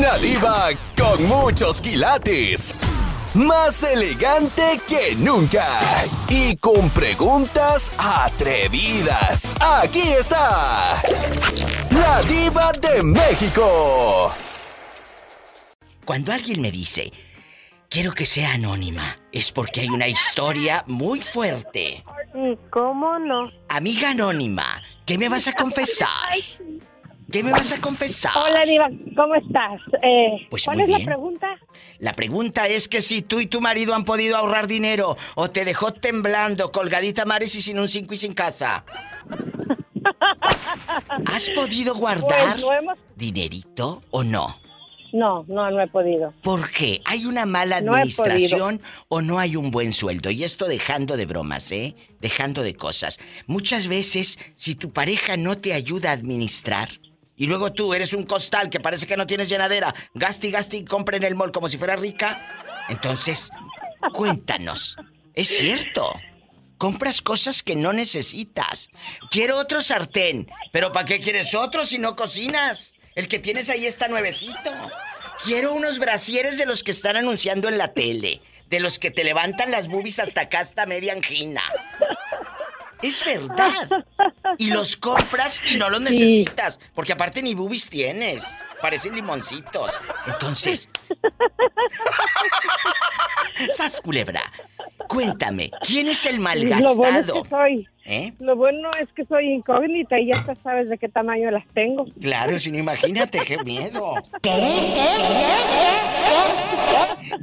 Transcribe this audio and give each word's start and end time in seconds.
Una 0.00 0.16
diva 0.16 0.70
con 0.96 1.28
muchos 1.28 1.78
quilates. 1.78 2.74
Más 3.34 3.82
elegante 3.82 4.80
que 4.88 5.14
nunca. 5.16 5.62
Y 6.30 6.56
con 6.56 6.88
preguntas 6.88 7.92
atrevidas. 7.98 9.54
Aquí 9.60 10.00
está. 10.18 11.02
La 11.90 12.22
diva 12.22 12.72
de 12.80 13.02
México. 13.02 14.32
Cuando 16.06 16.32
alguien 16.32 16.62
me 16.62 16.70
dice, 16.70 17.12
quiero 17.90 18.14
que 18.14 18.24
sea 18.24 18.52
anónima, 18.52 19.18
es 19.32 19.52
porque 19.52 19.82
hay 19.82 19.90
una 19.90 20.08
historia 20.08 20.82
muy 20.86 21.20
fuerte. 21.20 22.02
¿Cómo 22.70 23.18
no? 23.18 23.50
Amiga 23.68 24.12
anónima, 24.12 24.82
¿qué 25.04 25.18
me 25.18 25.28
vas 25.28 25.46
a 25.46 25.52
confesar? 25.52 26.38
¿Qué 27.30 27.42
me 27.42 27.52
vas 27.52 27.72
a 27.72 27.80
confesar? 27.80 28.32
Hola, 28.36 28.64
Diva, 28.64 28.88
¿cómo 29.16 29.34
estás? 29.34 29.80
Eh, 30.02 30.46
Pues 30.50 30.64
¿Cuál 30.64 30.80
es 30.80 30.88
la 30.88 30.98
pregunta? 30.98 31.46
La 31.98 32.12
pregunta 32.12 32.66
es 32.68 32.88
que 32.88 33.00
si 33.00 33.22
tú 33.22 33.40
y 33.40 33.46
tu 33.46 33.60
marido 33.60 33.94
han 33.94 34.04
podido 34.04 34.36
ahorrar 34.36 34.66
dinero 34.66 35.16
o 35.36 35.50
te 35.50 35.64
dejó 35.64 35.92
temblando, 35.92 36.72
colgadita 36.72 37.24
mares 37.24 37.54
y 37.54 37.62
sin 37.62 37.78
un 37.78 37.88
cinco 37.88 38.14
y 38.14 38.16
sin 38.16 38.34
casa. 38.34 38.84
¿Has 41.26 41.50
podido 41.50 41.94
guardar 41.94 42.52
Pues 42.52 42.60
no 42.60 42.72
hemos- 42.72 42.98
dinerito 43.16 44.02
o 44.10 44.24
no? 44.24 44.58
No, 45.12 45.44
no, 45.48 45.70
no 45.70 45.80
he 45.82 45.88
podido. 45.88 46.32
¿Por 46.42 46.70
qué? 46.70 47.00
¿Hay 47.04 47.26
una 47.26 47.44
mala 47.44 47.80
No 47.80 47.94
administración 47.94 48.80
o 49.08 49.20
no 49.22 49.40
hay 49.40 49.56
un 49.56 49.72
buen 49.72 49.92
sueldo? 49.92 50.30
Y 50.30 50.44
esto 50.44 50.66
dejando 50.68 51.16
de 51.16 51.26
bromas, 51.26 51.70
¿eh? 51.72 51.96
Dejando 52.20 52.62
de 52.62 52.74
cosas. 52.76 53.18
Muchas 53.48 53.88
veces, 53.88 54.38
si 54.54 54.76
tu 54.76 54.90
pareja 54.92 55.36
no 55.36 55.58
te 55.58 55.72
ayuda 55.74 56.10
a 56.10 56.12
administrar, 56.14 56.90
y 57.40 57.46
luego 57.46 57.72
tú 57.72 57.94
eres 57.94 58.12
un 58.12 58.26
costal 58.26 58.68
que 58.68 58.80
parece 58.80 59.06
que 59.06 59.16
no 59.16 59.26
tienes 59.26 59.48
llenadera, 59.48 59.94
gaste 60.12 60.48
y 60.48 60.50
gaste 60.50 60.76
y 60.76 60.84
compre 60.84 61.16
en 61.16 61.22
el 61.22 61.34
mall 61.34 61.52
como 61.52 61.70
si 61.70 61.78
fuera 61.78 61.96
rica, 61.96 62.38
entonces, 62.90 63.50
cuéntanos. 64.12 64.98
¿Es 65.32 65.48
cierto? 65.48 66.12
Compras 66.76 67.22
cosas 67.22 67.62
que 67.62 67.76
no 67.76 67.94
necesitas. 67.94 68.90
Quiero 69.30 69.56
otro 69.56 69.80
sartén. 69.80 70.50
¿Pero 70.70 70.92
para 70.92 71.06
qué 71.06 71.18
quieres 71.18 71.54
otro 71.54 71.86
si 71.86 71.98
no 71.98 72.14
cocinas? 72.14 72.92
El 73.14 73.26
que 73.26 73.38
tienes 73.38 73.70
ahí 73.70 73.86
está 73.86 74.08
nuevecito. 74.08 74.70
Quiero 75.42 75.72
unos 75.72 75.98
brasieres 75.98 76.58
de 76.58 76.66
los 76.66 76.82
que 76.82 76.90
están 76.90 77.16
anunciando 77.16 77.70
en 77.70 77.78
la 77.78 77.94
tele. 77.94 78.42
De 78.68 78.80
los 78.80 78.98
que 78.98 79.10
te 79.10 79.24
levantan 79.24 79.70
las 79.70 79.88
boobies 79.88 80.18
hasta 80.18 80.42
acá, 80.42 80.60
hasta 80.60 80.84
media 80.84 81.14
angina. 81.14 81.62
Es 83.02 83.24
verdad. 83.24 84.04
Y 84.58 84.70
los 84.70 84.96
compras 84.96 85.60
y 85.70 85.76
no 85.76 85.88
los 85.88 86.00
necesitas. 86.00 86.80
Porque 86.94 87.12
aparte 87.12 87.42
ni 87.42 87.54
boobies 87.54 87.88
tienes. 87.88 88.46
Parecen 88.80 89.14
limoncitos. 89.14 89.98
Entonces. 90.26 90.88
Sas 93.70 94.00
culebra. 94.00 94.42
Cuéntame, 95.08 95.70
¿quién 95.82 96.08
es 96.08 96.24
el 96.26 96.36
Lo 96.36 96.42
bueno 96.42 96.60
es 96.60 96.80
malgastado? 96.80 97.42
que 97.42 97.48
soy. 97.48 97.88
¿Eh? 98.04 98.32
Lo 98.38 98.56
bueno 98.56 98.88
es 99.00 99.08
que 99.14 99.24
soy 99.24 99.52
incógnita 99.52 100.18
y 100.18 100.28
ya 100.32 100.56
sabes 100.62 100.88
de 100.88 100.98
qué 100.98 101.08
tamaño 101.08 101.50
las 101.50 101.66
tengo. 101.74 102.06
Claro, 102.20 102.58
si 102.58 102.70
no 102.70 102.78
imagínate, 102.78 103.40
qué 103.44 103.58
miedo. 103.58 104.14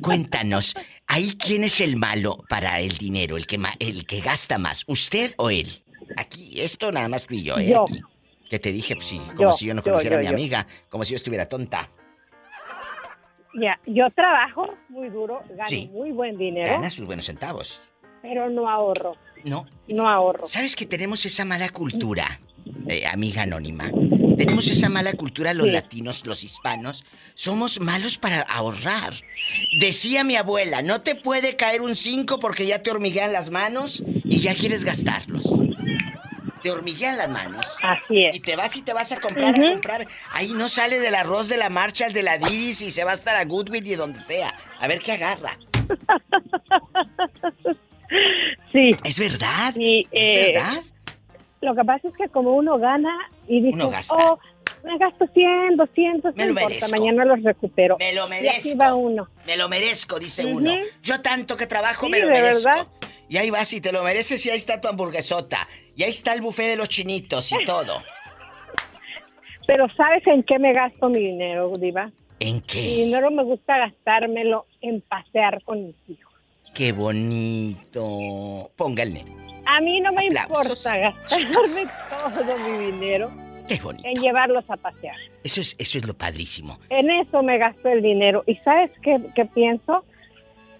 Cuéntanos, 0.01 0.75
¿ahí 1.07 1.35
quién 1.37 1.63
es 1.63 1.79
el 1.81 1.95
malo 1.97 2.43
para 2.49 2.79
el 2.79 2.97
dinero, 2.97 3.37
el 3.37 3.47
que, 3.47 3.57
ma- 3.57 3.75
el 3.79 4.05
que 4.05 4.21
gasta 4.21 4.57
más, 4.57 4.83
usted 4.87 5.33
o 5.37 5.49
él? 5.49 5.67
Aquí, 6.15 6.59
esto 6.61 6.91
nada 6.91 7.09
más 7.09 7.25
tú 7.27 7.33
y 7.33 7.43
yo, 7.43 7.57
¿eh? 7.57 7.69
Yo. 7.69 7.83
Aquí. 7.85 8.01
Que 8.49 8.59
te 8.59 8.71
dije, 8.71 8.95
pues 8.95 9.07
sí, 9.07 9.17
como 9.35 9.49
Yo, 9.49 9.53
si 9.53 9.65
yo 9.65 9.73
no 9.73 9.83
conociera 9.83 10.15
yo, 10.15 10.19
a 10.19 10.21
mi 10.21 10.27
amiga, 10.29 10.65
como 10.89 11.03
si 11.03 11.11
yo 11.11 11.15
estuviera 11.17 11.49
tonta. 11.49 11.89
Ya, 13.59 13.79
yo 13.85 14.09
trabajo 14.11 14.75
muy 14.89 15.09
duro, 15.09 15.41
gano 15.49 15.67
Sí. 15.67 15.89
muy 15.91 16.11
buen 16.11 16.37
dinero, 16.37 16.71
Gana 16.73 16.89
sus 16.89 17.05
buenos 17.05 17.25
centavos. 17.25 17.81
pero 18.21 18.49
no 18.49 18.69
ahorro, 18.69 19.15
No, 19.43 19.65
no 19.87 20.09
ahorro. 20.09 20.47
¿Sabes 20.47 20.75
que 20.75 20.85
tenemos 20.85 21.25
esa 21.25 21.43
mala 21.45 21.69
cultura, 21.69 22.39
eh, 22.87 23.05
amiga 23.07 23.43
anónima? 23.43 23.89
Tenemos 24.37 24.67
esa 24.67 24.89
mala 24.89 25.13
cultura 25.13 25.53
los 25.53 25.67
Sí. 25.67 25.71
latinos, 25.73 26.25
los 26.25 26.43
hispanos. 26.43 27.03
Somos 27.35 27.79
malos 27.79 28.17
para 28.17 28.41
ahorrar. 28.41 29.13
Decía 29.79 30.23
mi 30.23 30.35
abuela, 30.35 30.81
no 30.81 31.01
te 31.01 31.15
puede 31.15 31.55
caer 31.55 31.81
un 31.81 31.95
5 31.95 32.39
porque 32.39 32.65
ya 32.65 32.83
te 32.83 32.91
hormiguean 32.91 33.33
las 33.33 33.49
manos 33.49 34.03
y 34.23 34.39
ya 34.39 34.55
quieres 34.55 34.83
gastarlos. 34.83 35.43
Te 36.63 36.71
hormiguean 36.71 37.17
las 37.17 37.29
manos. 37.29 37.65
Así 37.81 38.23
es. 38.25 38.35
Y 38.35 38.39
te 38.39 38.55
vas 38.55 38.75
y 38.75 38.81
te 38.81 38.91
vas 38.93 39.11
a 39.11 39.19
comprar, 39.19 39.59
a 39.59 39.65
comprar. 39.65 40.07
Ahí 40.31 40.49
no 40.53 40.67
sale 40.69 40.99
del 40.99 41.15
arroz 41.15 41.47
de 41.47 41.57
la 41.57 41.69
marcha, 41.69 42.07
el 42.07 42.13
de 42.13 42.23
la 42.23 42.37
Didis 42.37 42.81
y 42.81 42.91
se 42.91 43.03
va 43.03 43.11
a 43.11 43.13
estar 43.13 43.35
a 43.35 43.45
Goodwill 43.45 43.87
y 43.87 43.95
donde 43.95 44.19
sea. 44.19 44.53
A 44.79 44.87
ver 44.87 44.99
qué 44.99 45.13
agarra. 45.13 45.57
Sí. 48.71 48.91
Es 49.03 49.19
verdad. 49.19 49.73
Sí, 49.75 50.07
es 50.11 50.21
eh, 50.21 50.51
verdad. 50.53 50.83
Lo 51.61 51.73
que 51.75 51.83
pasa 51.83 52.07
es 52.07 52.13
que 52.15 52.27
como 52.29 52.55
uno 52.55 52.77
gana 52.77 53.09
y 53.47 53.61
dice, 53.61 53.79
oh, 54.11 54.39
me 54.83 54.97
gasto 54.99 55.25
100, 55.33 55.75
200, 55.77 56.35
Me 56.35 56.43
no 56.43 56.49
importa, 56.49 56.67
merezco. 56.69 56.91
mañana 56.91 57.25
los 57.25 57.43
recupero. 57.43 57.97
Me 57.99 58.13
lo 58.13 58.21
Y 58.29 58.47
así 58.47 58.69
merezco. 58.69 58.77
va 58.77 58.93
uno. 58.95 59.27
Me 59.45 59.57
lo 59.57 59.67
merezco, 59.69 60.19
dice 60.19 60.45
uno. 60.45 60.71
Yo 61.01 61.21
tanto 61.21 61.57
que 61.57 61.65
trabajo 61.67 62.05
Sí, 62.05 62.11
me 62.11 62.19
lo 62.19 62.27
merezco. 62.29 62.69
verdad. 62.69 62.87
Y 63.29 63.37
ahí 63.37 63.49
vas 63.49 63.73
y 63.73 63.81
te 63.81 63.91
lo 63.91 64.03
mereces 64.03 64.45
y 64.45 64.49
ahí 64.51 64.57
está 64.57 64.79
tu 64.79 64.87
hamburguesota. 64.87 65.67
Y 65.95 66.03
ahí 66.03 66.11
está 66.11 66.33
el 66.33 66.41
buffet 66.41 66.67
de 66.67 66.75
los 66.77 66.87
chinitos 66.89 67.51
y 67.51 67.65
todo. 67.65 68.01
Pero 69.67 69.87
¿sabes 69.97 70.25
en 70.27 70.43
qué 70.43 70.59
me 70.59 70.71
gasto 70.73 71.09
mi 71.09 71.19
dinero, 71.19 71.73
Diva? 71.77 72.09
¿En 72.39 72.55
Mi 72.55 72.61
qué? 72.61 72.79
dinero 72.81 73.31
me 73.31 73.43
gusta 73.43 73.77
gastármelo 73.79 74.65
en 74.81 75.01
pasear 75.01 75.61
con 75.63 75.87
mis 75.87 75.95
hijos. 76.07 76.33
Qué 76.73 76.91
bonito. 76.91 78.71
Póngale. 78.75 79.25
A 79.67 79.81
mí 79.81 79.99
no 80.01 80.11
me 80.13 80.27
Aplausos. 80.27 80.79
importa 80.85 80.97
gastarme 80.97 81.85
todo 82.09 82.57
mi 82.59 82.85
dinero 82.91 83.29
Qué 83.67 83.75
bonito. 83.83 84.07
en 84.07 84.21
llevarlos 84.21 84.63
a 84.69 84.77
pasear. 84.77 85.15
Eso 85.43 85.61
es, 85.61 85.75
eso 85.77 85.97
es 85.97 86.07
lo 86.07 86.13
padrísimo. 86.13 86.79
En 86.89 87.09
eso 87.09 87.43
me 87.43 87.57
gasto 87.57 87.89
el 87.89 88.01
dinero. 88.01 88.43
¿Y 88.47 88.55
sabes 88.57 88.91
qué, 89.01 89.17
qué 89.35 89.45
pienso? 89.45 90.03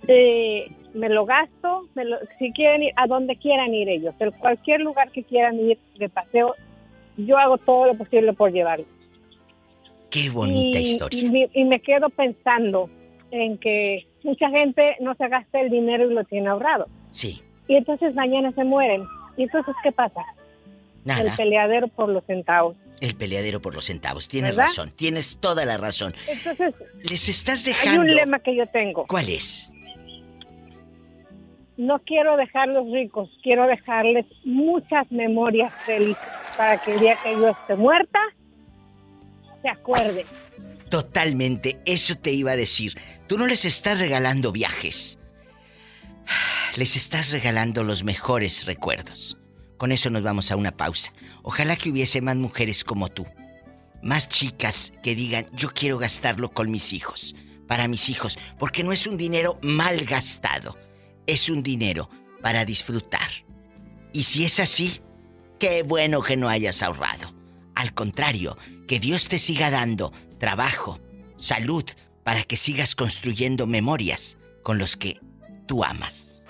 Eh, 0.07 0.67
me 0.93 1.09
lo 1.09 1.25
gasto, 1.25 1.87
me 1.95 2.05
lo- 2.05 2.17
si 2.39 2.51
quieren 2.53 2.83
ir, 2.83 2.93
a 2.95 3.07
donde 3.07 3.35
quieran 3.35 3.73
ir 3.73 3.89
ellos, 3.89 4.15
en 4.19 4.31
cualquier 4.31 4.79
lugar 4.81 5.11
que 5.11 5.23
quieran 5.23 5.59
ir 5.59 5.77
de 5.97 6.09
paseo, 6.09 6.55
yo 7.17 7.37
hago 7.37 7.57
todo 7.57 7.87
lo 7.87 7.95
posible 7.95 8.31
por 8.33 8.51
llevarlos. 8.51 8.87
Qué 10.09 10.29
bonita 10.29 10.79
y, 10.79 10.83
historia. 10.83 11.47
y 11.53 11.63
me 11.65 11.81
quedo 11.81 12.09
pensando 12.09 12.89
en 13.31 13.57
que 13.57 14.07
mucha 14.23 14.49
gente 14.49 14.95
no 15.01 15.13
se 15.15 15.27
gasta 15.27 15.59
el 15.59 15.69
dinero 15.69 16.09
y 16.09 16.13
lo 16.13 16.23
tiene 16.23 16.47
ahorrado. 16.47 16.87
Sí. 17.11 17.41
Y 17.67 17.75
entonces 17.75 18.13
mañana 18.16 18.51
se 18.53 18.63
mueren. 18.63 19.05
¿Y 19.35 19.44
entonces 19.44 19.75
qué 19.83 19.91
pasa? 19.91 20.22
El 21.05 21.23
Nada. 21.23 21.35
peleadero 21.35 21.88
por 21.88 22.09
los 22.09 22.23
centavos. 22.25 22.75
El 23.00 23.16
peleadero 23.16 23.61
por 23.61 23.75
los 23.75 23.85
centavos. 23.85 24.28
Tienes 24.28 24.51
¿Verdad? 24.51 24.66
razón. 24.67 24.91
Tienes 24.95 25.38
toda 25.39 25.66
la 25.66 25.78
razón. 25.78 26.13
Entonces, 26.28 26.73
Les 27.09 27.29
estás 27.29 27.66
hay 27.67 27.73
dejando. 27.73 28.01
un 28.01 28.07
lema 28.09 28.39
que 28.39 28.55
yo 28.55 28.66
tengo. 28.67 29.05
¿Cuál 29.07 29.29
es? 29.29 29.72
No 31.78 32.00
quiero 32.00 32.38
dejarlos 32.38 32.91
ricos, 32.91 33.29
quiero 33.44 33.67
dejarles 33.67 34.25
muchas 34.44 35.09
memorias 35.11 35.72
felices 35.85 36.17
para 36.57 36.78
que 36.81 36.94
el 36.95 36.99
día 36.99 37.16
que 37.23 37.34
yo 37.34 37.49
esté 37.49 37.75
muerta, 37.75 38.19
se 39.61 39.69
acuerden. 39.69 40.25
Totalmente, 40.89 41.78
eso 41.85 42.16
te 42.16 42.31
iba 42.31 42.51
a 42.51 42.55
decir. 42.55 42.94
Tú 43.28 43.38
no 43.38 43.45
les 43.45 43.63
estás 43.66 43.99
regalando 43.99 44.51
viajes. 44.51 45.19
Les 46.75 46.95
estás 46.95 47.31
regalando 47.31 47.83
los 47.83 48.03
mejores 48.03 48.65
recuerdos. 48.65 49.38
Con 49.77 49.91
eso 49.91 50.09
nos 50.09 50.23
vamos 50.23 50.51
a 50.51 50.55
una 50.55 50.75
pausa. 50.75 51.13
Ojalá 51.43 51.75
que 51.75 51.89
hubiese 51.89 52.21
más 52.21 52.35
mujeres 52.35 52.83
como 52.83 53.09
tú. 53.09 53.25
Más 54.01 54.27
chicas 54.29 54.93
que 55.03 55.16
digan, 55.16 55.47
yo 55.53 55.73
quiero 55.73 55.97
gastarlo 55.97 56.49
con 56.52 56.72
mis 56.72 56.93
hijos. 56.93 57.35
Para 57.67 57.87
mis 57.87 58.09
hijos. 58.09 58.37
Porque 58.59 58.84
no 58.84 58.91
es 58.91 59.07
un 59.07 59.17
dinero 59.17 59.59
mal 59.61 60.05
gastado. 60.05 60.75
Es 61.25 61.49
un 61.49 61.63
dinero 61.63 62.09
para 62.41 62.66
disfrutar. 62.66 63.29
Y 64.13 64.23
si 64.23 64.46
es 64.46 64.59
así, 64.59 65.02
qué 65.59 65.84
bueno 65.84 66.22
que 66.22 66.37
no 66.37 66.49
hayas 66.49 66.81
ahorrado. 66.81 67.34
Al 67.75 67.93
contrario, 67.93 68.57
que 68.87 68.99
Dios 68.99 69.28
te 69.28 69.37
siga 69.37 69.69
dando 69.69 70.11
trabajo, 70.40 70.99
salud, 71.37 71.84
para 72.23 72.43
que 72.43 72.57
sigas 72.57 72.96
construyendo 72.96 73.67
memorias 73.67 74.37
con 74.63 74.79
los 74.79 74.97
que 74.97 75.19
tú 75.67 75.84
amas. 75.84 76.43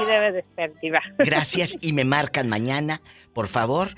Y 0.00 0.06
debe 0.06 0.32
de 0.32 0.44
ser, 0.56 0.72
diva. 0.80 1.00
Gracias 1.18 1.76
y 1.80 1.92
me 1.92 2.04
marcan 2.04 2.48
mañana, 2.48 3.02
por 3.34 3.48
favor. 3.48 3.88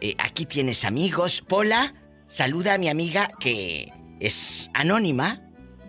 Eh, 0.00 0.16
aquí 0.18 0.46
tienes 0.46 0.84
amigos. 0.84 1.42
Pola, 1.42 1.94
saluda 2.26 2.74
a 2.74 2.78
mi 2.78 2.88
amiga 2.88 3.30
que 3.38 3.92
es 4.20 4.70
anónima, 4.72 5.40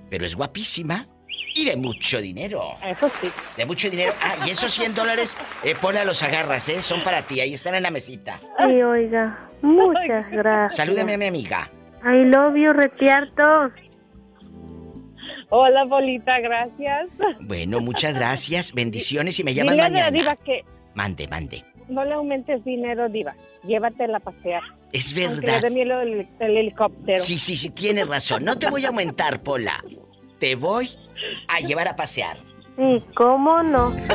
pero 0.09 0.25
es 0.25 0.35
guapísima 0.35 1.07
y 1.55 1.65
de 1.65 1.77
mucho 1.77 2.19
dinero. 2.19 2.63
Eso 2.85 3.09
sí. 3.21 3.31
De 3.55 3.65
mucho 3.65 3.89
dinero. 3.89 4.13
Ah, 4.21 4.45
y 4.45 4.51
esos 4.51 4.73
100 4.73 4.93
dólares, 4.93 5.37
eh, 5.63 5.73
Pola, 5.79 6.03
los 6.03 6.21
agarras, 6.21 6.67
¿eh? 6.69 6.81
Son 6.81 7.01
para 7.01 7.21
ti, 7.21 7.39
ahí 7.39 7.53
están 7.53 7.75
en 7.75 7.83
la 7.83 7.91
mesita. 7.91 8.37
Sí, 8.59 8.83
oiga, 8.83 9.49
muchas 9.61 10.29
gracias. 10.29 10.75
Salúdame 10.75 11.13
a 11.13 11.17
mi 11.17 11.25
amiga. 11.25 11.69
I 12.03 12.25
love 12.25 12.55
you, 12.55 12.73
Retiarto. 12.73 13.71
Hola, 15.49 15.85
Polita, 15.85 16.39
gracias. 16.39 17.07
Bueno, 17.41 17.79
muchas 17.79 18.15
gracias. 18.15 18.73
Bendiciones 18.73 19.39
y 19.39 19.43
me 19.43 19.53
llaman 19.53 19.75
Dile 19.75 19.83
a 19.83 19.89
la 19.89 19.91
mañana. 19.93 20.11
diva 20.17 20.35
que 20.37 20.65
Mande, 20.95 21.27
mande. 21.27 21.63
no 21.89 22.03
le 22.05 22.13
aumentes 22.13 22.63
dinero, 22.63 23.09
diva. 23.09 23.35
Llévatela 23.63 24.17
a 24.17 24.19
pasear. 24.21 24.63
Es 24.93 25.11
le 25.13 25.27
verdad. 25.27 25.61
dé 25.61 25.69
miedo 25.69 26.01
el, 26.01 26.27
el 26.39 26.57
helicóptero. 26.57 27.19
Sí, 27.21 27.37
sí, 27.37 27.57
sí, 27.57 27.69
tienes 27.69 28.07
razón. 28.07 28.43
No 28.45 28.57
te 28.57 28.69
voy 28.69 28.85
a 28.85 28.89
aumentar, 28.89 29.41
Pola. 29.43 29.83
Te 30.39 30.55
voy 30.55 30.89
a 31.47 31.59
llevar 31.59 31.87
a 31.89 31.95
pasear. 31.95 32.37
Sí, 32.77 33.03
¿cómo 33.15 33.61
no? 33.63 33.93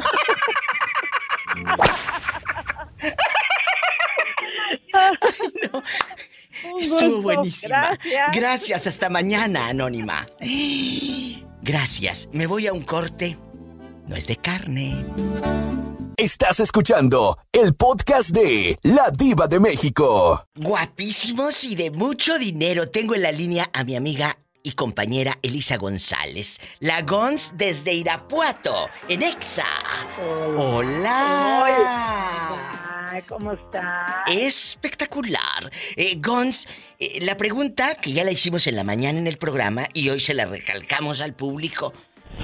Un 6.65 6.81
Estuvo 6.81 7.01
gusto. 7.01 7.23
buenísima. 7.23 7.81
Gracias. 7.91 8.31
Gracias, 8.33 8.87
hasta 8.87 9.09
mañana, 9.09 9.69
Anónima. 9.69 10.27
Gracias. 11.63 12.29
Me 12.33 12.47
voy 12.47 12.67
a 12.67 12.73
un 12.73 12.83
corte. 12.83 13.37
No 14.07 14.17
es 14.17 14.27
de 14.27 14.37
carne. 14.37 15.05
Estás 16.17 16.59
escuchando 16.61 17.39
el 17.53 17.75
podcast 17.75 18.31
de 18.31 18.77
La 18.83 19.11
Diva 19.17 19.47
de 19.47 19.61
México. 19.61 20.45
Guapísimos 20.55 21.65
y 21.65 21.75
de 21.77 21.91
mucho 21.91 22.39
dinero. 22.39 22.91
Tengo 22.91 23.15
en 23.15 23.23
la 23.23 23.33
línea 23.33 23.71
a 23.73 23.85
mi 23.85 23.97
amiga 23.97 24.37
y 24.63 24.73
compañera 24.73 25.39
Elisa 25.41 25.79
González. 25.79 26.61
La 26.81 27.01
Gons 27.03 27.53
desde 27.55 27.95
Irapuato, 27.95 28.89
en 29.09 29.23
Exa. 29.23 29.65
Hola. 30.59 31.67
¿Cómo 33.27 33.53
está? 33.53 34.25
Espectacular. 34.29 35.71
Eh, 35.97 36.17
Gons, 36.19 36.69
eh, 36.99 37.19
la 37.23 37.37
pregunta 37.37 37.95
que 37.95 38.13
ya 38.13 38.25
la 38.25 38.31
hicimos 38.31 38.67
en 38.67 38.77
la 38.77 38.85
mañana 38.85 39.19
en 39.19 39.27
el 39.27 39.39
programa 39.39 39.87
y 39.95 40.09
hoy 40.09 40.21
se 40.21 40.35
la 40.35 40.47
recalcamos 40.47 41.21
al 41.21 41.35
público. 41.35 41.93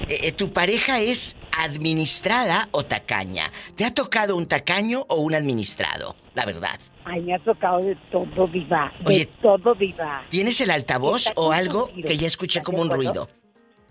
Eh, 0.08 0.20
eh, 0.24 0.32
¿Tu 0.32 0.52
pareja 0.52 1.00
es 1.00 1.36
administrada 1.58 2.68
o 2.72 2.84
tacaña? 2.84 3.50
¿Te 3.76 3.84
ha 3.84 3.94
tocado 3.94 4.36
un 4.36 4.46
tacaño 4.46 5.06
o 5.08 5.16
un 5.16 5.34
administrado? 5.34 6.16
La 6.34 6.44
verdad. 6.44 6.78
Ay, 7.04 7.22
me 7.22 7.34
ha 7.34 7.38
tocado 7.38 7.78
de 7.78 7.96
todo, 8.10 8.48
viva. 8.48 8.92
De 9.04 9.14
Oye, 9.14 9.26
todo, 9.40 9.74
viva. 9.74 10.24
¿Tienes 10.28 10.60
el 10.60 10.70
altavoz 10.70 11.32
o 11.36 11.52
algo 11.52 11.88
que 11.92 12.16
ya 12.16 12.26
escuché 12.26 12.58
¿Estás 12.58 12.72
como 12.72 12.82
un 12.82 12.90
ruido? 12.90 13.28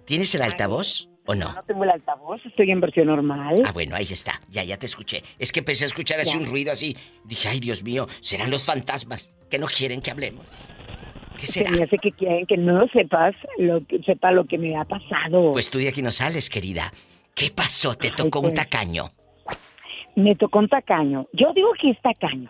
¿Tienes 0.05 0.35
el 0.35 0.41
altavoz 0.41 1.07
o 1.27 1.35
No, 1.35 1.53
no? 1.53 1.63
tengo 1.63 1.83
el 1.83 1.89
altavoz, 1.89 2.39
estoy 2.45 2.71
en 2.71 2.79
versión 2.81 3.07
normal. 3.07 3.55
Ah, 3.65 3.71
bueno, 3.71 3.95
ahí 3.95 4.07
está. 4.09 4.39
Ya, 4.49 4.63
ya 4.63 4.77
te 4.77 4.85
escuché. 4.85 5.23
Es 5.39 5.51
que 5.51 5.59
empecé 5.59 5.85
a 5.85 5.87
escuchar 5.87 6.19
así 6.19 6.31
Ya. 6.33 6.37
un 6.37 6.45
ruido 6.45 6.71
así. 6.71 6.95
Dije, 7.23 7.47
ay, 7.49 7.59
Dios 7.59 7.83
mío, 7.83 8.07
serán 8.21 8.51
los 8.51 8.63
fantasmas 8.63 9.35
que 9.49 9.57
no 9.59 9.67
quieren 9.67 10.01
que 10.01 10.11
hablemos. 10.11 10.45
¿Qué 11.37 11.47
Se 11.47 11.59
será? 11.59 11.71
me 11.71 11.83
hace 11.83 11.97
que 11.97 12.11
quieren 12.11 12.45
que 12.45 12.55
no 12.57 12.87
sepas 12.93 13.35
lo 13.57 13.85
que, 13.85 13.99
sepa 14.03 14.31
lo 14.31 14.45
que 14.45 14.57
me 14.57 14.77
ha 14.77 14.85
pasado. 14.85 15.51
Pues 15.51 15.69
tú 15.69 15.79
de 15.79 15.89
aquí 15.89 16.01
no 16.01 16.11
sales, 16.11 16.49
querida. 16.49 16.91
¿Qué 17.35 17.49
pasó? 17.53 17.95
¿Te 17.95 18.07
Ay, 18.07 18.13
tocó 18.15 18.39
un 18.39 18.45
pues. 18.45 18.55
tacaño? 18.55 19.11
Me 20.15 20.35
tocó 20.35 20.59
un 20.59 20.69
tacaño. 20.69 21.27
Yo 21.33 21.51
digo 21.53 21.71
que 21.81 21.89
es 21.89 22.01
tacaño. 22.01 22.49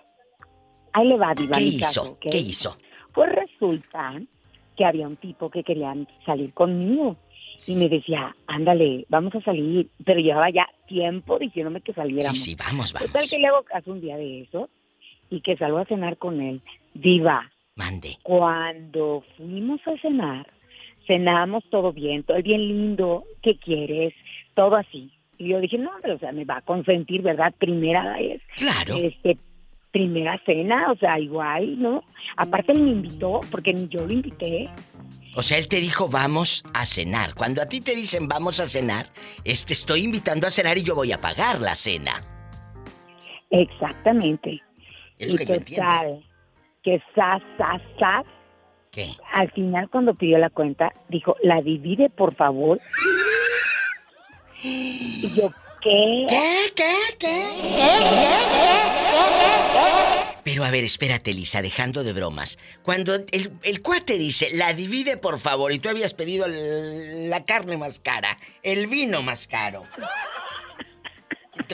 Ahí 0.93 1.07
le 1.07 1.17
va, 1.17 1.33
diva, 1.33 1.57
¿Qué 1.57 1.63
hizo? 1.63 2.17
¿Qué 2.19 2.37
hizo? 2.37 2.77
Pues 3.13 3.29
resulta 3.33 4.13
que 4.77 4.85
había 4.85 5.07
un 5.07 5.17
tipo 5.17 5.49
que 5.49 5.63
quería 5.63 5.93
salir 6.25 6.53
conmigo. 6.53 7.17
Y 7.67 7.75
me 7.75 7.89
decía, 7.89 8.35
ándale, 8.47 9.05
vamos 9.09 9.33
a 9.35 9.41
salir. 9.41 9.87
Pero 10.05 10.19
llevaba 10.19 10.49
ya 10.49 10.67
tiempo 10.87 11.39
diciéndome 11.39 11.81
que 11.81 11.93
Sí, 11.93 11.95
saliéramos. 11.95 12.39
sí, 12.39 12.55
vamos, 12.55 12.93
vamos. 12.93 13.11
Total 13.11 13.29
que 13.29 13.39
le 13.39 13.47
hago 13.47 13.63
caso 13.63 13.91
un 13.91 14.01
día 14.01 14.17
de 14.17 14.41
eso 14.41 14.69
y 15.29 15.41
que 15.41 15.57
salgo 15.57 15.77
a 15.79 15.85
cenar 15.85 16.17
con 16.17 16.41
él. 16.41 16.61
Diva, 16.93 17.49
Mande. 17.75 18.17
cuando 18.23 19.23
fuimos 19.37 19.81
a 19.87 19.97
cenar, 20.01 20.47
cenamos 21.07 21.63
todo 21.69 21.91
bien, 21.93 22.23
todo 22.23 22.41
bien 22.41 22.67
lindo, 22.67 23.23
¿qué 23.41 23.57
quieres? 23.57 24.13
Todo 24.53 24.75
así. 24.75 25.11
Y 25.37 25.49
yo 25.49 25.59
dije, 25.59 25.77
no, 25.77 25.91
pero 26.01 26.15
o 26.15 26.19
sea, 26.19 26.31
me 26.31 26.45
va 26.45 26.57
a 26.57 26.61
consentir, 26.61 27.21
¿verdad? 27.21 27.53
Primera 27.57 28.17
vez, 28.17 28.41
Claro. 28.55 28.95
este, 28.95 29.37
primera 29.91 30.41
cena, 30.45 30.91
o 30.91 30.95
sea, 30.97 31.19
igual, 31.19 31.81
¿no? 31.81 32.03
Aparte 32.37 32.71
él 32.71 32.81
me 32.81 32.91
invitó, 32.91 33.41
porque 33.51 33.73
ni 33.73 33.87
yo 33.89 34.05
lo 34.05 34.13
invité. 34.13 34.69
O 35.35 35.43
sea, 35.43 35.57
él 35.57 35.67
te 35.67 35.81
dijo, 35.81 36.07
vamos 36.07 36.63
a 36.73 36.85
cenar. 36.85 37.33
Cuando 37.35 37.61
a 37.61 37.65
ti 37.65 37.81
te 37.81 37.93
dicen, 37.93 38.27
vamos 38.29 38.61
a 38.61 38.69
cenar, 38.69 39.07
es, 39.43 39.65
te 39.65 39.73
estoy 39.73 40.03
invitando 40.03 40.47
a 40.47 40.49
cenar 40.49 40.77
y 40.77 40.83
yo 40.83 40.95
voy 40.95 41.11
a 41.11 41.17
pagar 41.17 41.61
la 41.61 41.75
cena. 41.75 42.23
Exactamente. 43.49 44.61
Es 45.19 45.27
lo 45.27 45.35
y 45.35 45.37
que 45.37 45.45
yo 45.45 45.53
entiendo. 45.55 45.85
total, 45.85 46.25
que 46.83 47.03
sas, 47.13 47.41
sas, 47.57 47.81
sas, 47.99 48.25
¿Qué? 48.91 49.11
al 49.33 49.51
final 49.51 49.89
cuando 49.89 50.13
pidió 50.13 50.37
la 50.37 50.49
cuenta, 50.49 50.93
dijo, 51.09 51.35
la 51.43 51.61
divide, 51.61 52.09
por 52.09 52.33
favor. 52.35 52.79
Y 54.63 55.29
yo, 55.35 55.51
¿qué? 55.81 56.25
¿Qué? 56.29 56.73
¿Qué? 56.75 56.95
¿Qué? 57.19 57.45
Pero 60.45 60.63
a 60.63 60.69
ver, 60.69 60.83
espérate, 60.83 61.33
Lisa, 61.33 61.63
dejando 61.63 62.03
de 62.03 62.13
bromas. 62.13 62.59
Cuando 62.83 63.15
el, 63.15 63.51
el 63.63 63.81
cuate 63.81 64.15
dice, 64.19 64.51
la 64.53 64.75
divide 64.75 65.17
por 65.17 65.39
favor, 65.39 65.71
y 65.73 65.79
tú 65.79 65.89
habías 65.89 66.13
pedido 66.13 66.45
la 66.47 67.45
carne 67.45 67.77
más 67.77 67.97
cara, 67.97 68.37
el 68.61 68.85
vino 68.85 69.23
más 69.23 69.47
caro. 69.47 69.81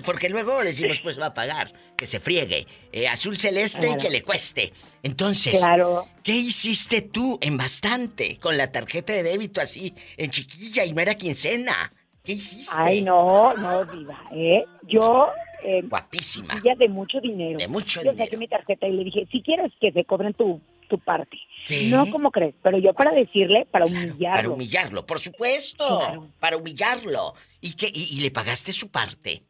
Porque 0.06 0.30
luego 0.30 0.64
decimos, 0.64 1.02
pues 1.02 1.20
va 1.20 1.26
a 1.28 1.34
pagar, 1.34 1.74
que 1.98 2.08
se 2.08 2.22
friegue, 2.22 2.66
eh, 2.94 3.10
azul 3.10 3.38
celeste 3.38 3.90
y 3.90 3.98
que 3.98 4.10
le 4.10 4.22
cueste. 4.22 4.72
Entonces, 5.04 5.58
Claro. 5.60 6.08
¿qué 6.24 6.32
hiciste 6.32 7.02
tú 7.02 7.38
en 7.42 7.58
bastante 7.58 8.40
con 8.40 8.56
la 8.58 8.72
tarjeta 8.72 9.12
de 9.12 9.24
débito 9.24 9.60
así, 9.60 9.94
en 10.16 10.32
chiquilla 10.32 10.86
y 10.86 10.94
no 10.94 11.02
era 11.02 11.16
quincena? 11.16 11.92
¿Qué 12.24 12.34
hiciste? 12.34 12.74
Ay, 12.78 13.02
no, 13.02 13.54
no, 13.56 13.86
diva, 13.86 14.22
¿eh? 14.32 14.64
Yo, 14.84 15.30
eh, 15.64 15.82
Guapísima. 15.84 16.62
ya 16.64 16.76
de 16.76 16.88
mucho 16.88 17.20
dinero. 17.20 17.58
De 17.58 17.68
mucho 17.68 18.02
yo 18.04 18.12
dinero. 18.12 18.26
saqué 18.26 18.38
mi 18.38 18.48
tarjeta 18.48 18.88
y 18.88 18.92
le 18.94 19.04
dije, 19.06 19.28
si 19.32 19.42
quieres 19.42 19.72
que 19.80 19.92
se 19.92 20.06
cobren 20.06 20.34
tu, 20.34 20.62
tu 20.88 21.00
parte. 21.00 21.38
¿Qué? 21.68 21.88
No, 21.90 22.06
como 22.12 22.30
crees? 22.32 22.54
Pero 22.62 22.78
yo 22.78 22.94
para 22.94 23.12
decirle, 23.12 23.66
para 23.72 23.86
Claro, 23.86 24.02
humillarlo. 24.08 24.36
Para 24.36 24.50
humillarlo, 24.50 25.06
por 25.06 25.20
supuesto. 25.20 25.86
Claro. 26.00 26.28
Para 26.40 26.58
humillarlo. 26.58 27.34
¿Y 27.60 27.76
qué? 27.76 27.88
¿Y, 27.94 28.18
y 28.18 28.22
le 28.22 28.30
pagaste 28.32 28.72
su 28.72 28.90
parte? 28.92 29.44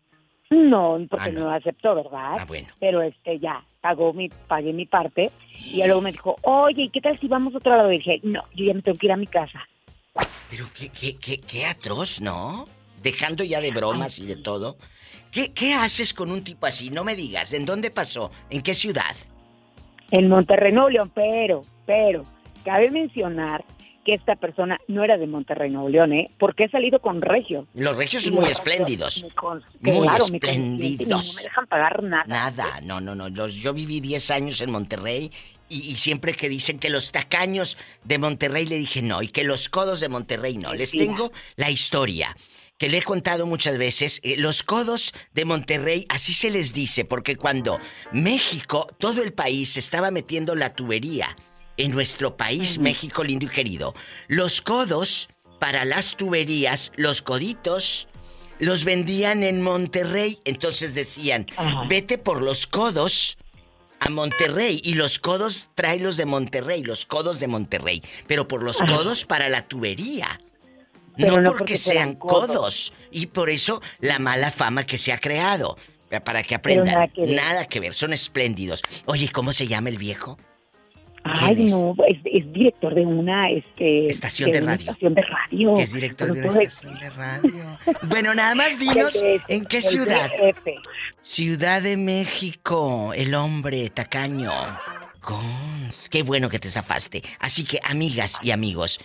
No, 0.50 0.98
porque 1.10 1.30
Ah, 1.30 1.32
no. 1.34 1.40
no. 1.42 1.52
aceptó, 1.52 1.96
¿verdad? 1.96 2.36
Ah, 2.40 2.46
bueno. 2.46 2.68
Pero 2.80 3.02
este, 3.02 3.40
ya, 3.40 3.64
pagó 3.80 4.12
mi, 4.14 4.28
pagué 4.30 4.74
mi 4.74 4.86
parte. 4.86 5.30
Y 5.66 5.78
luego 5.86 6.02
me 6.02 6.12
dijo, 6.12 6.36
oye, 6.42 6.84
¿y 6.84 6.90
qué 6.90 7.00
tal 7.02 7.18
si 7.20 7.28
vamos 7.28 7.54
a 7.54 7.58
otro 7.60 7.72
lado? 7.76 7.92
Y 7.92 7.98
dije, 8.00 8.20
no, 8.24 8.44
yo 8.56 8.66
ya 8.66 8.74
me 8.74 8.82
tengo 8.82 8.98
que 8.98 9.06
ir 9.08 9.12
a 9.14 9.18
mi 9.18 9.28
casa. 9.28 9.60
Pero 10.52 10.66
qué, 10.78 10.90
qué, 10.90 11.16
qué, 11.16 11.40
qué 11.40 11.66
atroz, 11.66 12.20
¿no? 12.20 12.68
Dejando 13.02 13.44
ya 13.46 13.62
de 13.62 13.72
bromas 13.72 14.20
y 14.20 14.26
de 14.26 14.36
todo. 14.36 14.78
¿Qué, 15.32 15.54
¿Qué 15.54 15.74
haces 15.74 16.14
con 16.14 16.30
un 16.30 16.44
tipo 16.44 16.66
así? 16.68 16.90
No 16.90 17.06
me 17.06 17.16
digas. 17.16 17.54
¿En 17.54 17.66
dónde 17.66 17.90
pasó? 17.90 18.32
¿En 18.50 18.62
qué 18.62 18.74
ciudad? 18.74 19.16
En 20.12 20.28
Monterrey, 20.28 20.74
Nuevo 20.74 20.90
León, 20.90 21.10
pero, 21.16 21.64
pero, 21.86 22.26
cabe 22.66 22.92
mencionar 22.92 23.64
que 24.04 24.14
esta 24.14 24.36
persona 24.36 24.78
no 24.90 25.06
era 25.06 25.18
de 25.18 25.26
Monterrey, 25.26 25.70
Nuevo 25.72 25.88
León, 25.88 26.12
¿eh? 26.12 26.32
Porque 26.38 26.66
he 26.66 26.70
salido 26.70 27.00
con 27.00 27.22
Regio. 27.22 27.66
Los 27.74 27.96
regios 27.96 28.24
son 28.24 28.34
muy 28.34 28.50
espléndidos. 28.50 29.24
me 29.80 29.94
Muy 29.94 30.08
claro, 30.08 30.26
espléndidos. 30.26 31.08
No 31.08 31.34
me 31.36 31.44
dejan 31.44 31.68
pagar 31.68 32.04
nada. 32.04 32.26
Nada, 32.28 32.82
no, 32.84 33.00
no, 33.00 33.16
no. 33.16 33.30
Los- 33.30 33.56
yo 33.56 33.74
viví 33.74 34.02
10 34.02 34.32
años 34.32 34.60
en 34.60 34.72
Monterrey 34.72 35.32
y, 35.72 35.90
y 35.90 35.96
siempre 35.96 36.34
que 36.34 36.50
dicen 36.50 36.78
que 36.78 36.90
los 36.90 37.12
tacaños 37.12 37.78
de 38.04 38.18
Monterrey 38.18 38.66
le 38.66 38.78
dije 38.78 39.02
no 39.02 39.22
y 39.22 39.30
que 39.30 39.44
los 39.44 39.70
codos 39.70 40.02
de 40.02 40.10
Monterrey 40.10 40.58
no. 40.58 40.74
Les 40.74 40.92
tengo 40.92 41.32
la 41.56 41.70
historia 41.70 42.36
que 42.82 42.90
le 42.90 42.98
he 42.98 43.04
contado 43.04 43.46
muchas 43.46 43.78
veces. 43.78 44.20
Eh, 44.24 44.38
los 44.38 44.64
codos 44.64 45.14
de 45.34 45.46
Monterrey, 45.46 46.08
así 46.10 46.34
se 46.34 46.50
les 46.50 46.74
dice, 46.74 47.06
porque 47.06 47.36
cuando 47.36 47.80
México, 48.12 48.88
todo 48.98 49.22
el 49.22 49.34
país, 49.34 49.78
estaba 49.78 50.10
metiendo 50.10 50.56
la 50.56 50.74
tubería 50.74 51.38
en 51.78 51.92
nuestro 51.92 52.36
país, 52.36 52.80
México 52.80 53.24
lindo 53.24 53.46
y 53.46 53.50
querido, 53.50 53.94
los 54.28 54.62
codos 54.62 55.30
para 55.60 55.86
las 55.86 56.18
tuberías, 56.18 56.92
los 56.96 57.22
coditos, 57.22 58.08
los 58.58 58.84
vendían 58.84 59.44
en 59.44 59.62
Monterrey. 59.62 60.40
Entonces 60.44 60.96
decían, 60.96 61.46
Ajá. 61.56 61.86
vete 61.88 62.18
por 62.18 62.42
los 62.42 62.66
codos 62.66 63.38
a 64.02 64.10
Monterrey. 64.10 64.82
Y 64.84 64.96
los 64.96 65.20
codos 65.20 65.70
los 66.00 66.18
de 66.18 66.26
Monterrey, 66.26 66.84
los 66.84 67.06
codos 67.06 67.40
de 67.40 67.48
Monterrey. 67.48 68.04
Pero 68.28 68.48
por 68.48 68.64
los 68.64 68.80
codos 68.80 69.26
para 69.26 69.48
la 69.48 69.68
tubería. 69.68 70.42
No, 71.18 71.38
no 71.38 71.52
porque, 71.52 71.58
porque 71.60 71.78
sean 71.78 72.16
codos. 72.16 72.48
codos. 72.48 72.94
Y 73.12 73.28
por 73.28 73.50
eso 73.50 73.82
la 74.00 74.20
mala 74.20 74.52
fama 74.52 74.86
que 74.86 74.98
se 74.98 75.14
ha 75.14 75.20
creado. 75.20 75.78
Para 76.26 76.44
que 76.44 76.56
aprendan. 76.56 76.94
nada 76.94 77.08
que. 77.08 77.26
Nada 77.26 77.66
que 77.68 77.80
ver, 77.80 77.94
son 77.94 78.12
espléndidos. 78.12 78.82
Oye, 79.06 79.30
¿cómo 79.30 79.54
se 79.54 79.68
llama 79.68 79.88
el 79.88 79.98
viejo? 79.98 80.38
Ay, 81.24 81.66
no, 81.66 81.96
es, 82.08 82.18
es 82.26 82.52
director 82.52 82.96
de 82.96 83.06
una 83.06 83.52
este, 83.52 84.08
Estación 84.08 84.52
de 84.52 84.62
una 84.62 84.72
radio. 84.72 84.92
estación 84.92 85.14
de 85.14 85.22
radio. 85.22 85.78
Es 85.78 85.94
director 85.94 86.28
Pero 86.30 86.42
de 86.42 86.50
una 86.50 86.62
estación 86.64 87.00
de 87.00 87.10
radio. 87.12 87.78
Bueno, 88.04 88.34
nada 88.34 88.56
más 88.56 88.80
dinos 88.80 89.24
en 89.48 89.66
qué 89.66 89.82
ciudad. 89.82 90.32
Ciudad 91.22 91.82
de 91.82 91.98
México, 91.98 93.14
el 93.16 93.36
hombre 93.36 93.90
tacaño. 93.90 94.52
Qué 96.10 96.24
bueno 96.24 96.50
que 96.50 96.60
te 96.60 96.68
zafaste. 96.68 97.22
Así 97.40 97.64
que, 97.64 97.80
amigas 97.84 98.40
y 98.42 98.52
amigos, 98.52 99.00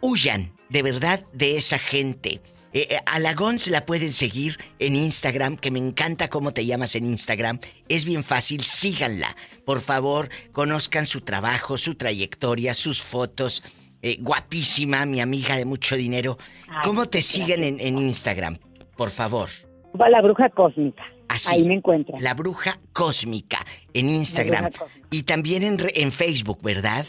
huyan 0.00 0.52
de 0.68 0.82
verdad 0.82 1.24
de 1.32 1.56
esa 1.56 1.78
gente. 1.78 2.40
Eh, 2.72 2.86
eh, 2.90 2.96
a 3.06 3.18
la 3.18 3.34
Gons 3.34 3.66
la 3.68 3.84
pueden 3.84 4.12
seguir 4.12 4.56
en 4.78 4.94
Instagram, 4.94 5.56
que 5.56 5.70
me 5.70 5.78
encanta 5.80 6.28
cómo 6.28 6.52
te 6.52 6.64
llamas 6.66 6.94
en 6.94 7.04
Instagram. 7.06 7.58
Es 7.88 8.04
bien 8.04 8.22
fácil, 8.22 8.62
síganla. 8.62 9.34
Por 9.64 9.80
favor, 9.80 10.28
conozcan 10.52 11.06
su 11.06 11.20
trabajo, 11.22 11.76
su 11.76 11.96
trayectoria, 11.96 12.74
sus 12.74 13.02
fotos. 13.02 13.62
Eh, 14.02 14.16
guapísima, 14.20 15.04
mi 15.04 15.20
amiga 15.20 15.56
de 15.56 15.64
mucho 15.64 15.96
dinero. 15.96 16.38
Ay, 16.68 16.78
¿Cómo 16.84 17.06
te 17.08 17.22
siguen 17.22 17.64
en, 17.64 17.80
en 17.80 17.98
Instagram? 17.98 18.58
Por 18.96 19.10
favor. 19.10 19.48
Va 20.00 20.08
la 20.08 20.22
bruja 20.22 20.48
cósmica. 20.50 21.02
Así. 21.28 21.54
Ahí 21.54 21.64
me 21.68 21.74
encuentran. 21.74 22.22
La 22.22 22.34
bruja 22.34 22.78
cósmica 22.92 23.58
en 23.92 24.08
Instagram. 24.08 24.70
cósmica. 24.72 25.06
Y 25.10 25.22
también 25.24 25.62
en, 25.64 25.76
en 25.94 26.12
Facebook, 26.12 26.60
¿verdad? 26.62 27.04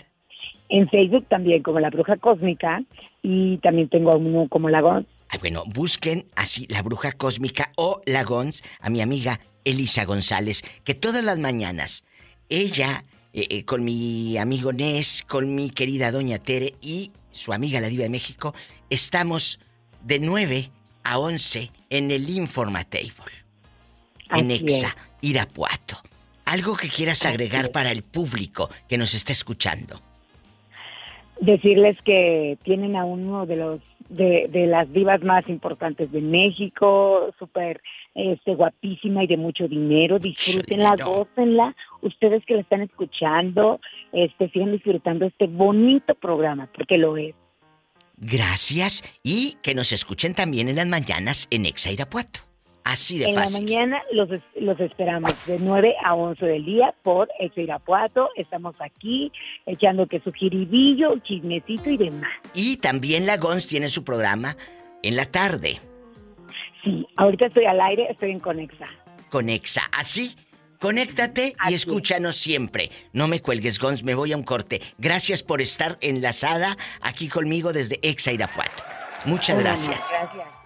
En 0.70 0.90
Facebook 0.90 1.26
también 1.30 1.64
como 1.64 1.80
la 1.80 1.90
bruja 1.90 2.18
cósmica 2.18 2.82
y 3.22 3.58
también 3.60 3.90
tengo 3.90 4.12
uno 4.18 4.48
como 4.50 4.70
la 4.70 4.82
Gon- 4.82 5.06
Ay, 5.32 5.40
bueno, 5.40 5.64
busquen 5.66 6.26
así 6.36 6.68
la 6.70 6.82
bruja 6.82 7.14
cósmica 7.14 7.72
o 7.78 8.02
la 8.06 8.24
Gons 8.24 8.64
a 8.82 8.90
mi 8.90 9.02
amiga 9.02 9.40
Elisa 9.64 10.04
González, 10.04 10.62
que 10.84 10.94
todas 10.94 11.24
las 11.24 11.40
mañanas 11.40 12.04
ella, 12.50 13.06
eh, 13.34 13.48
eh, 13.50 13.64
con 13.64 13.86
mi 13.86 14.38
amigo 14.38 14.74
Nes, 14.74 15.24
con 15.26 15.56
mi 15.56 15.70
querida 15.70 16.12
doña 16.12 16.38
Tere 16.38 16.74
y 16.82 17.12
su 17.32 17.54
amiga 17.54 17.80
la 17.80 17.88
Diva 17.88 18.04
de 18.04 18.10
México, 18.10 18.54
estamos 18.90 19.62
de 20.04 20.20
9 20.20 20.70
a 21.06 21.18
11 21.18 21.72
en 21.90 22.12
el 22.12 22.30
Informatable, 22.30 23.32
en 24.32 24.52
Exa, 24.52 24.98
Irapuato. 25.22 25.96
Algo 26.44 26.76
que 26.76 26.90
quieras 26.90 27.26
agregar 27.26 27.72
para 27.72 27.92
el 27.92 28.04
público 28.04 28.70
que 28.90 28.98
nos 28.98 29.14
está 29.14 29.32
escuchando. 29.32 30.02
decirles 31.40 31.98
que 32.04 32.58
tienen 32.64 32.98
a 32.98 33.06
uno 33.06 33.46
de 33.46 33.56
los 33.56 33.80
de, 34.12 34.48
de 34.50 34.68
las 34.68 34.92
divas 34.92 35.22
más 35.24 35.48
importantes 35.48 36.12
de 36.12 36.22
México, 36.22 37.34
súper 37.40 37.82
este 38.14 38.56
guapísima 38.56 39.24
y 39.24 39.28
de 39.28 39.38
mucho 39.38 39.68
dinero, 39.68 40.20
disfrútenla, 40.20 40.96
gócenla, 41.04 41.76
ustedes 42.02 42.46
que 42.46 42.56
la 42.56 42.62
están 42.62 42.82
escuchando, 42.82 43.80
este 44.12 44.50
sigan 44.50 44.74
disfrutando 44.74 45.26
este 45.26 45.48
bonito 45.48 46.14
programa, 46.16 46.70
porque 46.76 46.98
lo 46.98 47.16
es. 47.18 47.34
Gracias 48.18 49.04
y 49.24 49.58
que 49.64 49.74
nos 49.74 49.94
escuchen 49.94 50.34
también 50.36 50.68
en 50.68 50.76
las 50.76 50.88
mañanas 50.88 51.48
en 51.50 51.66
Exa 51.66 51.92
Irapuato. 51.92 52.51
Así 52.84 53.20
de 53.20 53.30
en 53.30 53.36
fácil. 53.36 53.66
la 53.66 53.72
mañana 53.80 54.02
los, 54.12 54.30
los 54.56 54.80
esperamos 54.80 55.46
de 55.46 55.60
9 55.60 55.96
a 56.04 56.16
11 56.16 56.46
del 56.46 56.66
día 56.66 56.94
por 57.04 57.30
Ex 57.40 57.58
Irapuato. 57.58 58.30
Estamos 58.36 58.76
aquí 58.80 59.32
echando 59.66 60.08
que 60.08 60.20
su 60.22 60.32
jiribillo, 60.32 61.18
chismecito 61.20 61.90
y 61.90 61.98
demás. 61.98 62.32
Y 62.54 62.78
también 62.78 63.26
la 63.26 63.38
Gons 63.38 63.68
tiene 63.68 63.88
su 63.88 64.04
programa 64.04 64.56
en 65.04 65.16
la 65.16 65.26
tarde 65.26 65.80
Sí, 66.84 67.06
ahorita 67.16 67.48
estoy 67.48 67.66
al 67.66 67.80
aire, 67.80 68.08
estoy 68.10 68.32
en 68.32 68.40
Conexa. 68.40 68.88
con 69.30 69.50
Exa. 69.50 69.84
Así, 69.96 70.36
conéctate 70.80 71.54
Así 71.60 71.74
y 71.74 71.76
es. 71.76 71.82
escúchanos 71.82 72.36
siempre. 72.36 72.90
No 73.14 73.28
me 73.28 73.40
cuelgues, 73.40 73.78
Gons, 73.78 74.04
me 74.04 74.16
voy 74.16 74.32
a 74.34 74.38
un 74.38 74.42
corte. 74.44 74.82
Gracias 74.98 75.44
por 75.44 75.62
estar 75.62 76.00
enlazada 76.02 76.76
aquí 77.02 77.28
conmigo 77.30 77.72
desde 77.72 78.00
Exa 78.02 78.32
Irapuato. 78.32 78.84
Muchas 79.26 79.60
gracias. 79.60 80.12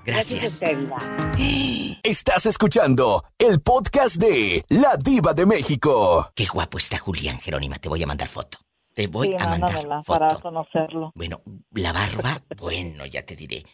Gracias. 0.05 0.59
Gracias. 0.61 1.99
Estás 2.03 2.45
escuchando 2.45 3.23
el 3.37 3.61
podcast 3.61 4.15
de 4.17 4.63
La 4.69 4.95
Diva 5.03 5.33
de 5.33 5.45
México. 5.45 6.29
Qué 6.35 6.45
guapo 6.45 6.77
está 6.77 6.97
Julián, 6.97 7.39
Jerónima. 7.39 7.77
Te 7.77 7.89
voy 7.89 8.01
a 8.03 8.07
mandar 8.07 8.29
foto. 8.29 8.59
Te 8.93 9.07
voy 9.07 9.27
Sí, 9.29 9.33
a 9.33 9.47
mandar 9.47 9.59
mándamela 9.73 10.03
foto. 10.03 10.19
para 10.19 10.35
conocerlo. 10.37 11.11
Bueno, 11.15 11.41
la 11.71 11.91
barba, 11.91 12.41
bueno, 12.57 13.05
ya 13.05 13.25
te 13.25 13.35
diré. 13.35 13.65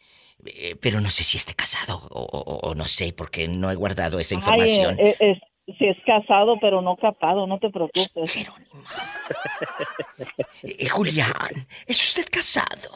Eh, 0.45 0.75
pero 0.81 0.99
no 1.01 1.11
sé 1.11 1.23
si 1.23 1.37
esté 1.37 1.53
casado 1.53 1.97
o, 2.09 2.21
o- 2.21 2.69
o 2.69 2.73
no 2.75 2.87
sé, 2.87 3.13
porque 3.13 3.47
no 3.47 3.69
he 3.69 3.75
guardado 3.75 4.19
esa 4.19 4.33
información. 4.33 4.95
Ay, 4.99 5.05
eh, 5.09 5.17
eh, 5.19 5.31
es, 5.67 5.75
si 5.77 5.85
es 5.85 5.97
casado, 6.05 6.55
pero 6.59 6.81
no 6.81 6.95
capado, 6.97 7.45
no 7.45 7.59
te 7.59 7.69
preocupes. 7.69 8.11
Jerónima. 8.31 8.67
Eh, 10.63 10.87
Julián, 10.89 11.67
¿es 11.87 11.97
usted 12.03 12.25
casado? 12.31 12.91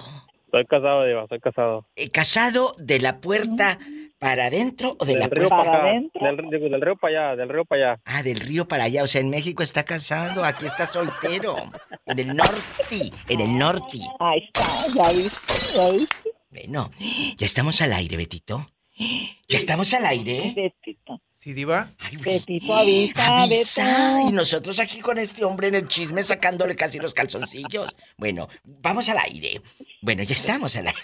Estoy 0.56 0.68
casado, 0.68 1.04
Diva, 1.04 1.24
estoy 1.24 1.40
casado. 1.42 1.86
Eh, 1.98 2.10
¿Casado 2.12 2.76
de 2.78 3.02
la 3.02 3.20
puerta 3.20 3.78
para 4.20 4.46
adentro 4.46 4.96
o 4.98 5.04
de 5.06 5.16
la 5.16 5.28
Del 5.28 5.32
río 5.32 5.50
puerta? 5.50 5.58
¿Para 5.58 5.70
para 5.72 5.84
acá. 5.84 5.90
adentro? 5.90 6.26
Del, 6.26 6.50
digo, 6.50 6.70
del 6.70 6.82
río 6.82 6.96
para 6.96 7.28
allá, 7.28 7.36
del 7.36 7.50
río 7.50 7.66
para 7.66 7.92
allá. 7.92 8.02
Ah, 8.06 8.24
del 8.24 8.40
río 8.40 8.66
para 8.66 8.86
allá. 8.86 9.04
O 9.04 9.08
sea, 9.08 9.20
en 9.20 9.30
México 9.30 9.64
está 9.64 9.84
casado, 9.84 10.46
aquí 10.46 10.66
está 10.66 10.86
soltero. 10.86 11.58
En 12.06 12.20
el 12.20 12.34
norte, 12.34 13.12
en 13.28 13.42
el 13.42 13.58
norte. 13.58 14.00
Ahí 14.20 14.40
está, 14.46 14.64
ya 14.96 15.10
viste, 15.10 15.78
ya 15.78 15.92
viste. 15.92 16.30
Bueno, 16.50 16.90
ya 17.36 17.46
estamos 17.46 17.82
al 17.82 17.92
aire, 17.92 18.16
Betito. 18.16 18.66
¿Ya 18.98 19.58
estamos 19.58 19.94
al 19.94 20.06
aire? 20.06 20.54
Betito. 20.56 21.22
¿Sí, 21.34 21.54
Diva? 21.54 21.92
Ay. 22.00 22.18
Betito, 22.18 22.74
avisa, 22.74 23.44
Avisa. 23.44 24.16
Beto. 24.16 24.30
Y 24.30 24.32
nosotros 24.32 24.80
aquí 24.80 25.00
con 25.02 25.18
este 25.18 25.44
hombre 25.44 25.68
en 25.68 25.76
el 25.76 25.88
chisme 25.88 26.24
sacándole 26.24 26.76
casi 26.76 26.98
los 26.98 27.14
calzoncillos. 27.14 27.96
Bueno, 28.18 28.48
vamos 28.64 29.10
al 29.10 29.18
aire. 29.20 29.62
Bueno, 30.02 30.24
ya 30.24 30.36
estamos 30.36 30.76
al 30.78 30.88
aire. 30.88 31.02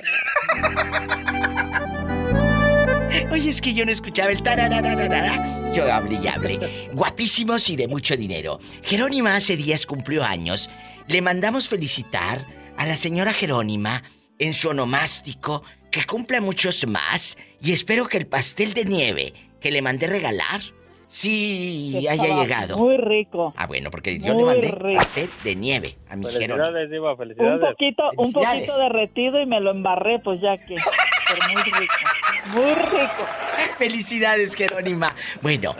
Oye, 3.31 3.49
es 3.49 3.61
que 3.61 3.73
yo 3.73 3.85
no 3.85 3.91
escuchaba 3.91 4.31
el 4.31 4.41
tararararara. 4.41 5.73
Yo 5.73 5.91
hablé 5.91 6.19
y 6.21 6.27
hablé. 6.27 6.89
Guapísimos 6.93 7.69
y 7.69 7.75
de 7.75 7.87
mucho 7.87 8.15
dinero. 8.15 8.59
Jerónima 8.83 9.35
hace 9.35 9.57
días 9.57 9.85
cumplió 9.85 10.23
años. 10.23 10.69
Le 11.07 11.21
mandamos 11.21 11.67
felicitar 11.67 12.45
a 12.77 12.85
la 12.85 12.95
señora 12.95 13.33
Jerónima 13.33 14.03
en 14.39 14.53
su 14.53 14.69
onomástico, 14.69 15.63
que 15.91 16.05
cumpla 16.05 16.41
muchos 16.41 16.87
más. 16.87 17.37
Y 17.61 17.73
espero 17.73 18.07
que 18.07 18.17
el 18.17 18.25
pastel 18.27 18.73
de 18.73 18.85
nieve 18.85 19.33
que 19.59 19.71
le 19.71 19.81
mandé 19.81 20.07
regalar, 20.07 20.61
sí 21.07 21.97
Que 22.01 22.09
haya 22.09 22.35
llegado. 22.41 22.77
Muy 22.77 22.97
rico. 22.97 23.53
Ah, 23.57 23.67
bueno, 23.67 23.91
porque 23.91 24.17
yo 24.17 24.27
le 24.29 24.33
Muy 24.33 24.43
mandé 24.45 24.71
rico. 24.71 24.99
pastel 24.99 25.29
de 25.43 25.55
nieve 25.55 25.97
a 26.09 26.15
mi. 26.15 26.25
Felicidades, 26.25 26.89
Diva, 26.89 27.11
Un 27.11 27.17
felicidades. 27.17 27.59
poquito, 27.61 28.03
un 28.17 28.31
Felicidades. 28.31 28.61
poquito 28.63 28.79
derretido 28.79 29.41
y 29.41 29.45
me 29.45 29.59
lo 29.59 29.71
embarré, 29.71 30.19
pues 30.19 30.41
ya 30.41 30.57
que. 30.57 30.75
Pero 30.75 31.47
muy 31.53 31.63
rico. 31.63 31.93
Muy 32.53 32.73
rico. 32.73 33.27
Felicidades, 33.77 34.55
Jerónima. 34.55 35.13
Bueno, 35.41 35.75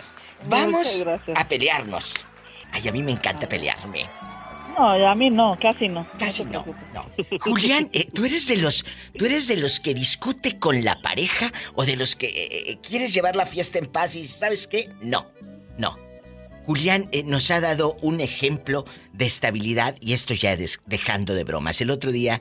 vamos 0.46 1.02
a 1.34 1.48
pelearnos. 1.48 2.26
Ay, 2.70 2.88
a 2.88 2.92
mí 2.92 3.02
me 3.02 3.12
encanta 3.12 3.46
pelearme. 3.48 4.06
No, 4.82 5.08
a 5.08 5.14
mí 5.14 5.30
no, 5.30 5.56
casi 5.60 5.86
no. 5.86 6.04
Casi 6.18 6.44
no. 6.44 6.64
Julián, 7.40 7.88
eh, 7.92 8.08
¿tú 8.12 8.24
eres 8.24 8.48
de 8.48 8.56
los 8.56 8.84
tú 9.16 9.26
eres 9.26 9.46
de 9.46 9.56
los 9.56 9.78
que 9.78 9.94
discute 9.94 10.58
con 10.58 10.82
la 10.84 11.00
pareja 11.00 11.52
o 11.74 11.84
de 11.84 11.94
los 11.94 12.16
que 12.16 12.26
eh, 12.26 12.70
eh, 12.72 12.78
quieres 12.82 13.14
llevar 13.14 13.36
la 13.36 13.46
fiesta 13.46 13.78
en 13.78 13.86
paz 13.86 14.16
y 14.16 14.26
sabes 14.26 14.66
qué? 14.66 14.90
No. 15.00 15.26
No. 15.78 15.96
Julián 16.66 17.08
eh, 17.12 17.22
nos 17.22 17.50
ha 17.52 17.60
dado 17.60 17.96
un 18.02 18.20
ejemplo 18.20 18.84
de 19.12 19.26
estabilidad 19.26 19.94
y 20.00 20.14
esto 20.14 20.34
ya 20.34 20.56
des- 20.56 20.80
dejando 20.86 21.34
de 21.34 21.44
bromas. 21.44 21.80
El 21.80 21.90
otro 21.90 22.10
día 22.10 22.40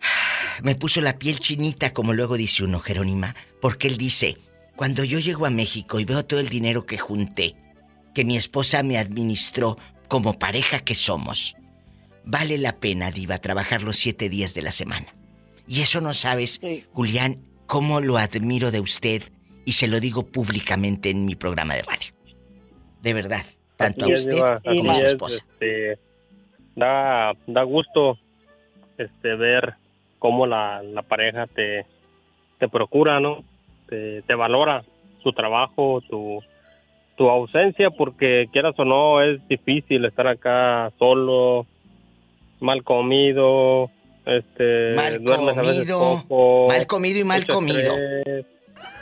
me 0.62 0.74
puso 0.74 1.02
la 1.02 1.18
piel 1.18 1.38
chinita, 1.38 1.92
como 1.92 2.14
luego 2.14 2.38
dice 2.38 2.64
uno, 2.64 2.80
Jerónima, 2.80 3.36
porque 3.60 3.88
él 3.88 3.98
dice, 3.98 4.38
cuando 4.74 5.04
yo 5.04 5.18
llego 5.18 5.44
a 5.44 5.50
México 5.50 6.00
y 6.00 6.06
veo 6.06 6.24
todo 6.24 6.40
el 6.40 6.48
dinero 6.48 6.86
que 6.86 6.96
junté, 6.96 7.56
que 8.14 8.24
mi 8.24 8.38
esposa 8.38 8.82
me 8.82 8.96
administró 8.96 9.76
como 10.08 10.38
pareja 10.38 10.80
que 10.80 10.94
somos, 10.94 11.56
vale 12.24 12.58
la 12.58 12.76
pena, 12.76 13.10
Diva, 13.10 13.38
trabajar 13.38 13.82
los 13.82 13.96
siete 13.96 14.28
días 14.28 14.54
de 14.54 14.62
la 14.62 14.72
semana. 14.72 15.06
Y 15.68 15.80
eso 15.82 16.00
no 16.00 16.14
sabes, 16.14 16.58
Sí. 16.60 16.84
Julián, 16.92 17.38
cómo 17.66 18.00
lo 18.00 18.16
admiro 18.18 18.70
de 18.70 18.80
usted 18.80 19.22
y 19.64 19.72
se 19.72 19.88
lo 19.88 19.98
digo 20.00 20.26
públicamente 20.26 21.10
en 21.10 21.24
mi 21.24 21.34
programa 21.34 21.74
de 21.74 21.82
radio. 21.82 22.12
De 23.02 23.12
verdad, 23.14 23.44
tanto 23.76 24.04
a 24.06 24.08
usted 24.08 24.30
Diva, 24.30 24.60
como 24.60 24.90
a 24.92 24.94
su 24.94 25.00
es, 25.00 25.06
esposa. 25.12 25.44
este, 25.44 25.98
da, 26.76 27.32
da 27.46 27.62
gusto 27.64 28.18
este, 28.98 29.34
ver 29.34 29.74
cómo 30.18 30.46
la, 30.46 30.82
la 30.82 31.02
pareja 31.02 31.46
te, 31.48 31.84
te 32.58 32.68
procura, 32.68 33.20
¿no? 33.20 33.44
Te, 33.88 34.22
te 34.22 34.34
valora 34.34 34.84
tu 35.22 35.32
trabajo, 35.32 36.00
tu, 36.08 36.40
tu 37.16 37.28
ausencia, 37.28 37.90
porque 37.90 38.46
quieras 38.52 38.74
o 38.78 38.84
no, 38.84 39.22
es 39.22 39.46
difícil 39.48 40.04
estar 40.04 40.26
acá 40.26 40.92
solo, 40.98 41.66
mal 42.60 42.82
comido, 42.84 43.90
este, 44.26 44.94
Mal 44.94 45.22
duermes 45.22 45.56
a 45.56 45.62
veces 45.62 45.76
comido, 45.90 46.22
poco, 46.28 46.66
Mal 46.68 46.86
comido 46.86 47.18
y 47.20 47.24
mal 47.24 47.46
comido. 47.46 47.94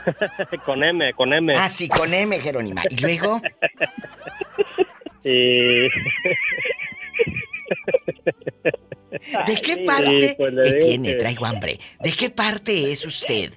con 0.67 0.85
M, 0.85 1.13
con 1.15 1.33
M. 1.33 1.53
Ah, 1.57 1.69
sí, 1.69 1.89
con 1.89 2.13
M, 2.13 2.39
Jerónima. 2.41 2.83
Y 2.91 2.97
luego, 3.01 3.41
Y 5.27 5.89
¿de 9.47 9.61
qué 9.63 9.77
parte 9.87 10.35
pues, 10.37 10.55
¿Qué 10.55 10.73
digo 10.75 10.87
tiene? 10.87 11.09
que- 11.13 11.15
Traigo 11.19 11.47
hambre. 11.47 11.79
¿De 12.01 12.13
qué 12.13 12.31
parte 12.31 12.93
es 12.93 13.07
usted? 13.07 13.53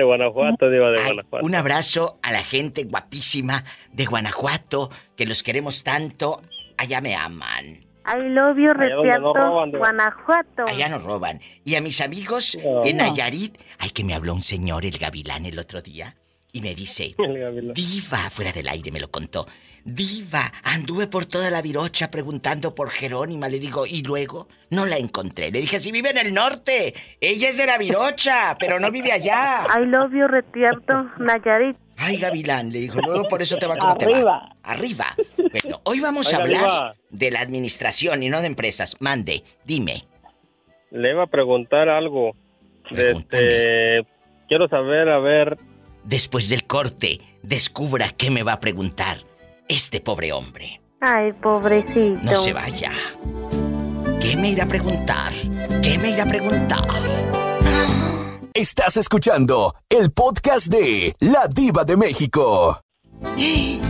De 0.00 0.04
Guanajuato, 0.06 0.70
Diva, 0.70 0.90
de 0.90 0.98
Ay, 0.98 1.04
Guanajuato. 1.14 1.44
un 1.46 1.54
abrazo 1.54 2.18
a 2.22 2.32
la 2.32 2.42
gente 2.42 2.84
guapísima 2.84 3.64
de 3.92 4.06
Guanajuato, 4.06 4.90
que 5.16 5.26
los 5.26 5.42
queremos 5.42 5.84
tanto. 5.84 6.40
Allá 6.78 7.00
me 7.02 7.14
aman. 7.14 7.80
I 8.06 8.28
love 8.30 8.56
you, 8.56 8.70
Allá 8.70 9.18
donde 9.18 9.72
no. 9.72 9.78
Guanajuato. 9.78 10.64
Allá 10.66 10.88
nos 10.88 11.02
roban. 11.02 11.40
Y 11.64 11.74
a 11.74 11.82
mis 11.82 12.00
amigos 12.00 12.56
No. 12.64 12.84
en 12.84 12.96
Nayarit. 12.96 13.58
Ay, 13.78 13.90
que 13.90 14.04
me 14.04 14.14
habló 14.14 14.32
un 14.32 14.42
señor, 14.42 14.86
el 14.86 14.96
gavilán, 14.98 15.44
el 15.44 15.58
otro 15.58 15.82
día. 15.82 16.16
Y 16.52 16.60
me 16.60 16.74
dice. 16.74 17.14
Diva, 17.74 18.30
fuera 18.30 18.52
del 18.52 18.68
aire 18.68 18.90
me 18.90 19.00
lo 19.00 19.10
contó. 19.10 19.46
Diva, 19.84 20.52
anduve 20.62 21.06
por 21.06 21.24
toda 21.24 21.50
la 21.50 21.62
virocha 21.62 22.10
preguntando 22.10 22.74
por 22.74 22.90
Jerónima. 22.90 23.48
Le 23.48 23.58
digo, 23.58 23.86
y 23.86 24.02
luego 24.02 24.48
no 24.70 24.84
la 24.84 24.98
encontré. 24.98 25.50
Le 25.50 25.60
dije, 25.60 25.80
si 25.80 25.90
vive 25.90 26.10
en 26.10 26.18
el 26.18 26.34
norte. 26.34 26.94
Ella 27.20 27.48
es 27.48 27.56
de 27.56 27.66
la 27.66 27.78
virocha, 27.78 28.56
pero 28.58 28.78
no 28.78 28.90
vive 28.90 29.12
allá. 29.12 29.66
I 29.76 29.86
love 29.86 30.12
you, 30.12 30.26
Retiarto, 30.26 31.10
Nayarit. 31.18 31.76
Ay, 31.96 32.16
Gavilán, 32.16 32.72
le 32.72 32.80
dijo, 32.80 32.98
luego 33.00 33.28
por 33.28 33.42
eso 33.42 33.58
te 33.58 33.66
va 33.66 33.76
como 33.76 33.96
te 33.98 34.06
va. 34.06 34.12
Arriba. 34.12 34.56
Arriba. 34.62 35.06
Bueno, 35.36 35.80
hoy 35.84 36.00
vamos 36.00 36.32
a 36.32 36.38
hablar 36.38 36.60
Diva. 36.60 36.94
de 37.10 37.30
la 37.30 37.40
administración 37.40 38.22
y 38.22 38.30
no 38.30 38.40
de 38.40 38.46
empresas. 38.46 38.96
Mande, 39.00 39.44
dime. 39.64 40.06
Le 40.90 41.10
iba 41.10 41.24
a 41.24 41.26
preguntar 41.26 41.88
algo. 41.90 42.34
Pregúntame. 42.88 43.46
este, 43.46 44.06
quiero 44.48 44.68
saber, 44.68 45.10
a 45.10 45.18
ver, 45.18 45.58
Después 46.04 46.48
del 46.48 46.66
corte, 46.66 47.20
descubra 47.42 48.10
qué 48.10 48.30
me 48.30 48.42
va 48.42 48.54
a 48.54 48.60
preguntar 48.60 49.18
este 49.68 50.00
pobre 50.00 50.32
hombre. 50.32 50.80
Ay, 51.00 51.32
pobrecito. 51.32 52.20
No 52.22 52.36
se 52.36 52.52
vaya. 52.52 52.92
¿Qué 54.20 54.36
me 54.36 54.50
irá 54.50 54.64
a 54.64 54.68
preguntar? 54.68 55.32
¿Qué 55.82 55.98
me 55.98 56.10
irá 56.10 56.24
a 56.24 56.26
preguntar? 56.28 56.80
Estás 58.52 58.96
escuchando 58.96 59.74
el 59.88 60.10
podcast 60.12 60.66
de 60.66 61.14
La 61.20 61.46
Diva 61.54 61.84
de 61.84 61.96
México. 61.96 62.80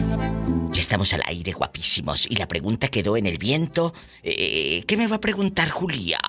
Ya 0.73 0.81
estamos 0.81 1.13
al 1.13 1.23
aire, 1.27 1.51
guapísimos. 1.51 2.27
Y 2.31 2.37
la 2.37 2.47
pregunta 2.47 2.87
quedó 2.87 3.17
en 3.17 3.27
el 3.27 3.39
viento. 3.39 3.93
Eh, 4.23 4.85
¿Qué 4.87 4.97
me 4.97 5.09
va 5.09 5.17
a 5.17 5.21
preguntar 5.21 5.69
Julián? 5.69 6.21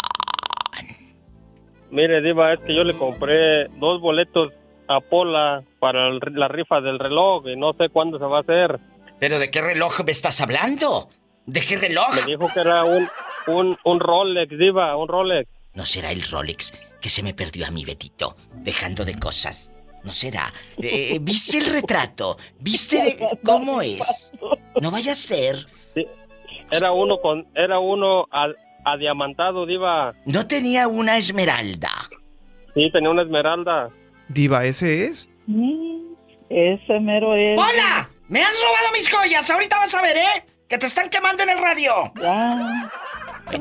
mire, 1.92 2.22
Diva, 2.22 2.54
es 2.54 2.60
que 2.62 2.74
yo 2.74 2.84
le 2.84 2.98
compré 2.98 3.68
dos 3.80 4.02
boletos 4.02 4.52
a 4.96 5.00
Pola 5.00 5.64
para 5.80 6.08
el- 6.08 6.20
la 6.34 6.48
rifa 6.48 6.82
del 6.82 7.00
reloj 7.00 7.48
y 7.48 7.56
no 7.56 7.74
sé 7.74 7.90
cuándo 7.90 8.18
se 8.20 8.26
va 8.26 8.38
a 8.38 8.42
hacer. 8.42 8.80
¿Pero 9.20 9.40
de 9.40 9.50
qué 9.52 9.62
reloj 9.62 10.02
me 10.06 10.12
estás 10.12 10.42
hablando? 10.42 11.10
¿De 11.46 11.62
qué 11.62 11.78
reloj? 11.78 12.16
Me 12.16 12.32
dijo 12.32 12.48
que 12.54 12.60
era 12.60 12.84
un, 12.84 13.08
un, 13.48 13.78
un 13.84 14.00
Rolex, 14.00 14.58
Diva, 14.58 14.96
un 14.98 15.08
Rolex. 15.08 15.50
No 15.74 15.86
será 15.86 16.12
el 16.12 16.22
Rolex 16.24 16.74
que 17.00 17.10
se 17.10 17.24
me 17.24 17.34
perdió 17.34 17.66
a 17.68 17.72
mi 17.72 17.84
Betito, 17.86 18.36
dejando 18.56 19.04
de 19.06 19.18
cosas. 19.20 19.72
No 20.04 20.12
será. 20.12 20.52
Eh, 20.82 21.18
¿Viste 21.22 21.58
el 21.60 21.68
retrato? 21.68 22.38
¿Viste 22.60 22.98
de- 22.98 23.40
cómo 23.46 23.82
es? 23.82 24.32
No 24.82 24.90
vaya 24.92 25.12
a 25.12 25.16
ser. 25.16 25.66
Sí, 25.94 26.06
era 26.72 26.92
uno 26.92 27.20
con, 27.22 27.46
era 27.56 27.80
uno 27.80 28.28
adiamantado, 28.84 29.66
Diva. 29.66 30.14
No 30.26 30.48
tenía 30.48 30.88
una 30.88 31.18
esmeralda. 31.18 31.92
Sí, 32.74 32.90
tenía 32.92 33.10
una 33.10 33.22
esmeralda. 33.24 33.90
Diva, 34.34 34.66
¿ese 34.66 35.06
es? 35.06 35.30
Mm, 35.48 36.14
ese 36.50 37.00
mero 37.00 37.36
es. 37.36 37.60
¡Hola! 37.60 38.10
¡Me 38.28 38.42
has 38.42 38.54
robado 38.62 38.92
mis 38.94 39.10
joyas! 39.10 39.50
Ahorita 39.50 39.78
vas 39.78 39.94
a 39.96 40.02
ver, 40.02 40.18
¿eh? 40.18 40.46
Que 40.68 40.78
te 40.78 40.86
están 40.86 41.10
quemando 41.10 41.44
en 41.44 41.50
el 41.50 41.60
radio. 41.60 41.92
Ya. 42.22 42.90
Ay, 43.48 43.60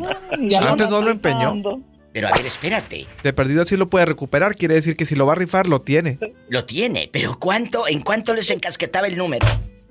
ya 0.48 0.58
Antes 0.60 0.88
no 0.88 1.00
lo 1.02 1.10
empeñó. 1.10 1.48
dando. 1.48 1.80
Pero 2.12 2.28
a 2.28 2.32
ver, 2.32 2.46
espérate. 2.46 3.06
De 3.22 3.32
perdido 3.32 3.62
así 3.62 3.76
lo 3.76 3.88
puede 3.88 4.04
recuperar, 4.04 4.56
quiere 4.56 4.74
decir 4.74 4.96
que 4.96 5.06
si 5.06 5.14
lo 5.14 5.26
va 5.26 5.32
a 5.34 5.36
rifar, 5.36 5.66
lo 5.68 5.80
tiene. 5.82 6.18
Lo 6.48 6.64
tiene, 6.64 7.08
pero 7.12 7.38
¿cuánto, 7.38 7.86
en 7.86 8.00
cuánto 8.00 8.34
les 8.34 8.50
encasquetaba 8.50 9.06
el 9.06 9.16
número? 9.16 9.46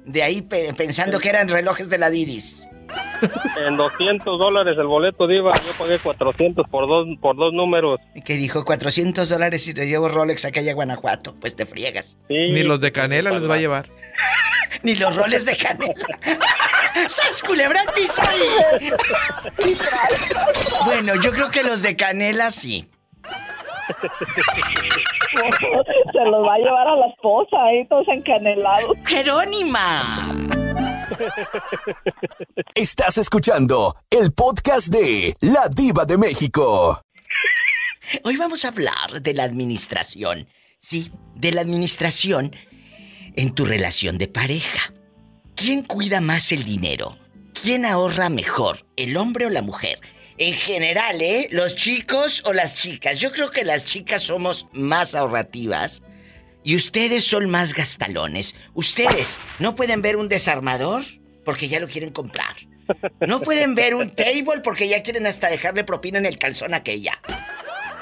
De 0.05 0.24
ahí 0.24 0.41
pe- 0.41 0.74
pensando 0.74 1.19
que 1.19 1.29
eran 1.29 1.48
relojes 1.48 1.89
de 1.89 1.98
la 1.98 2.09
Divis. 2.09 2.67
En 3.67 3.75
200 3.77 4.39
dólares 4.39 4.77
el 4.77 4.88
boleto, 4.88 5.27
Diva. 5.27 5.53
Yo 5.55 5.74
pagué 5.77 6.00
400 6.00 6.67
por 6.69 6.88
dos, 6.88 7.08
por 7.22 7.36
dos 7.36 7.53
números. 7.53 8.00
Que 8.24 8.36
dijo 8.36 8.63
400 8.63 9.27
dólares 9.27 9.68
y 9.68 9.74
te 9.74 9.87
llevo 9.87 10.07
Rolex 10.07 10.46
a 10.46 10.51
calle 10.51 10.74
Guanajuato. 10.74 11.35
Pues 11.40 11.55
te 11.55 11.66
friegas. 11.66 12.18
Sí, 12.27 12.51
Ni 12.51 12.64
los 12.64 12.79
de 12.79 12.92
canela 12.92 13.31
les 13.31 13.50
va 13.50 13.55
a 13.55 13.59
llevar. 13.59 13.90
Ni 14.83 14.96
los 14.96 15.16
roles 15.16 15.46
de 15.46 15.57
canela. 15.57 15.94
¡Sas 17.09 17.44
culebra 17.44 17.81
al 17.81 17.94
piso 17.94 18.22
ahí! 18.22 18.92
bueno, 20.85 21.16
yo 21.22 21.31
creo 21.31 21.51
que 21.51 21.64
los 21.64 21.81
de 21.81 21.96
canela 21.96 22.51
sí. 22.51 22.90
Se 26.11 26.25
los 26.25 26.46
va 26.46 26.53
a 26.53 26.57
llevar 26.57 26.87
a 26.87 26.96
la 26.96 27.07
esposa 27.07 27.57
ahí 27.64 27.85
todos 27.87 28.07
encanelados. 28.07 28.98
¡Jerónima! 29.05 30.27
Estás 32.75 33.17
escuchando 33.17 33.95
el 34.09 34.31
podcast 34.31 34.87
de 34.87 35.35
La 35.41 35.67
Diva 35.69 36.05
de 36.05 36.17
México. 36.17 37.01
Hoy 38.24 38.37
vamos 38.37 38.65
a 38.65 38.69
hablar 38.69 39.22
de 39.22 39.33
la 39.33 39.43
administración. 39.43 40.48
Sí, 40.77 41.11
de 41.35 41.51
la 41.51 41.61
administración 41.61 42.55
en 43.35 43.53
tu 43.53 43.65
relación 43.65 44.17
de 44.17 44.27
pareja. 44.27 44.93
¿Quién 45.55 45.83
cuida 45.83 46.22
más 46.22 46.51
el 46.51 46.63
dinero? 46.63 47.17
¿Quién 47.61 47.85
ahorra 47.85 48.29
mejor, 48.29 48.85
el 48.95 49.17
hombre 49.17 49.45
o 49.45 49.50
la 49.50 49.61
mujer? 49.61 50.00
En 50.37 50.53
general, 50.53 51.22
¿eh? 51.22 51.50
¿Los 51.51 51.75
chicos 51.75 52.43
o 52.45 52.53
las 52.53 52.75
chicas? 52.75 53.19
Yo 53.19 53.31
creo 53.31 53.51
que 53.51 53.65
las 53.65 53.83
chicas 53.83 54.24
somos 54.24 54.67
más 54.72 55.15
ahorrativas 55.15 56.01
y 56.70 56.75
ustedes 56.75 57.24
son 57.24 57.50
más 57.50 57.74
gastalones. 57.74 58.55
Ustedes 58.75 59.40
no 59.58 59.74
pueden 59.74 60.03
ver 60.03 60.18
un 60.18 60.29
desarmador 60.29 61.01
porque 61.44 61.68
ya 61.68 61.79
lo 61.79 61.88
quieren 61.88 62.12
comprar. 62.12 62.55
No 63.27 63.42
pueden 63.42 63.74
ver 63.74 63.96
un 63.96 64.14
table 64.14 64.62
porque 64.64 64.88
ya 64.88 65.01
quieren 65.01 65.25
hasta 65.25 65.50
dejarle 65.50 65.84
propina 65.84 66.20
en 66.20 66.27
el 66.27 66.38
calzón 66.38 66.75
aquella. 66.75 67.20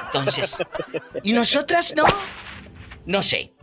Entonces, 0.08 0.58
¿y 1.24 1.32
nosotras 1.32 1.94
no? 1.96 2.04
No 3.06 3.24
sé. 3.24 3.54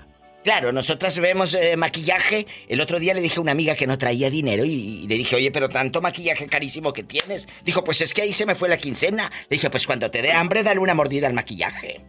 Claro, 0.42 0.72
nosotras 0.72 1.18
vemos 1.18 1.52
eh, 1.52 1.76
maquillaje. 1.76 2.46
El 2.66 2.80
otro 2.80 2.98
día 2.98 3.12
le 3.12 3.20
dije 3.20 3.36
a 3.36 3.42
una 3.42 3.52
amiga 3.52 3.74
que 3.74 3.86
no 3.86 3.98
traía 3.98 4.30
dinero 4.30 4.64
y, 4.64 5.02
y 5.02 5.06
le 5.06 5.18
dije, 5.18 5.36
oye, 5.36 5.50
pero 5.50 5.68
tanto 5.68 6.00
maquillaje 6.00 6.46
carísimo 6.46 6.94
que 6.94 7.02
tienes. 7.02 7.46
Dijo, 7.62 7.84
pues 7.84 8.00
es 8.00 8.14
que 8.14 8.22
ahí 8.22 8.32
se 8.32 8.46
me 8.46 8.54
fue 8.54 8.70
la 8.70 8.78
quincena. 8.78 9.30
Le 9.50 9.56
dije, 9.58 9.68
pues 9.68 9.86
cuando 9.86 10.10
te 10.10 10.22
dé 10.22 10.32
hambre, 10.32 10.62
dale 10.62 10.80
una 10.80 10.94
mordida 10.94 11.26
al 11.26 11.34
maquillaje. 11.34 12.00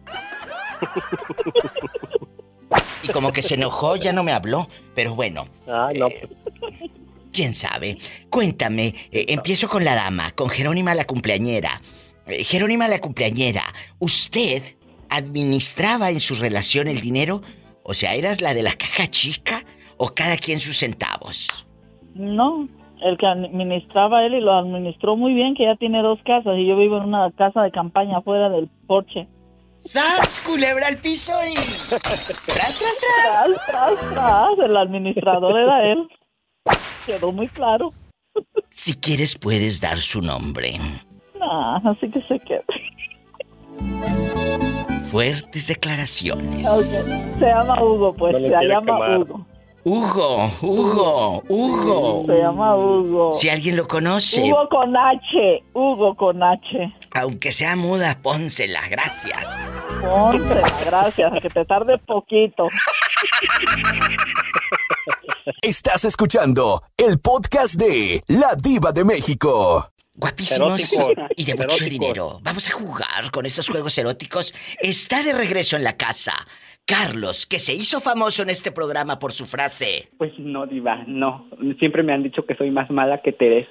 Y 3.08 3.12
como 3.12 3.32
que 3.32 3.42
se 3.42 3.54
enojó, 3.54 3.96
ya 3.96 4.12
no 4.12 4.22
me 4.22 4.32
habló. 4.32 4.68
Pero 4.94 5.14
bueno, 5.14 5.46
Ah, 5.68 5.90
no. 5.96 6.08
quién 7.32 7.54
sabe. 7.54 7.98
Cuéntame, 8.30 8.94
eh, 9.12 9.26
empiezo 9.28 9.68
con 9.68 9.84
la 9.84 9.94
dama, 9.94 10.32
con 10.32 10.48
Jerónima 10.48 10.94
la 10.94 11.04
cumpleañera. 11.04 11.80
Eh, 12.26 12.44
Jerónima 12.44 12.88
la 12.88 13.00
cumpleañera, 13.00 13.62
¿usted 13.98 14.62
administraba 15.10 16.10
en 16.10 16.20
su 16.20 16.34
relación 16.34 16.88
el 16.88 17.00
dinero? 17.00 17.42
O 17.82 17.94
sea, 17.94 18.14
¿eras 18.14 18.40
la 18.40 18.54
de 18.54 18.62
la 18.62 18.72
caja 18.72 19.08
chica 19.10 19.64
o 19.96 20.08
cada 20.14 20.36
quien 20.36 20.60
sus 20.60 20.78
centavos? 20.78 21.66
No, 22.14 22.68
el 23.02 23.16
que 23.18 23.26
administraba 23.26 24.24
él 24.24 24.34
y 24.34 24.40
lo 24.40 24.52
administró 24.54 25.16
muy 25.16 25.34
bien, 25.34 25.54
que 25.54 25.64
ya 25.64 25.76
tiene 25.76 26.02
dos 26.02 26.18
casas 26.24 26.54
y 26.58 26.66
yo 26.66 26.76
vivo 26.76 26.96
en 26.96 27.04
una 27.04 27.30
casa 27.32 27.62
de 27.62 27.70
campaña 27.70 28.18
afuera 28.18 28.48
del 28.48 28.68
porche. 28.86 29.28
¡Sas! 29.80 30.40
Culebra 30.40 30.88
al 30.88 30.98
piso 30.98 31.32
y. 31.44 31.54
¡Tras, 31.54 32.02
tras, 32.02 32.44
tras! 32.44 32.78
Tras, 32.78 33.66
tras, 33.66 34.10
tras, 34.10 34.58
el 34.58 34.76
administrador 34.76 35.58
era 35.58 35.92
él. 35.92 36.08
Quedó 37.06 37.32
muy 37.32 37.48
claro. 37.48 37.92
Si 38.70 38.94
quieres, 38.94 39.36
puedes 39.36 39.80
dar 39.80 39.98
su 39.98 40.20
nombre. 40.20 40.78
Nah, 41.38 41.76
así 41.90 42.10
que 42.10 42.20
se 42.22 42.38
queda. 42.40 42.64
Fuertes 45.08 45.68
declaraciones. 45.68 46.66
Se 47.38 47.46
llama 47.46 47.82
Hugo, 47.82 48.12
pues, 48.14 48.32
No 48.34 48.58
se 48.58 48.66
llama 48.66 48.86
quemar. 48.86 49.18
Hugo. 49.18 49.46
Hugo, 49.88 50.50
Hugo, 50.62 51.44
Hugo. 51.48 52.24
Se 52.26 52.38
llama 52.38 52.74
Hugo. 52.76 53.32
Si 53.34 53.48
alguien 53.48 53.76
lo 53.76 53.86
conoce, 53.86 54.42
Hugo 54.42 54.68
con 54.68 54.96
H, 54.96 55.62
Hugo 55.74 56.16
con 56.16 56.42
H. 56.42 56.92
aunque 57.12 57.52
sea 57.52 57.76
muda, 57.76 58.18
pónsela. 58.20 58.88
Gracias. 58.88 59.46
Pónsela, 60.00 60.66
gracias, 60.86 61.32
que 61.40 61.48
te 61.50 61.64
tarde 61.66 61.98
poquito. 61.98 62.66
Estás 65.62 66.04
escuchando 66.04 66.82
el 66.96 67.20
podcast 67.20 67.76
de 67.76 68.20
La 68.26 68.56
Diva 68.60 68.90
de 68.90 69.04
México. 69.04 69.88
Guapísimos 70.14 70.96
y 71.36 71.44
de 71.44 71.54
mucho 71.54 71.84
dinero. 71.84 72.40
Vamos 72.42 72.68
a 72.68 72.72
jugar 72.72 73.30
con 73.30 73.46
estos 73.46 73.68
juegos 73.68 73.96
eróticos. 73.98 74.52
Está 74.80 75.22
de 75.22 75.32
regreso 75.32 75.76
en 75.76 75.84
la 75.84 75.96
casa. 75.96 76.32
Carlos, 76.86 77.46
que 77.46 77.58
se 77.58 77.74
hizo 77.74 78.00
famoso 78.00 78.44
en 78.44 78.50
este 78.50 78.70
programa 78.70 79.18
por 79.18 79.32
su 79.32 79.44
frase. 79.44 80.04
Pues 80.18 80.30
no, 80.38 80.66
diva, 80.66 81.02
no. 81.08 81.48
Siempre 81.80 82.04
me 82.04 82.12
han 82.12 82.22
dicho 82.22 82.46
que 82.46 82.54
soy 82.54 82.70
más 82.70 82.88
mala 82.90 83.20
que 83.22 83.32
Teresa. 83.32 83.68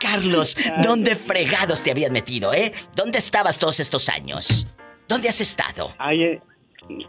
Carlos, 0.00 0.56
¿dónde 0.82 1.14
fregados 1.14 1.84
te 1.84 1.92
habías 1.92 2.10
metido, 2.10 2.52
eh? 2.52 2.72
¿Dónde 2.96 3.18
estabas 3.18 3.56
todos 3.60 3.78
estos 3.78 4.08
años? 4.08 4.66
¿Dónde 5.06 5.28
has 5.28 5.40
estado? 5.40 5.92
Ay, 5.98 6.24
eh, 6.24 6.40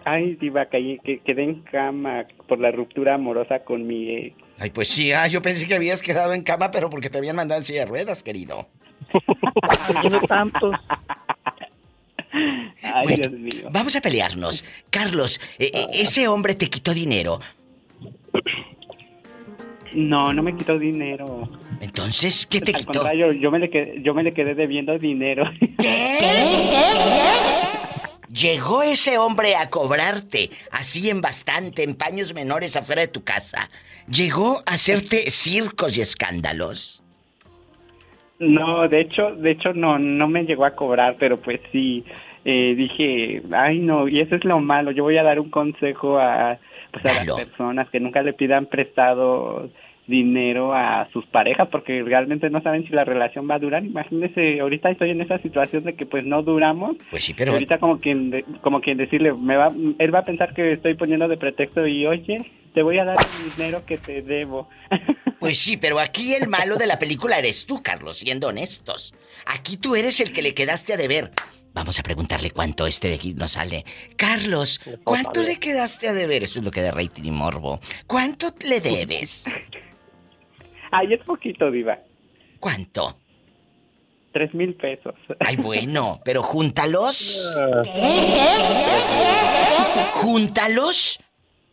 ay, 0.05 0.35
diva, 0.35 0.69
que, 0.69 0.99
que 1.03 1.21
quedé 1.21 1.43
en 1.43 1.63
cama 1.63 2.27
por 2.47 2.59
la 2.59 2.69
ruptura 2.69 3.15
amorosa 3.15 3.63
con 3.63 3.87
mi 3.87 4.15
ex. 4.15 4.35
Ay, 4.59 4.69
pues 4.69 4.89
sí, 4.89 5.11
ah, 5.11 5.25
yo 5.27 5.41
pensé 5.41 5.67
que 5.67 5.73
habías 5.73 6.03
quedado 6.03 6.35
en 6.35 6.43
cama, 6.43 6.69
pero 6.69 6.91
porque 6.91 7.09
te 7.09 7.17
habían 7.17 7.35
mandado 7.35 7.59
en 7.61 7.65
silla 7.65 7.79
de 7.79 7.87
ruedas, 7.87 8.21
querido. 8.21 8.67
Tiene 10.01 10.19
tantos. 10.21 10.75
Ay, 12.31 13.03
Bueno, 13.03 13.27
Dios 13.29 13.31
mío. 13.31 13.69
Vamos 13.71 13.95
a 13.95 14.01
pelearnos. 14.01 14.63
Carlos, 14.89 15.39
eh, 15.57 15.71
eh, 15.73 15.85
ese 15.93 16.27
hombre 16.27 16.55
te 16.55 16.69
quitó 16.69 16.93
dinero. 16.93 17.39
No, 19.93 20.31
no 20.33 20.43
me 20.43 20.55
quitó 20.55 20.77
dinero. 20.77 21.49
Entonces, 21.81 22.45
¿qué 22.45 22.61
te 22.61 22.71
Al 22.71 22.77
quitó? 22.81 22.91
contrario, 22.93 23.31
yo 23.33 23.49
me 23.49 23.57
le 23.59 23.69
quedé, 23.71 24.01
yo 24.03 24.13
me 24.13 24.21
le 24.21 24.33
quedé 24.33 24.53
debiendo 24.53 24.97
dinero. 24.99 25.45
Llegó 28.31 28.83
ese 28.83 29.17
hombre 29.17 29.55
a 29.55 29.71
cobrarte, 29.71 30.51
así 30.71 31.09
en 31.09 31.19
bastante, 31.21 31.81
en 31.83 31.95
paños 31.95 32.35
menores 32.35 32.75
afuera 32.75 33.01
de 33.01 33.07
tu 33.07 33.23
casa. 33.23 33.71
Llegó 34.07 34.59
a 34.67 34.73
hacerte 34.73 35.31
circos 35.31 35.97
y 35.97 36.01
escándalos. 36.01 36.98
No, 38.39 38.87
de 38.87 39.01
hecho, 39.01 39.35
de 39.35 39.51
hecho 39.51 39.73
no, 39.73 39.99
no 39.99 40.27
me 40.27 40.45
llegó 40.45 40.65
a 40.65 40.75
cobrar, 40.75 41.17
pero 41.19 41.41
pues 41.41 41.59
sí, 41.71 42.05
eh, 42.45 42.73
dije, 42.75 43.41
ay 43.51 43.79
no, 43.79 44.07
y 44.07 44.21
eso 44.21 44.35
es 44.35 44.45
lo 44.45 44.59
malo, 44.59 44.91
yo 44.91 45.03
voy 45.03 45.17
a 45.17 45.23
dar 45.23 45.39
un 45.39 45.49
consejo 45.49 46.17
a, 46.17 46.57
pues, 46.91 47.05
a 47.05 47.25
las 47.25 47.35
personas 47.35 47.89
que 47.89 47.99
nunca 47.99 48.21
le 48.21 48.33
pidan 48.33 48.67
prestado 48.67 49.69
dinero 50.09 50.73
a 50.73 51.07
sus 51.13 51.25
parejas 51.27 51.67
porque 51.71 52.01
realmente 52.03 52.49
no 52.49 52.61
saben 52.61 52.83
si 52.85 52.89
la 52.93 53.03
relación 53.05 53.47
va 53.49 53.55
a 53.55 53.59
durar. 53.59 53.85
Imagínese, 53.85 54.59
ahorita 54.59 54.89
estoy 54.89 55.11
en 55.11 55.21
esa 55.21 55.37
situación 55.39 55.83
de 55.83 55.93
que 55.93 56.05
pues 56.05 56.25
no 56.25 56.41
duramos. 56.41 56.97
Pues 57.11 57.23
sí, 57.23 57.33
pero 57.33 57.53
ahorita 57.53 57.77
como 57.77 57.99
quien 57.99 58.31
de- 58.31 58.43
como 58.61 58.81
quien 58.81 58.97
decirle, 58.97 59.33
me 59.33 59.55
va 59.55 59.71
él 59.99 60.13
va 60.13 60.19
a 60.19 60.25
pensar 60.25 60.53
que 60.53 60.73
estoy 60.73 60.95
poniendo 60.95 61.27
de 61.27 61.37
pretexto 61.37 61.85
y 61.87 62.05
oye, 62.07 62.51
te 62.73 62.81
voy 62.81 62.97
a 62.97 63.05
dar 63.05 63.17
el 63.17 63.51
dinero 63.55 63.85
que 63.85 63.97
te 63.97 64.21
debo. 64.21 64.67
pues 65.39 65.59
sí, 65.59 65.77
pero 65.77 65.99
aquí 65.99 66.33
el 66.33 66.47
malo 66.47 66.75
de 66.75 66.87
la 66.87 66.97
película 66.99 67.37
eres 67.37 67.65
tú, 67.65 67.81
Carlos, 67.83 68.17
siendo 68.17 68.47
honestos. 68.47 69.13
Aquí 69.45 69.77
tú 69.77 69.95
eres 69.95 70.19
el 70.19 70.33
que 70.33 70.41
le 70.41 70.53
quedaste 70.53 70.93
a 70.93 70.97
deber. 70.97 71.31
Vamos 71.71 71.99
a 71.99 72.03
preguntarle 72.03 72.49
cuánto 72.49 72.87
este 72.87 73.09
de 73.09 73.13
aquí 73.15 73.35
nos 73.35 73.51
sale. 73.51 73.85
Carlos, 74.17 74.81
¿cuánto 75.03 75.43
le 75.43 75.59
quedaste 75.59 76.07
a 76.09 76.13
deber? 76.13 76.43
Eso 76.43 76.57
es 76.59 76.65
lo 76.65 76.71
que 76.71 76.81
da 76.81 76.91
rating 76.91 77.23
y 77.25 77.31
morbo. 77.31 77.79
¿Cuánto 78.07 78.47
le 78.67 78.81
debes? 78.81 79.45
Ay, 80.91 81.13
es 81.13 81.23
poquito, 81.23 81.71
diva. 81.71 81.99
¿Cuánto? 82.59 83.17
Tres 84.31 84.53
mil 84.53 84.75
pesos. 84.75 85.15
Ay, 85.39 85.55
bueno, 85.55 86.19
pero 86.23 86.43
júntalos. 86.43 87.51
Júntalos. 90.13 91.19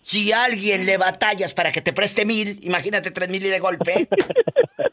Si 0.06 0.30
a 0.30 0.44
alguien 0.44 0.86
le 0.86 0.98
batallas 0.98 1.52
para 1.52 1.72
que 1.72 1.80
te 1.80 1.92
preste 1.92 2.24
mil, 2.24 2.60
imagínate 2.62 3.10
tres 3.10 3.28
mil 3.28 3.44
y 3.44 3.48
de 3.48 3.58
golpe. 3.58 4.08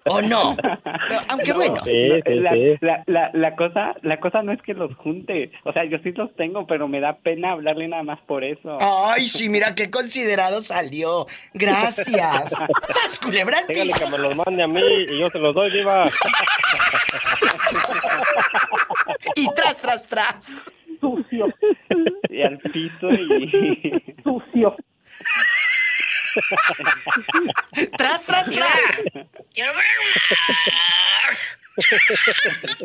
¿O 0.05 0.23
no? 0.23 0.57
Pero, 0.57 1.21
aunque 1.29 1.49
No, 1.51 1.55
bueno. 1.55 1.77
Sí, 1.83 2.09
sí, 2.25 2.33
la, 2.39 2.51
sí. 2.53 2.77
La, 2.81 3.03
la, 3.05 3.29
la 3.31 3.55
cosa 3.55 3.93
la 4.01 4.19
cosa 4.19 4.41
no 4.41 4.51
es 4.51 4.59
que 4.63 4.73
los 4.73 4.91
junte, 4.95 5.51
o 5.65 5.71
sea, 5.71 5.85
yo 5.85 5.99
sí 5.99 6.13
los 6.13 6.35
tengo, 6.35 6.65
pero 6.65 6.87
me 6.87 6.99
da 6.99 7.19
pena 7.19 7.51
hablarle 7.51 7.87
nada 7.89 8.01
más 8.01 8.19
por 8.21 8.43
eso. 8.43 8.79
Ay, 8.81 9.27
sí, 9.27 9.49
mira 9.49 9.75
qué 9.75 9.91
considerado 9.91 10.61
salió. 10.61 11.27
Gracias. 11.53 12.49
¡Sas, 12.87 13.19
culebra 13.19 13.59
al 13.59 13.67
Dígale 13.67 13.91
piso! 13.91 14.05
que 14.05 14.11
me 14.11 14.17
los 14.17 14.35
mande 14.35 14.63
a 14.63 14.67
mí 14.67 14.81
y 14.81 15.19
yo 15.19 15.27
se 15.27 15.37
los 15.37 15.53
doy, 15.53 15.71
diva. 15.71 16.05
Y 19.35 19.47
tras, 19.53 19.79
tras, 19.79 20.07
tras. 20.07 20.47
Sucio, 20.99 21.47
Y 22.29 22.41
al 22.41 22.57
piso 22.57 23.11
y 23.11 24.03
sucio. 24.23 24.75
Tras, 27.97 28.25
tras, 28.25 28.49
tras. 28.49 28.71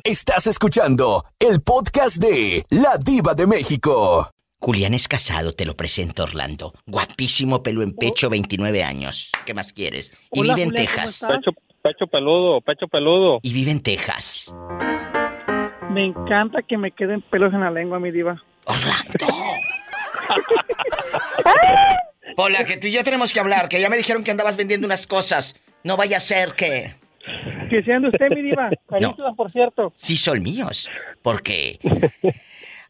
Estás 0.04 0.46
escuchando 0.46 1.24
el 1.38 1.60
podcast 1.62 2.16
de 2.16 2.62
La 2.70 2.96
Diva 3.04 3.34
de 3.34 3.46
México. 3.46 4.30
Julián 4.60 4.92
es 4.92 5.06
casado, 5.08 5.52
te 5.52 5.64
lo 5.64 5.76
presento, 5.76 6.24
Orlando. 6.24 6.74
Guapísimo, 6.86 7.62
pelo 7.62 7.82
en 7.82 7.94
pecho, 7.94 8.28
29 8.28 8.82
años. 8.82 9.30
¿Qué 9.46 9.54
más 9.54 9.72
quieres? 9.72 10.12
Y 10.32 10.40
Hola, 10.40 10.54
vive 10.54 10.64
en 10.64 10.70
Julián, 10.70 10.86
¿cómo 10.86 11.04
Texas. 11.04 11.30
Pecho, 11.30 11.50
pecho 11.82 12.06
peludo, 12.06 12.60
pecho 12.60 12.88
peludo. 12.88 13.38
Y 13.42 13.52
vive 13.52 13.70
en 13.70 13.82
Texas. 13.82 14.52
Me 15.90 16.04
encanta 16.04 16.60
que 16.62 16.76
me 16.76 16.90
queden 16.90 17.22
pelos 17.22 17.54
en 17.54 17.60
la 17.60 17.70
lengua, 17.70 17.98
mi 17.98 18.10
diva. 18.10 18.42
Orlando. 18.64 19.26
Hola, 22.36 22.64
que 22.64 22.76
tú 22.76 22.86
y 22.86 22.92
yo 22.92 23.04
tenemos 23.04 23.32
que 23.32 23.40
hablar, 23.40 23.68
que 23.68 23.80
ya 23.80 23.88
me 23.88 23.96
dijeron 23.96 24.24
que 24.24 24.30
andabas 24.30 24.56
vendiendo 24.56 24.86
unas 24.86 25.06
cosas. 25.06 25.56
No 25.84 25.96
vaya 25.96 26.18
a 26.18 26.20
ser 26.20 26.54
que... 26.54 26.94
Que 27.70 27.82
sean 27.82 28.02
de 28.02 28.08
usted, 28.08 28.30
mi 28.30 28.42
diva. 28.42 28.70
Por 29.36 29.50
cierto. 29.50 29.92
Sí 29.96 30.16
son 30.16 30.42
míos, 30.42 30.90
porque 31.22 31.78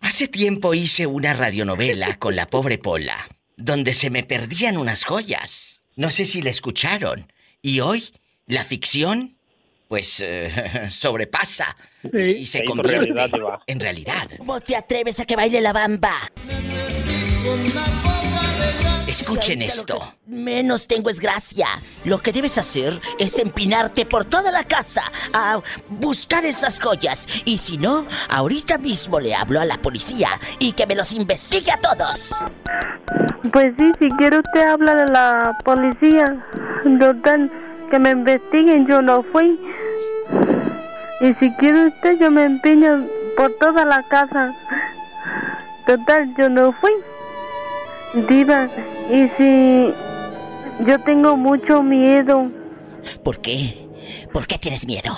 hace 0.01 0.29
tiempo 0.29 0.74
hice 0.74 1.07
una 1.07 1.35
radionovela 1.35 2.18
con 2.18 2.37
la 2.37 2.46
pobre 2.46 2.79
Pola, 2.79 3.16
donde 3.57 3.94
se 3.94 4.11
me 4.11 4.22
perdían 4.22 4.77
unas 4.77 5.05
joyas. 5.05 5.83
No 5.96 6.11
sé 6.11 6.24
si 6.24 6.42
la 6.42 6.51
escucharon. 6.51 7.33
Y 7.61 7.81
hoy 7.81 8.05
la 8.46 8.64
ficción, 8.64 9.37
pues, 9.88 10.20
eh, 10.20 10.51
sobrepasa 10.90 11.77
Sí. 12.12 12.18
y 12.20 12.46
se 12.46 12.62
convierte 12.62 13.07
realidad, 13.12 13.59
en 13.66 13.81
realidad. 13.81 14.29
¿Cómo 14.38 14.61
te 14.61 14.77
atreves 14.77 15.18
a 15.18 15.27
que 15.27 15.35
baile 15.35 15.61
la 15.61 15.72
bamba? 15.72 16.14
Escuchen 19.23 19.59
Si 19.61 19.65
esto. 19.65 19.95
lo 19.95 20.01
que 20.01 20.07
menos 20.27 20.87
tengo 20.87 21.11
es 21.11 21.21
gracia. 21.21 21.67
Lo 22.05 22.19
que 22.19 22.33
debes 22.33 22.59
hacer 22.59 23.01
es 23.19 23.39
empinarte 23.39 24.07
por 24.07 24.25
toda 24.25 24.51
la 24.53 24.65
casa 24.65 25.03
a 25.33 25.61
buscar 25.89 26.45
esas 26.45 26.79
joyas. 26.81 27.27
Y 27.45 27.59
si 27.59 27.79
no, 27.79 28.07
ahorita 28.29 28.79
mismo 28.79 29.21
le 29.21 29.35
hablo 29.35 29.61
a 29.61 29.65
la 29.65 29.79
policía 29.79 30.31
y 30.59 30.73
que 30.73 30.87
me 30.87 30.95
los 30.95 31.13
investigue 31.13 31.71
a 31.73 31.79
todos. 31.79 32.35
Pues 33.53 33.75
sí, 33.79 33.93
si 34.01 34.11
quiere 34.17 34.39
usted 34.39 34.67
habla 34.67 34.95
de 34.95 35.07
la 35.07 35.57
policía. 35.65 36.45
Total, 37.01 37.51
que 37.91 37.99
me 37.99 38.11
investiguen, 38.11 38.87
yo 38.87 39.03
no 39.03 39.23
fui. 39.33 39.59
Y 41.21 41.35
si 41.35 41.51
quiere 41.55 41.89
usted, 41.89 42.19
yo 42.21 42.31
me 42.31 42.45
empeño 42.45 43.07
por 43.37 43.53
toda 43.59 43.85
la 43.85 44.03
casa. 44.05 44.55
Total, 45.87 46.35
yo 46.37 46.49
no 46.49 46.73
fui. 46.73 46.93
Diva, 48.14 48.68
y 49.11 49.29
si 49.37 49.94
yo 50.87 50.99
tengo 51.05 51.37
mucho 51.37 51.83
miedo, 51.83 52.51
¿Por 53.23 53.40
qué? 53.40 53.88
¿Por 54.33 54.47
qué 54.47 54.59
tienes 54.59 54.87
miedo? 54.87 55.11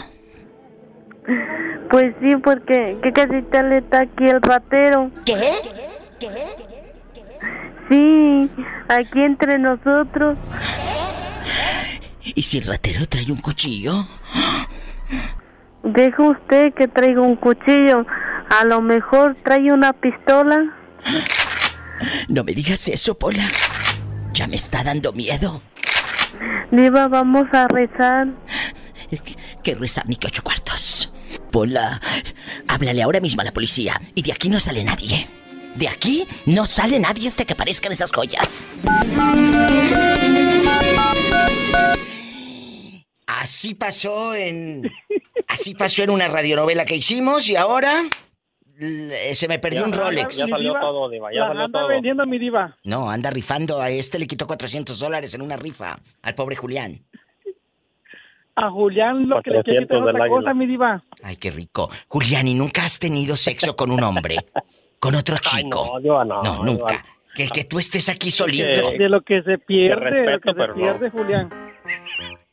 pues 1.91 2.15
sí, 2.21 2.37
porque 2.37 2.99
que 3.03 3.13
casi 3.13 3.43
tal 3.51 3.73
está 3.73 4.03
aquí 4.03 4.25
el 4.29 4.41
ratero. 4.43 5.11
¿Qué? 5.25 5.53
Sí, 7.89 8.51
aquí 8.89 9.23
entre 9.23 9.59
nosotros. 9.59 10.39
¿Y 12.23 12.43
si 12.43 12.59
el 12.59 12.67
ratero 12.67 13.07
trae 13.09 13.31
un 13.31 13.39
cuchillo? 13.39 14.07
Deja 15.83 16.23
usted 16.23 16.75
que 16.75 16.87
traiga 16.87 17.23
un 17.23 17.37
cuchillo. 17.37 18.07
A 18.51 18.65
lo 18.65 18.81
mejor 18.81 19.37
trae 19.43 19.73
una 19.73 19.93
pistola. 19.93 20.77
No 22.29 22.45
me 22.45 22.53
digas 22.53 22.89
eso, 22.89 23.19
Pola. 23.19 23.49
Ya 24.33 24.47
me 24.47 24.57
está 24.57 24.83
dando 24.83 25.13
miedo. 25.13 25.63
Diva, 26.71 27.09
vamos 27.09 27.47
a 27.53 27.67
rezar. 27.69 28.29
Que 29.63 29.75
rezar 29.75 30.07
ni 30.09 30.17
que 30.17 30.29
ocho 30.29 30.43
cuartos. 30.43 31.13
Pola, 31.51 32.01
háblale 32.69 33.03
ahora 33.03 33.21
mismo 33.21 33.43
a 33.43 33.45
la 33.45 33.53
policía. 33.53 34.01
Y 34.15 34.23
de 34.23 34.33
aquí 34.33 34.49
no 34.49 34.61
sale 34.61 34.85
nadie. 34.85 35.29
De 35.77 35.89
aquí 35.89 36.27
no 36.47 36.67
sale 36.67 36.99
nadie 36.99 37.29
hasta 37.29 37.45
que 37.45 37.53
aparezcan 37.53 37.93
esas 37.93 38.13
joyas. 38.13 38.67
Así 43.27 43.75
pasó 43.75 44.35
en. 44.35 44.91
Así 45.49 45.75
pasó 45.75 46.03
en 46.03 46.11
una 46.11 46.29
radionovela 46.29 46.85
que 46.85 46.97
hicimos 46.97 47.49
y 47.49 47.57
ahora. 47.57 48.05
L- 48.81 49.35
Se 49.35 49.47
me 49.49 49.59
perdió 49.59 49.81
Ya, 49.81 49.87
un 49.87 49.93
Rolex. 49.93 50.37
Ya 50.39 50.47
salió 50.47 50.73
todo, 50.81 51.09
Diva, 51.09 51.33
ya 51.33 51.47
salió 51.49 51.63
anda 51.65 51.79
todo. 51.81 51.89
vendiendo 51.89 52.27
mi 52.27 52.39
diva. 52.39 52.77
No, 52.85 53.09
anda 53.11 53.31
rifando. 53.31 53.81
A 53.81 53.91
este 53.91 54.19
le 54.19 54.27
quitó 54.27 54.47
400 54.47 54.99
dólares 54.99 55.35
en 55.35 55.43
una 55.43 55.57
rifa. 55.57 55.99
Al 56.23 56.35
pobre 56.35 56.57
Julián. 56.57 57.01
A 58.57 58.69
Julián 58.71 59.29
lo 59.29 59.41
que 59.43 59.51
le 59.51 59.63
quiere 59.63 59.87
300 59.87 59.97
quitar 59.99 60.09
es 60.09 60.15
otra 60.15 60.29
cosa, 60.29 60.55
mi 60.55 60.67
diva. 60.67 61.03
Ay, 61.23 61.37
qué 61.37 61.51
rico. 61.51 61.89
Julián, 62.09 62.49
¿y 62.49 62.55
nunca 62.55 62.85
has 62.85 62.99
tenido 62.99 63.37
sexo 63.37 63.75
con 63.77 63.91
un 63.91 64.03
hombre? 64.03 64.37
¿Con 64.99 65.15
otro 65.15 65.37
Ay, 65.53 65.63
chico? 65.65 65.93
no, 65.95 66.01
Diva, 66.01 66.25
no. 66.25 66.43
No, 66.43 66.53
Diva. 66.53 66.65
nunca. 66.65 67.05
Que, 67.35 67.49
que 67.49 67.65
tú 67.65 67.79
estés 67.79 68.09
aquí 68.09 68.31
solito. 68.31 68.91
De 68.91 69.09
lo 69.09 69.21
que 69.23 69.41
se 69.43 69.57
pierde, 69.59 70.11
de 70.23 70.31
lo 70.33 70.41
que 70.41 70.53
se 70.53 70.67
no. 70.67 70.75
pierde, 70.75 71.11
Julián. 71.11 71.49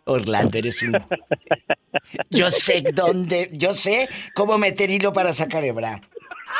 Orlando, 0.05 0.57
eres 0.57 0.81
un... 0.83 0.93
Yo 2.29 2.51
sé 2.51 2.83
dónde, 2.93 3.49
yo 3.53 3.73
sé 3.73 4.07
cómo 4.33 4.57
meter 4.57 4.89
hilo 4.89 5.11
para 5.11 5.33
sacar 5.33 5.63
hebra. 5.65 5.99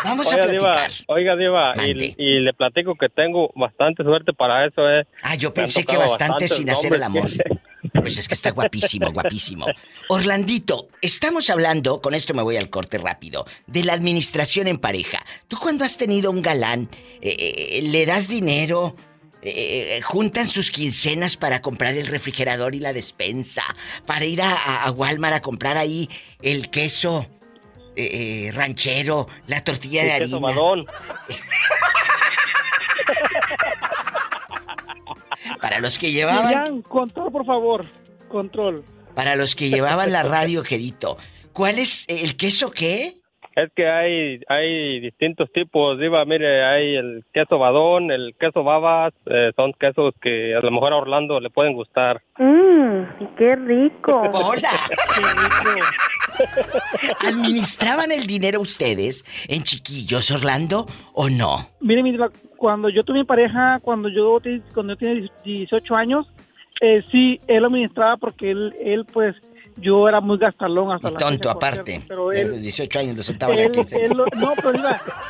Vamos 0.04 0.32
a 0.32 0.36
Oiga, 0.36 0.48
Diva, 0.48 0.72
platicar. 0.72 0.92
oiga, 1.08 1.36
Diva, 1.36 1.74
y, 1.86 2.14
y 2.18 2.40
le 2.40 2.54
platico 2.54 2.96
que 2.96 3.10
tengo 3.10 3.52
bastante 3.56 4.04
suerte 4.04 4.34
para 4.34 4.66
eso, 4.66 4.88
¿eh? 4.90 5.06
Ah, 5.24 5.36
yo 5.36 5.54
pensé 5.54 5.84
que 5.86 5.98
bastante 5.98 6.48
sin 6.48 6.70
hacer 6.70 6.94
el 6.94 7.04
amor. 7.04 7.30
que- 7.32 7.58
Pues 7.94 8.18
es 8.18 8.28
que 8.28 8.34
está 8.34 8.52
guapísimo, 8.52 9.12
guapísimo. 9.12 9.66
Orlandito, 10.10 10.90
estamos 11.02 11.50
hablando, 11.50 12.02
con 12.02 12.14
esto 12.14 12.34
me 12.34 12.42
voy 12.44 12.58
al 12.58 12.70
corte 12.70 12.98
rápido, 12.98 13.46
de 13.66 13.84
la 13.84 13.94
administración 13.94 14.68
en 14.68 14.78
pareja. 14.78 15.20
Tú 15.48 15.58
cuando 15.58 15.84
has 15.86 15.98
tenido 15.98 16.32
un 16.32 16.42
galán, 16.42 16.90
eh, 17.22 17.36
eh, 17.80 17.82
le 17.84 18.06
das 18.06 18.28
dinero, 18.28 18.96
eh, 19.42 20.02
juntan 20.04 20.48
sus 20.48 20.72
quincenas 20.72 21.38
para 21.38 21.62
comprar 21.62 21.96
el 21.96 22.08
refrigerador 22.08 22.76
y 22.76 22.80
la 22.80 22.94
despensa, 22.94 23.64
para 24.06 24.26
ir 24.26 24.42
a, 24.42 24.52
a- 24.52 24.84
a 24.86 24.92
Walmart 24.92 25.36
a 25.36 25.42
comprar 25.42 25.78
ahí 25.78 26.10
el 26.42 26.70
queso 26.70 27.28
eh, 27.98 28.48
eh, 28.48 28.52
ranchero, 28.52 29.28
la 29.48 29.64
tortilla 29.64 30.04
de 30.04 30.18
El 30.18 30.24
queso 30.24 30.48
harina. 30.48 30.86
Para 35.62 35.80
los 35.80 35.98
que 35.98 36.12
llevaban... 36.12 36.48
Miriam, 36.48 36.82
control, 36.84 37.32
por 37.32 37.46
favor. 37.46 37.86
Control. 38.30 38.86
Para 39.16 39.36
los 39.36 39.56
que 39.56 39.70
llevaban 39.70 40.12
la 40.12 40.22
radio, 40.22 40.62
querido. 40.62 41.18
¿Cuál 41.54 41.80
es 41.80 42.06
el 42.08 42.38
queso 42.38 42.70
qué? 42.70 43.16
Es 43.58 43.72
que 43.74 43.90
hay 43.90 44.40
hay 44.48 45.00
distintos 45.00 45.52
tipos, 45.52 45.98
Diva. 45.98 46.24
Mire, 46.26 46.64
hay 46.64 46.96
el 46.96 47.24
queso 47.34 47.58
badón, 47.58 48.12
el 48.12 48.36
queso 48.40 48.64
babas. 48.64 49.16
eh, 49.26 49.52
son 49.56 49.74
quesos 49.74 50.14
que 50.22 50.54
a 50.54 50.60
lo 50.60 50.70
mejor 50.70 50.94
a 50.94 50.98
Orlando 50.98 51.40
le 51.40 51.50
pueden 51.50 51.74
gustar. 51.74 52.22
Mmm, 52.38 53.02
qué 53.36 53.56
rico. 53.56 54.22
Hola. 54.32 54.70
¿Administraban 57.28 58.12
el 58.12 58.28
dinero 58.28 58.62
ustedes 58.62 59.26
en 59.50 59.64
chiquillos, 59.64 60.30
Orlando, 60.30 60.86
o 61.14 61.28
no? 61.28 61.68
Mire, 61.82 62.04
mi 62.04 62.12
diva, 62.12 62.30
cuando 62.58 62.90
yo 62.90 63.04
tuve 63.04 63.18
mi 63.18 63.26
pareja, 63.26 63.80
cuando 63.82 64.08
yo, 64.08 64.40
cuando 64.72 64.94
yo 64.94 64.98
tenía 64.98 65.28
18 65.44 65.96
años, 65.96 66.28
eh, 66.80 67.02
sí, 67.12 67.40
él 67.48 67.62
lo 67.62 67.70
administraba 67.70 68.18
porque 68.18 68.52
él, 68.52 68.76
él, 68.80 69.04
pues, 69.12 69.36
yo 69.78 70.08
era 70.10 70.22
muy 70.22 70.38
gastalón 70.38 70.92
hasta 70.92 71.12
la 71.12 71.20
Tonto 71.20 71.38
fecha, 71.38 71.52
aparte. 71.52 71.92
cierto, 71.92 72.06
pero 72.08 72.30
De 72.30 72.42
él, 72.42 72.48
los 72.50 72.62
18 72.62 73.00
años 73.00 73.16
le 73.18 73.24
soltaban 73.24 73.56
la 73.58 73.64
él, 73.64 73.72
quincena. 73.72 74.06
él 74.06 74.12
lo- 74.18 74.26
no, 74.40 74.54
pero 74.62 74.72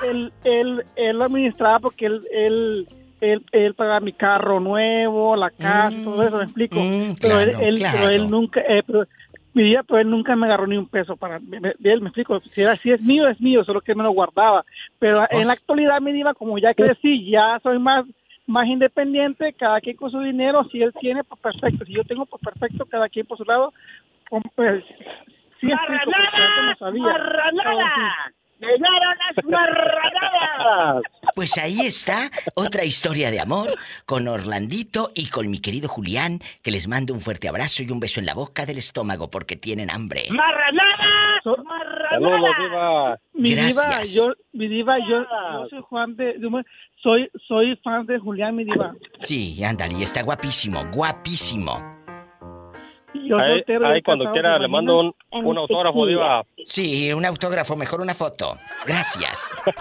él, 0.03 0.31
él, 0.43 0.83
él 0.95 1.21
administraba 1.21 1.79
porque 1.79 2.05
él, 2.05 2.21
él, 2.31 2.87
él, 3.21 3.43
él 3.51 3.73
pagaba 3.73 3.99
mi 3.99 4.13
carro 4.13 4.59
nuevo, 4.59 5.35
la 5.35 5.49
casa, 5.51 5.95
todo 6.03 6.23
eso, 6.23 6.37
me 6.37 6.43
explico. 6.43 6.75
pero 6.75 7.39
él, 7.39 7.49
Mm, 7.51 7.53
claro, 7.53 7.59
él- 7.67 7.75
claro. 7.77 7.97
pero 7.99 8.09
él 8.11 8.29
nunca, 8.29 8.61
eh, 8.61 8.83
pero, 8.85 9.05
mi 9.53 9.63
vida, 9.63 9.81
pero 9.87 9.99
él 9.99 10.09
nunca 10.11 10.35
me 10.35 10.45
agarró 10.45 10.67
ni 10.67 10.77
un 10.77 10.87
peso 10.87 11.15
para 11.17 11.39
de 11.39 11.73
él, 11.91 12.01
me 12.01 12.09
explico. 12.09 12.39
Si 12.53 12.61
era 12.61 12.75
si 12.77 12.91
es 12.91 13.01
mío, 13.01 13.27
es 13.27 13.41
mío, 13.41 13.63
solo 13.63 13.81
que 13.81 13.95
me 13.95 14.03
lo 14.03 14.11
guardaba. 14.11 14.63
Pero 14.99 15.21
Oh. 15.23 15.27
en 15.31 15.47
la 15.47 15.53
actualidad, 15.53 15.99
mi 15.99 16.11
diva, 16.13 16.35
como 16.35 16.59
ya 16.59 16.73
crecí, 16.75 17.29
ya 17.29 17.59
soy 17.63 17.79
más 17.79 18.05
más 18.49 18.65
independiente, 18.67 19.51
cada 19.51 19.81
quien 19.81 19.97
con 19.97 20.09
su 20.09 20.21
dinero, 20.21 20.63
si 20.71 20.81
él 20.81 20.93
tiene, 21.01 21.21
pues 21.25 21.41
perfecto, 21.41 21.83
si 21.83 21.91
yo 21.91 22.05
tengo, 22.05 22.25
pues 22.25 22.41
perfecto, 22.41 22.85
cada 22.85 23.09
quien 23.09 23.25
por 23.25 23.37
su 23.37 23.43
lado, 23.43 23.73
Pues, 24.55 24.83
sí 25.61 25.67
explico, 25.71 26.03
porque 26.05 26.41
antes 26.41 26.63
no 26.65 26.75
sabía. 26.79 27.03
¡Marranada! 27.03 28.33
¡Llegaron 28.59 29.15
las 29.35 29.45
marranadas! 29.45 31.03
Pues 31.35 31.57
ahí 31.59 31.81
está 31.81 32.29
otra 32.55 32.83
historia 32.85 33.29
de 33.29 33.39
amor 33.39 33.69
con 34.07 34.27
Orlandito 34.27 35.11
y 35.13 35.29
con 35.29 35.49
mi 35.51 35.59
querido 35.59 35.87
Julián, 35.87 36.39
que 36.63 36.71
les 36.71 36.87
mando 36.87 37.13
un 37.13 37.21
fuerte 37.21 37.47
abrazo 37.47 37.83
y 37.83 37.91
un 37.91 37.99
beso 37.99 38.19
en 38.19 38.25
la 38.25 38.33
boca 38.33 38.65
del 38.65 38.79
estómago 38.79 39.29
porque 39.29 39.55
tienen 39.55 39.91
hambre. 39.91 40.23
¡Marranadas! 40.31 41.43
Saludos, 41.43 42.49
Diva. 42.59 43.17
Mi 43.33 43.49
diva, 43.53 43.83
Gracias. 43.85 44.15
yo, 44.15 44.33
mi 44.53 44.67
diva, 44.67 44.97
yo, 45.07 45.21
yo 45.21 45.67
soy 45.69 45.81
Juan 45.83 46.15
de, 46.15 46.33
de- 46.39 46.63
soy, 47.03 47.29
soy 47.47 47.75
fan 47.83 48.05
de 48.07 48.17
Julián, 48.17 48.55
mi 48.55 48.63
diva. 48.63 48.93
Sí, 49.21 49.63
ándale, 49.63 49.93
y 49.99 50.03
está 50.03 50.23
guapísimo, 50.23 50.83
guapísimo. 50.91 51.96
Yo 53.25 53.39
Ahí, 53.39 53.55
soltero, 53.55 53.87
ahí 53.87 53.97
yo 53.97 54.03
cuando 54.03 54.31
quiera 54.31 54.55
¿te 54.55 54.61
le 54.61 54.67
mando 54.67 54.99
un, 54.99 55.13
un 55.31 55.57
autógrafo, 55.57 56.05
Diva. 56.05 56.43
Sí, 56.65 57.11
un 57.13 57.25
autógrafo, 57.25 57.75
mejor 57.75 58.01
una 58.01 58.13
foto. 58.13 58.57
Gracias. 58.85 59.55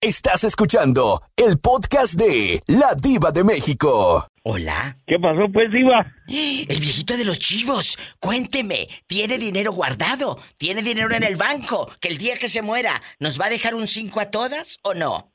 Estás 0.00 0.44
escuchando 0.44 1.20
el 1.36 1.58
podcast 1.58 2.18
de 2.18 2.60
La 2.66 2.94
Diva 3.00 3.30
de 3.32 3.44
México. 3.44 4.26
Hola. 4.42 4.96
¿Qué 5.06 5.18
pasó, 5.18 5.46
pues, 5.52 5.70
Diva? 5.70 6.06
El 6.26 6.80
viejito 6.80 7.16
de 7.16 7.24
los 7.24 7.38
chivos. 7.38 7.98
Cuénteme, 8.18 8.88
¿tiene 9.06 9.36
dinero 9.36 9.72
guardado? 9.72 10.38
¿Tiene 10.56 10.82
dinero 10.82 11.14
en 11.14 11.24
el 11.24 11.36
banco? 11.36 11.90
Que 12.00 12.08
el 12.08 12.18
día 12.18 12.38
que 12.38 12.48
se 12.48 12.62
muera, 12.62 12.92
¿nos 13.18 13.38
va 13.38 13.46
a 13.46 13.50
dejar 13.50 13.74
un 13.74 13.86
5 13.86 14.20
a 14.20 14.30
todas 14.30 14.78
o 14.82 14.94
no? 14.94 15.32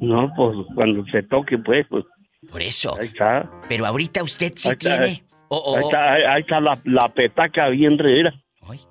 No, 0.00 0.32
pues 0.36 0.56
cuando 0.74 1.04
se 1.10 1.22
toque, 1.24 1.58
pues, 1.58 1.86
pues. 1.88 2.04
Por 2.50 2.62
eso. 2.62 2.96
Ahí 3.00 3.06
está. 3.08 3.50
Pero 3.68 3.86
ahorita 3.86 4.22
usted 4.22 4.52
sí 4.56 4.68
Ahí 4.68 4.72
está. 4.80 4.98
tiene. 4.98 5.24
O- 5.48 5.56
o- 5.58 5.76
Ahí 5.76 5.84
está, 5.84 6.12
ahí, 6.12 6.22
ahí 6.28 6.40
está 6.42 6.60
la, 6.60 6.80
la 6.84 7.08
petaca 7.12 7.68
bien 7.68 7.98
re, 7.98 8.24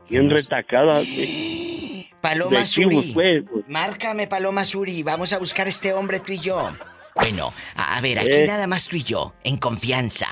bien 0.10 0.30
retacada. 0.30 1.02
Paloma 2.22 2.60
de 2.60 2.65
chivos, 2.65 2.94
Suri. 3.04 3.12
pues, 3.13 3.44
pues. 3.52 3.65
Márcame, 3.68 4.28
Paloma 4.28 4.65
Suri. 4.65 5.04
Vamos 5.04 5.32
a 5.34 5.38
buscar 5.39 5.68
a 5.68 5.70
este 5.70 5.94
hombre 5.94 6.20
tú 6.20 6.34
y 6.34 6.39
yo. 6.39 6.70
Bueno, 7.15 7.54
a, 7.76 7.98
a 7.98 8.02
ver, 8.02 8.20
aquí 8.20 8.30
Eh. 8.32 8.46
nada 8.48 8.68
más 8.68 8.88
tú 8.88 8.96
y 8.98 9.04
yo, 9.04 9.34
en 9.44 9.58
confianza. 9.58 10.28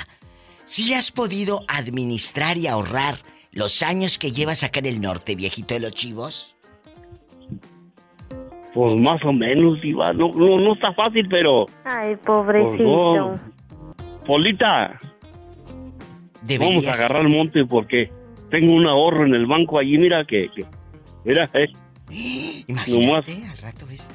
¿Sí 0.65 0.93
has 0.93 1.11
podido 1.11 1.63
administrar 1.67 2.57
y 2.57 2.67
ahorrar 2.67 3.17
los 3.51 3.83
años 3.83 4.17
que 4.17 4.31
llevas 4.31 4.63
acá 4.63 4.79
en 4.79 4.87
el 4.87 5.01
norte, 5.01 5.35
viejito 5.35 5.73
de 5.75 5.81
los 5.81 5.91
chivos? 5.91 6.55
Pues 8.73 8.95
más 8.95 9.23
o 9.23 9.31
menos, 9.31 9.79
Diva. 9.81 10.11
No, 10.13 10.33
no, 10.33 10.57
no 10.59 10.73
está 10.73 10.93
fácil, 10.93 11.27
pero. 11.29 11.65
Ay, 11.85 12.15
pues, 12.15 12.19
pobrecito. 12.25 12.83
no. 12.83 13.35
Polita, 14.25 14.97
vamos 16.59 16.87
a 16.87 16.93
agarrar 16.93 17.23
el 17.23 17.29
monte 17.29 17.65
porque 17.65 18.09
tengo 18.49 18.73
un 18.73 18.87
ahorro 18.87 19.25
en 19.25 19.35
el 19.35 19.45
banco 19.45 19.79
allí, 19.79 19.97
mira 19.97 20.23
que. 20.25 20.49
que- 20.49 20.65
mira, 21.25 21.49
eh. 21.53 21.67
Nomás. 22.87 23.25
al 23.27 23.57
rato 23.61 23.85
esta. 23.91 24.13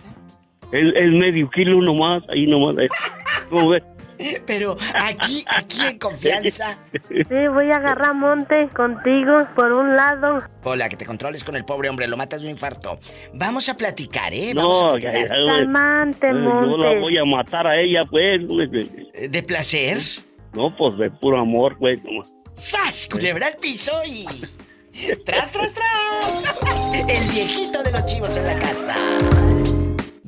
Es, 0.72 0.94
es 0.94 1.08
medio 1.08 1.48
kilo 1.50 1.80
nomás, 1.80 2.22
ahí 2.30 2.46
nomás. 2.46 2.76
eh. 2.78 2.88
¿Cómo 3.50 3.70
ves? 3.70 3.82
Pero 4.46 4.76
aquí, 4.94 5.44
aquí 5.46 5.80
en 5.86 5.98
confianza. 5.98 6.78
Sí, 7.08 7.48
voy 7.52 7.70
a 7.70 7.76
agarrar 7.76 8.14
monte 8.14 8.68
contigo 8.74 9.46
por 9.54 9.72
un 9.72 9.96
lado. 9.96 10.38
Hola, 10.64 10.88
que 10.88 10.96
te 10.96 11.06
controles 11.06 11.44
con 11.44 11.56
el 11.56 11.64
pobre 11.64 11.88
hombre, 11.88 12.08
lo 12.08 12.16
matas 12.16 12.40
de 12.40 12.46
un 12.48 12.52
infarto. 12.52 12.98
Vamos 13.34 13.68
a 13.68 13.74
platicar, 13.74 14.32
¿eh? 14.34 14.52
Vamos 14.54 14.80
No, 14.82 14.88
a 14.94 14.98
ya, 14.98 15.10
platicar. 15.10 15.36
ya, 15.38 15.54
Calmante, 15.56 16.26
eh, 16.28 16.32
yo 16.44 16.76
la 16.76 17.00
voy 17.00 17.16
a 17.18 17.24
matar 17.24 17.66
a 17.66 17.80
ella, 17.80 18.02
pues. 18.10 18.42
¿De 19.30 19.42
placer? 19.42 19.98
No, 20.52 20.74
pues 20.76 20.96
de 20.98 21.10
puro 21.10 21.38
amor, 21.40 21.76
pues. 21.78 21.98
¡Sas! 22.54 23.06
Culebra 23.10 23.46
al 23.48 23.56
piso 23.56 23.92
y. 24.04 24.26
¡Tras, 25.24 25.52
tras, 25.52 25.72
tras! 25.74 26.60
El 27.08 27.32
viejito 27.32 27.82
de 27.84 27.92
los 27.92 28.04
chivos 28.06 28.36
en 28.36 28.46
la 28.46 28.54
casa. 28.58 28.96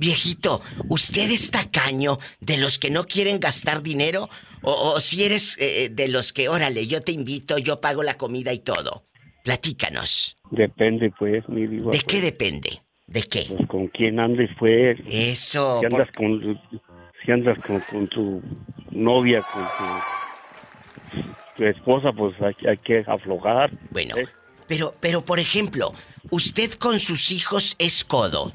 Viejito, 0.01 0.63
¿usted 0.89 1.31
es 1.31 1.51
tacaño 1.51 2.19
de 2.41 2.57
los 2.57 2.79
que 2.79 2.89
no 2.89 3.05
quieren 3.05 3.39
gastar 3.39 3.83
dinero? 3.83 4.31
¿O, 4.63 4.95
o 4.95 4.99
si 4.99 5.25
eres 5.25 5.59
eh, 5.61 5.91
de 5.91 6.09
los 6.09 6.33
que, 6.33 6.49
órale, 6.49 6.87
yo 6.87 7.03
te 7.03 7.13
invito, 7.13 7.59
yo 7.59 7.83
pago 7.83 8.03
la 8.03 8.15
comida 8.15 8.51
y 8.51 8.61
todo? 8.61 9.05
Platícanos. 9.45 10.39
Depende, 10.51 11.13
pues, 11.19 11.47
mi 11.51 11.67
diva. 11.67 11.91
¿De 11.91 11.99
pues. 11.99 12.05
qué 12.05 12.23
depende? 12.23 12.79
¿De 13.09 13.23
qué? 13.25 13.45
Pues 13.47 13.69
con 13.69 13.89
quién 13.89 14.19
andes, 14.19 14.49
pues. 14.59 14.99
Eso. 15.07 15.81
Si 15.81 15.85
andas 15.85 16.09
con, 16.17 16.61
si 17.23 17.33
andas 17.33 17.59
con, 17.59 17.81
con 17.81 18.09
tu 18.09 18.43
novia, 18.93 19.43
con 19.43 19.63
tu, 19.63 21.27
tu 21.59 21.65
esposa, 21.67 22.11
pues 22.13 22.35
hay, 22.41 22.55
hay 22.67 22.79
que 22.79 23.05
aflojar. 23.07 23.71
Bueno, 23.91 24.17
¿eh? 24.17 24.27
pero, 24.67 24.95
pero 24.99 25.27
por 25.27 25.41
ejemplo, 25.41 25.93
usted 26.31 26.73
con 26.73 26.99
sus 26.99 27.31
hijos 27.33 27.77
es 27.79 28.03
codo. 28.03 28.51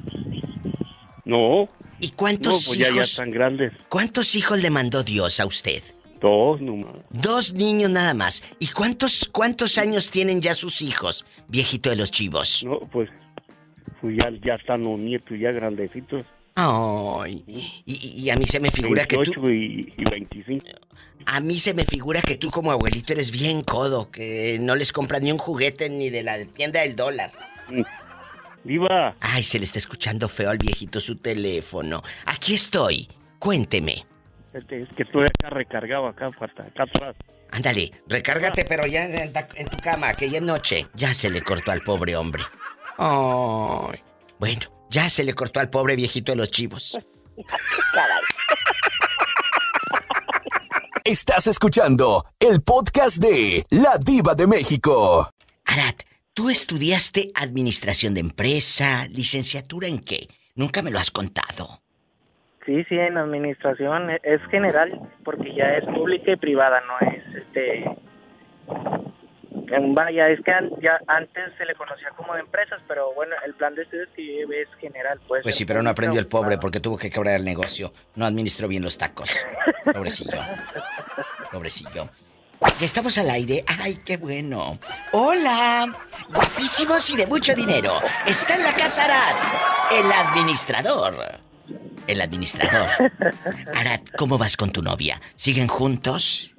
No. 1.26 1.68
¿Y 2.00 2.10
cuántos 2.12 2.54
No, 2.54 2.60
pues 2.68 2.78
ya, 2.80 2.88
ya 2.88 2.94
hijos? 2.96 3.12
están 3.12 3.32
grandes. 3.32 3.74
¿Cuántos 3.90 4.36
hijos 4.36 4.60
le 4.62 4.70
mandó 4.70 5.04
Dios 5.04 5.40
a 5.40 5.46
usted? 5.46 5.82
Dos 6.22 6.62
nomás. 6.62 6.96
Dos 7.10 7.54
niños 7.54 7.90
nada 7.90 8.14
más. 8.14 8.44
¿Y 8.60 8.68
cuántos 8.68 9.28
cuántos 9.32 9.78
años 9.78 10.10
tienen 10.10 10.42
ya 10.42 10.54
sus 10.54 10.82
hijos, 10.82 11.26
viejito 11.48 11.90
de 11.90 11.96
los 11.98 12.12
chivos? 12.12 12.64
No, 12.66 12.80
pues, 12.92 13.10
pues 14.02 14.18
ya, 14.18 14.30
ya 14.46 14.56
están 14.56 14.84
los 14.84 15.00
nietos 15.00 15.38
ya 15.40 15.52
grandecitos. 15.52 16.26
Ay, 16.56 17.44
y, 17.86 18.22
y 18.24 18.30
a 18.30 18.38
mí 18.38 18.46
se 18.46 18.60
me 18.62 18.72
figura 18.72 19.06
que 19.06 19.18
28 19.18 19.42
tú, 19.42 19.50
y, 19.50 19.94
y 19.98 20.04
25. 20.10 20.66
a 21.26 21.40
mí 21.42 21.60
se 21.60 21.74
me 21.74 21.84
figura 21.84 22.22
que 22.22 22.36
tú 22.36 22.50
como 22.50 22.72
abuelito 22.72 23.12
eres 23.12 23.30
bien 23.30 23.62
codo, 23.62 24.10
que 24.10 24.58
no 24.62 24.76
les 24.76 24.94
compras 24.94 25.22
ni 25.22 25.34
un 25.34 25.38
juguete 25.38 25.90
ni 25.90 26.10
de 26.10 26.24
la 26.24 26.46
tienda 26.46 26.80
del 26.82 26.96
dólar. 26.96 27.32
Viva. 28.66 29.16
Ay, 29.22 29.44
se 29.44 29.60
le 29.60 29.66
está 29.66 29.78
escuchando 29.78 30.28
feo 30.28 30.50
al 30.50 30.58
viejito 30.58 31.00
su 31.00 31.18
teléfono. 31.18 32.02
Aquí 32.26 32.56
estoy. 32.56 33.08
Cuénteme. 33.38 34.06
Es 34.54 34.66
que 34.66 35.04
estoy 35.04 35.26
acá 35.26 35.52
recargado, 35.52 36.08
acá, 36.08 36.28
acá 36.28 36.84
atrás. 36.84 37.16
Ándale, 37.52 37.92
recárgate, 38.08 38.66
pero 38.66 38.88
ya 38.88 39.06
en, 39.06 39.32
en, 39.56 39.68
tu 39.68 39.78
cama, 39.78 40.16
que 40.16 40.30
ya 40.30 40.40
es 40.40 40.44
noche. 40.44 40.88
Ya 40.96 41.14
se 41.14 41.30
le 41.30 41.42
cortó 41.42 41.72
al 41.72 41.82
pobre 41.82 42.16
hombre. 42.16 42.44
Ay. 42.98 44.02
Bueno, 44.40 44.62
ya 44.90 45.10
se 45.10 45.24
le 45.24 45.34
cortó 45.34 45.60
al 45.60 45.70
pobre 45.70 45.96
viejito 45.96 46.32
de 46.32 46.38
los 46.38 46.50
chivos. 46.50 46.98
Estás 51.04 51.46
escuchando 51.46 52.24
el 52.40 52.64
podcast 52.64 53.18
de 53.18 53.64
La 53.70 53.98
Diva 54.04 54.34
de 54.34 54.48
México. 54.48 55.30
Arat, 55.66 56.02
tú 56.36 56.50
estudiaste 56.50 57.32
administración 57.34 58.14
de 58.14 58.20
empresa, 58.20 59.08
licenciatura 59.08 59.88
en 59.88 60.00
qué? 60.00 60.28
Nunca 60.54 60.84
me 60.84 60.92
lo 60.92 61.00
has 61.00 61.10
contado. 61.10 61.80
Sí, 62.66 62.84
sí, 62.90 62.96
en 62.96 63.18
administración 63.18 64.10
es 64.22 64.42
general 64.52 65.00
porque 65.24 65.56
ya 65.56 65.78
es 65.78 65.86
pública 65.86 66.34
y 66.34 66.36
privada, 66.36 66.82
no 66.82 67.08
es 67.10 67.24
este 67.36 67.86
Vaya, 69.96 70.30
es 70.30 70.40
que 70.42 70.52
ya 70.82 71.00
antes 71.08 71.54
se 71.58 71.66
le 71.66 71.74
conocía 71.76 72.10
como 72.16 72.34
de 72.36 72.42
empresas, 72.42 72.82
pero 72.88 73.14
bueno, 73.14 73.36
el 73.46 73.54
plan 73.56 73.74
de 73.74 73.84
estudios 73.84 74.10
que 74.16 74.44
es 74.44 74.68
general, 74.80 75.20
pues. 75.28 75.44
Pues 75.44 75.56
sí, 75.56 75.66
pero 75.66 75.82
no 75.82 75.90
aprendió 75.90 76.20
el 76.20 76.28
pobre 76.28 76.58
porque 76.58 76.80
tuvo 76.80 76.98
que 76.98 77.10
quebrar 77.10 77.36
el 77.36 77.46
negocio. 77.46 77.92
No 78.16 78.26
administró 78.26 78.68
bien 78.68 78.84
los 78.84 78.98
tacos. 78.98 79.36
Pobrecillo. 79.94 80.40
Pobrecillo. 81.52 82.10
Ya 82.80 82.86
estamos 82.86 83.18
al 83.18 83.30
aire. 83.30 83.64
Ay, 83.68 84.00
qué 84.06 84.18
bueno. 84.18 84.80
Hola. 85.12 85.96
Guapísimos 86.30 87.10
y 87.10 87.18
de 87.18 87.28
mucho 87.28 87.54
dinero. 87.56 87.94
Está 88.28 88.56
en 88.56 88.64
la 88.64 88.74
casa 88.74 89.06
Arad. 89.06 89.36
El 89.92 90.12
administrador. 90.12 91.40
El 92.08 92.22
administrador. 92.22 92.90
Arad, 93.76 94.02
¿cómo 94.18 94.38
vas 94.38 94.58
con 94.58 94.72
tu 94.72 94.82
novia? 94.82 95.22
¿Siguen 95.36 95.68
juntos? 95.68 96.52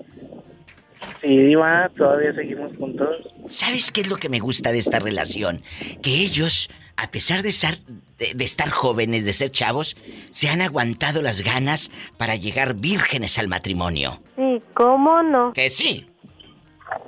Sí, 1.21 1.37
Diva, 1.37 1.91
todavía 1.97 2.35
seguimos 2.35 2.77
juntos. 2.77 3.09
¿Sabes 3.49 3.91
qué 3.93 4.03
es 4.03 4.09
lo 4.09 4.17
que 4.17 4.29
me 4.29 4.39
gusta 4.39 4.73
de 4.73 4.79
esta 4.79 4.99
relación? 4.99 5.63
Que 6.03 6.23
ellos, 6.23 6.69
a 6.97 7.11
pesar 7.11 7.43
de 7.43 7.51
estar, 7.51 7.77
de, 8.19 8.45
estar 8.45 8.71
jóvenes, 8.71 9.25
de 9.25 9.33
ser 9.33 9.51
chavos, 9.51 9.97
se 10.31 10.49
han 10.49 10.63
aguantado 10.63 11.23
las 11.23 11.43
ganas 11.43 11.91
para 12.17 12.37
llegar 12.37 12.75
vírgenes 12.75 13.39
al 13.39 13.49
matrimonio. 13.49 14.21
Sí, 14.37 14.63
¿cómo 14.75 15.23
no? 15.23 15.53
Que 15.53 15.69
sí. 15.71 16.09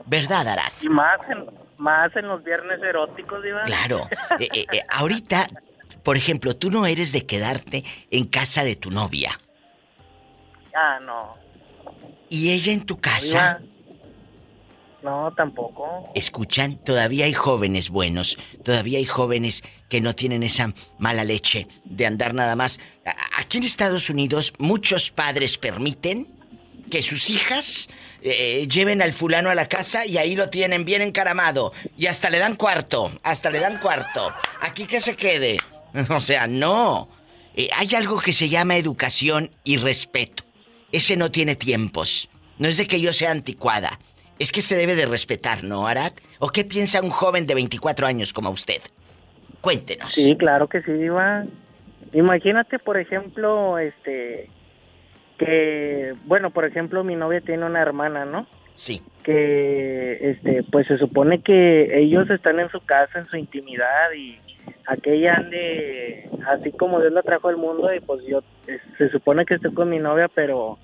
¿Verdad, 0.07 0.47
Arat? 0.49 0.73
Y 0.83 0.89
más 0.89 1.21
en, 1.31 1.47
más 1.79 2.15
en 2.17 2.29
los 2.29 2.43
viernes 2.45 2.81
eróticos, 2.83 3.43
Diva. 3.43 3.63
Claro. 3.63 4.09
Eh, 4.41 4.49
eh, 4.55 4.67
eh, 4.73 4.81
ahorita, 4.89 5.49
por 6.05 6.17
ejemplo, 6.17 6.55
tú 6.55 6.71
no 6.71 6.87
eres 6.87 7.13
de 7.13 7.27
quedarte 7.27 7.83
en 8.11 8.27
casa 8.27 8.63
de 8.63 8.77
tu 8.77 8.91
novia. 8.91 9.33
Ah, 10.75 11.01
no. 11.01 11.35
¿Y 12.29 12.53
ella 12.53 12.73
en 12.73 12.87
tu 12.87 13.01
casa? 13.01 13.61
No, 15.09 15.33
tampoco. 15.35 16.13
Escuchan, 16.15 16.77
todavía 16.85 17.25
hay 17.25 17.33
jóvenes 17.33 17.89
buenos, 17.89 18.37
todavía 18.63 18.99
hay 18.99 19.07
jóvenes 19.07 19.63
que 19.89 20.03
no 20.03 20.15
tienen 20.15 20.43
esa 20.43 20.75
mala 20.99 21.25
leche 21.25 21.67
de 21.85 22.05
andar 22.05 22.35
nada 22.35 22.55
más. 22.57 22.79
Aquí 23.39 23.57
en 23.57 23.65
Estados 23.65 24.11
Unidos 24.11 24.53
muchos 24.59 25.11
padres 25.11 25.57
permiten 25.57 26.29
que 26.91 27.01
sus 27.01 27.31
hijas 27.31 27.89
eh, 28.21 28.69
lleven 28.71 29.01
al 29.01 29.15
fulano 29.15 29.49
a 29.49 29.55
la 29.55 29.67
casa 29.67 30.05
y 30.05 30.19
ahí 30.19 30.37
lo 30.37 30.51
tienen 30.51 30.85
bien 30.85 31.01
encaramado. 31.01 31.73
Y 31.97 32.05
hasta 32.05 32.29
le 32.29 32.39
dan 32.39 32.55
cuarto, 32.57 33.11
hasta 33.23 33.51
le 33.51 33.61
dan 33.61 33.79
cuarto. 33.79 34.31
Aquí 34.61 34.85
que 34.85 35.01
se 35.01 35.17
quede. 35.17 35.57
O 36.11 36.21
sea, 36.21 36.47
no. 36.47 37.09
Eh, 37.57 37.71
hay 37.75 37.95
algo 37.95 38.21
que 38.21 38.35
se 38.35 38.51
llama 38.51 38.77
educación 38.77 39.53
y 39.65 39.79
respeto. 39.79 40.45
Ese 40.93 41.17
no 41.17 41.31
tiene 41.31 41.57
tiempos. 41.57 42.29
No 42.59 42.69
es 42.69 42.77
de 42.77 42.87
que 42.87 43.01
yo 43.01 43.15
sea 43.15 43.31
anticuada. 43.31 43.99
Es 44.39 44.53
que 44.53 44.61
se 44.61 44.77
debe 44.77 44.95
de 44.95 45.07
respetar, 45.07 45.65
¿no, 45.65 45.87
Arad? 45.87 46.13
¿O 46.39 46.49
qué 46.49 46.65
piensa 46.65 47.03
un 47.03 47.11
joven 47.11 47.47
de 47.47 47.55
24 47.55 48.07
años 48.07 48.33
como 48.33 48.51
usted? 48.51 48.81
Cuéntenos. 49.61 50.13
Sí, 50.15 50.37
claro 50.37 50.69
que 50.69 50.83
sí, 50.83 50.93
Iván. 50.93 51.51
Imagínate, 52.13 52.79
por 52.79 52.99
ejemplo, 52.99 53.79
este 53.79 54.49
que 55.39 56.15
bueno, 56.25 56.51
por 56.51 56.65
ejemplo, 56.65 57.05
mi 57.05 57.15
novia 57.17 57.41
tiene 57.41 57.65
una 57.65 57.81
hermana, 57.81 58.25
¿no? 58.25 58.47
Sí. 58.75 59.03
Que 59.25 60.31
este 60.31 60.63
pues 60.71 60.87
se 60.87 60.99
supone 60.99 61.43
que 61.43 61.99
ellos 61.99 62.31
están 62.31 62.61
en 62.61 62.71
su 62.71 62.81
casa, 62.81 63.19
en 63.19 63.27
su 63.27 63.37
intimidad 63.37 64.13
y 64.17 64.39
aquella 64.87 65.35
ande 65.35 66.31
así 66.47 66.73
como 66.73 67.01
Dios 67.01 67.13
la 67.13 67.23
trajo 67.23 67.49
al 67.49 67.57
mundo 67.57 67.93
y 67.93 68.01
pues 68.01 68.23
yo 68.27 68.43
se 68.97 69.11
supone 69.11 69.45
que 69.45 69.55
estoy 69.55 69.75
con 69.75 69.91
mi 69.91 69.99
novia, 69.99 70.29
pero 70.29 70.79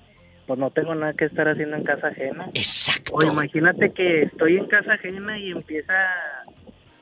pues 0.47 0.59
no 0.59 0.69
tengo 0.71 0.93
nada 0.95 1.13
que 1.13 1.25
estar 1.25 1.47
haciendo 1.47 1.77
en 1.77 1.83
casa 1.83 2.07
ajena. 2.07 2.45
Exacto. 2.53 3.15
O 3.15 3.23
imagínate 3.23 3.91
que 3.91 4.23
estoy 4.23 4.57
en 4.57 4.67
casa 4.67 4.93
ajena 4.93 5.37
y 5.39 5.51
empieza 5.51 5.93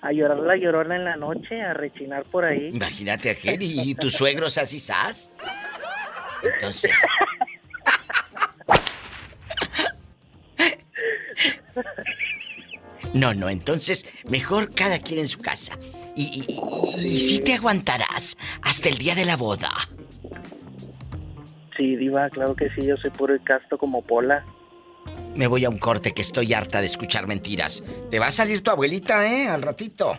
a 0.02 0.12
llorar 0.12 0.40
la 0.40 0.56
llorona 0.58 0.96
en 0.96 1.06
la 1.06 1.16
noche, 1.16 1.62
a 1.62 1.74
rechinar 1.74 2.24
por 2.26 2.46
ahí. 2.46 2.70
Imagínate 2.74 3.32
a 3.32 3.36
¿y 3.60 3.96
tus 3.96 4.14
suegros 4.14 4.58
así 4.58 4.80
sas? 4.80 5.38
Entonces... 6.44 6.92
No, 13.14 13.34
no, 13.34 13.50
entonces 13.50 14.06
mejor 14.28 14.74
cada 14.74 15.00
quien 15.00 15.20
en 15.20 15.28
su 15.28 15.40
casa. 15.40 15.78
Y, 16.16 16.46
y, 16.98 17.20
si 17.20 17.40
te 17.40 17.54
aguantarás 17.54 18.38
hasta 18.62 18.90
el 18.90 18.98
día 18.98 19.16
de 19.16 19.26
la 19.26 19.38
boda. 19.38 19.70
Sí, 21.78 21.96
diva, 21.96 22.30
claro 22.30 22.56
que 22.56 22.70
sí, 22.72 22.86
yo 22.86 22.98
soy 22.98 23.10
puro 23.10 23.36
y 23.36 23.40
casto 23.40 23.78
como 23.78 24.02
Pola. 24.02 24.46
Me 25.36 25.48
voy 25.48 25.66
a 25.66 25.70
un 25.70 25.80
corte 25.80 26.14
que 26.14 26.22
estoy 26.22 26.54
harta 26.54 26.80
de 26.80 26.86
escuchar 26.86 27.28
mentiras. 27.28 27.84
Te 28.12 28.20
va 28.20 28.28
a 28.28 28.32
salir 28.32 28.62
tu 28.62 28.72
abuelita, 28.72 29.28
¿eh? 29.28 29.48
Al 29.48 29.62
ratito. 29.62 30.16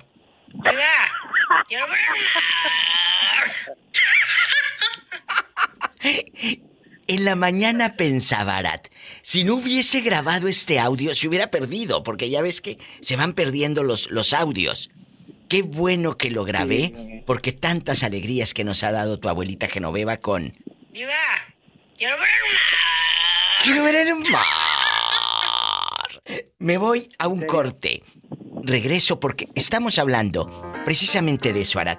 En 7.07 7.25
la 7.25 7.35
mañana 7.35 7.97
pensaba 7.97 8.57
Arat, 8.57 8.89
si 9.23 9.45
no 9.45 9.57
hubiese 9.57 10.01
grabado 10.01 10.49
este 10.49 10.79
audio, 10.79 11.15
se 11.15 11.29
hubiera 11.29 11.51
perdido, 11.51 12.03
porque 12.03 12.31
ya 12.31 12.43
ves 12.43 12.61
que 12.61 12.79
se 13.01 13.17
van 13.17 13.35
perdiendo 13.35 13.83
los, 13.83 14.11
los 14.11 14.33
audios. 14.33 14.91
Qué 15.49 15.63
bueno 15.63 16.17
que 16.17 16.31
lo 16.31 16.45
grabé, 16.45 17.23
porque 17.27 17.53
tantas 17.53 18.03
alegrías 18.03 18.55
que 18.55 18.65
nos 18.65 18.83
ha 18.83 18.91
dado 18.91 19.19
tu 19.19 19.29
abuelita 19.29 19.69
Genoveva 19.69 20.17
con 20.17 20.55
Diva, 20.95 21.13
quiero 21.99 22.17
ver 22.17 22.29
el 22.29 22.53
mar. 22.55 23.65
Quiero 23.65 23.83
ver 23.83 23.95
el 23.97 24.15
mar. 24.31 24.47
Me 26.61 26.79
voy 26.79 27.11
a 27.19 27.27
un 27.27 27.45
corte. 27.47 28.05
Regreso 28.63 29.19
porque 29.19 29.49
estamos 29.57 29.99
hablando 29.99 30.73
precisamente 30.85 31.53
de 31.53 31.63
eso, 31.63 31.81
Arat. 31.81 31.99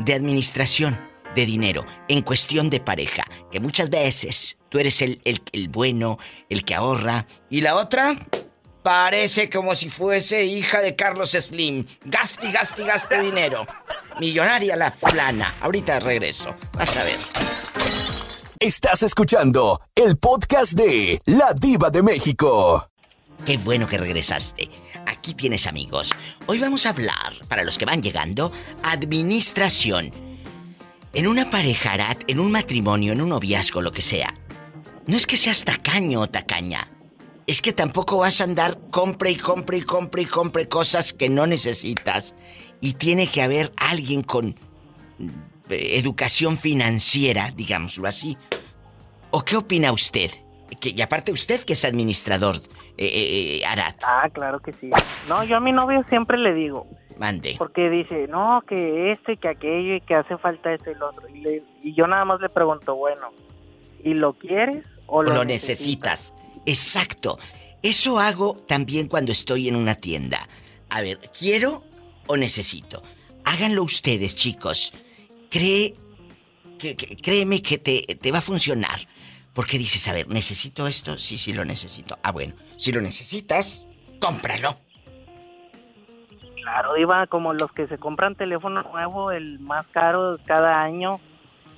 De 0.00 0.14
administración 0.14 1.00
de 1.36 1.46
dinero 1.46 1.86
en 2.08 2.22
cuestión 2.22 2.68
de 2.68 2.80
pareja. 2.80 3.22
Que 3.52 3.60
muchas 3.60 3.90
veces 3.90 4.58
tú 4.70 4.80
eres 4.80 5.00
el, 5.02 5.20
el, 5.24 5.40
el 5.52 5.68
bueno, 5.68 6.18
el 6.50 6.64
que 6.64 6.74
ahorra. 6.74 7.28
Y 7.48 7.60
la 7.60 7.76
otra 7.76 8.26
parece 8.82 9.50
como 9.50 9.76
si 9.76 9.88
fuese 9.88 10.46
hija 10.46 10.80
de 10.80 10.96
Carlos 10.96 11.30
Slim. 11.30 11.86
Gaste, 12.06 12.50
gaste, 12.50 12.82
gaste 12.82 13.20
dinero. 13.20 13.68
Millonaria 14.18 14.74
la 14.74 14.90
flana. 14.90 15.54
Ahorita 15.60 16.00
regreso. 16.00 16.56
Vas 16.72 16.96
a 16.96 17.04
ver. 17.04 17.61
Estás 18.62 19.02
escuchando 19.02 19.80
el 19.96 20.16
podcast 20.18 20.74
de 20.74 21.20
La 21.26 21.52
Diva 21.52 21.90
de 21.90 22.00
México. 22.00 22.88
Qué 23.44 23.56
bueno 23.56 23.88
que 23.88 23.98
regresaste. 23.98 24.70
Aquí 25.04 25.34
tienes 25.34 25.66
amigos. 25.66 26.12
Hoy 26.46 26.60
vamos 26.60 26.86
a 26.86 26.90
hablar, 26.90 27.32
para 27.48 27.64
los 27.64 27.76
que 27.76 27.86
van 27.86 28.02
llegando, 28.02 28.52
administración. 28.84 30.12
En 31.12 31.26
una 31.26 31.50
pareja, 31.50 31.94
Arat, 31.94 32.22
en 32.28 32.38
un 32.38 32.52
matrimonio, 32.52 33.12
en 33.12 33.22
un 33.22 33.30
noviazgo, 33.30 33.82
lo 33.82 33.90
que 33.90 34.00
sea. 34.00 34.32
No 35.08 35.16
es 35.16 35.26
que 35.26 35.36
seas 35.36 35.64
tacaño 35.64 36.20
o 36.20 36.28
tacaña. 36.28 36.88
Es 37.48 37.62
que 37.62 37.72
tampoco 37.72 38.18
vas 38.18 38.40
a 38.40 38.44
andar 38.44 38.78
compre 38.92 39.32
y 39.32 39.38
compre 39.38 39.78
y 39.78 39.82
compre 39.82 40.22
y 40.22 40.26
compre 40.26 40.68
cosas 40.68 41.12
que 41.12 41.28
no 41.28 41.48
necesitas. 41.48 42.32
Y 42.80 42.92
tiene 42.92 43.28
que 43.28 43.42
haber 43.42 43.72
alguien 43.76 44.22
con 44.22 44.54
educación 45.72 46.56
financiera, 46.56 47.50
digámoslo 47.54 48.08
así. 48.08 48.36
¿O 49.30 49.42
qué 49.42 49.56
opina 49.56 49.92
usted? 49.92 50.30
Que, 50.80 50.90
y 50.90 51.00
aparte 51.00 51.32
usted 51.32 51.64
que 51.64 51.72
es 51.72 51.84
administrador, 51.84 52.56
eh, 52.56 53.06
eh, 53.06 53.58
eh, 53.60 53.66
Arat. 53.66 54.02
Ah, 54.04 54.28
claro 54.32 54.60
que 54.60 54.72
sí. 54.72 54.90
No, 55.28 55.44
yo 55.44 55.56
a 55.56 55.60
mi 55.60 55.72
novio 55.72 56.04
siempre 56.08 56.38
le 56.38 56.54
digo. 56.54 56.86
Mande. 57.18 57.56
Porque 57.58 57.88
dice, 57.90 58.26
no, 58.28 58.62
que 58.66 59.10
este, 59.12 59.36
que 59.36 59.48
aquello 59.48 59.96
y 59.96 60.00
que 60.00 60.14
hace 60.14 60.36
falta 60.38 60.72
esto 60.72 60.90
y 60.90 60.94
lo 60.94 61.08
otro. 61.10 61.28
Y, 61.28 61.94
yo 61.94 62.06
nada 62.06 62.24
más 62.24 62.40
le 62.40 62.48
pregunto, 62.48 62.94
bueno, 62.94 63.30
¿y 64.02 64.14
lo 64.14 64.34
quieres 64.34 64.84
o 65.06 65.22
lo, 65.22 65.44
necesitas? 65.44 66.34
Exacto. 66.66 67.38
Eso 67.82 68.18
hago 68.18 68.54
también 68.66 69.08
cuando 69.08 69.32
estoy 69.32 69.68
en 69.68 69.76
una 69.76 69.96
tienda. 69.96 70.48
A 70.90 71.00
ver, 71.00 71.18
¿quiero 71.38 71.82
o 72.26 72.36
necesito? 72.36 73.02
Háganlo 73.44 73.82
ustedes, 73.82 74.36
chicos 74.36 74.92
cree, 75.52 75.94
que, 76.78 76.96
créeme 76.96 77.60
que 77.62 77.76
te, 77.78 78.02
te 78.20 78.32
va 78.32 78.38
a 78.38 78.42
funcionar. 78.42 79.06
Porque 79.54 79.76
dices, 79.76 80.08
a 80.08 80.14
ver, 80.14 80.28
¿necesito 80.28 80.86
esto? 80.88 81.18
Sí, 81.18 81.36
sí 81.36 81.52
lo 81.52 81.64
necesito. 81.66 82.18
Ah, 82.22 82.32
bueno, 82.32 82.54
si 82.78 82.90
lo 82.90 83.02
necesitas, 83.02 83.86
cómpralo. 84.18 84.76
Claro, 86.62 86.96
iba 86.96 87.26
como 87.26 87.52
los 87.52 87.70
que 87.72 87.86
se 87.88 87.98
compran 87.98 88.34
teléfono 88.36 88.82
nuevo, 88.82 89.30
el 89.32 89.58
más 89.58 89.86
caro 89.88 90.38
cada 90.46 90.80
año. 90.82 91.20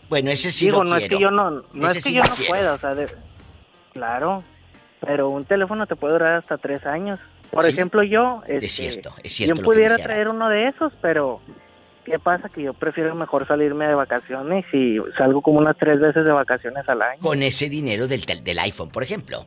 Bueno, 0.08 0.30
ese 0.30 0.50
sí 0.52 0.66
Digo, 0.66 0.84
lo 0.84 0.90
no 0.90 0.96
quiero. 0.98 1.04
es 1.14 1.18
que 1.18 1.22
yo 1.22 1.30
no, 1.30 1.50
no 1.72 1.86
Ese 1.88 1.98
es 1.98 2.04
que 2.04 2.10
sí 2.10 2.14
yo 2.16 2.22
no 2.22 2.34
quiero. 2.34 2.50
pueda, 2.50 2.72
o 2.74 2.78
sea, 2.78 2.94
de- 2.94 3.08
claro, 3.92 4.44
pero 5.00 5.30
un 5.30 5.44
teléfono 5.46 5.86
te 5.86 5.96
puede 5.96 6.12
durar 6.12 6.34
hasta 6.34 6.58
tres 6.58 6.84
años. 6.86 7.18
Por 7.50 7.64
Sí. 7.64 7.70
ejemplo, 7.70 8.02
yo, 8.02 8.42
Es 8.46 8.62
este, 8.62 8.68
cierto, 8.68 9.14
es 9.22 9.32
cierto 9.32 9.56
yo 9.56 9.62
pudiera 9.64 9.96
traer 9.96 10.28
uno 10.28 10.48
de 10.48 10.68
esos, 10.68 10.92
pero 11.00 11.40
¿qué 12.04 12.18
pasa? 12.18 12.48
Que 12.48 12.62
yo 12.62 12.74
prefiero 12.74 13.14
mejor 13.14 13.46
salirme 13.46 13.88
de 13.88 13.94
vacaciones 13.94 14.64
y 14.72 14.98
salgo 15.16 15.42
como 15.42 15.58
unas 15.58 15.76
tres 15.76 15.98
veces 15.98 16.24
de 16.24 16.32
vacaciones 16.32 16.88
al 16.88 17.02
año. 17.02 17.20
Con 17.20 17.42
ese 17.42 17.68
dinero 17.68 18.06
del, 18.06 18.22
del 18.22 18.58
iPhone, 18.58 18.90
por 18.90 19.02
ejemplo. 19.02 19.42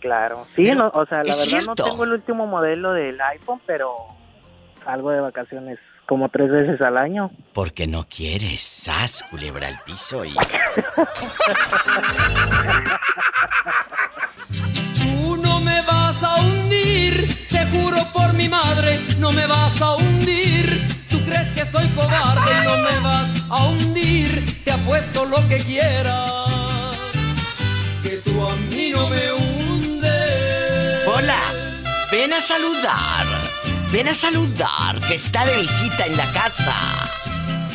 Claro, 0.00 0.46
sí, 0.54 0.64
no, 0.64 0.90
o 0.92 1.06
sea, 1.06 1.18
la 1.24 1.34
verdad 1.34 1.44
cierto. 1.44 1.74
no 1.74 1.74
tengo 1.76 2.04
el 2.04 2.12
último 2.12 2.46
modelo 2.46 2.92
del 2.92 3.18
iPhone, 3.20 3.60
pero 3.64 3.94
salgo 4.84 5.10
de 5.10 5.20
vacaciones 5.20 5.78
como 6.06 6.28
tres 6.28 6.50
veces 6.50 6.80
al 6.82 6.98
año. 6.98 7.30
Porque 7.54 7.86
no 7.86 8.06
quieres. 8.06 8.62
Sas, 8.62 9.24
culebra 9.30 9.68
al 9.68 9.78
piso 9.80 10.24
y. 10.24 10.34
Tú 14.94 15.36
no 15.42 15.60
me 15.60 15.80
vas 15.82 16.22
a 16.22 16.36
hundir, 16.42 17.46
te 17.48 17.64
juro 17.66 17.96
por 18.12 18.34
mi 18.34 18.48
madre, 18.48 19.00
no 19.18 19.32
me 19.32 19.46
vas 19.46 19.80
a 19.80 19.96
hundir. 19.96 21.03
Crees 21.26 21.48
que 21.48 21.64
soy 21.64 21.88
cobarde 21.88 22.52
y 22.52 22.64
no 22.64 22.76
me 22.78 22.98
vas 23.00 23.28
a 23.50 23.66
hundir, 23.66 24.64
te 24.64 24.72
apuesto 24.72 25.24
lo 25.24 25.36
que 25.48 25.58
quieras, 25.58 26.98
que 28.02 28.16
tú 28.24 28.46
a 28.46 28.54
mí 28.56 28.90
no 28.94 29.08
me 29.08 29.32
hundes. 29.32 31.06
Hola, 31.06 31.40
ven 32.10 32.32
a 32.32 32.40
saludar. 32.40 33.26
Ven 33.92 34.08
a 34.08 34.14
saludar, 34.14 34.98
que 35.06 35.14
está 35.14 35.44
de 35.44 35.56
visita 35.56 36.06
en 36.06 36.16
la 36.16 36.26
casa. 36.32 36.74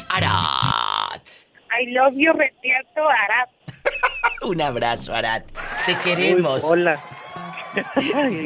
Arat. 0.09 1.21
I 1.71 1.85
love 1.93 2.13
you, 2.17 2.33
Retierto 2.33 3.07
Arat. 3.07 3.49
Un 4.41 4.61
abrazo, 4.61 5.13
Arat. 5.13 5.45
Te 5.85 5.95
queremos. 6.03 6.63
Uy, 6.65 6.69
hola. 6.71 6.99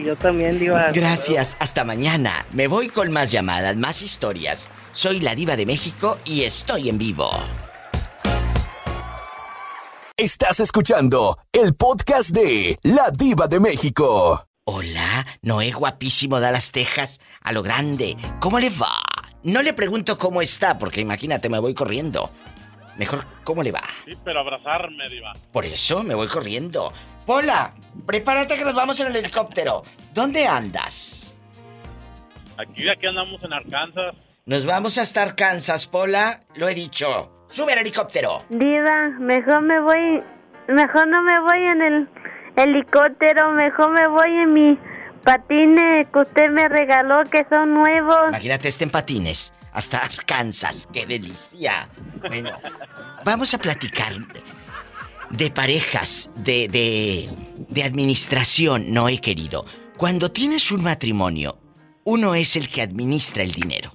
Yo 0.04 0.16
también, 0.16 0.60
Diva. 0.60 0.92
Gracias, 0.92 1.58
hasta 1.60 1.84
mañana. 1.84 2.46
Me 2.52 2.68
voy 2.68 2.90
con 2.90 3.12
más 3.12 3.32
llamadas, 3.32 3.76
más 3.76 4.02
historias. 4.02 4.70
Soy 4.92 5.20
la 5.20 5.36
diva 5.36 5.56
de 5.56 5.66
México 5.66 6.20
y 6.26 6.44
estoy 6.44 6.90
en 6.90 6.98
vivo. 6.98 7.30
Estás 10.18 10.60
escuchando 10.60 11.38
el 11.52 11.74
podcast 11.76 12.30
de 12.30 12.78
La 12.84 13.10
Diva 13.18 13.48
de 13.48 13.60
México. 13.60 14.48
Hola, 14.66 15.26
Noé 15.42 15.72
guapísimo 15.72 16.40
Dallas, 16.40 16.72
Texas, 16.72 17.20
a 17.42 17.52
lo 17.52 17.64
grande. 17.64 18.16
¿Cómo 18.40 18.60
le 18.60 18.70
va? 18.70 19.02
No 19.44 19.62
le 19.62 19.74
pregunto 19.74 20.18
cómo 20.18 20.42
está, 20.42 20.78
porque 20.78 21.02
imagínate, 21.02 21.50
me 21.50 21.60
voy 21.60 21.74
corriendo. 21.74 22.30
Mejor, 22.98 23.26
¿cómo 23.44 23.64
le 23.64 23.72
va? 23.72 23.84
Sí, 24.06 24.14
pero 24.24 24.40
abrazarme, 24.40 25.10
Diva. 25.10 25.34
Por 25.52 25.66
eso 25.66 26.04
me 26.04 26.14
voy 26.14 26.28
corriendo. 26.28 26.94
Hola, 27.26 27.74
prepárate 28.06 28.58
que 28.58 28.66
nos 28.66 28.76
vamos 28.76 29.00
en 29.00 29.08
el 29.08 29.16
helicóptero. 29.16 29.84
¿Dónde 30.14 30.46
andas? 30.46 31.34
Aquí, 32.58 32.90
aquí 32.90 33.08
andamos 33.08 33.42
en 33.44 33.54
Arkansas. 33.54 34.16
Nos 34.46 34.66
vamos 34.66 34.98
hasta 34.98 35.24
Arkansas, 35.24 35.88
Pola. 35.88 36.42
Lo 36.56 36.68
he 36.68 36.76
dicho. 36.76 37.46
Sube 37.50 37.74
al 37.74 37.80
helicóptero. 37.80 38.44
Diva, 38.50 39.10
mejor 39.20 39.62
me 39.62 39.80
voy, 39.80 40.22
mejor 40.68 41.08
no 41.08 41.24
me 41.24 41.40
voy 41.40 41.66
en 41.66 41.82
el 41.82 42.10
helicóptero, 42.58 43.52
mejor 43.52 43.92
me 43.92 44.08
voy 44.08 44.30
en 44.30 44.54
mi 44.54 44.80
patines 45.24 46.08
que 46.12 46.20
usted 46.20 46.50
me 46.50 46.68
regaló 46.68 47.24
que 47.32 47.46
son 47.50 47.74
nuevos. 47.74 48.30
Imagínate 48.30 48.68
este 48.68 48.84
en 48.84 48.90
patines. 48.90 49.54
Hasta 49.72 50.00
Arkansas. 50.00 50.88
¡Qué 50.92 51.06
delicia! 51.06 51.88
Bueno, 52.28 52.52
vamos 53.24 53.54
a 53.54 53.58
platicar 53.58 54.14
de 55.38 55.50
parejas, 55.50 56.30
de, 56.36 56.68
de, 56.68 57.30
de 57.70 57.84
administración, 57.84 58.92
no 58.94 59.10
he 59.10 59.20
querido. 59.20 59.66
Cuando 59.98 60.32
tienes 60.32 60.72
un 60.72 60.84
matrimonio, 60.84 61.60
uno 62.04 62.36
es 62.36 62.56
el 62.56 62.68
que 62.68 62.82
administra 62.82 63.44
el 63.44 63.52
dinero. 63.52 63.94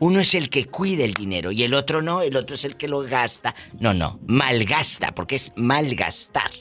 Uno 0.00 0.20
es 0.20 0.34
el 0.34 0.48
que 0.48 0.66
cuida 0.66 1.04
el 1.04 1.12
dinero 1.12 1.50
y 1.50 1.64
el 1.64 1.74
otro 1.74 2.00
no, 2.02 2.22
el 2.22 2.36
otro 2.36 2.54
es 2.54 2.64
el 2.64 2.76
que 2.76 2.88
lo 2.88 3.00
gasta. 3.00 3.54
No, 3.80 3.92
no, 3.92 4.20
malgasta, 4.26 5.12
porque 5.12 5.36
es 5.36 5.52
malgastar. 5.56 6.52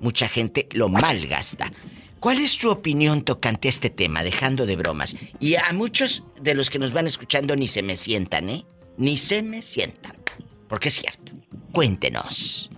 Mucha 0.00 0.28
gente 0.28 0.66
lo 0.72 0.88
malgasta. 0.88 1.70
¿Cuál 2.18 2.38
es 2.38 2.56
tu 2.56 2.70
opinión 2.70 3.22
tocante 3.22 3.68
a 3.68 3.70
este 3.70 3.90
tema, 3.90 4.24
dejando 4.24 4.64
de 4.64 4.76
bromas? 4.76 5.14
Y 5.38 5.56
a 5.56 5.72
muchos 5.72 6.24
de 6.40 6.54
los 6.54 6.70
que 6.70 6.78
nos 6.78 6.92
van 6.92 7.06
escuchando 7.06 7.54
ni 7.54 7.68
se 7.68 7.82
me 7.82 7.96
sientan, 7.96 8.48
¿eh? 8.48 8.66
Ni 8.96 9.18
se 9.18 9.42
me 9.42 9.60
sientan. 9.60 10.16
Porque 10.66 10.88
es 10.88 10.94
cierto. 10.94 11.32
Cuéntenos. 11.72 12.70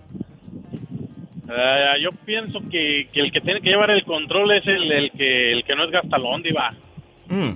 Eh, 1.51 2.01
yo 2.03 2.11
pienso 2.25 2.59
que, 2.71 3.09
que 3.11 3.19
el 3.21 3.31
que 3.31 3.41
tiene 3.41 3.61
que 3.61 3.69
llevar 3.69 3.89
el 3.91 4.03
control 4.03 4.51
es 4.51 4.65
el, 4.67 4.91
el 4.91 5.11
que 5.11 5.51
el 5.53 5.63
que 5.63 5.75
no 5.75 5.85
es 5.85 5.91
gastalón, 5.91 6.43
Diva. 6.43 6.73
Mm. 7.27 7.51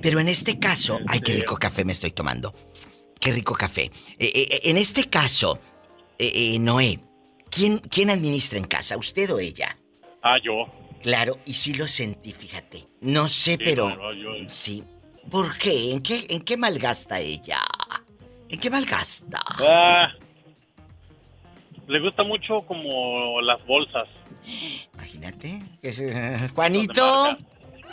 Pero 0.00 0.18
en 0.20 0.28
este 0.28 0.58
caso, 0.58 0.98
ay, 1.06 1.20
qué 1.20 1.34
rico 1.34 1.56
café 1.56 1.84
me 1.84 1.92
estoy 1.92 2.10
tomando. 2.12 2.54
Qué 3.20 3.32
rico 3.32 3.54
café. 3.54 3.90
Eh, 4.18 4.32
eh, 4.34 4.60
en 4.64 4.78
este 4.78 5.10
caso, 5.10 5.58
eh, 6.18 6.32
eh, 6.54 6.58
Noé, 6.58 6.98
¿quién, 7.50 7.78
¿quién 7.78 8.08
administra 8.08 8.58
en 8.58 8.64
casa, 8.64 8.96
usted 8.96 9.30
o 9.30 9.38
ella? 9.38 9.76
Ah, 10.22 10.36
yo. 10.42 10.66
Claro, 11.02 11.36
y 11.44 11.52
sí 11.54 11.74
lo 11.74 11.86
sentí, 11.86 12.32
fíjate. 12.32 12.86
No 13.02 13.28
sé, 13.28 13.58
pero... 13.58 13.86
claro, 13.88 14.14
yo- 14.14 14.32
Sí. 14.48 14.82
¿Por 15.30 15.56
qué? 15.58 15.92
¿En 15.92 16.02
qué, 16.02 16.26
en 16.30 16.40
qué 16.42 16.56
malgasta 16.56 17.20
ella? 17.20 17.58
¿En 18.48 18.58
qué 18.58 18.70
malgasta? 18.70 19.38
Ah, 19.60 20.12
le 21.90 22.00
gusta 22.00 22.22
mucho 22.22 22.60
como 22.62 23.40
las 23.42 23.64
bolsas. 23.66 24.08
Imagínate. 24.94 25.60
es, 25.82 25.98
eh, 26.00 26.48
Juanito, 26.54 27.36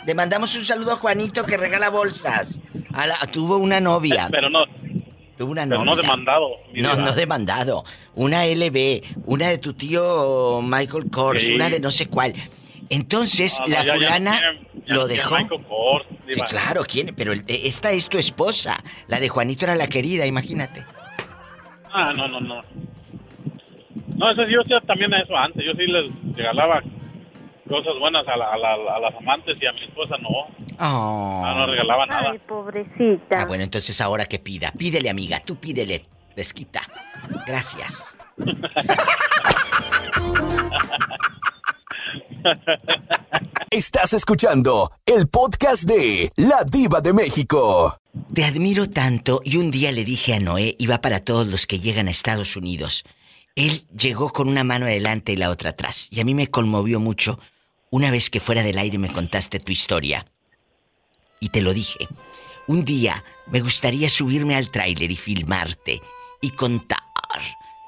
le 0.06 0.14
mandamos 0.14 0.54
un 0.56 0.64
saludo 0.64 0.92
a 0.92 0.96
Juanito 0.96 1.44
que 1.44 1.56
regala 1.56 1.90
bolsas. 1.90 2.60
A 2.94 3.06
la- 3.06 3.18
tuvo 3.32 3.56
una 3.56 3.80
novia. 3.80 4.28
Pero 4.30 4.48
no, 4.50 4.60
Tuvo 5.36 5.52
una 5.52 5.62
pero 5.64 5.84
novia. 5.84 5.90
no 5.92 5.96
demandado. 5.96 6.48
No, 6.74 6.94
no 6.96 7.12
demandado. 7.14 7.84
Una 8.16 8.44
LB, 8.46 9.02
una 9.26 9.46
de 9.48 9.58
tu 9.58 9.72
tío 9.72 10.60
Michael 10.62 11.10
Kors, 11.12 11.42
Sí. 11.42 11.54
una 11.54 11.68
de 11.70 11.78
no 11.78 11.90
sé 11.92 12.06
cuál. 12.08 12.34
Entonces, 12.90 13.56
Ah, 13.60 13.64
la 13.68 13.84
ya- 13.84 13.94
fulana 13.94 14.40
ya- 14.40 14.80
ya 14.86 14.94
lo 14.94 15.06
dejó. 15.06 15.36
Michael 15.36 15.62
Kors, 15.68 16.06
Sí, 16.30 16.40
claro, 16.42 16.82
¿quién? 16.84 17.14
Pero 17.14 17.32
el- 17.32 17.44
esta 17.46 17.92
es 17.92 18.08
tu 18.08 18.18
esposa. 18.18 18.82
La 19.06 19.20
de 19.20 19.28
Juanito 19.28 19.64
era 19.64 19.76
la 19.76 19.86
querida, 19.86 20.26
imagínate. 20.26 20.82
Ah, 21.92 22.12
no, 22.12 22.26
no, 22.28 22.40
no. 22.40 22.62
No, 24.18 24.30
eso 24.30 24.44
sí, 24.44 24.52
yo 24.52 24.60
hacía 24.62 24.80
también 24.86 25.12
eso 25.14 25.36
antes. 25.36 25.64
Yo 25.64 25.72
sí 25.72 25.86
les 25.86 26.36
regalaba 26.36 26.82
cosas 27.68 27.92
buenas 28.00 28.26
a, 28.26 28.36
la- 28.36 28.52
a 28.52 28.58
la- 28.58 28.96
a 28.96 29.00
las 29.00 29.14
amantes 29.14 29.56
y 29.60 29.66
a 29.66 29.72
mi 29.72 29.84
esposa 29.84 30.16
no. 30.20 30.28
Oh. 30.80 31.42
No, 31.44 31.54
no 31.58 31.66
regalaba 31.66 32.04
nada. 32.06 32.30
Ay, 32.32 32.38
pobrecita. 32.46 33.42
Ah, 33.42 33.44
bueno, 33.46 33.64
entonces 33.64 34.00
ahora 34.00 34.26
que 34.26 34.38
pida. 34.38 34.72
Pídele, 34.72 35.08
amiga. 35.10 35.40
Tú 35.44 35.56
pídele. 35.56 36.04
Desquita. 36.36 36.82
Gracias. 37.46 38.04
Estás 43.70 44.12
escuchando 44.14 44.90
el 45.04 45.28
podcast 45.28 45.84
de 45.84 46.30
La 46.36 46.64
Diva 46.70 47.00
de 47.00 47.12
México. 47.12 47.98
Te 48.34 48.44
admiro 48.44 48.88
tanto 48.88 49.40
y 49.44 49.56
un 49.56 49.70
día 49.70 49.92
le 49.92 50.04
dije 50.04 50.34
a 50.34 50.40
Noé, 50.40 50.74
y 50.78 50.86
va 50.86 51.00
para 51.00 51.20
todos 51.20 51.46
los 51.46 51.66
que 51.66 51.78
llegan 51.78 52.08
a 52.08 52.10
Estados 52.10 52.56
Unidos. 52.56 53.04
Él 53.58 53.88
llegó 53.88 54.32
con 54.32 54.48
una 54.48 54.62
mano 54.62 54.86
adelante 54.86 55.32
y 55.32 55.36
la 55.36 55.50
otra 55.50 55.70
atrás. 55.70 56.06
Y 56.12 56.20
a 56.20 56.24
mí 56.24 56.32
me 56.32 56.46
conmovió 56.46 57.00
mucho 57.00 57.40
una 57.90 58.12
vez 58.12 58.30
que 58.30 58.38
fuera 58.38 58.62
del 58.62 58.78
aire 58.78 58.98
me 58.98 59.12
contaste 59.12 59.58
tu 59.58 59.72
historia. 59.72 60.26
Y 61.40 61.48
te 61.48 61.60
lo 61.60 61.74
dije. 61.74 62.06
Un 62.68 62.84
día 62.84 63.24
me 63.48 63.60
gustaría 63.60 64.10
subirme 64.10 64.54
al 64.54 64.70
tráiler 64.70 65.10
y 65.10 65.16
filmarte 65.16 66.00
y 66.40 66.50
contar 66.50 67.00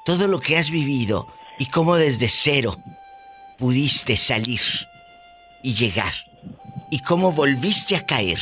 todo 0.05 0.27
lo 0.27 0.41
que 0.41 0.57
has 0.57 0.71
vivido 0.71 1.33
y 1.57 1.67
cómo 1.67 1.95
desde 1.95 2.27
cero 2.27 2.77
pudiste 3.57 4.17
salir 4.17 4.61
y 5.63 5.73
llegar 5.73 6.13
y 6.89 7.01
cómo 7.01 7.31
volviste 7.31 7.95
a 7.95 8.05
caer 8.05 8.41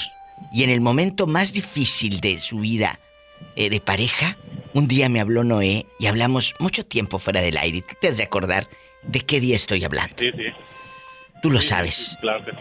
y 0.52 0.64
en 0.64 0.72
el 0.72 0.82
momento 0.82 1.28
más 1.28 1.54
difícil 1.54 2.22
de 2.22 2.40
su 2.40 2.58
vida 2.58 3.00
eh, 3.56 3.70
de 3.70 3.82
pareja, 3.82 4.36
un 4.74 4.88
día 4.88 5.09
me 5.09 5.20
habló 5.20 5.43
Noé 5.43 5.86
y 5.99 6.07
hablamos 6.07 6.55
mucho 6.59 6.86
tiempo 6.86 7.20
fuera 7.20 7.41
del 7.41 7.57
aire. 7.57 7.82
¿Tú 7.82 7.95
te 7.99 8.07
has 8.07 8.17
de 8.17 8.24
acordar 8.24 8.67
de 9.03 9.22
qué 9.22 9.39
día 9.39 9.55
estoy 9.55 9.84
hablando? 9.84 10.15
Sí, 10.17 10.32
sí. 10.32 10.45
Tú 11.41 11.51
lo 11.51 11.61
sabes. 11.61 12.17
Claro 12.22 12.43
que 12.43 12.51
sí. 12.51 12.57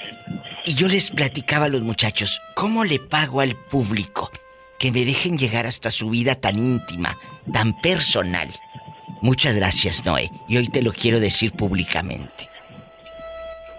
Y 0.66 0.74
yo 0.74 0.88
les 0.88 1.10
platicaba 1.10 1.66
a 1.66 1.68
los 1.68 1.82
muchachos, 1.82 2.40
¿cómo 2.54 2.84
le 2.84 2.98
pago 2.98 3.40
al 3.40 3.56
público 3.56 4.30
que 4.78 4.92
me 4.92 5.04
dejen 5.04 5.38
llegar 5.38 5.66
hasta 5.66 5.90
su 5.90 6.10
vida 6.10 6.34
tan 6.36 6.58
íntima, 6.58 7.16
tan 7.52 7.80
personal? 7.80 8.48
Muchas 9.20 9.54
gracias, 9.56 10.04
Noé. 10.04 10.30
Y 10.48 10.58
hoy 10.58 10.68
te 10.68 10.82
lo 10.82 10.92
quiero 10.92 11.18
decir 11.20 11.52
públicamente. 11.52 12.48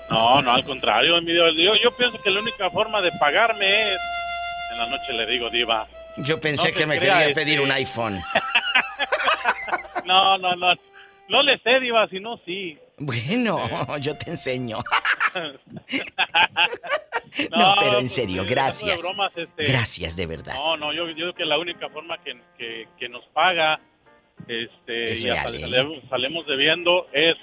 No, 0.09 0.41
no, 0.41 0.51
al 0.51 0.65
contrario, 0.65 1.21
mi. 1.21 1.33
Yo, 1.35 1.75
yo 1.75 1.91
pienso 1.95 2.19
que 2.21 2.31
la 2.31 2.41
única 2.41 2.69
forma 2.71 3.01
de 3.01 3.11
pagarme 3.13 3.93
es... 3.93 3.99
En 4.71 4.77
la 4.79 4.87
noche 4.87 5.13
le 5.13 5.25
digo, 5.25 5.49
Diva. 5.49 5.87
Yo 6.23 6.39
pensé 6.41 6.71
No 6.71 6.77
que 6.77 6.85
me 6.85 6.95
quería 6.99 7.33
pedir 7.33 7.59
este- 7.59 7.59
un 7.61 7.71
iPhone. 7.71 8.21
No, 10.05 10.37
no, 10.39 10.55
no. 10.55 10.73
No 11.27 11.43
le 11.43 11.59
sé, 11.59 11.79
Diva, 11.79 12.07
si 12.07 12.19
no, 12.19 12.39
sí. 12.43 12.75
Bueno, 12.97 13.59
yo 13.99 14.17
te 14.17 14.31
enseño. 14.31 14.79
No, 17.51 17.57
No, 17.57 17.75
pero 17.79 17.93
en 17.93 17.99
pues, 18.05 18.15
serio, 18.15 18.41
eh, 18.41 18.45
gracias. 18.45 18.95
de 18.97 19.01
bromas, 19.03 19.31
este, 19.35 19.63
Gracias, 19.65 20.15
de 20.15 20.25
verdad. 20.25 20.53
No, 20.55 20.75
no, 20.77 20.91
yo, 20.93 21.07
yo 21.09 21.13
creo 21.15 21.33
que 21.35 21.45
la 21.45 21.59
única 21.59 21.87
forma 21.89 22.17
que, 22.23 22.33
que, 22.57 22.87
que 22.97 23.07
nos 23.07 23.23
paga 23.27 23.79
este, 24.47 25.03
Es 25.11 25.21
y 25.21 25.29
hasta 25.29 25.43
real, 25.51 25.55
¿eh? 25.55 25.59
salemos, 25.61 25.97
salemos 26.09 26.47
debiendo 26.47 27.07
es 27.13 27.35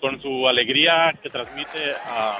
con 0.00 0.20
su 0.20 0.46
alegría 0.46 1.14
que 1.22 1.30
transmite 1.30 1.94
a, 2.04 2.36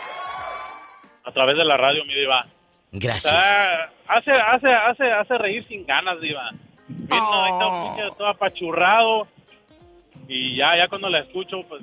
a 1.25 1.33
través 1.33 1.57
de 1.57 1.65
la 1.65 1.77
radio, 1.79 2.05
mi 2.05 2.15
diva. 2.15 2.47
Gracias. 2.93 3.33
O 3.33 3.43
sea, 3.43 3.93
hace, 4.09 4.31
hace, 4.33 4.69
hace, 4.69 5.13
hace 5.13 5.39
reír 5.39 5.67
sin 5.69 5.87
ganas, 5.87 6.21
diva. 6.21 6.51
Viene 6.89 7.23
Oh. 7.23 7.43
ahí 7.45 7.53
todo, 7.61 7.95
pinche, 7.97 8.17
todo 8.19 8.29
apachurrado 8.29 9.29
y 10.29 10.57
ya, 10.57 10.77
ya 10.77 10.89
cuando 10.89 11.09
la 11.09 11.21
escucho, 11.21 11.63
pues 11.69 11.83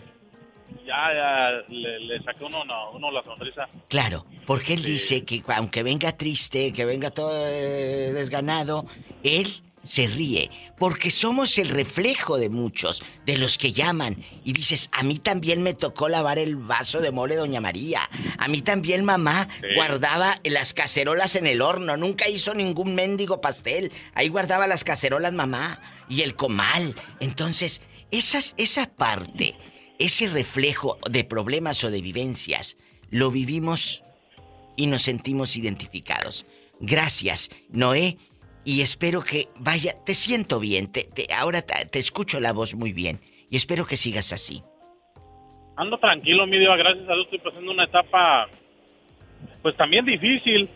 ya, 0.86 1.14
ya 1.14 1.50
le, 1.70 2.00
le 2.02 2.20
saca 2.24 2.46
uno, 2.46 2.64
no, 2.66 2.92
uno 2.92 3.12
la 3.12 3.24
sonrisa. 3.24 3.68
Claro, 3.90 4.26
porque 4.46 4.74
él 4.74 4.84
dice 4.84 5.24
que 5.26 5.42
aunque 5.56 5.84
venga 5.84 6.12
triste, 6.18 6.72
que 6.74 6.86
venga 6.86 7.10
todo 7.12 7.32
eh, 7.48 8.12
desganado, 8.14 8.86
él 9.24 9.48
se 9.88 10.08
ríe, 10.08 10.50
porque 10.78 11.12
somos 11.12 11.58
el 11.58 11.70
reflejo 11.70 12.38
de 12.38 12.50
muchos, 12.50 13.04
de 13.26 13.38
los 13.38 13.58
que 13.58 13.72
llaman. 13.74 14.18
Y 14.44 14.54
dices, 14.54 14.90
a 14.92 15.04
mí 15.04 15.20
también 15.20 15.64
me 15.64 15.74
tocó 15.74 16.10
lavar 16.10 16.40
el 16.40 16.56
vaso 16.56 17.00
de 17.00 17.12
mole 17.12 17.36
Doña 17.36 17.62
María, 17.62 18.10
a 18.38 18.48
mí 18.48 18.62
también 18.62 19.06
mamá 19.06 19.48
Sí. 19.62 19.68
guardaba 19.76 20.40
las 20.44 20.74
cacerolas 20.74 21.36
en 21.36 21.48
el 21.48 21.62
horno, 21.62 21.98
nunca 21.98 22.28
hizo 22.30 22.54
ningún 22.54 22.96
mendigo 22.96 23.42
pastel, 23.42 23.92
ahí 24.14 24.30
guardaba 24.30 24.68
las 24.68 24.84
cacerolas 24.84 25.34
mamá 25.34 25.82
y 26.10 26.22
el 26.22 26.36
comal, 26.36 26.96
entonces 27.20 27.82
esas, 28.12 28.54
esa 28.58 28.90
parte, 28.90 29.56
ese 30.00 30.30
reflejo 30.30 30.98
de 31.10 31.24
problemas 31.24 31.84
o 31.84 31.92
de 31.92 32.02
vivencias, 32.02 32.78
lo 33.10 33.32
vivimos 33.32 34.04
y 34.76 34.88
nos 34.88 35.02
sentimos 35.02 35.56
identificados. 35.58 36.46
Gracias, 36.80 37.50
Noé, 37.70 38.18
y 38.68 38.82
espero 38.82 39.22
que 39.24 39.48
vaya, 39.60 39.94
te 40.06 40.14
siento 40.14 40.60
bien, 40.60 40.92
te, 40.92 41.06
te- 41.06 41.34
ahora 41.34 41.62
te, 41.62 41.86
te 41.86 42.00
escucho 42.00 42.42
la 42.42 42.52
voz 42.52 42.76
muy 42.76 42.92
bien 42.92 43.20
y 43.50 43.56
espero 43.56 43.86
que 43.86 43.96
sigas 43.96 44.34
así. 44.34 44.62
Ando 45.78 45.98
tranquilo, 45.98 46.46
mi 46.48 46.58
diva, 46.60 46.76
gracias 46.76 47.08
a 47.08 47.14
Dios 47.14 47.26
estoy 47.32 47.40
pasando 47.40 47.72
una 47.72 47.86
etapa, 47.86 48.48
pues 49.62 49.78
también 49.78 50.04
difícil 50.06 50.70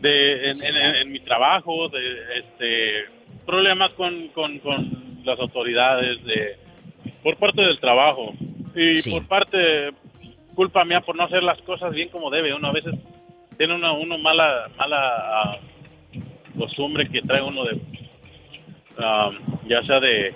de 0.00 0.50
en, 0.50 0.62
en- 0.62 0.76
en- 0.76 0.94
en 0.96 1.12
mi 1.12 1.20
trabajo, 1.20 1.88
de 1.88 2.00
este 2.40 3.04
problemas 3.46 3.92
con, 3.92 4.28
con, 4.28 4.58
con 4.58 5.22
las 5.24 5.38
autoridades, 5.38 6.22
de 6.24 6.56
por 7.22 7.36
parte 7.38 7.62
del 7.62 7.80
trabajo 7.80 8.34
y 8.76 8.96
Sí. 9.00 9.10
por 9.12 9.26
parte 9.26 9.58
culpa 10.54 10.84
mía 10.84 11.00
por 11.00 11.16
no 11.16 11.24
hacer 11.24 11.42
las 11.42 11.60
cosas 11.62 11.92
bien 11.94 12.10
como 12.10 12.28
debe. 12.30 12.52
Uno 12.52 12.68
a 12.68 12.72
veces 12.72 12.94
tiene 13.56 13.74
uno, 13.74 13.98
uno 13.98 14.18
mala 14.18 14.68
mala 14.76 15.58
costumbre 16.56 17.08
que 17.08 17.20
trae 17.22 17.42
uno 17.42 17.64
de 17.64 17.80
ah, 18.98 19.30
ya 19.68 19.82
sea 19.82 20.00
de 20.00 20.34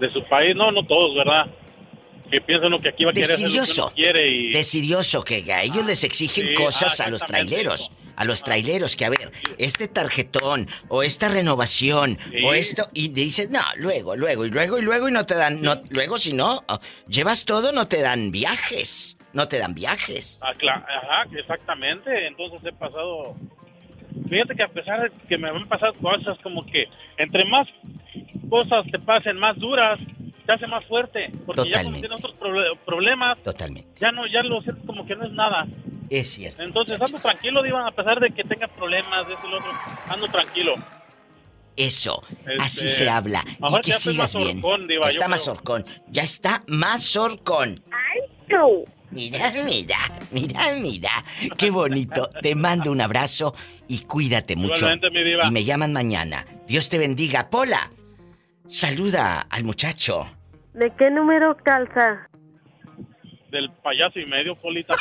de 0.00 0.10
su 0.12 0.24
país, 0.24 0.56
no, 0.56 0.72
no 0.72 0.82
todos, 0.84 1.14
¿verdad? 1.14 1.46
Que 2.30 2.40
piensa 2.40 2.68
uno 2.68 2.80
que 2.80 2.88
aquí 2.88 3.04
va 3.04 3.10
a 3.10 3.12
querer 3.12 3.32
hacer 3.32 3.40
lo 3.40 3.52
que 3.52 3.60
Decidioso. 3.60 3.86
uno 3.86 3.94
quiere 3.94 4.28
y 4.30 4.50
Decidioso, 4.52 5.22
que 5.24 5.52
a 5.52 5.62
ellos 5.62 5.84
les 5.84 6.04
exigen 6.04 6.48
sí, 6.48 6.54
cosas 6.54 7.00
ah, 7.00 7.04
a 7.04 7.10
los 7.10 7.26
traileros. 7.26 7.90
A 8.16 8.24
los 8.24 8.42
traileros, 8.42 8.96
que 8.96 9.06
a 9.06 9.10
ver, 9.10 9.32
este 9.56 9.88
tarjetón, 9.88 10.68
o 10.88 11.02
esta 11.02 11.28
renovación, 11.28 12.18
Sí. 12.30 12.44
o 12.44 12.52
esto, 12.52 12.88
y 12.92 13.08
dices, 13.08 13.48
no, 13.50 13.60
luego, 13.76 14.14
luego, 14.14 14.44
y 14.44 14.50
luego, 14.50 14.78
y 14.78 14.82
luego, 14.82 15.08
y 15.08 15.12
no 15.12 15.24
te 15.24 15.34
dan, 15.34 15.62
no, 15.62 15.82
luego 15.88 16.18
si 16.18 16.34
no, 16.34 16.62
oh, 16.68 16.78
llevas 17.08 17.46
todo, 17.46 17.72
no 17.72 17.88
te 17.88 18.02
dan 18.02 18.30
viajes, 18.30 19.16
no 19.32 19.48
te 19.48 19.58
dan 19.58 19.74
viajes. 19.74 20.38
Ah, 20.42 20.52
ajá, 20.52 21.30
exactamente. 21.36 22.26
Entonces 22.26 22.60
he 22.64 22.72
pasado. 22.72 23.36
Fíjate 24.28 24.54
que 24.54 24.62
a 24.62 24.68
pesar 24.68 25.02
de 25.02 25.10
que 25.28 25.38
me 25.38 25.48
han 25.48 25.68
pasado 25.68 25.94
cosas 25.94 26.38
como 26.42 26.64
que 26.66 26.84
entre 27.18 27.44
más 27.48 27.66
cosas 28.48 28.84
te 28.90 28.98
pasen 28.98 29.36
más 29.38 29.56
duras, 29.58 29.98
te 30.46 30.52
hace 30.52 30.66
más 30.66 30.84
fuerte. 30.86 31.30
Porque 31.46 31.62
ya 31.70 31.82
cuando 31.82 31.98
Totalmente. 32.00 32.00
tienes 32.08 32.18
otros 32.24 32.36
proble- 32.40 32.78
problemas, 32.84 33.38
Totalmente. 33.42 33.88
ya 34.00 34.10
no, 34.12 34.26
ya 34.26 34.42
lo 34.42 34.60
sientes 34.62 34.84
como 34.86 35.06
que 35.06 35.16
no 35.16 35.24
es 35.26 35.32
nada. 35.32 35.66
Es 36.08 36.28
cierto. 36.30 36.62
Entonces 36.62 37.00
ando 37.00 37.18
tranquilo, 37.18 37.62
Diva, 37.62 37.86
a 37.86 37.92
pesar 37.92 38.18
de 38.20 38.30
que 38.30 38.42
tenga 38.44 38.66
problemas 38.68 39.28
de 39.28 39.34
este 39.34 39.46
y 39.46 39.50
lo 39.50 39.56
otro, 39.58 39.70
ando 40.08 40.26
tranquilo. 40.28 40.74
Eso, 41.76 42.20
así 42.58 42.86
Este, 42.86 43.04
se 43.04 43.08
habla. 43.08 43.42
Y 43.46 43.56
ahora 43.62 43.80
que 43.80 43.92
sigas 43.92 44.34
más 44.34 44.44
bien. 44.44 44.60
Diva, 44.88 45.04
ya 45.04 45.08
está 45.08 45.28
más 45.28 45.48
horcón. 45.48 45.84
Ya 46.08 46.22
está 46.22 46.62
más 46.66 47.16
horcón. 47.16 47.82
No. 48.48 48.68
Mira, 49.10 49.50
mira, 49.64 49.98
mira, 50.30 50.60
mira. 50.80 51.10
Qué 51.58 51.70
bonito. 51.70 52.28
Te 52.40 52.54
mando 52.54 52.92
un 52.92 53.00
abrazo 53.00 53.54
y 53.88 54.04
cuídate 54.04 54.54
mucho. 54.54 54.86
Mi 54.86 55.24
diva. 55.24 55.46
Y 55.46 55.50
me 55.50 55.64
llaman 55.64 55.92
mañana. 55.92 56.44
Dios 56.68 56.88
te 56.88 56.98
bendiga. 56.98 57.50
Pola, 57.50 57.90
saluda 58.68 59.46
al 59.50 59.64
muchacho. 59.64 60.28
¿De 60.74 60.92
qué 60.96 61.10
número 61.10 61.56
calza? 61.64 62.28
Del 63.50 63.70
payaso 63.82 64.20
y 64.20 64.26
medio, 64.26 64.54
Polita. 64.54 64.94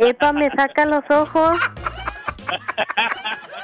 Epa, 0.00 0.32
me 0.32 0.50
saca 0.50 0.84
los 0.86 1.04
ojos. 1.10 1.60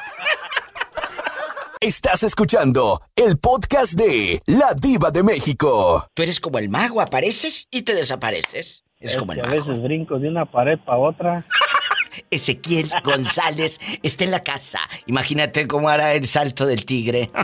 Estás 1.82 2.22
escuchando 2.22 3.00
el 3.16 3.38
podcast 3.38 3.94
de 3.94 4.40
La 4.46 4.72
Diva 4.80 5.10
de 5.10 5.24
México. 5.24 6.06
Tú 6.14 6.22
eres 6.22 6.38
como 6.38 6.58
el 6.58 6.68
mago, 6.68 7.00
apareces 7.00 7.66
y 7.72 7.82
te 7.82 7.94
desapareces. 7.94 8.84
Es 9.00 9.16
como 9.16 9.32
el 9.32 9.40
que 9.40 9.46
a 9.46 9.50
mago. 9.50 9.66
veces 9.66 9.82
brinco 9.82 10.18
de 10.20 10.28
una 10.28 10.44
pared 10.44 10.78
para 10.78 10.98
otra. 10.98 11.44
Ezequiel 12.30 12.92
González 13.02 13.80
está 14.04 14.22
en 14.24 14.30
la 14.30 14.44
casa. 14.44 14.78
Imagínate 15.06 15.66
cómo 15.66 15.88
hará 15.88 16.12
el 16.14 16.26
salto 16.26 16.66
del 16.66 16.84
tigre. 16.84 17.30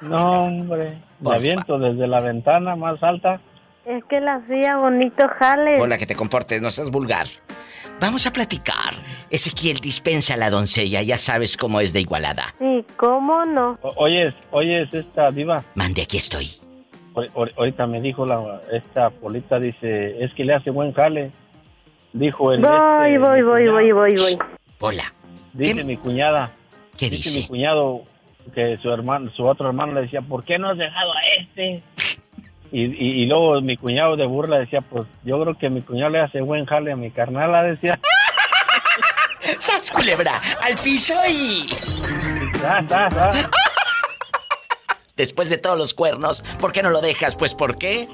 No, 0.00 0.44
hombre. 0.44 0.90
Me 1.20 1.24
Porfa. 1.24 1.38
aviento 1.38 1.78
desde 1.78 2.06
la 2.06 2.20
ventana 2.20 2.76
más 2.76 3.02
alta. 3.02 3.40
Es 3.86 4.04
que 4.04 4.20
la 4.20 4.34
hacía 4.34 4.76
bonito 4.76 5.24
jale. 5.38 5.80
Hola, 5.80 5.96
que 5.96 6.04
te 6.04 6.14
comportes, 6.14 6.60
no 6.60 6.70
seas 6.70 6.90
vulgar. 6.90 7.26
Vamos 8.00 8.26
a 8.26 8.32
platicar. 8.32 8.94
Ezequiel 9.30 9.78
dispensa 9.78 10.34
a 10.34 10.36
la 10.36 10.50
doncella, 10.50 11.02
ya 11.02 11.18
sabes 11.18 11.56
cómo 11.56 11.80
es 11.80 11.92
de 11.92 12.00
igualada. 12.00 12.54
Sí, 12.58 12.84
¿cómo 12.96 13.44
no? 13.44 13.78
O- 13.82 13.94
oyes, 13.96 14.34
oyes 14.50 14.92
esta 14.92 15.30
diva. 15.30 15.62
Mande, 15.74 16.02
aquí 16.02 16.18
estoy. 16.18 16.50
O- 17.14 17.46
ahorita 17.56 17.86
me 17.86 18.00
dijo 18.00 18.26
la, 18.26 18.60
esta 18.72 19.10
polita, 19.10 19.58
dice, 19.58 20.22
es 20.22 20.32
que 20.34 20.44
le 20.44 20.54
hace 20.54 20.70
buen 20.70 20.92
jale. 20.92 21.30
Dijo 22.12 22.52
el... 22.52 22.60
Voy, 22.60 22.70
este, 22.70 23.18
voy, 23.18 23.42
voy, 23.42 23.68
voy, 23.68 23.92
voy, 23.92 24.14
voy. 24.16 24.38
Hola. 24.80 25.12
Dice 25.52 25.82
mi 25.84 25.96
cuñada. 25.96 26.52
¿Qué 26.96 27.08
dice? 27.10 27.28
dice? 27.30 27.40
mi 27.40 27.46
cuñado 27.48 28.02
que 28.54 28.76
su 28.82 28.90
hermano, 28.90 29.30
su 29.34 29.44
otro 29.46 29.68
hermano 29.68 29.94
le 29.94 30.02
decía, 30.02 30.20
¿por 30.20 30.44
qué 30.44 30.58
no 30.58 30.68
has 30.70 30.76
dejado 30.78 31.12
a 31.12 31.20
este? 31.40 31.82
Y, 32.72 32.84
y, 32.84 33.22
y 33.22 33.26
luego 33.26 33.60
mi 33.60 33.76
cuñado 33.76 34.16
de 34.16 34.26
burla 34.26 34.58
decía, 34.58 34.80
pues 34.80 35.06
yo 35.22 35.40
creo 35.40 35.56
que 35.56 35.70
mi 35.70 35.82
cuñado 35.82 36.10
le 36.10 36.20
hace 36.20 36.40
buen 36.40 36.66
jale 36.66 36.92
a 36.92 36.96
mi 36.96 37.10
carnala, 37.10 37.62
decía. 37.62 37.98
¡Sas, 39.58 39.90
culebra! 39.90 40.40
¡Al 40.62 40.74
piso 40.74 41.14
y... 41.28 41.68
Da, 42.60 42.82
da, 42.82 43.08
da. 43.08 43.50
Después 45.16 45.48
de 45.48 45.58
todos 45.58 45.78
los 45.78 45.94
cuernos, 45.94 46.42
¿por 46.58 46.72
qué 46.72 46.82
no 46.82 46.90
lo 46.90 47.00
dejas? 47.00 47.36
Pues 47.36 47.54
¿por 47.54 47.76
qué? 47.76 48.08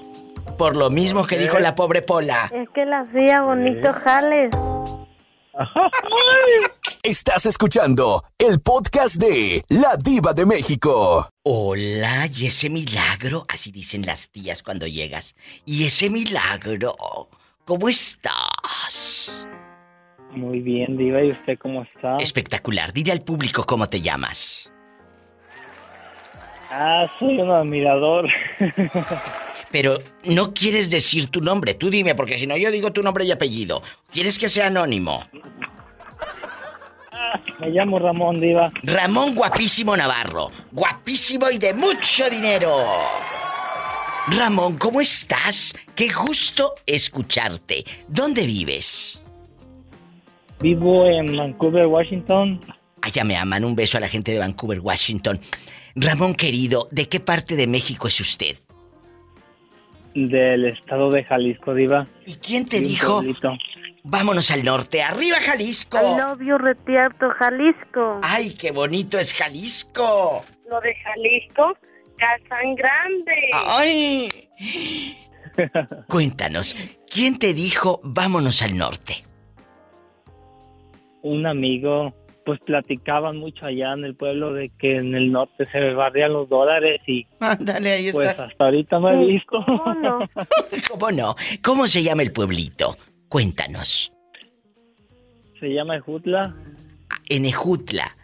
Por 0.59 0.77
lo 0.77 0.91
mismo 0.91 1.27
que 1.27 1.39
dijo 1.39 1.59
la 1.59 1.75
pobre 1.75 2.03
Pola. 2.03 2.51
Es 2.53 2.69
que 2.71 2.85
la 2.85 3.01
hacía 3.01 3.41
bonito 3.43 3.93
jale. 4.05 4.51
Estás 7.03 7.47
escuchando 7.47 8.23
el 8.39 8.61
podcast 8.61 9.17
de 9.17 9.63
La 9.69 9.97
Diva 10.03 10.33
de 10.33 10.47
México. 10.47 11.29
Hola, 11.43 12.29
y 12.33 12.47
ese 12.47 12.71
milagro, 12.71 13.47
así 13.49 13.73
dicen 13.73 14.07
las 14.07 14.31
tías 14.31 14.63
cuando 14.63 14.87
llegas. 14.87 15.35
Y 15.67 15.87
ese 15.87 16.09
milagro, 16.09 16.95
¿cómo 17.65 17.89
estás? 17.89 19.47
Muy 20.31 20.61
bien, 20.61 20.97
Diva, 20.97 21.23
¿y 21.23 21.33
usted 21.33 21.59
cómo 21.59 21.83
está? 21.83 22.17
Espectacular. 22.19 22.93
Dile 22.93 23.13
al 23.13 23.23
público 23.23 23.65
cómo 23.65 23.89
te 23.89 24.01
llamas. 24.01 24.73
Ah, 26.71 27.11
soy 27.19 27.41
un 27.41 27.51
admirador. 27.51 28.29
Pero 29.71 29.99
no 30.25 30.53
quieres 30.53 30.91
decir 30.91 31.29
tu 31.29 31.41
nombre. 31.41 31.75
Tú 31.75 31.91
dime, 31.91 32.15
porque 32.15 32.39
si 32.39 32.47
no 32.47 32.57
yo 32.57 32.71
digo 32.71 32.93
tu 32.93 33.03
nombre 33.03 33.25
y 33.25 33.31
apellido. 33.31 33.83
¿Quieres 34.13 34.39
que 34.39 34.49
sea 34.49 34.67
anónimo? 34.67 35.25
Me 37.61 37.71
llamo 37.71 37.99
Ramón, 37.99 38.41
Diva. 38.41 38.73
Ramón 38.83 39.35
Guapísimo 39.35 39.97
Navarro. 39.97 40.51
Guapísimo 40.73 41.51
y 41.51 41.59
de 41.59 41.75
mucho 41.75 42.29
dinero. 42.29 42.75
Ramón, 44.29 44.79
¿cómo 44.79 45.01
estás? 45.01 45.75
Qué 45.95 46.09
gusto 46.09 46.75
escucharte. 46.87 47.85
¿Dónde 48.09 48.47
vives? 48.47 49.23
Vivo 50.61 51.07
en 51.07 51.37
Vancouver, 51.37 51.87
Washington. 51.87 52.61
Allá 53.03 53.25
me 53.25 53.37
aman. 53.37 53.65
Un 53.65 53.75
beso 53.75 53.97
a 53.97 54.01
la 54.01 54.09
gente 54.09 54.33
de 54.33 54.39
Vancouver, 54.39 54.81
Washington. 54.81 55.41
Ramón 55.95 56.35
querido, 56.35 56.89
¿de 56.91 57.09
qué 57.09 57.21
parte 57.21 57.57
de 57.57 57.67
México 57.67 58.09
es 58.09 58.21
usted? 58.21 58.59
Del 60.15 60.67
estado 60.67 61.11
de 61.11 61.25
Jalisco, 61.25 61.75
Diva. 61.75 62.07
¿Y 62.27 62.35
quién 62.35 62.67
te 62.67 62.81
dijo? 62.81 63.23
Vámonos 64.03 64.51
al 64.51 64.65
norte. 64.65 65.03
¡Arriba, 65.03 65.37
Jalisco! 65.41 65.99
I 65.99 66.19
love 66.19 66.41
you, 66.41 66.59
Retiarto, 66.59 67.31
Jalisco. 67.31 68.21
¡Ay, 68.23 68.55
qué 68.55 68.71
bonito 68.71 69.19
es 69.19 69.35
Jalisco! 69.35 70.43
Lo 70.69 70.81
de 70.81 70.95
Jalisco, 70.95 71.77
Casan 72.17 72.75
Grande. 72.75 73.51
¡Ay! 73.53 74.29
Cuéntanos, 76.09 76.77
¿quién 77.13 77.39
te 77.39 77.53
dijo 77.53 78.01
vámonos 78.03 78.63
al 78.63 78.77
norte? 78.77 79.25
Un 81.23 81.47
amigo, 81.47 82.15
pues 82.45 82.59
platicaban 82.61 83.37
mucho 83.37 83.67
allá 83.67 83.93
en 83.93 84.05
el 84.05 84.15
pueblo 84.15 84.53
de 84.53 84.71
que 84.79 84.97
en 84.97 85.15
el 85.15 85.31
norte 85.31 85.67
se 85.71 85.93
barrían 85.93 86.33
los 86.33 86.49
dólares 86.49 87.01
y... 87.07 87.27
Ándale, 87.41 87.93
ahí 87.93 88.13
Pues 88.13 88.31
está. 88.31 88.45
hasta 88.45 88.65
ahorita 88.65 88.99
no 88.99 89.11
he 89.11 89.27
visto. 89.27 89.65
¿Cómo 89.67 89.95
no? 89.95 90.19
¿Cómo 90.91 91.11
no? 91.13 91.37
¿Cómo 91.63 91.87
se 91.87 92.03
llama 92.03 92.23
el 92.23 92.33
pueblito? 92.33 92.97
Cuéntanos. 93.29 94.13
Se 95.59 95.69
llama 95.69 95.97
Ejutla. 95.97 96.55
En 97.29 97.45
Ejutla. 97.45 98.17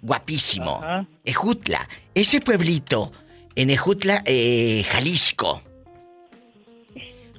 Guapísimo. 0.00 0.76
Ajá. 0.82 1.06
Ejutla. 1.24 1.88
Ese 2.14 2.40
pueblito, 2.40 3.12
en 3.54 3.70
Ejutla, 3.70 4.22
eh, 4.26 4.82
Jalisco. 4.88 5.62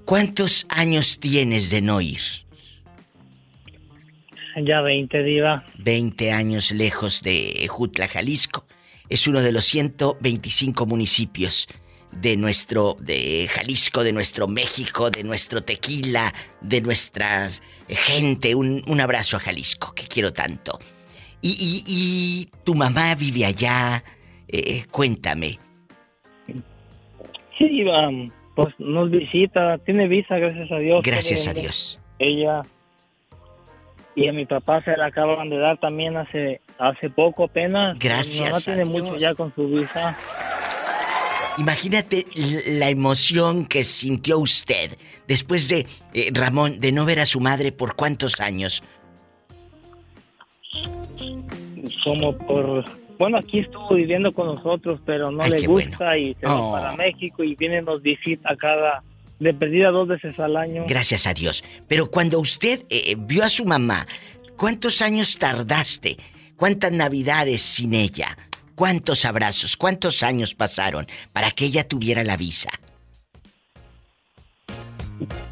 ¿Cuántos 0.06 0.66
años 0.70 1.20
tienes 1.20 1.70
de 1.70 1.82
no 1.82 2.00
ir? 2.02 2.20
Ya 4.62 4.82
20, 4.82 5.24
Diva. 5.24 5.64
20 5.78 6.32
años 6.32 6.72
lejos 6.72 7.24
de 7.24 7.64
Ejutla, 7.64 8.08
Jalisco. 8.08 8.66
Es 9.10 9.28
uno 9.28 9.42
de 9.42 9.52
los 9.52 9.66
125 9.66 10.86
municipios 10.86 11.68
de 12.12 12.38
nuestro 12.38 12.96
de 13.00 13.48
Jalisco, 13.52 14.04
de 14.04 14.14
nuestro 14.14 14.48
México, 14.48 15.10
de 15.10 15.24
nuestro 15.24 15.64
tequila, 15.64 16.34
de 16.62 16.82
nuestra 16.82 17.50
gente. 17.90 18.54
Un, 18.56 18.84
un 18.88 19.02
abrazo 19.02 19.38
a 19.38 19.40
Jalisco, 19.40 19.94
que 19.96 20.08
quiero 20.08 20.32
tanto. 20.34 20.80
Y, 21.42 21.50
y- 21.50 21.84
y 21.88 22.50
tu 22.64 22.76
mamá 22.76 23.16
vive 23.16 23.46
allá. 23.46 24.04
Eh, 24.48 24.84
cuéntame. 24.92 25.60
Sí, 27.58 27.68
Diva. 27.70 28.10
Pues 28.56 28.74
nos 28.78 29.10
visita. 29.10 29.78
Tiene 29.80 30.08
visa, 30.08 30.38
gracias 30.38 30.72
a 30.72 30.78
Dios. 30.78 31.02
Gracias 31.04 31.48
a 31.48 31.54
Dios. 31.54 32.00
Ella 32.20 32.62
y 34.16 34.28
a 34.28 34.34
mi 34.34 34.46
papá 34.46 34.82
se 34.84 34.96
la 34.98 35.08
acaban 35.08 35.50
de 35.50 35.58
dar 35.58 35.78
también 35.80 36.18
hace 36.18 36.62
hace 36.78 37.10
poco 37.10 37.46
apenas. 37.46 37.98
Gracias 38.00 38.52
No, 38.52 38.60
tiene 38.74 38.86
mucho 38.86 39.18
ya 39.18 39.34
con 39.36 39.54
su 39.56 39.68
visa. 39.68 40.18
Imagínate 41.58 42.26
la 42.68 42.90
emoción 42.90 43.66
que 43.66 43.84
sintió 43.84 44.40
usted 44.40 44.98
después 45.28 45.70
de, 45.70 45.86
eh, 46.14 46.30
Ramón, 46.34 46.80
de 46.80 46.92
no 46.92 47.06
ver 47.06 47.20
a 47.20 47.28
su 47.28 47.40
madre 47.40 47.72
por 47.72 47.96
cuántos 47.96 48.40
años. 48.42 48.82
Como 52.04 52.36
por... 52.38 52.84
Bueno, 53.20 53.38
aquí 53.38 53.60
estuvo 53.60 53.94
viviendo 53.94 54.34
con 54.34 54.48
nosotros, 54.48 55.00
pero 55.06 55.32
no 55.32 55.44
Ay, 55.44 55.52
le 55.52 55.68
gusta 55.68 55.98
bueno. 56.06 56.18
y 56.18 56.34
se 56.40 56.46
va 56.48 56.56
Oh. 56.60 56.72
para 56.74 56.96
México 56.96 57.44
y 57.44 57.56
viene 57.56 57.82
nos 57.82 58.02
visita 58.02 58.56
cada... 58.56 59.04
De 59.44 59.54
perdida 59.54 59.92
dos 59.92 60.08
veces 60.08 60.40
al 60.40 60.56
año. 60.56 60.86
Gracias 60.88 61.28
a 61.28 61.34
Dios. 61.34 61.64
Pero 61.88 62.10
cuando 62.10 62.40
usted 62.40 62.86
eh, 62.90 63.16
vio 63.18 63.44
a 63.44 63.50
su 63.50 63.66
mamá, 63.66 64.08
¿cuántos 64.56 65.02
años 65.02 65.38
tardaste? 65.38 66.18
¿Cuántas 66.56 66.92
navidades 66.94 67.62
sin 67.62 67.94
ella? 67.94 68.38
¿Cuántos 68.76 69.26
abrazos? 69.26 69.76
¿Cuántos 69.76 70.24
años 70.24 70.56
pasaron 70.56 71.08
para 71.34 71.52
que 71.52 71.66
ella 71.66 71.84
tuviera 71.88 72.24
la 72.24 72.38
visa? 72.38 72.70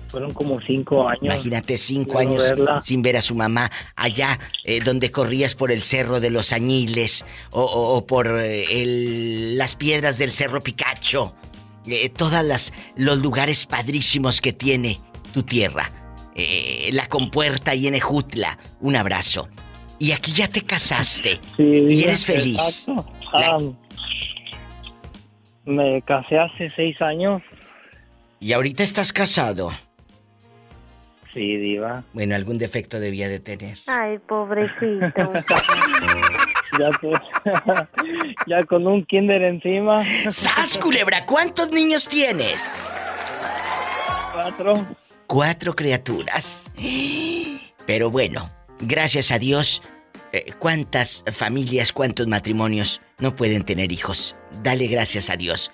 Fueron 0.07 0.33
como 0.33 0.59
cinco 0.61 1.07
años. 1.07 1.23
Imagínate 1.23 1.77
cinco 1.77 2.19
años 2.19 2.43
verla. 2.49 2.81
sin 2.81 3.01
ver 3.01 3.15
a 3.17 3.21
su 3.21 3.33
mamá 3.35 3.71
allá 3.95 4.39
eh, 4.65 4.81
donde 4.81 5.09
corrías 5.11 5.55
por 5.55 5.71
el 5.71 5.81
cerro 5.83 6.19
de 6.19 6.29
los 6.29 6.51
Añiles 6.51 7.23
o, 7.51 7.61
o- 7.63 7.95
o 7.97 8.05
por 8.07 8.27
eh, 8.39 8.81
el- 8.81 9.57
las 9.57 9.75
piedras 9.77 10.17
del 10.17 10.31
cerro 10.31 10.61
Picacho, 10.61 11.33
eh, 11.87 12.09
todas 12.09 12.43
las 12.43 12.73
los 12.95 13.17
lugares 13.17 13.65
padrísimos 13.65 14.41
que 14.41 14.53
tiene 14.53 14.99
tu 15.33 15.43
tierra, 15.43 15.91
Eh, 16.33 16.89
la 16.93 17.07
compuerta 17.07 17.75
y 17.75 17.87
en 17.87 17.95
Ejutla, 17.95 18.57
un 18.79 18.95
abrazo. 18.95 19.49
Y 19.99 20.13
aquí 20.13 20.31
ya 20.31 20.47
te 20.47 20.61
casaste 20.61 21.39
y 21.57 22.03
eres 22.03 22.25
feliz. 22.25 22.87
Exacto. 22.87 23.11
Ah, 23.33 23.57
me 25.65 26.01
casé 26.03 26.39
hace 26.39 26.71
seis 26.75 26.99
años. 27.01 27.41
Y 28.39 28.53
ahorita 28.53 28.81
estás 28.81 29.11
casado. 29.13 29.71
Sí, 31.33 31.55
diva. 31.57 32.03
Bueno, 32.13 32.35
algún 32.35 32.57
defecto 32.57 32.99
debía 32.99 33.29
de 33.29 33.39
tener. 33.39 33.77
Ay, 33.87 34.17
pobrecito. 34.19 35.13
ya, 36.79 36.89
pues, 36.99 37.19
ya 38.47 38.63
con 38.63 38.87
un 38.87 39.05
kinder 39.05 39.41
encima. 39.41 40.03
¡Sas, 40.29 40.77
culebra! 40.77 41.25
¿Cuántos 41.25 41.71
niños 41.71 42.07
tienes? 42.07 42.71
Cuatro. 44.33 44.73
Cuatro 45.27 45.75
criaturas. 45.75 46.71
Pero 47.85 48.09
bueno, 48.09 48.49
gracias 48.79 49.31
a 49.31 49.39
Dios, 49.39 49.81
eh, 50.31 50.51
¿cuántas 50.59 51.23
familias, 51.31 51.93
cuántos 51.93 52.27
matrimonios 52.27 53.01
no 53.19 53.35
pueden 53.35 53.63
tener 53.63 53.91
hijos? 53.91 54.35
Dale 54.63 54.87
gracias 54.87 55.29
a 55.29 55.37
Dios. 55.37 55.71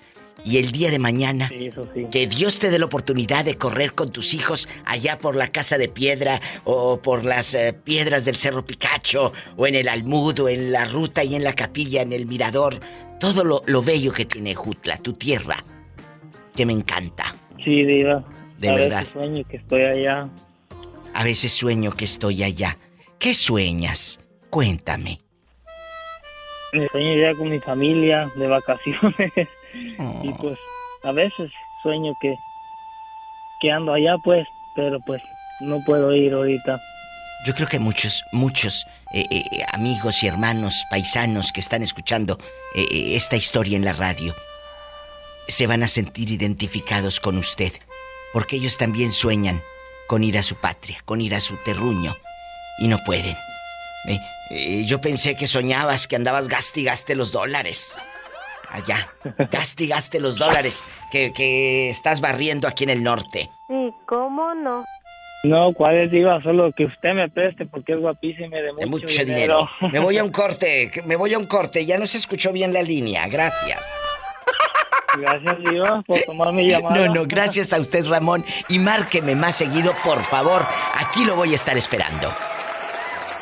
Y 0.48 0.56
el 0.56 0.72
día 0.72 0.90
de 0.90 0.98
mañana, 0.98 1.48
Sí, 1.48 1.66
eso 1.66 1.86
sí. 1.94 2.06
que 2.10 2.26
Dios 2.26 2.58
te 2.58 2.70
dé 2.70 2.78
la 2.78 2.86
oportunidad 2.86 3.44
de 3.44 3.58
correr 3.58 3.92
con 3.92 4.10
tus 4.12 4.32
hijos 4.32 4.66
allá 4.86 5.18
por 5.18 5.36
la 5.36 5.48
casa 5.48 5.76
de 5.76 5.88
piedra 5.90 6.40
o 6.64 7.02
por 7.02 7.24
las 7.26 7.54
eh, 7.54 7.74
piedras 7.74 8.24
del 8.24 8.36
Cerro 8.36 8.64
Picacho 8.64 9.32
o 9.58 9.66
en 9.66 9.74
el 9.74 9.88
Almud 9.88 10.38
o 10.40 10.48
en 10.48 10.72
la 10.72 10.86
ruta 10.86 11.22
y 11.22 11.34
en 11.34 11.44
la 11.44 11.52
capilla, 11.54 12.00
en 12.00 12.12
el 12.14 12.24
mirador. 12.26 12.80
Todo 13.20 13.44
lo, 13.44 13.60
lo 13.66 13.82
bello 13.82 14.12
que 14.12 14.24
tiene 14.24 14.54
Jutla, 14.54 14.96
tu 14.96 15.12
tierra, 15.12 15.62
que 16.56 16.64
me 16.64 16.72
encanta. 16.72 17.34
Sí, 17.64 17.84
diva. 17.84 18.24
De 18.58 18.70
a 18.70 18.74
veces 18.74 18.88
verdad. 18.90 19.06
sueño 19.12 19.44
que 19.46 19.56
estoy 19.58 19.82
allá. 19.82 20.28
A 21.12 21.24
veces 21.24 21.52
sueño 21.52 21.90
que 21.92 22.04
estoy 22.06 22.42
allá. 22.42 22.78
¿Qué 23.18 23.34
sueñas? 23.34 24.18
Cuéntame. 24.48 25.18
Me 26.72 26.88
sueño 26.88 27.14
ya 27.20 27.34
con 27.34 27.50
mi 27.50 27.58
familia 27.58 28.30
de 28.36 28.46
vacaciones. 28.46 29.32
Oh. 29.98 30.20
Y 30.22 30.32
pues 30.34 30.58
a 31.04 31.12
veces 31.12 31.50
sueño 31.82 32.12
que, 32.20 32.36
que 33.60 33.70
ando 33.70 33.92
allá 33.92 34.16
pues, 34.18 34.46
pero 34.74 35.00
pues 35.00 35.22
no 35.60 35.80
puedo 35.84 36.14
ir 36.14 36.32
ahorita. 36.32 36.80
Yo 37.44 37.54
creo 37.54 37.68
que 37.68 37.78
muchos, 37.78 38.24
muchos 38.32 38.86
eh, 39.12 39.24
eh, 39.30 39.44
amigos 39.72 40.22
y 40.22 40.26
hermanos 40.26 40.84
paisanos 40.90 41.52
que 41.52 41.60
están 41.60 41.82
escuchando 41.82 42.38
eh, 42.74 43.16
esta 43.16 43.36
historia 43.36 43.76
en 43.76 43.84
la 43.84 43.92
radio 43.92 44.34
se 45.46 45.66
van 45.66 45.82
a 45.82 45.88
sentir 45.88 46.30
identificados 46.30 47.20
con 47.20 47.38
usted, 47.38 47.72
porque 48.32 48.56
ellos 48.56 48.76
también 48.76 49.12
sueñan 49.12 49.62
con 50.06 50.24
ir 50.24 50.36
a 50.36 50.42
su 50.42 50.56
patria, 50.56 50.98
con 51.04 51.20
ir 51.20 51.34
a 51.34 51.40
su 51.40 51.56
terruño, 51.64 52.14
y 52.78 52.88
no 52.88 53.02
pueden. 53.04 53.36
Yo 54.86 55.00
pensé 55.00 55.36
que 55.36 55.46
soñabas 55.46 56.06
que 56.06 56.16
andabas 56.16 56.48
gaste 56.48 56.80
y 56.80 56.84
gaste 56.84 57.14
los 57.14 57.32
dólares. 57.32 58.02
Allá, 58.70 59.08
gaste 59.50 59.84
y 59.84 59.88
gaste 59.88 60.20
los 60.20 60.38
dólares 60.38 60.84
que, 61.10 61.32
que 61.32 61.90
estás 61.90 62.20
barriendo 62.20 62.68
aquí 62.68 62.84
en 62.84 62.90
el 62.90 63.02
norte. 63.02 63.50
Sí, 63.66 63.94
¿cómo 64.06 64.54
no? 64.54 64.84
No, 65.44 65.72
¿cuál 65.72 65.96
es 65.96 66.10
diva? 66.10 66.42
Solo 66.42 66.72
que 66.72 66.84
usted 66.84 67.14
me 67.14 67.28
preste 67.28 67.64
porque 67.64 67.92
es 67.92 68.00
guapísima 68.00 68.58
y 68.58 68.62
de 68.62 68.72
mucho, 68.72 68.80
De 68.80 68.86
mucho 68.86 69.24
dinero. 69.24 69.68
Me 69.92 70.00
voy 70.00 70.18
a 70.18 70.24
un 70.24 70.30
corte, 70.30 70.90
me 71.04 71.14
voy 71.16 71.32
a 71.34 71.38
un 71.38 71.46
corte. 71.46 71.86
Ya 71.86 71.96
no 71.96 72.06
se 72.06 72.18
escuchó 72.18 72.52
bien 72.52 72.72
la 72.72 72.82
línea. 72.82 73.26
Gracias. 73.28 73.84
Gracias, 75.16 75.58
Diva, 75.58 76.02
por 76.06 76.20
tomar 76.22 76.52
mi 76.52 76.68
llamada. 76.68 76.94
No, 76.94 77.14
no, 77.14 77.24
gracias 77.26 77.72
a 77.72 77.80
usted, 77.80 78.06
Ramón. 78.06 78.44
Y 78.68 78.78
márqueme 78.78 79.34
más 79.34 79.56
seguido, 79.56 79.92
por 80.04 80.22
favor. 80.22 80.64
Aquí 80.94 81.24
lo 81.24 81.34
voy 81.36 81.52
a 81.52 81.54
estar 81.54 81.76
esperando. 81.76 82.32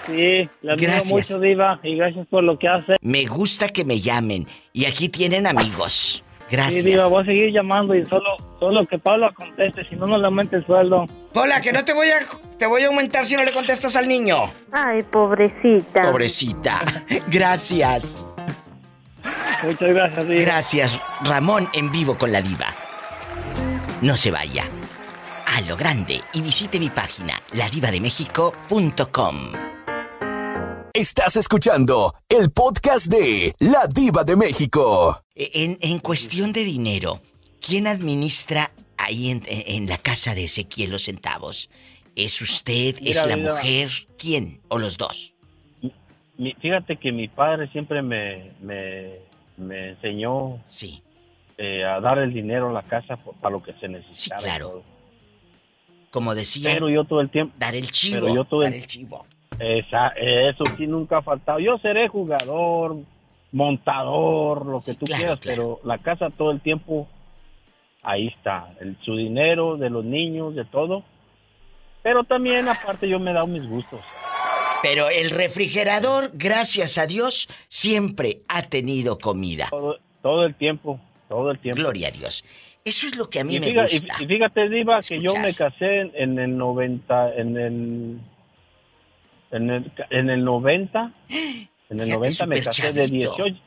Sí, 0.07 0.49
la 0.63 0.77
Gracias. 0.77 1.11
mucho, 1.11 1.41
Diva, 1.41 1.81
y 1.83 1.97
gracias 1.97 2.27
por 2.29 2.45
lo 2.45 2.59
que 2.59 2.69
hace. 2.69 2.97
Me 3.01 3.27
gusta 3.27 3.69
que 3.69 3.85
me 3.85 4.01
llamen. 4.01 4.47
Y 4.73 4.85
aquí 4.85 5.09
tienen 5.09 5.47
amigos. 5.47 6.23
Gracias. 6.51 6.83
Sí, 6.83 6.91
Diva, 6.91 7.07
voy 7.09 7.23
a 7.23 7.27
seguir 7.27 7.53
llamando 7.53 7.95
y 7.95 8.05
solo, 8.05 8.37
solo 8.61 8.87
que 8.87 8.99
Paula 8.99 9.33
conteste, 9.33 9.85
si 9.89 9.97
no, 9.97 10.07
no 10.07 10.17
le 10.17 10.27
aumente 10.27 10.57
el 10.57 10.67
sueldo. 10.67 11.07
Hola, 11.35 11.61
que 11.61 11.73
no 11.73 11.85
te 11.85 11.93
voy 11.93 12.09
a 12.09 12.21
te 12.57 12.67
voy 12.67 12.83
a 12.83 12.87
aumentar 12.87 13.25
si 13.25 13.37
no 13.37 13.45
le 13.45 13.53
contestas 13.53 13.97
al 13.97 14.07
niño. 14.07 14.51
Ay, 14.73 15.03
pobrecita. 15.03 16.03
Pobrecita. 16.03 16.81
Gracias. 17.29 18.27
Muchas 19.65 19.93
gracias, 19.93 20.29
Diva. 20.29 20.41
Gracias, 20.41 21.01
Ramón 21.25 21.69
en 21.73 21.91
vivo 21.91 22.17
con 22.17 22.31
la 22.31 22.43
diva. 22.43 22.67
No 24.03 24.17
se 24.17 24.31
vaya. 24.31 24.65
A 25.47 25.61
lo 25.63 25.77
grande 25.77 26.21
y 26.33 26.43
visite 26.43 26.79
mi 26.79 26.91
página, 26.91 27.41
ladivademéxico.com. 27.53 29.76
Estás 30.97 31.37
escuchando 31.37 32.15
el 32.27 32.51
podcast 32.51 33.09
de 33.09 33.53
La 33.59 33.87
Diva 33.95 34.25
de 34.25 34.35
México. 34.35 35.21
En, 35.35 35.77
en 35.83 35.99
cuestión 35.99 36.55
de 36.55 36.65
dinero, 36.65 37.21
¿quién 37.61 37.87
administra 37.87 38.71
ahí 38.97 39.29
en, 39.31 39.43
en 39.47 39.91
la 39.91 39.99
casa 39.99 40.35
de 40.35 40.45
Ezequiel 40.45 40.93
los 40.93 41.05
centavos? 41.05 41.69
¿Es 42.15 42.41
usted? 42.41 42.97
Mira, 43.03 43.11
¿Es 43.21 43.27
la 43.27 43.37
mujer? 43.37 43.91
¿Quién? 44.17 44.63
¿O 44.69 44.79
los 44.79 44.97
dos? 44.97 45.35
Mi- 46.39 46.55
fíjate 46.55 46.97
que 46.97 47.13
mi 47.13 47.29
padre 47.29 47.71
siempre 47.73 48.01
me, 48.01 48.53
me, 48.63 49.17
me 49.59 49.91
enseñó 49.91 50.63
sí. 50.67 51.03
eh, 51.59 51.85
a 51.85 52.01
dar 52.01 52.17
el 52.21 52.33
dinero 52.33 52.71
a 52.71 52.73
la 52.73 52.83
casa 52.89 53.19
por- 53.19 53.35
para 53.37 53.53
lo 53.53 53.63
que 53.63 53.75
se 53.75 53.87
necesitaba. 53.89 54.41
claro. 54.41 54.83
Como 56.11 56.35
decía. 56.35 56.71
Pero 56.73 56.89
yo 56.89 57.05
todo 57.05 57.21
el 57.21 57.29
tiempo. 57.29 57.55
Dar 57.59 57.75
el 57.75 57.91
chivo. 57.91 58.15
Pero 58.23 58.35
yo 58.35 58.45
todo 58.47 58.63
dar 58.63 58.73
el- 58.73 58.81
el 58.81 58.87
chivo. 58.87 59.27
Esa- 59.59 60.09
eso 60.17 60.65
sí 60.77 60.87
nunca 60.87 61.19
ha 61.19 61.23
faltado. 61.23 61.59
Yo 61.59 61.79
seré 61.79 62.09
jugador, 62.09 62.97
montador, 63.53 64.67
lo 64.67 64.81
que 64.81 64.95
tú 64.95 65.07
claro, 65.07 65.21
quieras, 65.23 65.41
claro. 65.41 65.79
pero 65.81 65.89
la 65.89 65.99
casa 65.99 66.31
todo 66.31 66.51
el 66.51 66.61
tiempo 66.61 67.09
ahí 68.03 68.29
está, 68.29 68.73
el, 68.81 68.97
su 69.05 69.17
dinero 69.17 69.77
de 69.77 69.91
los 69.91 70.05
niños, 70.05 70.55
de 70.55 70.65
todo. 70.65 71.03
Pero 72.03 72.25
también 72.25 72.69
aparte 72.69 73.09
yo 73.09 73.19
me 73.19 73.31
he 73.33 73.35
dado 73.35 73.47
mis 73.49 73.67
gustos. 73.69 74.01
Pero 74.83 75.09
el 75.09 75.31
refrigerador, 75.31 76.31
gracias 76.35 76.99
a 76.99 77.07
Dios, 77.07 77.49
siempre 77.69 78.43
ha 78.49 78.63
tenido 78.63 79.19
comida. 79.19 79.67
Todo, 79.71 79.97
todo 80.23 80.45
el 80.45 80.55
tiempo, 80.55 81.01
todo 81.29 81.51
el 81.51 81.59
tiempo. 81.59 81.81
Gloria 81.81 82.09
a 82.09 82.11
Dios. 82.13 82.45
Eso 82.85 83.09
es 83.09 83.17
lo 83.17 83.29
que 83.29 83.41
a 83.41 83.45
mí 83.45 83.57
y, 83.57 83.61
me 83.61 83.67
fíjate, 83.67 83.97
y- 83.97 83.99
gusta. 83.99 84.23
y 84.23 84.27
fíjate, 84.27 84.69
Diva, 84.69 85.01
que 85.01 85.19
yo 85.21 85.35
me 85.37 85.53
casé 85.55 86.01
en, 86.03 86.13
en 86.15 86.39
el 86.39 86.57
90, 86.57 87.35
en 87.35 87.57
el, 87.57 88.21
en 89.51 89.71
el, 89.71 89.93
en 90.11 90.31
el 90.31 90.45
90, 90.45 91.13
en 91.29 92.01
el 92.01 92.07
Fíjate, 92.07 92.13
90 92.15 92.47
me 92.47 92.63
casé 92.63 92.93
de 92.93 93.07
chavito. 93.09 93.35
18, 93.45 93.61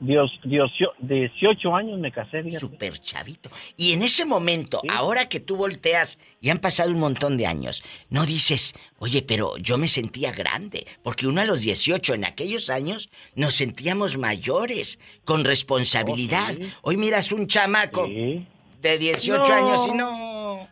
Dios, 0.00 0.30
18, 0.44 0.92
18 0.98 1.76
años 1.76 1.98
me 1.98 2.10
casé, 2.12 2.42
fíjate. 2.42 2.58
Súper 2.60 2.98
chavito. 2.98 3.48
Y 3.76 3.92
en 3.92 4.02
ese 4.02 4.24
momento, 4.24 4.82
ahora 4.90 5.28
que 5.28 5.40
tú 5.40 5.56
volteas 5.56 6.18
y 6.40 6.50
han 6.50 6.58
pasado 6.58 6.90
un 6.90 6.98
montón 6.98 7.36
de 7.36 7.46
años, 7.46 7.82
no 8.10 8.26
dices, 8.26 8.74
oye, 8.98 9.22
pero 9.22 9.56
yo 9.56 9.78
me 9.78 9.88
sentía 9.88 10.32
grande. 10.32 10.86
Porque 11.02 11.26
uno 11.26 11.40
a 11.40 11.44
los 11.44 11.62
18, 11.62 12.14
en 12.14 12.24
aquellos 12.24 12.70
años, 12.70 13.08
nos 13.34 13.54
sentíamos 13.54 14.18
mayores, 14.18 14.98
con 15.24 15.44
responsabilidad. 15.44 16.50
Oh, 16.50 16.62
sí. 16.64 16.72
Hoy 16.82 16.96
miras 16.96 17.32
un 17.32 17.46
chamaco 17.46 18.06
Sí. 18.06 18.46
de 18.82 18.98
18 18.98 19.48
No. 19.48 19.54
años 19.54 19.86
y 19.88 19.92
no. 19.96 20.68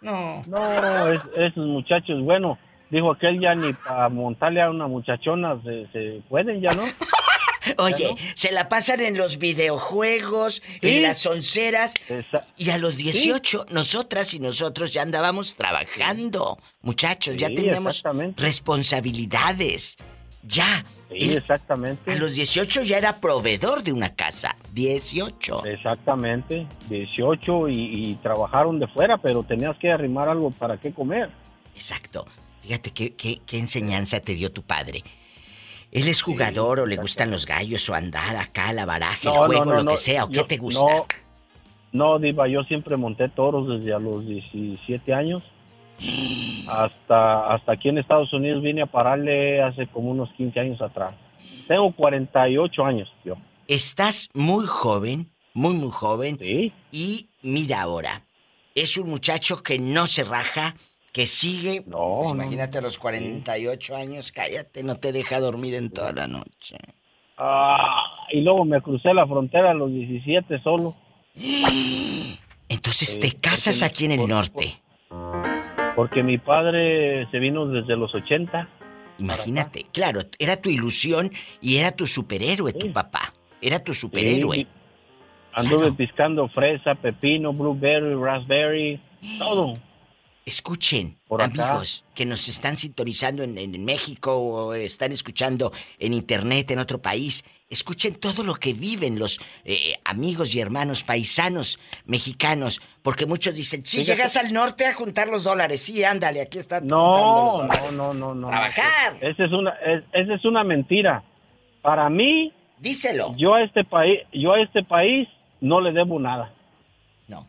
No. 0.00 0.42
No, 0.46 1.12
es- 1.12 1.20
esos 1.36 1.66
muchachos, 1.66 2.22
bueno, 2.22 2.58
dijo 2.90 3.12
aquel 3.12 3.40
ya 3.40 3.54
ni 3.54 3.72
para 3.72 4.08
montarle 4.08 4.62
a 4.62 4.70
una 4.70 4.86
muchachona 4.86 5.60
se, 5.62 5.86
se 5.92 6.22
pueden 6.28 6.60
ya, 6.60 6.72
¿no? 6.72 6.82
Oye, 7.78 8.14
se 8.36 8.52
la 8.52 8.68
pasan 8.68 9.00
en 9.00 9.18
los 9.18 9.38
videojuegos, 9.38 10.62
en 10.82 11.02
las 11.02 11.26
onceras. 11.26 11.94
Y 12.56 12.70
a 12.70 12.78
los 12.78 12.96
18, 12.96 13.66
nosotras 13.72 14.34
y 14.34 14.38
nosotros 14.38 14.92
ya 14.92 15.02
andábamos 15.02 15.56
trabajando. 15.56 16.58
Muchachos, 16.82 17.36
ya 17.36 17.48
teníamos 17.48 18.04
responsabilidades. 18.36 19.96
Ya. 20.44 20.84
Sí, 21.10 21.16
El- 21.30 21.38
exactamente. 21.38 22.12
a 22.12 22.14
los 22.14 22.34
18 22.34 22.82
ya 22.82 22.98
era 22.98 23.20
proveedor 23.20 23.82
de 23.82 23.92
una 23.92 24.14
casa. 24.14 24.54
18. 24.72 25.64
Exactamente, 25.66 26.68
18 26.88 27.68
y, 27.68 27.74
y 28.10 28.14
trabajaron 28.22 28.78
de 28.78 28.86
fuera, 28.86 29.18
pero 29.18 29.42
tenías 29.42 29.76
que 29.78 29.90
arrimar 29.90 30.28
algo 30.28 30.52
para 30.52 30.76
qué 30.76 30.92
comer. 30.92 31.30
Exacto. 31.74 32.26
Fíjate 32.66 32.90
qué, 32.90 33.14
qué- 33.14 33.40
qué 33.46 33.58
enseñanza 33.58 34.18
te 34.20 34.34
dio 34.34 34.50
tu 34.50 34.62
padre. 34.62 35.04
¿Él 35.92 36.08
es 36.08 36.20
jugador 36.20 36.80
o 36.80 36.86
le 36.86 36.96
gustan 36.96 37.30
los 37.30 37.46
gallos 37.46 37.88
o 37.88 37.94
andar 37.94 38.34
acá, 38.36 38.72
la 38.72 38.84
baraja, 38.84 39.30
el 39.30 39.36
juego, 39.36 39.64
lo 39.72 39.84
que 39.86 39.96
sea? 39.96 40.24
¿O 40.24 40.28
qué 40.28 40.42
te 40.42 40.56
gusta? 40.56 40.80
No, 40.84 41.06
no, 41.92 42.18
Diva, 42.18 42.48
yo 42.48 42.64
siempre 42.64 42.96
monté 42.96 43.28
toros 43.28 43.68
desde 43.68 43.94
a 43.94 43.98
los 44.00 44.26
17 44.26 45.14
años. 45.14 45.44
Hasta, 46.68 47.54
hasta 47.54 47.72
aquí 47.72 47.88
en 47.88 47.98
Estados 47.98 48.32
Unidos 48.32 48.62
vine 48.62 48.82
a 48.82 48.86
pararle 48.86 49.62
hace 49.62 49.86
como 49.86 50.10
unos 50.10 50.28
15 50.36 50.58
años 50.58 50.82
atrás. 50.82 51.14
Tengo 51.68 51.92
48 51.92 52.84
años, 52.84 53.08
yo. 53.24 53.36
Estás 53.68 54.28
muy 54.34 54.66
joven, 54.66 55.30
muy, 55.54 55.74
muy 55.74 55.90
joven. 55.92 56.36
Sí. 56.40 56.72
Y 56.90 57.28
mira 57.42 57.82
ahora, 57.82 58.24
es 58.74 58.96
un 58.96 59.08
muchacho 59.08 59.62
que 59.62 59.78
no 59.78 60.06
se 60.08 60.24
raja, 60.24 60.74
que 61.16 61.26
sigue. 61.26 61.82
No. 61.86 62.18
Pues 62.24 62.34
no, 62.34 62.42
imagínate 62.42 62.76
a 62.76 62.82
los 62.82 62.98
48 62.98 63.96
años, 63.96 64.30
cállate, 64.32 64.82
no 64.84 64.96
te 64.96 65.12
deja 65.12 65.40
dormir 65.40 65.74
en 65.74 65.88
toda 65.90 66.12
la 66.12 66.26
noche. 66.26 66.76
Ah, 67.38 68.02
y 68.30 68.42
luego 68.42 68.66
me 68.66 68.82
crucé 68.82 69.14
la 69.14 69.26
frontera 69.26 69.70
a 69.70 69.74
los 69.74 69.90
17 69.90 70.60
solo. 70.62 70.94
Entonces 72.68 73.16
Eh, 73.16 73.20
te 73.20 73.32
casas 73.32 73.76
porque- 73.78 73.84
aquí 73.86 74.04
en 74.04 74.12
el 74.12 74.18
por- 74.20 74.28
norte. 74.28 74.74
Porque 75.94 76.22
mi 76.22 76.36
padre 76.36 77.26
se 77.30 77.38
vino 77.38 77.66
desde 77.66 77.96
los 77.96 78.14
80. 78.14 78.68
Imagínate, 79.18 79.86
claro, 79.94 80.20
era 80.38 80.60
tu 80.60 80.68
ilusión 80.68 81.30
y 81.62 81.78
era 81.78 81.92
tu 81.92 82.06
superhéroe, 82.06 82.74
tu 82.74 82.92
papá. 82.92 83.32
Era 83.62 83.78
tu 83.82 83.94
superhéroe. 83.94 84.56
Sí, 84.56 84.66
Anduve 85.54 85.90
piscando 85.92 86.46
fresa, 86.48 86.94
pepino, 86.96 87.54
blueberry, 87.54 88.14
raspberry, 88.14 89.00
todo. 89.38 89.78
Escuchen, 90.48 91.18
Por 91.26 91.42
amigos 91.42 92.04
que 92.14 92.24
nos 92.24 92.48
están 92.48 92.76
sintonizando 92.76 93.42
en, 93.42 93.58
en 93.58 93.84
México 93.84 94.36
o 94.36 94.74
están 94.74 95.10
escuchando 95.10 95.72
en 95.98 96.14
internet 96.14 96.70
en 96.70 96.78
otro 96.78 97.02
país, 97.02 97.44
escuchen 97.68 98.14
todo 98.14 98.44
lo 98.44 98.54
que 98.54 98.72
viven 98.72 99.18
los 99.18 99.40
eh, 99.64 99.94
amigos 100.04 100.54
y 100.54 100.60
hermanos 100.60 101.02
paisanos 101.02 101.80
mexicanos, 102.04 102.80
porque 103.02 103.26
muchos 103.26 103.56
dicen, 103.56 103.84
si 103.84 104.04
llegas 104.04 104.36
al 104.36 104.52
norte 104.52 104.86
a 104.86 104.94
juntar 104.94 105.26
los 105.26 105.42
dólares, 105.42 105.82
sí, 105.82 106.04
ándale, 106.04 106.40
aquí 106.40 106.58
está. 106.58 106.80
No, 106.80 107.64
no, 107.66 107.90
no, 107.90 108.14
no, 108.14 108.32
no. 108.36 108.46
Trabajar. 108.48 109.18
Esa 109.20 109.46
es 109.46 109.52
una, 109.52 109.70
es- 109.84 110.04
esa 110.12 110.34
es 110.34 110.44
una 110.44 110.62
mentira. 110.62 111.24
Para 111.82 112.08
mí, 112.08 112.52
díselo. 112.78 113.34
Yo 113.36 113.54
a 113.54 113.64
este 113.64 113.82
país, 113.82 114.20
yo 114.32 114.52
a 114.52 114.62
este 114.62 114.84
país 114.84 115.26
no 115.60 115.80
le 115.80 115.90
debo 115.90 116.20
nada. 116.20 116.54
No. 117.26 117.48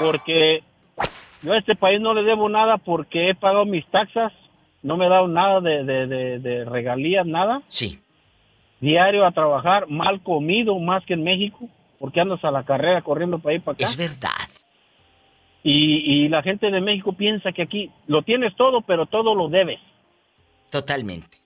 Porque 0.00 0.62
yo 1.44 1.52
a 1.52 1.58
este 1.58 1.76
país 1.76 2.00
no 2.00 2.14
le 2.14 2.22
debo 2.24 2.48
nada 2.48 2.78
porque 2.78 3.28
he 3.30 3.34
pagado 3.34 3.64
mis 3.64 3.86
taxas, 3.86 4.32
no 4.82 4.96
me 4.96 5.06
he 5.06 5.08
dado 5.08 5.28
nada 5.28 5.60
de, 5.60 5.84
de, 5.84 6.06
de- 6.06 6.38
de 6.40 6.64
regalías, 6.64 7.24
nada. 7.26 7.62
Sí. 7.68 8.00
Diario 8.80 9.24
a 9.24 9.30
trabajar, 9.32 9.88
mal 9.88 10.20
comido 10.22 10.78
más 10.78 11.04
que 11.06 11.14
en 11.14 11.22
México, 11.22 11.68
porque 11.98 12.20
andas 12.20 12.44
a 12.44 12.50
la 12.50 12.64
carrera 12.64 13.00
corriendo 13.02 13.38
para 13.38 13.54
ir 13.54 13.62
para 13.62 13.74
acá. 13.76 13.84
Es 13.84 13.96
verdad. 13.96 14.30
Y, 15.62 16.24
y 16.24 16.28
la 16.28 16.42
gente 16.42 16.70
de 16.70 16.80
México 16.80 17.12
piensa 17.14 17.52
que 17.52 17.62
aquí 17.62 17.90
lo 18.06 18.22
tienes 18.22 18.54
todo, 18.56 18.82
pero 18.82 19.06
todo 19.06 19.34
lo 19.34 19.48
debes. 19.48 19.80
Totalmente. 20.70 21.38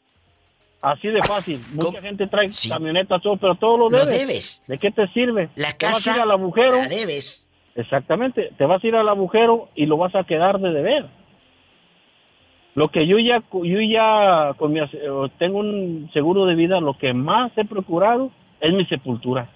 Así 0.80 1.09
de 1.09 1.20
fácil. 1.22 1.61
Mucha 1.72 2.01
gente 2.01 2.26
trae 2.28 2.51
camionetas, 2.68 3.20
todo, 3.22 3.36
pero 3.36 3.55
todo 3.57 3.76
lo 3.76 3.90
Lo 3.90 3.99
debes. 4.07 4.18
debes. 4.18 4.62
¿De 4.66 4.78
qué 4.78 4.90
te 4.90 5.07
sirve? 5.09 5.51
La 5.57 5.72
Te 5.72 5.86
vas 5.86 5.94
a 6.07 6.11
ir 6.11 6.16
casa 6.16 6.22
al 6.22 6.30
agujero. 6.30 6.76
la 6.76 6.88
debes. 6.88 7.47
Exactamente. 7.79 8.51
Te 8.59 8.66
vas 8.66 8.83
a 8.83 8.87
ir 8.89 8.97
al 8.97 9.09
agujero 9.09 9.68
y 9.76 9.87
lo 9.87 9.97
vas 9.97 10.12
a 10.16 10.24
quedar 10.24 10.59
de 10.59 10.72
deber. 10.72 11.07
Lo 12.74 12.89
que 12.89 13.07
yo 13.07 13.20
ya, 13.20 13.41
yo 13.53 13.81
ya 13.81 14.53
con 14.57 14.72
mi, 14.72 14.81
tengo 15.39 15.61
un 15.61 16.11
seguro 16.12 16.45
de 16.47 16.57
vida, 16.57 16.81
lo 16.81 16.95
que 16.99 17.12
más 17.12 17.57
he 17.57 17.64
procurado 17.64 18.33
es 18.61 18.72
mi 18.72 18.85
sepultura. 18.87 19.49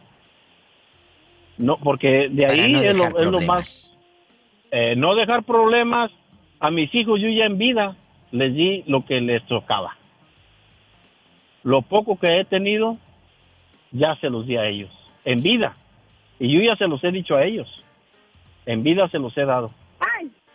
No, 1.59 1.79
porque 1.79 2.29
de 2.31 2.47
ahí 2.47 2.73
no 2.73 2.81
es, 2.81 2.97
lo, 2.97 3.39
es 3.41 3.47
más. 3.47 3.93
eh, 4.71 4.95
no 4.97 5.17
dejar 5.17 5.43
problemas. 5.43 6.11
A 6.61 6.71
mis 6.71 6.95
hijos 6.95 7.21
yo 7.21 7.29
ya 7.29 7.47
en 7.47 7.59
vida 7.59 7.97
les 8.31 8.55
di 8.55 8.85
lo 8.87 9.05
que 9.05 9.21
les 9.21 9.45
tocaba. 9.47 9.97
Lo 11.65 11.83
poco 11.83 12.21
que 12.21 12.39
he 12.39 12.45
tenido, 12.45 12.99
ya 13.91 14.15
se 14.21 14.31
los 14.31 14.47
di 14.47 14.57
a 14.57 14.67
ellos. 14.67 14.91
En 15.25 15.43
vida. 15.43 15.77
Y 16.39 16.53
yo 16.55 16.61
ya 16.61 16.77
se 16.77 16.87
los 16.87 17.03
he 17.03 17.11
dicho 17.11 17.35
a 17.35 17.45
ellos. 17.45 17.82
En 18.67 18.83
vida 18.83 19.09
se 19.11 19.19
los 19.19 19.37
he 19.37 19.45
dado. 19.45 19.73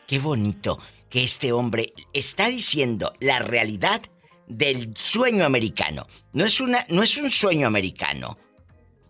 Qué 0.08 0.20
bonito 0.20 0.80
que 1.10 1.24
este 1.24 1.52
hombre 1.52 1.94
está 2.14 2.48
diciendo 2.48 3.12
la 3.20 3.40
realidad 3.40 4.02
del 4.48 4.96
sueño 4.96 5.44
americano. 5.44 6.08
No 6.32 6.46
es 6.46 6.62
una, 6.62 6.86
no 6.90 7.04
es 7.04 7.18
un 7.18 7.30
sueño 7.30 7.68
americano. 7.68 8.38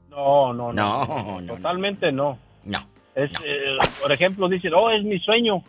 No, 0.10 0.54
no, 0.54 0.74
no. 0.74 1.06
No, 1.06 1.42
no, 1.42 1.56
Totalmente 1.56 2.12
no. 2.12 2.40
No. 2.64 2.80
Es, 3.14 3.30
eh, 3.46 3.78
por 4.02 4.12
ejemplo, 4.12 4.50
dicen, 4.50 4.74
oh, 4.74 4.90
es 4.90 5.04
mi 5.04 5.20
sueño. 5.20 5.64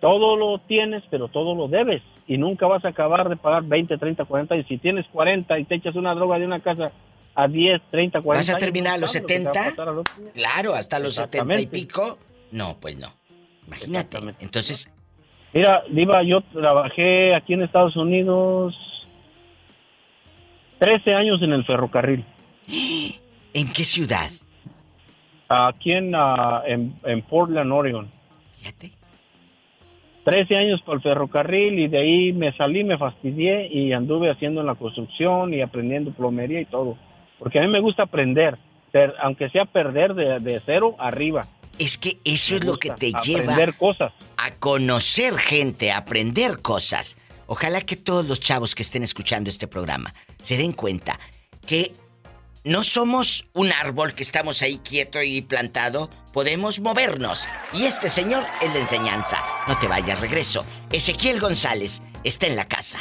Todo 0.00 0.36
lo 0.36 0.60
tienes, 0.60 1.02
pero 1.10 1.26
todo 1.26 1.56
lo 1.56 1.66
debes. 1.66 2.02
Y 2.28 2.38
nunca 2.38 2.68
vas 2.68 2.84
a 2.84 2.88
acabar 2.88 3.28
de 3.28 3.36
pagar 3.36 3.64
20, 3.64 3.98
30, 3.98 4.24
40. 4.24 4.56
Y 4.56 4.64
si 4.64 4.78
tienes 4.78 5.06
40 5.12 5.58
y 5.58 5.64
te 5.64 5.74
echas 5.74 5.96
una 5.96 6.14
droga 6.14 6.38
de 6.38 6.46
una 6.46 6.60
casa 6.60 6.92
a 7.34 7.48
10, 7.48 7.82
30, 7.90 8.20
40 8.20 8.38
¿Vas 8.40 8.48
a 8.48 8.52
años, 8.52 8.60
terminar 8.60 8.94
a 8.94 8.98
los 8.98 9.10
sabes 9.10 9.22
lo 9.22 9.28
que 9.28 9.34
te 9.34 9.44
va 9.44 9.50
a 9.50 9.54
70? 9.54 9.70
pasar 9.76 9.88
al 9.88 9.98
otro 9.98 10.14
día. 10.22 10.32
Claro, 10.32 10.74
hasta 10.74 10.98
los 11.00 11.14
70 11.16 11.60
y 11.60 11.66
pico. 11.66 12.18
No, 12.50 12.76
pues 12.80 12.96
no. 12.98 13.08
Imagínate. 13.66 14.18
Entonces, 14.40 14.90
Mira, 15.52 15.82
Diva, 15.90 16.22
yo 16.22 16.42
trabajé 16.42 17.34
aquí 17.34 17.54
en 17.54 17.62
Estados 17.62 17.96
Unidos 17.96 18.74
13 20.78 21.14
años 21.14 21.42
en 21.42 21.52
el 21.52 21.64
ferrocarril. 21.64 22.24
¿en 23.54 23.72
qué 23.72 23.84
ciudad? 23.84 24.30
Aquí 25.48 25.92
en, 25.92 26.14
ah, 26.14 26.62
en, 26.66 26.94
en 27.04 27.22
Portland, 27.22 27.72
Oregon. 27.72 28.10
Fíjate. 28.58 28.92
13 30.24 30.56
años 30.56 30.82
por 30.82 30.96
el 30.96 31.02
ferrocarril 31.02 31.78
y 31.78 31.88
de 31.88 31.98
ahí 31.98 32.32
me 32.34 32.52
salí, 32.52 32.84
me 32.84 32.98
fastidié 32.98 33.66
y 33.68 33.94
anduve 33.94 34.30
haciendo 34.30 34.60
en 34.60 34.66
la 34.66 34.74
construcción 34.74 35.54
y 35.54 35.62
aprendiendo 35.62 36.12
plomería 36.12 36.60
y 36.60 36.66
todo. 36.66 36.98
Porque 37.38 37.58
a 37.58 37.62
mí 37.62 37.68
me 37.68 37.80
gusta 37.80 38.02
aprender, 38.02 38.58
aunque 39.22 39.48
sea 39.48 39.64
perder 39.64 40.12
de, 40.14 40.38
de 40.40 40.60
cero 40.66 40.96
arriba. 40.98 41.46
Es 41.78 41.96
que 41.96 42.20
eso 42.24 42.54
Me 42.54 42.58
es 42.58 42.64
lo 42.64 42.78
que 42.78 42.90
te 42.90 43.12
lleva 43.24 43.52
aprender 43.52 43.76
cosas. 43.76 44.12
a 44.36 44.54
conocer 44.56 45.38
gente, 45.38 45.92
a 45.92 45.98
aprender 45.98 46.60
cosas. 46.60 47.16
Ojalá 47.46 47.80
que 47.80 47.96
todos 47.96 48.26
los 48.26 48.40
chavos 48.40 48.74
que 48.74 48.82
estén 48.82 49.02
escuchando 49.02 49.48
este 49.48 49.66
programa 49.66 50.14
se 50.42 50.56
den 50.56 50.72
cuenta 50.72 51.18
que 51.66 51.94
no 52.64 52.82
somos 52.82 53.46
un 53.54 53.72
árbol 53.72 54.14
que 54.14 54.22
estamos 54.22 54.60
ahí 54.62 54.78
quieto 54.78 55.22
y 55.22 55.40
plantado, 55.40 56.10
podemos 56.32 56.80
movernos. 56.80 57.46
Y 57.72 57.84
este 57.84 58.08
señor 58.08 58.44
es 58.60 58.74
de 58.74 58.80
enseñanza. 58.80 59.38
No 59.66 59.78
te 59.78 59.88
vayas, 59.88 60.20
regreso. 60.20 60.66
Ezequiel 60.92 61.40
González 61.40 62.02
está 62.24 62.46
en 62.46 62.56
la 62.56 62.68
casa. 62.68 62.98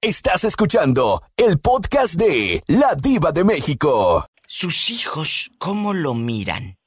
Estás 0.00 0.44
escuchando 0.44 1.20
el 1.36 1.58
podcast 1.58 2.14
de 2.14 2.62
La 2.68 2.94
Diva 2.94 3.32
de 3.32 3.44
México. 3.44 4.24
Sus 4.46 4.88
hijos, 4.88 5.50
¿cómo 5.58 5.92
lo 5.92 6.14
miran 6.14 6.77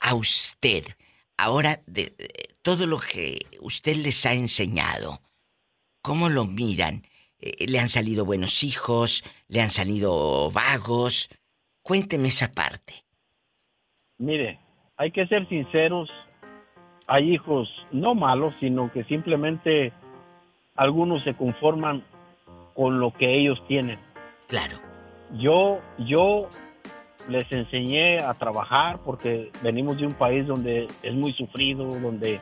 a 0.00 0.14
usted? 0.14 0.84
Ahora, 1.36 1.80
de, 1.86 2.14
de 2.16 2.28
todo 2.62 2.86
lo 2.86 2.98
que 2.98 3.38
usted 3.60 3.96
les 3.96 4.24
ha 4.26 4.32
enseñado, 4.32 5.20
¿cómo 6.02 6.28
lo 6.28 6.46
miran? 6.46 7.02
Eh, 7.38 7.66
¿Le 7.68 7.78
han 7.78 7.88
salido 7.88 8.24
buenos 8.24 8.62
hijos? 8.64 9.22
¿Le 9.48 9.60
han 9.60 9.70
salido 9.70 10.50
vagos? 10.50 11.28
Cuénteme 11.82 12.28
esa 12.28 12.52
parte. 12.52 13.04
Mire, 14.18 14.58
hay 14.96 15.10
que 15.10 15.26
ser 15.26 15.48
sinceros. 15.48 16.08
Hay 17.06 17.34
hijos 17.34 17.68
no 17.92 18.14
malos, 18.14 18.54
sino 18.58 18.90
que 18.92 19.04
simplemente 19.04 19.92
algunos 20.74 21.22
se 21.22 21.34
conforman 21.34 22.04
con 22.74 22.98
lo 22.98 23.12
que 23.12 23.38
ellos 23.38 23.62
tienen. 23.68 23.98
Claro. 24.48 24.78
Yo, 25.34 25.80
yo 25.98 26.48
les 27.28 27.50
enseñé 27.50 28.18
a 28.18 28.34
trabajar 28.34 28.98
porque 29.04 29.50
venimos 29.62 29.96
de 29.98 30.06
un 30.06 30.14
país 30.14 30.46
donde 30.46 30.86
es 31.02 31.14
muy 31.14 31.32
sufrido, 31.32 31.86
donde, 32.00 32.40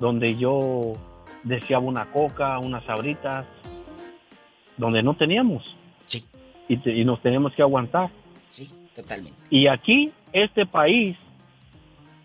donde 0.00 0.36
yo 0.36 0.94
deseaba 1.44 1.84
una 1.84 2.06
coca, 2.06 2.58
unas 2.58 2.82
sabritas, 2.84 3.46
donde 4.76 5.02
no 5.02 5.14
teníamos. 5.14 5.62
Sí. 6.06 6.24
Y, 6.68 6.76
te- 6.78 6.92
y 6.94 7.04
nos 7.04 7.20
teníamos 7.22 7.52
que 7.54 7.62
aguantar. 7.62 8.10
Sí, 8.48 8.68
totalmente. 8.96 9.38
Y 9.50 9.68
aquí, 9.68 10.10
este 10.32 10.66
país 10.66 11.16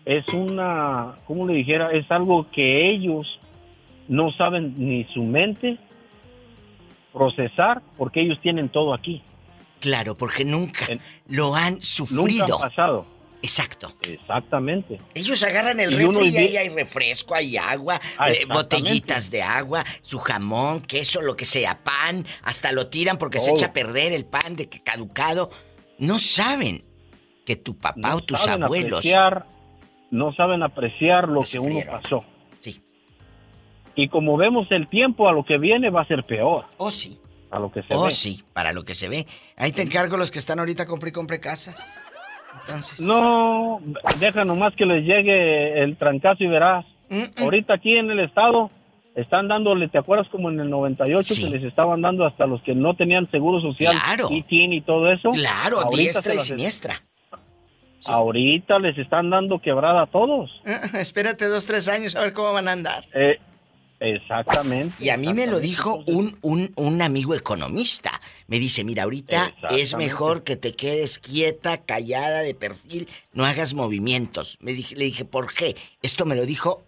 es 0.04 0.26
una, 0.28 1.14
¿cómo 1.26 1.46
le 1.46 1.54
dijera? 1.54 1.92
Es 1.92 2.10
algo 2.10 2.50
que 2.50 2.90
ellos 2.90 3.38
no 4.08 4.32
saben 4.32 4.74
ni 4.76 5.04
su 5.04 5.22
mente 5.22 5.78
procesar 7.12 7.82
porque 7.96 8.20
ellos 8.22 8.38
tienen 8.40 8.68
todo 8.68 8.94
aquí. 8.94 9.22
Claro, 9.80 10.16
porque 10.16 10.44
nunca 10.44 10.86
lo 11.28 11.54
han 11.54 11.74
Nunca 11.74 11.86
sufrido. 11.86 12.54
han 12.62 12.70
pasado. 12.70 13.06
Exacto. 13.42 13.94
Exactamente. 14.06 15.00
Ellos 15.14 15.42
agarran 15.42 15.80
el 15.80 15.92
Y 15.92 15.96
refri 16.06 16.28
y 16.28 16.36
ahí 16.36 16.56
hay 16.58 16.68
refresco, 16.68 17.34
hay 17.34 17.56
agua, 17.56 17.98
Ah, 18.18 18.30
eh, 18.30 18.44
botellitas 18.44 19.30
de 19.30 19.42
agua, 19.42 19.82
su 20.02 20.18
jamón, 20.18 20.82
queso, 20.82 21.22
lo 21.22 21.34
que 21.34 21.46
sea, 21.46 21.78
pan, 21.82 22.26
hasta 22.42 22.70
lo 22.72 22.88
tiran 22.88 23.16
porque 23.16 23.38
se 23.38 23.52
echa 23.52 23.66
a 23.66 23.72
perder 23.72 24.12
el 24.12 24.26
pan 24.26 24.56
de 24.56 24.68
que 24.68 24.82
caducado. 24.82 25.48
No 25.98 26.18
saben 26.18 26.84
que 27.46 27.56
tu 27.56 27.78
papá 27.78 28.14
o 28.14 28.20
tus 28.20 28.38
saben 28.40 28.64
abuelos 28.64 28.98
apreciar, 29.00 29.46
no 30.10 30.34
saben 30.34 30.62
apreciar 30.62 31.26
lo 31.28 31.40
que 31.42 31.58
uno 31.58 31.80
pasó. 31.90 32.24
Sí. 32.60 32.82
Y 33.96 34.08
como 34.08 34.36
vemos 34.36 34.66
el 34.70 34.86
tiempo 34.88 35.28
a 35.28 35.32
lo 35.32 35.44
que 35.44 35.56
viene 35.56 35.88
va 35.88 36.02
a 36.02 36.06
ser 36.06 36.24
peor. 36.24 36.66
Oh, 36.76 36.90
sí. 36.90 37.18
A 37.50 37.58
lo 37.58 37.70
que 37.72 37.82
se 37.82 37.94
Oh, 37.94 38.04
ve. 38.06 38.12
sí, 38.12 38.44
para 38.52 38.72
lo 38.72 38.84
que 38.84 38.94
se 38.94 39.08
ve. 39.08 39.26
Ahí 39.56 39.72
te 39.72 39.82
encargo 39.82 40.16
los 40.16 40.30
que 40.30 40.38
están 40.38 40.58
ahorita 40.60 40.86
compré 40.86 41.10
y 41.10 41.12
compré 41.12 41.40
casas. 41.40 41.82
Entonces. 42.66 43.00
No, 43.00 43.80
deja 44.20 44.44
nomás 44.44 44.74
que 44.76 44.86
les 44.86 45.04
llegue 45.04 45.82
el 45.82 45.96
trancazo 45.96 46.44
y 46.44 46.46
verás. 46.48 46.84
Ahorita 47.38 47.74
aquí 47.74 47.96
en 47.96 48.10
el 48.10 48.20
estado 48.20 48.70
están 49.16 49.48
dándole, 49.48 49.88
¿te 49.88 49.98
acuerdas 49.98 50.28
como 50.30 50.48
en 50.50 50.60
el 50.60 50.70
98 50.70 51.34
que 51.36 51.50
les 51.50 51.64
estaban 51.64 52.00
dando 52.02 52.24
hasta 52.24 52.46
los 52.46 52.62
que 52.62 52.74
no 52.76 52.94
tenían 52.94 53.28
seguro 53.32 53.60
social 53.60 53.98
Claro. 54.00 54.28
y 54.30 54.42
TIN 54.42 54.72
y 54.72 54.80
todo 54.82 55.10
eso? 55.10 55.30
Claro, 55.32 55.80
Ahorita 55.80 55.98
diestra 56.02 56.32
y 56.34 56.36
las- 56.36 56.46
siniestra. 56.46 57.02
Ahorita 58.06 58.78
les 58.78 58.96
están 58.96 59.28
dando 59.28 59.58
quebrada 59.58 60.02
a 60.02 60.06
todos. 60.06 60.50
Espérate 60.94 61.46
dos, 61.46 61.66
tres 61.66 61.88
años 61.88 62.16
a 62.16 62.20
ver 62.20 62.32
cómo 62.32 62.52
van 62.52 62.68
a 62.68 62.72
andar. 62.72 63.04
Eh, 63.12 63.38
exactamente. 64.00 64.96
Y 65.02 65.10
a 65.10 65.16
mí 65.16 65.32
me 65.34 65.46
lo 65.46 65.60
dijo 65.60 66.02
un, 66.06 66.38
un, 66.42 66.72
un 66.76 67.02
amigo 67.02 67.34
economista. 67.34 68.20
Me 68.46 68.58
dice, 68.58 68.82
mira, 68.84 69.04
ahorita 69.04 69.54
es 69.70 69.94
mejor 69.96 70.42
que 70.42 70.56
te 70.56 70.74
quedes 70.74 71.18
quieta, 71.18 71.78
callada, 71.78 72.40
de 72.40 72.54
perfil, 72.54 73.08
no 73.32 73.44
hagas 73.44 73.74
movimientos. 73.74 74.56
Me 74.60 74.72
dije, 74.72 74.96
le 74.96 75.04
dije, 75.04 75.24
¿por 75.24 75.52
qué? 75.52 75.76
Esto 76.02 76.24
me 76.26 76.34
lo 76.34 76.46
dijo 76.46 76.82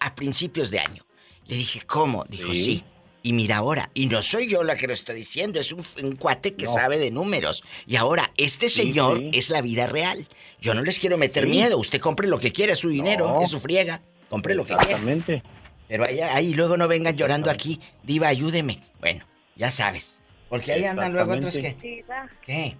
a 0.00 0.14
principios 0.14 0.70
de 0.70 0.78
año. 0.78 1.04
Le 1.46 1.56
dije, 1.56 1.80
¿cómo? 1.86 2.24
Dijo, 2.28 2.54
sí. 2.54 2.62
Sí. 2.62 2.84
Y 3.20 3.32
mira 3.32 3.56
ahora, 3.56 3.90
y 3.94 4.06
no 4.06 4.22
soy 4.22 4.48
yo 4.48 4.62
la 4.62 4.76
que 4.76 4.86
lo 4.86 4.92
está 4.94 5.12
diciendo, 5.12 5.58
es 5.58 5.72
un, 5.72 5.84
un 6.02 6.14
cuate 6.16 6.54
que 6.54 6.64
No. 6.66 6.72
sabe 6.72 6.98
de 6.98 7.10
números. 7.10 7.64
Y 7.86 7.96
ahora, 7.96 8.30
este 8.36 8.68
señor 8.68 9.18
sí. 9.18 9.30
es 9.34 9.50
la 9.50 9.60
vida 9.60 9.86
real. 9.88 10.28
Yo 10.60 10.72
no 10.72 10.82
les 10.82 10.98
quiero 11.00 11.18
meter 11.18 11.46
miedo. 11.48 11.76
Usted 11.78 12.00
compre 12.00 12.28
lo 12.28 12.38
que 12.38 12.52
quiera, 12.52 12.74
es 12.74 12.78
su 12.78 12.88
dinero, 12.88 13.26
No. 13.26 13.42
es 13.42 13.50
su 13.50 13.60
friega. 13.60 14.00
Compre 14.30 14.54
lo 14.54 14.62
que 14.64 14.68
quiera. 14.74 14.82
Exactamente. 14.84 15.42
Pero 15.88 16.04
allá, 16.04 16.34
ahí 16.34 16.54
luego 16.54 16.76
no 16.76 16.86
vengan 16.86 17.16
llorando 17.16 17.50
aquí. 17.50 17.80
Diva, 18.02 18.28
ayúdeme. 18.28 18.78
Bueno, 19.00 19.24
ya 19.56 19.70
sabes. 19.70 20.20
Porque 20.48 20.72
ahí 20.72 20.84
andan 20.84 21.12
luego 21.12 21.32
otros 21.32 21.56
que... 21.56 21.74
Diva, 21.80 22.28
¿Qué? 22.44 22.76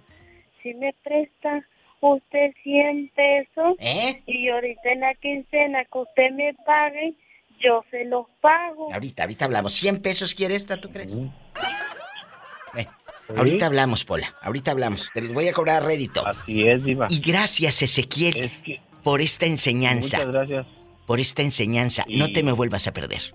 si 0.61 0.73
me 0.73 0.93
presta 1.03 1.65
usted 2.01 2.51
100 2.63 3.11
pesos 3.15 3.75
¿Eh? 3.79 4.21
y 4.25 4.49
ahorita 4.49 4.91
en 4.91 4.99
la 5.01 5.15
quincena 5.15 5.83
que 5.85 5.99
usted 5.99 6.31
me 6.31 6.53
pague, 6.65 7.13
yo 7.59 7.83
se 7.91 8.05
los 8.05 8.25
pago. 8.41 8.93
Ahorita, 8.93 9.23
ahorita 9.23 9.45
hablamos. 9.45 9.83
¿100 9.83 10.01
pesos 10.01 10.33
quiere 10.33 10.55
esta, 10.55 10.79
tú 10.79 10.89
crees? 10.91 11.15
Bueno, 12.73 12.91
ahorita 13.35 13.65
hablamos, 13.65 14.05
Pola. 14.05 14.35
Ahorita 14.41 14.71
hablamos. 14.71 15.09
Te 15.13 15.21
los 15.21 15.33
voy 15.33 15.47
a 15.47 15.53
cobrar 15.53 15.83
a 15.83 15.85
rédito. 15.85 16.25
Así 16.25 16.67
es, 16.67 16.83
Diva. 16.83 17.07
Y 17.09 17.19
gracias, 17.19 17.81
Ezequiel, 17.81 18.51
por 19.03 19.21
esta 19.21 19.45
enseñanza. 19.45 20.17
Muchas 20.19 20.33
gracias. 20.33 20.78
Por 21.09 21.19
esta 21.19 21.41
enseñanza. 21.41 22.05
No 22.07 22.31
te 22.31 22.43
me 22.43 22.51
vuelvas 22.51 22.85
a 22.85 22.93
perder. 22.93 23.33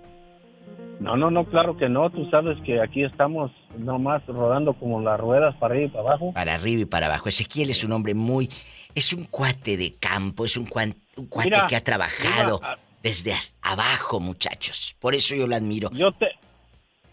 No, 1.00 1.16
no, 1.16 1.28
no, 1.28 1.44
claro 1.44 1.76
que 1.76 1.88
no. 1.88 2.08
Tú 2.08 2.30
sabes 2.30 2.56
que 2.64 2.80
aquí 2.80 3.02
estamos 3.02 3.50
nomás 3.76 4.24
rodando 4.28 4.74
como 4.74 5.00
las 5.00 5.18
ruedas 5.18 5.56
para 5.56 5.74
arriba 5.74 5.86
y 5.88 5.90
para 5.90 6.08
abajo. 6.08 6.32
Para 6.32 6.54
arriba 6.54 6.82
y 6.82 6.84
para 6.84 7.06
abajo. 7.06 7.28
Ezequiel 7.28 7.70
es 7.70 7.82
un 7.82 7.90
hombre 7.90 8.14
muy... 8.14 8.48
Es 8.94 9.12
un 9.12 9.24
cuate 9.24 9.76
de 9.76 9.96
campo, 9.96 10.44
es 10.44 10.56
un, 10.56 10.66
cuan- 10.66 10.94
un 11.16 11.26
cuate 11.26 11.50
Mira, 11.50 11.66
que 11.66 11.74
ha 11.74 11.82
trabajado 11.82 12.60
mira, 12.62 12.78
desde 13.02 13.34
abajo, 13.60 14.20
muchachos. 14.20 14.94
Por 15.00 15.16
eso 15.16 15.34
yo 15.34 15.48
lo 15.48 15.56
admiro. 15.56 15.90
Yo 15.94 16.12
te, 16.12 16.28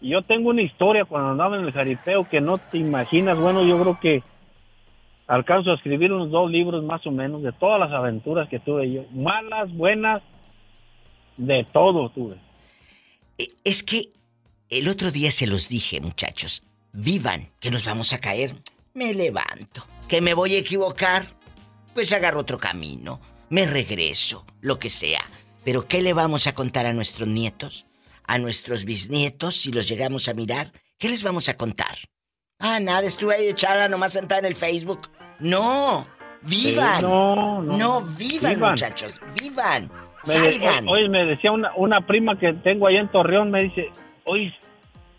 yo 0.00 0.22
tengo 0.22 0.50
una 0.50 0.62
historia 0.62 1.04
cuando 1.06 1.30
andaba 1.30 1.56
en 1.56 1.64
el 1.64 1.72
jaripeo 1.72 2.28
que 2.28 2.40
no 2.40 2.56
te 2.56 2.78
imaginas. 2.78 3.36
Bueno, 3.36 3.64
yo 3.64 3.80
creo 3.80 3.98
que 4.00 4.22
alcanzo 5.26 5.72
a 5.72 5.74
escribir 5.74 6.12
unos 6.12 6.30
dos 6.30 6.48
libros 6.48 6.84
más 6.84 7.04
o 7.04 7.10
menos 7.10 7.42
de 7.42 7.50
todas 7.50 7.80
las 7.80 7.90
aventuras 7.90 8.48
que 8.48 8.60
tuve 8.60 8.88
yo. 8.88 9.02
Malas, 9.10 9.72
buenas, 9.72 10.22
de 11.36 11.66
todo 11.72 12.10
tuve. 12.10 12.40
Eh, 13.38 13.48
Es 13.64 13.82
que 13.82 14.10
el 14.68 14.88
otro 14.88 15.10
día 15.10 15.30
se 15.32 15.46
los 15.46 15.68
dije, 15.68 16.00
muchachos. 16.00 16.62
Vivan, 16.92 17.50
que 17.60 17.70
nos 17.70 17.84
vamos 17.84 18.12
a 18.12 18.18
caer. 18.18 18.54
Me 18.94 19.14
levanto. 19.14 19.86
¿Que 20.08 20.20
me 20.20 20.34
voy 20.34 20.54
a 20.54 20.58
equivocar? 20.58 21.26
Pues 21.94 22.12
agarro 22.12 22.40
otro 22.40 22.58
camino. 22.58 23.20
Me 23.50 23.66
regreso, 23.66 24.44
lo 24.60 24.78
que 24.78 24.90
sea. 24.90 25.20
Pero 25.64 25.86
¿qué 25.86 26.02
le 26.02 26.12
vamos 26.12 26.46
a 26.46 26.54
contar 26.54 26.86
a 26.86 26.92
nuestros 26.92 27.28
nietos? 27.28 27.86
¿A 28.24 28.38
nuestros 28.38 28.84
bisnietos 28.84 29.56
si 29.56 29.72
los 29.72 29.88
llegamos 29.88 30.28
a 30.28 30.34
mirar? 30.34 30.72
¿Qué 30.98 31.08
les 31.08 31.22
vamos 31.22 31.48
a 31.48 31.56
contar? 31.56 31.98
Ah, 32.58 32.78
nada, 32.80 33.06
estuve 33.06 33.34
ahí 33.34 33.48
echada 33.48 33.88
nomás 33.88 34.12
sentada 34.12 34.38
en 34.40 34.44
el 34.46 34.56
Facebook. 34.56 35.08
No, 35.40 36.06
Vivan. 36.42 37.00
Sí, 37.00 37.06
no, 37.06 37.62
no. 37.62 37.76
No, 37.76 38.00
vivan, 38.02 38.54
Vivan. 38.54 38.70
muchachos. 38.72 39.14
Vivan. 39.40 39.90
Salgan. 40.22 40.88
oye, 40.88 41.08
me 41.08 41.24
decía 41.26 41.50
una, 41.52 41.72
una 41.76 42.00
prima 42.06 42.38
que 42.38 42.52
tengo 42.52 42.86
allá 42.86 43.00
en 43.00 43.08
Torreón, 43.08 43.50
me 43.50 43.62
dice, 43.64 43.90
oye, 44.24 44.52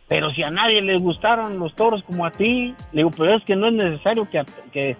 pero 0.07 0.31
si 0.31 0.43
a 0.43 0.51
nadie 0.51 0.81
les 0.81 1.01
gustaron 1.01 1.57
los 1.59 1.73
toros 1.75 2.03
como 2.03 2.25
a 2.25 2.31
ti, 2.31 2.75
le 2.91 2.99
digo, 3.03 3.11
pero 3.11 3.35
es 3.37 3.43
que 3.45 3.55
no 3.55 3.67
es 3.67 3.73
necesario 3.73 4.29
que, 4.29 4.39
a- 4.39 4.45
que, 4.71 4.95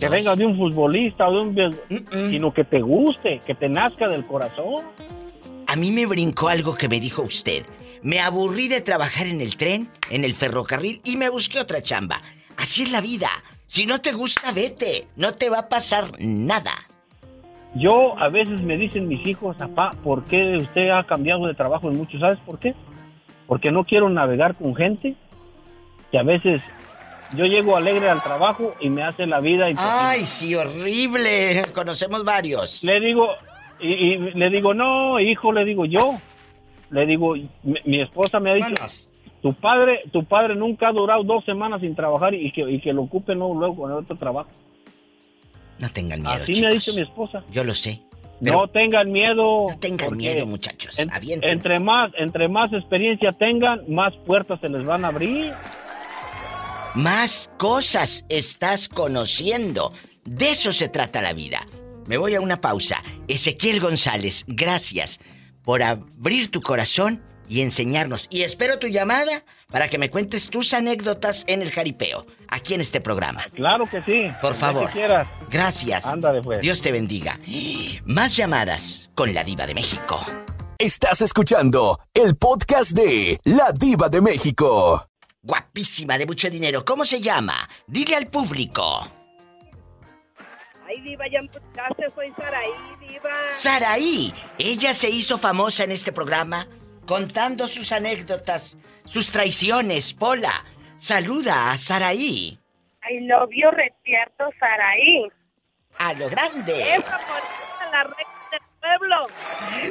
que 0.00 0.08
venga 0.08 0.36
de 0.36 0.44
un 0.46 0.56
futbolista 0.56 1.28
o 1.28 1.44
de 1.50 1.66
un... 1.68 1.76
sino 2.30 2.52
que 2.52 2.64
te 2.64 2.80
guste, 2.80 3.38
que 3.46 3.54
te 3.54 3.68
nazca 3.68 4.06
del 4.08 4.26
corazón. 4.26 4.84
A 5.66 5.76
mí 5.76 5.90
me 5.92 6.06
brincó 6.06 6.48
algo 6.48 6.74
que 6.74 6.88
me 6.88 6.98
dijo 7.00 7.22
usted. 7.22 7.64
Me 8.02 8.20
aburrí 8.20 8.68
de 8.68 8.80
trabajar 8.80 9.26
en 9.26 9.40
el 9.40 9.56
tren, 9.56 9.88
en 10.10 10.24
el 10.24 10.34
ferrocarril 10.34 11.00
y 11.04 11.16
me 11.16 11.28
busqué 11.30 11.60
otra 11.60 11.82
chamba. 11.82 12.20
Así 12.56 12.82
es 12.82 12.90
la 12.92 13.00
vida. 13.00 13.28
Si 13.66 13.86
no 13.86 14.00
te 14.00 14.12
gusta, 14.12 14.52
vete. 14.52 15.06
No 15.16 15.32
te 15.32 15.50
va 15.50 15.58
a 15.60 15.68
pasar 15.68 16.06
nada. 16.18 16.72
Yo 17.74 18.18
a 18.18 18.28
veces 18.28 18.60
me 18.62 18.76
dicen 18.76 19.08
mis 19.08 19.26
hijos, 19.26 19.56
papá, 19.56 19.90
¿por 20.02 20.24
qué 20.24 20.56
usted 20.56 20.90
ha 20.90 21.04
cambiado 21.04 21.46
de 21.46 21.54
trabajo 21.54 21.90
en 21.90 21.98
mucho? 21.98 22.18
¿Sabes 22.18 22.38
por 22.40 22.58
qué? 22.58 22.74
Porque 23.46 23.70
no 23.70 23.84
quiero 23.84 24.08
navegar 24.08 24.54
con 24.54 24.74
gente 24.74 25.14
que 26.10 26.18
a 26.18 26.22
veces 26.22 26.62
yo 27.36 27.44
llego 27.44 27.76
alegre 27.76 28.08
al 28.08 28.22
trabajo 28.22 28.74
y 28.80 28.88
me 28.88 29.02
hace 29.02 29.26
la 29.26 29.40
vida 29.40 29.68
imposible. 29.68 29.98
Ay, 30.00 30.26
sí, 30.26 30.54
horrible. 30.54 31.62
Conocemos 31.74 32.24
varios. 32.24 32.82
Le 32.82 33.00
digo, 33.00 33.28
y, 33.80 33.92
y 33.92 34.18
le 34.32 34.50
digo, 34.50 34.72
no, 34.72 35.20
hijo, 35.20 35.52
le 35.52 35.64
digo 35.64 35.84
yo. 35.84 36.16
Le 36.90 37.04
digo, 37.04 37.34
mi, 37.34 37.78
mi 37.84 38.00
esposa 38.00 38.40
me 38.40 38.50
ha 38.50 38.54
dicho, 38.54 38.74
tu 39.42 39.52
padre, 39.54 40.02
tu 40.10 40.24
padre 40.24 40.56
nunca 40.56 40.88
ha 40.88 40.92
durado 40.92 41.22
dos 41.22 41.44
semanas 41.44 41.82
sin 41.82 41.94
trabajar 41.94 42.34
y 42.34 42.50
que, 42.50 42.62
y 42.62 42.80
que 42.80 42.94
lo 42.94 43.02
ocupe 43.02 43.34
luego 43.34 43.76
con 43.76 43.90
el 43.90 43.98
otro 43.98 44.16
trabajo. 44.16 44.48
No 45.78 45.90
tengan 45.90 46.22
miedo, 46.22 46.42
Así 46.42 46.60
me 46.60 46.66
ha 46.66 46.70
dicho 46.70 46.92
mi 46.94 47.02
esposa. 47.02 47.44
Yo 47.50 47.64
lo 47.64 47.74
sé. 47.74 48.02
no 48.40 48.68
tengan 48.68 49.10
miedo. 49.10 49.66
No 49.70 49.78
tengan 49.78 50.16
miedo, 50.16 50.46
muchachos. 50.46 50.98
en- 50.98 51.10
entre 51.42 51.80
más, 51.80 52.10
entre 52.18 52.48
más 52.48 52.72
experiencia 52.72 53.32
tengan, 53.32 53.80
más 53.88 54.12
puertas 54.26 54.60
se 54.60 54.68
les 54.68 54.84
van 54.84 55.04
a 55.04 55.08
abrir. 55.08 55.52
Más 56.94 57.50
cosas 57.58 58.24
estás 58.28 58.88
conociendo. 58.88 59.92
De 60.24 60.50
eso 60.50 60.72
se 60.72 60.88
trata 60.88 61.22
la 61.22 61.32
vida. 61.32 61.66
Me 62.06 62.16
voy 62.16 62.34
a 62.34 62.40
una 62.40 62.60
pausa. 62.60 63.02
Ezequiel 63.28 63.80
González, 63.80 64.44
gracias 64.46 65.20
por 65.62 65.82
abrir 65.82 66.50
tu 66.50 66.60
corazón 66.60 67.22
y 67.48 67.62
enseñarnos. 67.62 68.26
Y 68.30 68.42
espero 68.42 68.78
tu 68.78 68.86
llamada 68.86 69.44
para 69.70 69.88
que 69.88 69.98
me 69.98 70.10
cuentes 70.10 70.48
tus 70.48 70.72
anécdotas 70.74 71.44
en 71.46 71.62
el 71.62 71.70
jaripeo, 71.70 72.26
aquí 72.48 72.74
en 72.74 72.80
este 72.80 73.00
programa. 73.00 73.44
Claro 73.54 73.86
que 73.86 74.02
sí. 74.02 74.30
Por 74.40 74.54
favor. 74.54 74.86
que 74.86 74.92
quieras. 74.92 75.28
Gracias. 75.50 76.06
Ándale, 76.06 76.42
pues. 76.42 76.60
Dios 76.60 76.80
te 76.82 76.92
bendiga. 76.92 77.38
Más 78.04 78.36
llamadas 78.36 79.10
con 79.14 79.34
la 79.34 79.44
diva 79.44 79.66
de 79.66 79.74
México. 79.74 80.20
Estás 80.78 81.22
escuchando 81.22 81.98
el 82.14 82.36
podcast 82.36 82.92
de 82.92 83.40
La 83.44 83.72
Diva 83.72 84.08
de 84.08 84.20
México. 84.20 85.08
Guapísima, 85.42 86.16
de 86.18 86.26
mucho 86.26 86.48
dinero. 86.50 86.84
¿Cómo 86.84 87.04
se 87.04 87.20
llama? 87.20 87.68
Dile 87.86 88.14
al 88.14 88.28
público. 88.28 89.06
Ay, 90.86 91.00
Diva, 91.02 91.24
ya 91.30 91.42
me 91.42 91.48
buscaste, 91.48 92.06
soy 92.14 92.32
Saraí, 92.36 92.70
Diva. 93.00 93.30
Saraí, 93.50 94.32
ella 94.56 94.94
se 94.94 95.10
hizo 95.10 95.36
famosa 95.36 95.84
en 95.84 95.90
este 95.90 96.12
programa 96.12 96.68
contando 97.08 97.66
sus 97.66 97.90
anécdotas, 97.90 98.76
sus 99.06 99.32
traiciones. 99.32 100.12
Pola, 100.12 100.62
saluda 100.98 101.72
a 101.72 101.78
Saraí. 101.78 102.58
Ay, 103.00 103.20
novio 103.22 103.70
retierto, 103.70 104.44
Saraí. 104.60 105.26
A 105.96 106.12
lo 106.12 106.28
grande. 106.28 106.96
Esa 106.96 107.18
por 107.18 107.90
la 107.90 108.02
reina 108.04 108.48
del 108.50 108.60
pueblo. 108.78 109.16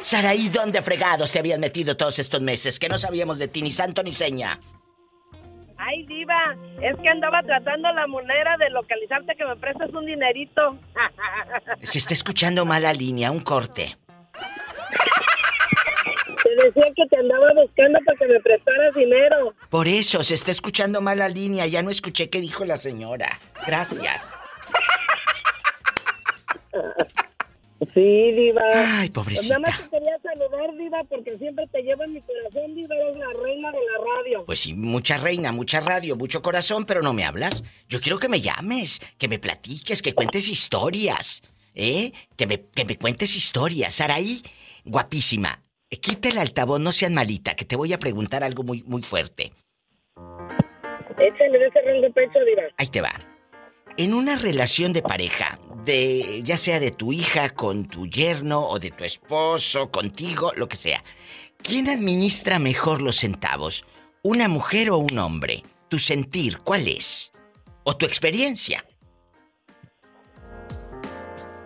Saraí, 0.03 0.47
¿dónde 0.49 0.84
fregados 0.84 1.32
te 1.32 1.39
habían 1.39 1.59
metido 1.59 1.97
todos 1.97 2.20
estos 2.20 2.39
meses? 2.39 2.78
Que 2.78 2.88
no 2.88 2.99
sabíamos 2.99 3.39
de 3.39 3.47
ti 3.47 3.63
ni 3.63 3.72
santo 3.72 4.03
ni 4.03 4.13
seña. 4.13 4.59
Ay, 5.80 6.05
Diva, 6.05 6.55
es 6.82 6.95
que 6.97 7.09
andaba 7.09 7.41
tratando 7.41 7.91
la 7.93 8.05
manera 8.05 8.57
de 8.57 8.70
localizarte 8.70 9.36
que 9.36 9.45
me 9.45 9.55
prestes 9.55 9.91
un 9.91 10.05
dinerito. 10.05 10.78
Se 11.82 11.97
está 11.97 12.13
escuchando 12.13 12.63
mala 12.63 12.93
línea, 12.93 13.32
un 13.32 13.39
corte. 13.39 13.97
Decía 16.63 16.85
que 16.95 17.05
te 17.09 17.17
andaba 17.19 17.53
buscando 17.55 17.99
para 18.05 18.17
que 18.17 18.27
me 18.27 18.39
prestaras 18.39 18.95
dinero. 18.95 19.53
Por 19.69 19.87
eso 19.87 20.23
se 20.23 20.33
está 20.33 20.51
escuchando 20.51 21.01
mala 21.01 21.29
línea. 21.29 21.65
Ya 21.67 21.81
no 21.83 21.89
escuché 21.89 22.29
qué 22.29 22.41
dijo 22.41 22.65
la 22.65 22.77
señora. 22.77 23.39
Gracias. 23.65 24.33
Sí, 27.93 28.31
Diva. 28.31 28.61
Ay, 28.73 29.09
Pues 29.09 29.25
pobrecita. 29.25 29.59
nada 29.59 29.71
más 29.71 29.79
te 29.83 29.89
quería 29.89 30.17
saludar, 30.23 30.75
Diva, 30.77 31.03
porque 31.09 31.37
siempre 31.37 31.67
te 31.67 31.81
llevo 31.83 32.03
en 32.03 32.13
mi 32.13 32.21
corazón, 32.21 32.73
Diva, 32.75 32.95
eres 32.95 33.17
la 33.17 33.27
reina 33.43 33.71
de 33.71 33.77
la 33.77 34.15
radio. 34.15 34.45
Pues 34.45 34.59
sí, 34.59 34.73
mucha 34.73 35.17
reina, 35.17 35.51
mucha 35.51 35.79
radio, 35.79 36.15
mucho 36.15 36.41
corazón, 36.41 36.85
pero 36.85 37.01
no 37.03 37.13
me 37.13 37.23
hablas. 37.23 37.63
Yo 37.87 38.01
quiero 38.01 38.17
que 38.17 38.29
me 38.29 38.41
llames, 38.41 38.99
que 39.19 39.27
me 39.27 39.37
platiques, 39.39 40.01
que 40.01 40.13
cuentes 40.13 40.47
historias. 40.49 41.43
¿Eh? 41.75 42.11
Que 42.35 42.47
me, 42.47 42.61
que 42.65 42.85
me 42.85 42.97
cuentes 42.97 43.35
historias. 43.35 43.93
Saraí, 43.93 44.41
guapísima. 44.83 45.61
Quita 45.89 46.29
el 46.29 46.38
altavoz, 46.38 46.79
no 46.79 46.91
seas 46.91 47.11
malita, 47.11 47.55
que 47.55 47.65
te 47.65 47.75
voy 47.75 47.93
a 47.93 47.99
preguntar 47.99 48.43
algo 48.43 48.63
muy, 48.63 48.83
muy 48.83 49.01
fuerte. 49.01 49.53
Échale 51.17 51.57
de 51.57 51.67
ese 51.67 51.81
rango 51.81 52.11
pecho, 52.13 52.39
Diva. 52.45 52.63
Ahí 52.77 52.88
te 52.88 53.01
va. 53.01 53.13
En 53.97 54.13
una 54.13 54.35
relación 54.35 54.93
de 54.93 55.01
pareja, 55.01 55.59
de 55.85 56.43
ya 56.43 56.57
sea 56.57 56.79
de 56.79 56.91
tu 56.91 57.13
hija 57.13 57.49
con 57.51 57.88
tu 57.88 58.05
yerno 58.05 58.67
o 58.67 58.77
de 58.77 58.91
tu 58.91 59.03
esposo, 59.03 59.89
contigo, 59.89 60.51
lo 60.55 60.67
que 60.67 60.75
sea, 60.75 61.03
¿quién 61.63 61.89
administra 61.89 62.59
mejor 62.59 63.01
los 63.01 63.15
centavos? 63.15 63.85
¿Una 64.21 64.47
mujer 64.47 64.91
o 64.91 64.97
un 64.97 65.17
hombre? 65.17 65.63
¿Tu 65.88 65.97
sentir 65.97 66.59
cuál 66.59 66.88
es? 66.88 67.31
¿O 67.83 67.95
tu 67.95 68.05
experiencia? 68.05 68.85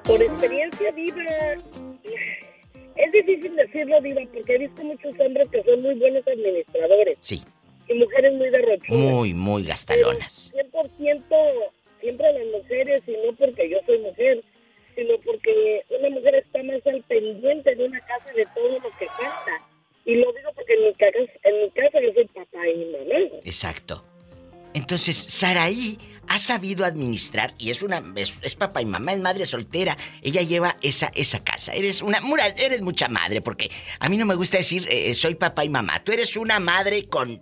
Por 0.04 0.22
experiencia, 0.22 0.92
Diva, 0.92 1.24
es 2.96 3.12
difícil 3.12 3.56
decirlo, 3.56 4.02
Diva, 4.02 4.22
porque 4.34 4.56
he 4.56 4.58
visto 4.60 4.84
muchos 4.84 5.14
hombres 5.20 5.50
que 5.50 5.64
son 5.64 5.82
muy 5.82 5.96
buenos 5.96 6.28
administradores. 6.28 7.18
Sí. 7.22 7.44
Y 7.88 7.94
mujeres 7.96 8.34
muy 8.34 8.50
derrochudas. 8.50 8.90
Muy, 8.90 9.34
muy 9.34 9.64
gastalonas. 9.64 10.52
100% 10.54 11.72
siempre 12.00 12.34
las 12.34 12.62
mujeres, 12.62 13.02
y 13.08 13.12
no 13.12 13.34
porque 13.38 13.70
yo 13.70 13.78
soy 13.86 14.00
mujer, 14.00 14.44
sino 14.96 15.18
porque 15.20 15.84
una 15.98 16.10
mujer 16.10 16.36
está 16.36 16.64
más 16.64 16.86
al 16.86 17.02
pendiente 17.04 17.76
de 17.76 17.86
una 17.86 18.00
casa 18.02 18.34
de 18.34 18.46
todo 18.54 18.70
lo 18.70 18.98
que 18.98 19.08
falta. 19.08 19.68
Y 20.04 20.16
lo 20.16 20.32
digo 20.34 20.50
porque 20.56 20.74
en 20.74 20.84
mi 20.86 20.94
casa, 20.96 21.18
en 21.44 21.62
mi 21.62 21.70
casa 21.72 22.02
yo 22.02 22.14
soy 22.14 22.26
papá 22.26 22.68
y 22.68 22.86
mamá. 22.86 23.40
Exacto. 23.46 24.04
Entonces, 24.74 25.16
Saraí 25.16 25.98
ha 26.28 26.40
sabido 26.40 26.86
administrar 26.86 27.54
y 27.58 27.72
es 27.72 27.82
una 27.82 28.04
es, 28.16 28.40
es 28.42 28.56
papá 28.56 28.82
y 28.82 28.86
mamá, 28.86 29.14
es 29.14 29.20
madre 29.20 29.46
soltera. 29.46 29.98
Ella 30.22 30.42
lleva 30.42 30.78
esa 30.82 31.12
esa 31.16 31.44
casa. 31.44 31.74
Eres 31.74 32.02
una 32.02 32.22
eres 32.58 32.82
mucha 32.82 33.08
madre 33.08 33.42
porque 33.42 33.70
a 34.00 34.10
mí 34.10 34.18
no 34.18 34.26
me 34.26 34.36
gusta 34.36 34.58
decir 34.58 34.88
eh, 34.90 35.14
soy 35.14 35.36
papá 35.36 35.66
y 35.66 35.70
mamá. 35.70 36.04
Tú 36.04 36.12
eres 36.12 36.36
una 36.38 36.60
madre 36.60 37.08
con 37.08 37.42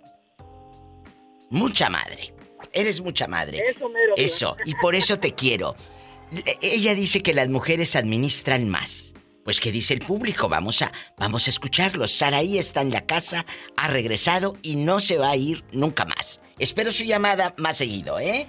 mucha 1.50 1.90
madre. 1.90 2.34
Eres 2.72 3.00
mucha 3.00 3.26
madre. 3.26 3.62
Eso, 3.68 3.88
mero. 3.88 4.14
Eso, 4.16 4.56
y 4.64 4.74
por 4.76 4.94
eso 4.94 5.18
te 5.18 5.34
quiero. 5.34 5.74
Ella 6.60 6.94
dice 6.94 7.22
que 7.22 7.34
las 7.34 7.48
mujeres 7.48 7.96
administran 7.96 8.68
más. 8.68 9.14
Pues 9.44 9.58
qué 9.58 9.72
dice 9.72 9.94
el 9.94 10.00
público, 10.00 10.48
vamos 10.48 10.82
a 10.82 10.92
vamos 11.16 11.46
a 11.46 11.50
escucharlo. 11.50 12.06
Saraí 12.06 12.58
está 12.58 12.82
en 12.82 12.90
la 12.90 13.06
casa, 13.06 13.46
ha 13.76 13.88
regresado 13.88 14.56
y 14.62 14.76
no 14.76 15.00
se 15.00 15.18
va 15.18 15.30
a 15.30 15.36
ir 15.36 15.64
nunca 15.72 16.04
más. 16.04 16.40
Espero 16.58 16.92
su 16.92 17.04
llamada 17.04 17.54
más 17.56 17.78
seguido, 17.78 18.20
¿eh? 18.20 18.46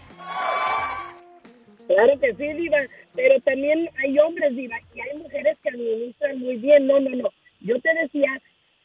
Claro 1.94 2.20
que 2.20 2.34
sí, 2.36 2.54
Diva, 2.54 2.78
pero 3.16 3.40
también 3.42 3.90
hay 3.98 4.18
hombres, 4.20 4.56
Diva, 4.56 4.78
y 4.96 5.02
hay 5.02 5.18
mujeres 5.18 5.58
que 5.62 5.70
administran 5.70 6.40
muy 6.40 6.56
bien. 6.58 6.88
No, 6.88 7.00
no, 7.00 7.10
no. 7.10 7.30
Yo 7.60 7.80
te 7.80 7.94
decía 8.02 8.42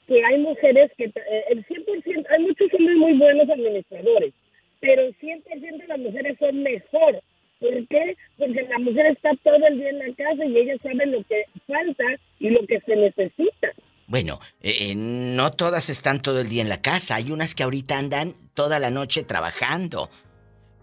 que 0.07 0.25
hay 0.25 0.39
mujeres 0.39 0.91
que, 0.97 1.05
eh, 1.05 1.45
el 1.51 1.65
100%, 1.67 2.27
hay 2.31 2.43
muchos 2.43 2.73
hombres 2.75 2.97
muy 2.97 3.13
buenos 3.15 3.49
administradores, 3.49 4.35
pero 4.81 5.03
el 5.03 5.17
100% 5.19 5.79
de 5.79 5.87
las 5.89 5.99
mujeres 5.99 6.37
son 6.39 6.63
mejor. 6.63 7.23
¿Por 7.59 7.89
qué? 7.89 8.17
Porque 8.37 8.63
la 8.63 8.79
mujer 8.79 9.07
está 9.07 9.31
todo 9.43 9.67
el 9.67 9.79
día 9.79 9.89
en 9.89 9.99
la 9.99 10.15
casa 10.15 10.45
y 10.45 10.59
ella 10.59 10.77
sabe 10.83 11.07
lo 11.07 11.23
que 11.25 11.45
falta 11.67 12.05
y 12.39 12.51
lo 12.51 12.67
que 12.67 12.81
se 12.81 12.97
necesita. 12.97 13.69
Bueno, 14.09 14.41
eh, 14.63 14.91
eh, 14.91 14.95
no 14.95 15.53
todas 15.53 15.91
están 15.91 16.23
todo 16.23 16.41
el 16.41 16.49
día 16.49 16.63
en 16.63 16.69
la 16.69 16.83
casa. 16.83 17.17
Hay 17.17 17.33
unas 17.33 17.55
que 17.55 17.63
ahorita 17.63 17.99
andan 17.99 18.35
toda 18.55 18.79
la 18.79 18.91
noche 18.91 19.23
trabajando. 19.23 20.11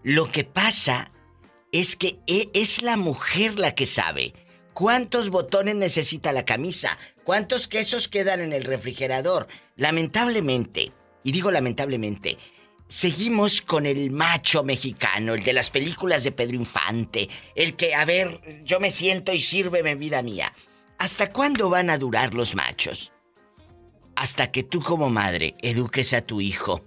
Lo 0.02 0.30
que 0.30 0.44
pasa 0.44 1.10
es 1.74 1.96
que 1.96 2.20
e- 2.28 2.50
es 2.54 2.82
la 2.82 2.96
mujer 2.96 3.58
la 3.58 3.74
que 3.74 3.86
sabe 3.86 4.32
cuántos 4.74 5.28
botones 5.28 5.74
necesita 5.74 6.32
la 6.32 6.44
camisa, 6.44 6.96
cuántos 7.24 7.66
quesos 7.66 8.06
quedan 8.06 8.40
en 8.40 8.52
el 8.52 8.62
refrigerador. 8.62 9.48
Lamentablemente, 9.74 10.92
y 11.24 11.32
digo 11.32 11.50
lamentablemente, 11.50 12.38
seguimos 12.86 13.60
con 13.60 13.86
el 13.86 14.12
macho 14.12 14.62
mexicano, 14.62 15.34
el 15.34 15.42
de 15.42 15.52
las 15.52 15.70
películas 15.70 16.22
de 16.22 16.30
Pedro 16.30 16.54
Infante, 16.54 17.28
el 17.56 17.74
que, 17.74 17.96
a 17.96 18.04
ver, 18.04 18.40
yo 18.64 18.78
me 18.78 18.92
siento 18.92 19.32
y 19.32 19.40
sírveme 19.40 19.96
vida 19.96 20.22
mía. 20.22 20.54
¿Hasta 20.98 21.32
cuándo 21.32 21.70
van 21.70 21.90
a 21.90 21.98
durar 21.98 22.34
los 22.34 22.54
machos? 22.54 23.10
Hasta 24.14 24.52
que 24.52 24.62
tú 24.62 24.80
como 24.80 25.10
madre 25.10 25.56
eduques 25.60 26.12
a 26.12 26.20
tu 26.20 26.40
hijo. 26.40 26.84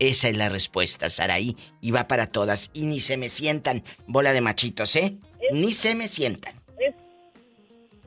Esa 0.00 0.30
es 0.30 0.36
la 0.36 0.48
respuesta, 0.48 1.10
Saraí, 1.10 1.56
y 1.82 1.90
va 1.90 2.08
para 2.08 2.26
todas. 2.26 2.70
Y 2.72 2.86
ni 2.86 3.00
se 3.00 3.18
me 3.18 3.28
sientan 3.28 3.84
bola 4.06 4.32
de 4.32 4.40
machitos, 4.40 4.96
¿eh? 4.96 5.18
Ni 5.52 5.74
se 5.74 5.94
me 5.94 6.08
sientan. 6.08 6.54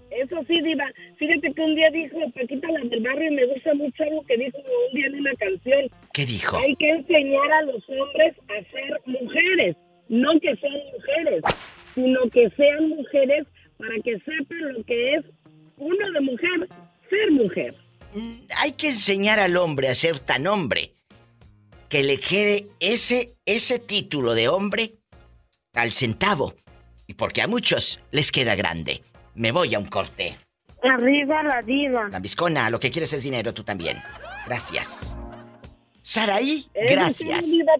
Eso 0.10 0.36
sí, 0.48 0.62
Diva. 0.62 0.86
Fíjate 1.18 1.54
que 1.54 1.62
un 1.62 1.76
día 1.76 1.89
dijo 1.91 2.18
Paquita 2.36 2.68
la 2.72 2.82
del 2.82 3.02
barrio 3.02 3.32
y 3.32 3.36
me 3.36 3.46
gusta 3.48 3.74
mucho 3.74 4.04
algo 4.04 4.24
que 4.26 4.38
dijo 4.38 4.58
un 4.58 4.96
día 4.96 5.08
en 5.08 5.20
una 5.20 5.34
canción. 5.34 5.89
¿Qué 6.14 6.26
dijo? 6.26 6.58
Hay 6.58 6.76
que 6.76 6.89
enseñar 6.89 7.52
a 7.52 7.62
los 7.64 7.84
hombres 7.89 8.36
a 8.48 8.72
ser 8.72 9.02
mujeres. 9.06 9.76
No 10.10 10.39
que 10.39 10.56
sean 10.58 10.82
mujeres, 10.94 11.44
sino 11.96 12.30
que 12.30 12.50
sean 12.52 12.89
mujeres 12.89 13.48
para 13.78 13.96
que 14.04 14.20
sepan 14.20 14.74
lo 14.74 14.84
que 14.84 15.16
es 15.16 15.26
uno 15.78 16.12
de 16.12 16.22
mujer, 16.22 16.70
ser 17.10 17.32
mujer. 17.32 17.76
Mm, 18.14 18.34
hay 18.58 18.72
que 18.74 18.89
enseñar 18.89 19.39
al 19.39 19.58
hombre 19.58 19.89
a 19.89 19.96
ser 19.96 20.20
tan 20.20 20.46
hombre 20.46 20.94
que 21.94 22.02
le 22.02 22.20
quede 22.20 22.70
ese, 22.80 23.36
ese 23.46 23.78
título 23.78 24.34
de 24.34 24.50
hombre 24.50 24.96
al 25.76 25.91
centavo. 25.91 26.56
Y 27.06 27.14
porque 27.14 27.44
a 27.44 27.48
muchos 27.48 28.00
les 28.10 28.32
queda 28.32 28.56
grande. 28.56 29.04
Me 29.36 29.52
voy 29.52 29.76
a 29.76 29.78
un 29.78 29.86
corte. 29.86 30.36
Arriba 30.82 31.44
la 31.44 31.62
diva. 31.62 32.10
La 32.10 32.18
viscona, 32.18 32.72
lo 32.72 32.80
que 32.80 32.89
quieres 32.89 33.14
es 33.14 33.24
dinero, 33.24 33.54
tú 33.54 33.64
también. 33.64 34.02
Gracias. 34.48 35.16
Saraí, 36.02 36.68
gracias. 36.74 37.46
Divita. 37.46 37.74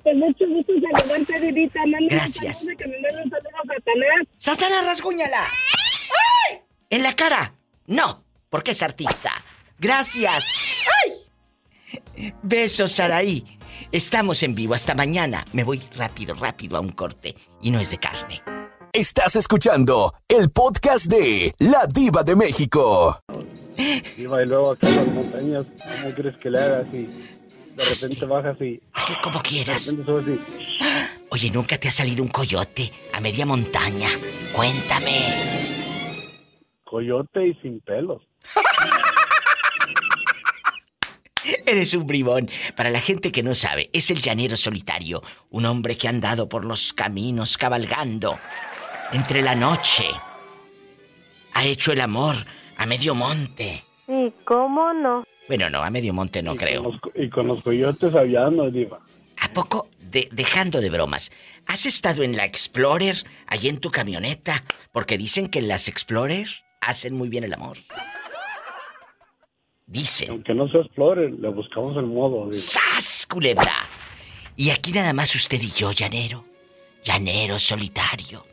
Gracias. 2.08 2.62
A 2.62 2.66
Satanás. 2.68 4.28
¡Satanás, 4.38 4.86
rasguñala! 4.86 5.48
¿En 6.92 7.02
la 7.02 7.16
cara? 7.16 7.56
No, 7.88 8.24
porque 8.52 8.72
es 8.72 8.84
artista. 8.84 9.32
Gracias. 9.80 10.46
¡Ay! 11.04 11.14
Besos, 12.44 12.92
Saraí. 12.92 13.58
Estamos 13.92 14.44
en 14.44 14.56
vivo 14.56 14.74
hasta 14.74 14.96
mañana. 14.96 15.46
Me 15.54 15.64
voy 15.64 15.82
rápido, 15.96 16.36
rápido 16.36 16.78
a 16.78 16.80
un 16.80 16.92
corte. 16.92 17.36
Y 17.62 17.72
no 17.72 17.80
es 17.80 17.92
de 17.92 17.98
carne. 17.98 18.42
Estás 18.92 19.36
escuchando 19.36 20.14
el 20.28 20.52
podcast 20.52 21.08
de 21.08 21.52
La 21.60 21.88
Diva 21.92 22.24
de 22.24 22.36
México. 22.36 23.20
Diva, 24.16 24.44
y 24.44 24.46
luego 24.46 24.72
acá 24.72 24.88
en 24.88 24.96
las 24.96 25.08
montañas, 25.08 25.64
¿cómo 26.02 26.14
quieres 26.14 26.38
que 26.38 26.50
le 26.52 26.60
hagas? 26.60 26.88
Y 26.94 27.10
de 27.76 27.84
repente 27.84 28.26
bajas 28.26 28.62
y... 28.62 28.80
Hazle 28.94 29.16
como 29.24 29.42
quieras. 29.42 29.86
De 29.86 29.92
repente 29.92 30.12
subes 30.12 30.40
y... 30.40 31.24
Oye, 31.30 31.50
¿nunca 31.50 31.80
te 31.80 31.88
ha 31.88 31.92
salido 31.92 32.22
un 32.22 32.30
coyote 32.30 32.92
a 33.12 33.20
media 33.20 33.48
montaña? 33.48 34.10
Cuéntame. 34.54 35.74
Coyote 36.84 37.48
y 37.48 37.54
sin 37.56 37.80
pelos. 37.80 38.22
Eres 41.66 41.94
un 41.94 42.06
bribón. 42.06 42.50
Para 42.76 42.90
la 42.90 43.00
gente 43.00 43.32
que 43.32 43.44
no 43.44 43.56
sabe, 43.56 43.90
es 43.94 44.10
el 44.12 44.22
llanero 44.22 44.58
solitario, 44.58 45.22
un 45.50 45.66
hombre 45.66 45.98
que 45.98 46.08
ha 46.08 46.12
andado 46.12 46.50
por 46.50 46.66
los 46.66 46.94
caminos 46.94 47.58
cabalgando 47.58 48.38
entre 49.12 49.42
la 49.42 49.56
noche. 49.56 50.06
Ha 51.54 51.66
hecho 51.66 51.92
el 51.92 52.02
amor 52.02 52.36
a 52.78 52.86
medio 52.86 53.16
monte. 53.16 53.84
¿Y 54.08 54.32
cómo 54.44 54.94
no? 54.94 55.24
Bueno, 55.48 55.70
no, 55.70 55.84
a 55.84 55.90
medio 55.90 56.14
monte 56.14 56.42
no 56.42 56.56
creo. 56.56 57.00
y 57.16 57.30
con 57.30 57.48
los 57.48 57.62
coyotes 57.62 58.14
hablando, 58.16 58.70
Diva. 58.72 59.00
¿A 59.40 59.52
poco? 59.52 59.90
dejando 60.32 60.80
de 60.80 60.90
bromas. 60.90 61.32
¿Has 61.66 61.86
estado 61.86 62.24
en 62.24 62.38
la 62.38 62.46
Explorer, 62.46 63.24
allí 63.48 63.68
en 63.68 63.80
tu 63.80 63.92
camioneta? 63.92 64.64
Porque 64.92 65.18
dicen 65.18 65.48
que 65.48 65.60
en 65.60 65.68
las 65.68 65.88
Explorer 65.88 66.48
hacen 66.82 67.16
muy 67.16 67.30
bien 67.30 67.44
el 67.44 67.54
amor. 67.54 67.78
Dicen. 69.94 70.32
Aunque 70.32 70.56
no 70.56 70.68
se 70.70 70.80
Explorer, 70.80 71.32
le 71.34 71.50
buscamos 71.50 71.96
el 71.98 72.08
modo. 72.08 72.50
Diva. 72.50 72.58
¡Sas, 72.58 73.28
culebra! 73.30 73.72
Y 74.56 74.72
aquí 74.72 74.92
nada 74.92 75.14
más 75.14 75.36
usted 75.36 75.62
y 75.62 75.70
yo, 75.70 75.92
llanero. 75.92 76.46
Llanero 77.04 77.60
solitario. 77.60 78.44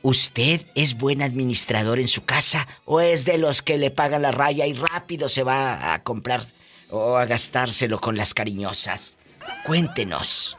¿Usted 0.00 0.62
es 0.74 0.96
buen 0.96 1.20
administrador 1.20 1.98
en 1.98 2.08
su 2.08 2.24
casa 2.24 2.66
o 2.86 3.02
es 3.02 3.26
de 3.26 3.36
los 3.36 3.60
que 3.60 3.76
le 3.76 3.90
pagan 3.90 4.22
la 4.22 4.30
raya 4.30 4.66
y 4.66 4.72
rápido 4.72 5.28
se 5.28 5.42
va 5.42 5.92
a 5.92 6.02
comprar 6.02 6.40
o 6.88 7.16
a 7.16 7.26
gastárselo 7.26 8.00
con 8.00 8.16
las 8.16 8.32
cariñosas? 8.32 9.18
Cuéntenos. 9.66 10.56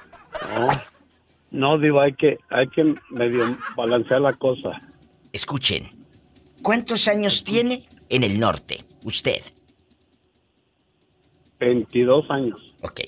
No, 0.56 0.70
no 1.50 1.80
digo, 1.80 2.00
hay 2.00 2.14
que, 2.14 2.38
hay 2.52 2.68
que 2.70 2.94
medio 3.10 3.58
balancear 3.76 4.22
la 4.22 4.34
cosa. 4.34 4.78
Escuchen, 5.32 5.90
¿cuántos 6.62 7.08
años 7.08 7.44
tiene 7.44 7.88
en 8.10 8.24
el 8.24 8.40
norte 8.40 8.86
usted? 9.04 9.42
22 11.66 12.26
años. 12.30 12.74
Ok. 12.82 13.02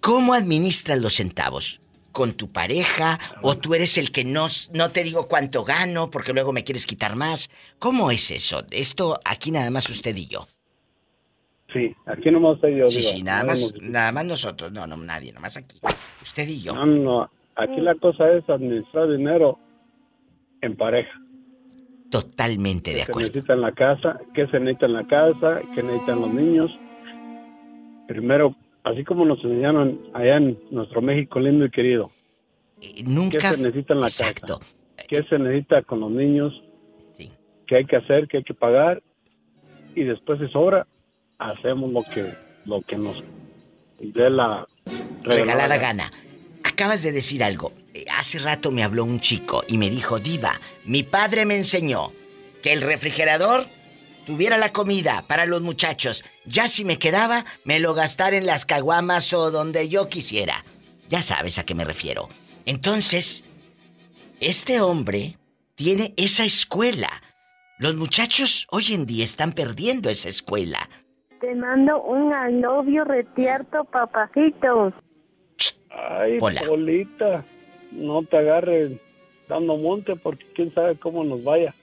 ¿Cómo 0.00 0.34
administran 0.34 1.00
los 1.00 1.14
centavos? 1.14 1.82
con 2.12 2.34
tu 2.34 2.52
pareja 2.52 3.18
o 3.40 3.56
tú 3.56 3.74
eres 3.74 3.98
el 3.98 4.12
que 4.12 4.22
no, 4.24 4.46
no 4.72 4.90
te 4.90 5.02
digo 5.02 5.26
cuánto 5.26 5.64
gano 5.64 6.10
porque 6.10 6.32
luego 6.32 6.52
me 6.52 6.62
quieres 6.62 6.86
quitar 6.86 7.16
más. 7.16 7.50
¿Cómo 7.78 8.10
es 8.10 8.30
eso? 8.30 8.64
Esto 8.70 9.18
aquí 9.24 9.50
nada 9.50 9.70
más 9.70 9.88
usted 9.88 10.14
y 10.14 10.26
yo. 10.26 10.46
Sí, 11.72 11.94
aquí 12.04 12.30
nomás 12.30 12.56
usted 12.56 12.68
y 12.68 12.78
yo. 12.78 12.88
Sí, 12.88 13.02
sí, 13.02 13.22
nada 13.22 13.44
más, 13.44 13.74
nada 13.80 14.12
más 14.12 14.26
nosotros. 14.26 14.70
No, 14.72 14.86
no, 14.86 14.96
nadie, 14.98 15.32
nada 15.32 15.40
más 15.40 15.56
aquí. 15.56 15.80
Usted 16.20 16.46
y 16.46 16.60
yo. 16.60 16.74
No, 16.74 16.84
no, 16.84 17.30
aquí 17.56 17.80
la 17.80 17.94
cosa 17.94 18.30
es 18.32 18.48
administrar 18.48 19.10
dinero 19.10 19.58
en 20.60 20.76
pareja. 20.76 21.18
Totalmente 22.10 22.92
de 22.92 23.02
acuerdo. 23.02 23.20
¿Qué 23.20 23.24
se 23.24 23.32
necesita 23.32 23.54
en 23.54 23.60
la 23.62 23.72
casa? 23.72 24.20
¿Qué 24.34 24.46
se 24.48 24.60
necesita 24.60 24.86
en 24.86 24.92
la 24.92 25.06
casa? 25.06 25.60
¿Qué 25.74 25.82
necesitan 25.82 26.20
los 26.20 26.34
niños? 26.34 26.70
Primero 28.12 28.54
así 28.84 29.04
como 29.04 29.24
nos 29.24 29.42
enseñaron 29.42 29.98
allá 30.12 30.36
en 30.36 30.58
nuestro 30.70 31.00
México 31.00 31.40
lindo 31.40 31.64
y 31.64 31.70
querido. 31.70 32.10
Eh, 32.82 33.02
nunca. 33.04 33.38
¿Qué 33.38 33.48
se 33.48 33.62
necesita 33.62 33.94
en 33.94 34.00
la 34.00 34.06
casa? 34.06 34.34
¿Qué 35.08 35.22
se 35.22 35.38
necesita 35.38 35.80
con 35.82 36.00
los 36.00 36.10
niños? 36.10 36.52
¿Qué 37.66 37.76
hay 37.76 37.86
que 37.86 37.96
hacer? 37.96 38.28
¿Qué 38.28 38.38
hay 38.38 38.44
que 38.44 38.52
pagar? 38.52 39.02
Y 39.94 40.04
después 40.04 40.38
de 40.40 40.50
sobra, 40.50 40.86
hacemos 41.38 41.90
lo 41.90 42.02
que, 42.02 42.34
lo 42.66 42.80
que 42.82 42.98
nos 42.98 43.22
dé 43.98 44.28
la 44.28 44.66
regalada, 45.22 45.78
gana. 45.78 46.10
Acabas 46.64 47.02
de 47.02 47.12
decir 47.12 47.42
algo. 47.42 47.72
Eh, 47.94 48.04
hace 48.18 48.40
rato 48.40 48.70
me 48.72 48.82
habló 48.82 49.04
un 49.04 49.20
chico 49.20 49.62
y 49.68 49.78
me 49.78 49.88
dijo, 49.88 50.18
Diva, 50.18 50.60
mi 50.84 51.02
padre 51.02 51.46
me 51.46 51.56
enseñó 51.56 52.12
que 52.62 52.74
el 52.74 52.82
refrigerador 52.82 53.64
tuviera 54.26 54.58
la 54.58 54.72
comida 54.72 55.24
para 55.26 55.46
los 55.46 55.60
muchachos, 55.60 56.24
ya 56.44 56.68
si 56.68 56.84
me 56.84 56.98
quedaba, 56.98 57.44
me 57.64 57.80
lo 57.80 57.94
gastara 57.94 58.36
en 58.36 58.46
las 58.46 58.64
caguamas 58.64 59.32
o 59.32 59.50
donde 59.50 59.88
yo 59.88 60.08
quisiera. 60.08 60.64
Ya 61.08 61.22
sabes 61.22 61.58
a 61.58 61.64
qué 61.64 61.74
me 61.74 61.84
refiero. 61.84 62.28
Entonces, 62.64 63.44
este 64.40 64.80
hombre 64.80 65.36
tiene 65.74 66.14
esa 66.16 66.44
escuela. 66.44 67.08
Los 67.78 67.94
muchachos 67.96 68.66
hoy 68.70 68.92
en 68.92 69.06
día 69.06 69.24
están 69.24 69.52
perdiendo 69.52 70.08
esa 70.08 70.28
escuela. 70.28 70.88
Te 71.40 71.54
mando 71.54 72.00
un 72.02 72.30
novio 72.60 73.04
retierto, 73.04 73.84
papacito. 73.84 74.92
Ay, 75.90 76.38
Polita, 76.38 77.44
no 77.90 78.22
te 78.22 78.36
agarres 78.38 78.92
dando 79.48 79.76
monte 79.76 80.16
porque 80.16 80.46
quién 80.54 80.72
sabe 80.72 80.96
cómo 80.98 81.24
nos 81.24 81.42
vaya. 81.42 81.74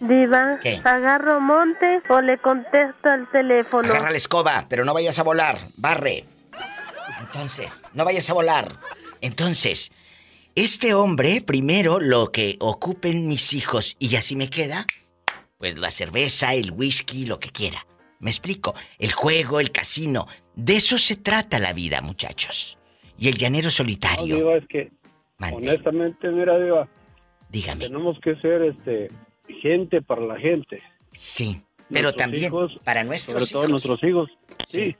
Diva, 0.00 0.58
¿agarro 0.84 1.42
monte 1.42 2.00
o 2.08 2.22
le 2.22 2.38
contesto 2.38 3.10
al 3.10 3.30
teléfono? 3.30 3.86
Agarra 3.90 4.10
la 4.10 4.16
escoba, 4.16 4.64
pero 4.66 4.82
no 4.86 4.94
vayas 4.94 5.18
a 5.18 5.22
volar. 5.22 5.58
Barre. 5.76 6.24
Entonces, 7.20 7.84
no 7.92 8.06
vayas 8.06 8.30
a 8.30 8.32
volar. 8.32 8.72
Entonces, 9.20 9.92
este 10.54 10.94
hombre, 10.94 11.42
primero 11.42 12.00
lo 12.00 12.32
que 12.32 12.56
ocupen 12.60 13.28
mis 13.28 13.52
hijos 13.52 13.96
y 13.98 14.16
así 14.16 14.36
me 14.36 14.48
queda, 14.48 14.86
pues 15.58 15.78
la 15.78 15.90
cerveza, 15.90 16.54
el 16.54 16.72
whisky, 16.72 17.26
lo 17.26 17.38
que 17.38 17.50
quiera. 17.50 17.86
Me 18.20 18.30
explico. 18.30 18.74
El 18.98 19.12
juego, 19.12 19.60
el 19.60 19.70
casino. 19.70 20.26
De 20.54 20.76
eso 20.76 20.96
se 20.96 21.16
trata 21.16 21.58
la 21.58 21.74
vida, 21.74 22.00
muchachos. 22.00 22.78
Y 23.18 23.28
el 23.28 23.36
llanero 23.36 23.70
solitario. 23.70 24.34
No, 24.34 24.36
Diva, 24.36 24.56
es 24.56 24.66
que, 24.66 24.92
honestamente, 25.38 26.28
mira, 26.30 26.58
Diva. 26.58 26.88
Dígame. 27.50 27.84
Tenemos 27.84 28.18
que 28.20 28.34
ser, 28.36 28.62
este 28.62 29.10
gente 29.60 30.02
para 30.02 30.22
la 30.22 30.38
gente. 30.38 30.82
Sí, 31.10 31.62
pero 31.90 32.12
también 32.12 32.52
para 32.84 33.04
nuestros 33.04 33.48
sobre 33.48 33.52
todo 33.52 33.68
nuestros 33.68 34.02
hijos. 34.04 34.30
Sí. 34.66 34.96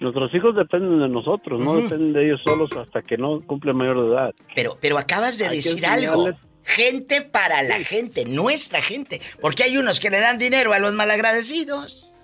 Nuestros 0.00 0.34
hijos 0.34 0.56
dependen 0.56 1.00
de 1.00 1.08
nosotros, 1.08 1.60
no 1.60 1.76
dependen 1.76 2.12
de 2.12 2.26
ellos 2.26 2.40
solos 2.42 2.70
hasta 2.76 3.02
que 3.02 3.16
no 3.16 3.40
cumplen 3.42 3.76
mayor 3.76 4.02
de 4.02 4.12
edad. 4.12 4.34
Pero, 4.54 4.76
pero 4.80 4.98
acabas 4.98 5.38
de 5.38 5.48
decir 5.48 5.86
algo. 5.86 6.30
Gente 6.64 7.22
para 7.22 7.62
la 7.62 7.80
gente, 7.80 8.24
nuestra 8.24 8.80
gente. 8.80 9.20
Porque 9.40 9.64
hay 9.64 9.76
unos 9.76 9.98
que 9.98 10.10
le 10.10 10.20
dan 10.20 10.38
dinero 10.38 10.72
a 10.72 10.78
los 10.78 10.92
malagradecidos. 10.92 12.14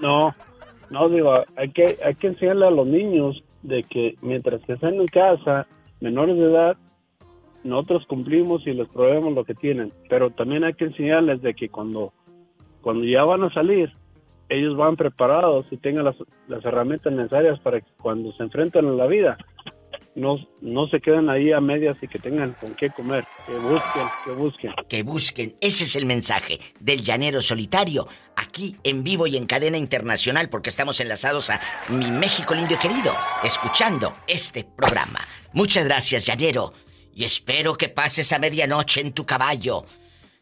No, 0.00 0.34
No, 0.90 1.08
digo, 1.10 1.44
hay 1.56 1.70
que, 1.70 1.98
hay 2.04 2.14
que 2.14 2.28
enseñarle 2.28 2.66
a 2.66 2.70
los 2.70 2.86
niños 2.86 3.42
de 3.62 3.82
que 3.84 4.16
mientras 4.20 4.60
que 4.62 4.74
están 4.74 4.94
en 4.94 5.06
casa, 5.06 5.66
menores 6.00 6.36
de 6.36 6.44
edad, 6.44 6.76
nosotros 7.64 8.06
cumplimos 8.06 8.66
y 8.66 8.72
les 8.72 8.88
proveemos 8.88 9.34
lo 9.34 9.44
que 9.44 9.54
tienen, 9.54 9.92
pero 10.08 10.30
también 10.30 10.64
hay 10.64 10.74
que 10.74 10.86
enseñarles 10.86 11.42
de 11.42 11.54
que 11.54 11.68
cuando, 11.68 12.12
cuando 12.80 13.04
ya 13.04 13.24
van 13.24 13.44
a 13.44 13.52
salir, 13.52 13.92
ellos 14.48 14.76
van 14.76 14.96
preparados 14.96 15.66
y 15.70 15.76
tengan 15.76 16.04
las, 16.04 16.16
las 16.48 16.64
herramientas 16.64 17.12
necesarias 17.12 17.58
para 17.60 17.80
que 17.80 17.90
cuando 18.00 18.32
se 18.32 18.42
enfrenten 18.42 18.86
a 18.86 18.92
la 18.92 19.06
vida, 19.06 19.38
no, 20.14 20.36
no 20.60 20.88
se 20.88 21.00
queden 21.00 21.30
ahí 21.30 21.52
a 21.52 21.60
medias 21.60 21.96
y 22.02 22.08
que 22.08 22.18
tengan 22.18 22.54
con 22.60 22.74
qué 22.74 22.90
comer, 22.90 23.24
que 23.46 23.54
busquen, 23.54 24.02
que 24.24 24.30
busquen. 24.32 24.72
Que 24.88 25.02
busquen, 25.02 25.56
ese 25.60 25.84
es 25.84 25.96
el 25.96 26.06
mensaje 26.06 26.60
del 26.80 27.02
llanero 27.02 27.40
solitario, 27.40 28.06
aquí 28.36 28.76
en 28.84 29.04
vivo 29.04 29.26
y 29.26 29.36
en 29.36 29.46
cadena 29.46 29.78
internacional, 29.78 30.48
porque 30.50 30.70
estamos 30.70 31.00
enlazados 31.00 31.50
a 31.50 31.60
mi 31.88 32.10
México 32.10 32.54
lindo 32.54 32.74
y 32.74 32.76
querido, 32.76 33.12
escuchando 33.42 34.12
este 34.26 34.64
programa. 34.64 35.20
Muchas 35.54 35.84
gracias, 35.86 36.26
llanero, 36.26 36.72
y 37.14 37.24
espero 37.24 37.74
que 37.74 37.88
pases 37.88 38.32
a 38.32 38.38
medianoche 38.38 39.00
en 39.00 39.12
tu 39.12 39.24
caballo. 39.26 39.84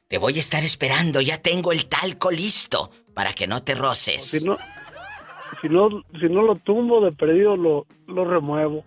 Te 0.09 0.19
voy 0.19 0.37
a 0.39 0.41
estar 0.41 0.65
esperando, 0.65 1.21
ya 1.21 1.39
tengo 1.39 1.73
el 1.73 1.87
talco 1.87 2.31
listo 2.31 2.91
para 3.15 3.33
que 3.33 3.47
no 3.47 3.63
te 3.63 3.75
roces. 3.75 4.23
Si 4.31 4.45
no, 4.45 4.57
si 5.61 5.69
no, 5.69 5.89
si 6.19 6.27
no 6.29 6.43
lo 6.43 6.57
tumbo 6.57 7.01
de 7.05 7.13
perdido, 7.13 7.57
lo, 7.57 7.87
lo 8.07 8.25
remuevo. 8.25 8.85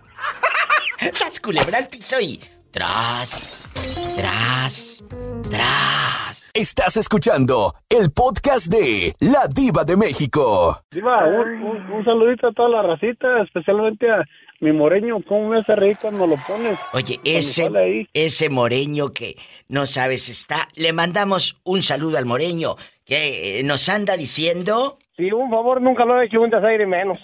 ¡Sas 1.14 1.39
culebra 1.39 1.77
al 1.77 1.88
piso 1.88 2.19
y... 2.19 2.39
Tras, 2.72 3.69
tras, 4.18 5.03
tras. 5.51 6.49
Estás 6.55 6.97
escuchando 6.97 7.72
el 7.88 8.11
podcast 8.11 8.65
de 8.65 9.14
La 9.19 9.45
Diva 9.53 9.84
de 9.84 9.95
México. 9.95 10.81
Diva, 10.89 11.23
un, 11.27 11.61
un- 11.61 11.91
un 11.91 12.03
saludito 12.03 12.47
a 12.47 12.51
toda 12.51 12.69
la 12.69 12.81
racita, 12.81 13.43
especialmente 13.43 14.10
a 14.10 14.23
mi 14.64 14.72
moreño. 14.72 15.22
¿Cómo 15.27 15.49
me 15.49 15.57
hace 15.60 15.76
reír 15.76 15.98
cuando 16.02 16.26
lo 16.26 16.35
pones? 16.48 16.80
Oye, 16.94 17.19
ese, 17.26 17.69
ese 18.14 18.49
moreño 18.49 19.14
que 19.14 19.35
no 19.68 19.85
sabes 19.85 20.30
está. 20.30 20.68
Le 20.76 20.94
mandamos 20.94 21.60
un 21.64 21.84
saludo 21.84 22.18
al 22.18 22.26
moreño 22.26 22.76
que 23.06 23.60
eh, 23.60 23.64
nos 23.64 23.90
anda 23.90 24.15
diciendo. 24.18 24.98
Si 25.18 25.31
un 25.31 25.49
favor 25.52 25.81
nunca 25.81 26.06
lo 26.06 26.19
he 26.22 26.26
hecho, 26.26 26.41
un 26.41 26.49
desaire 26.49 26.88
menos. 26.88 27.19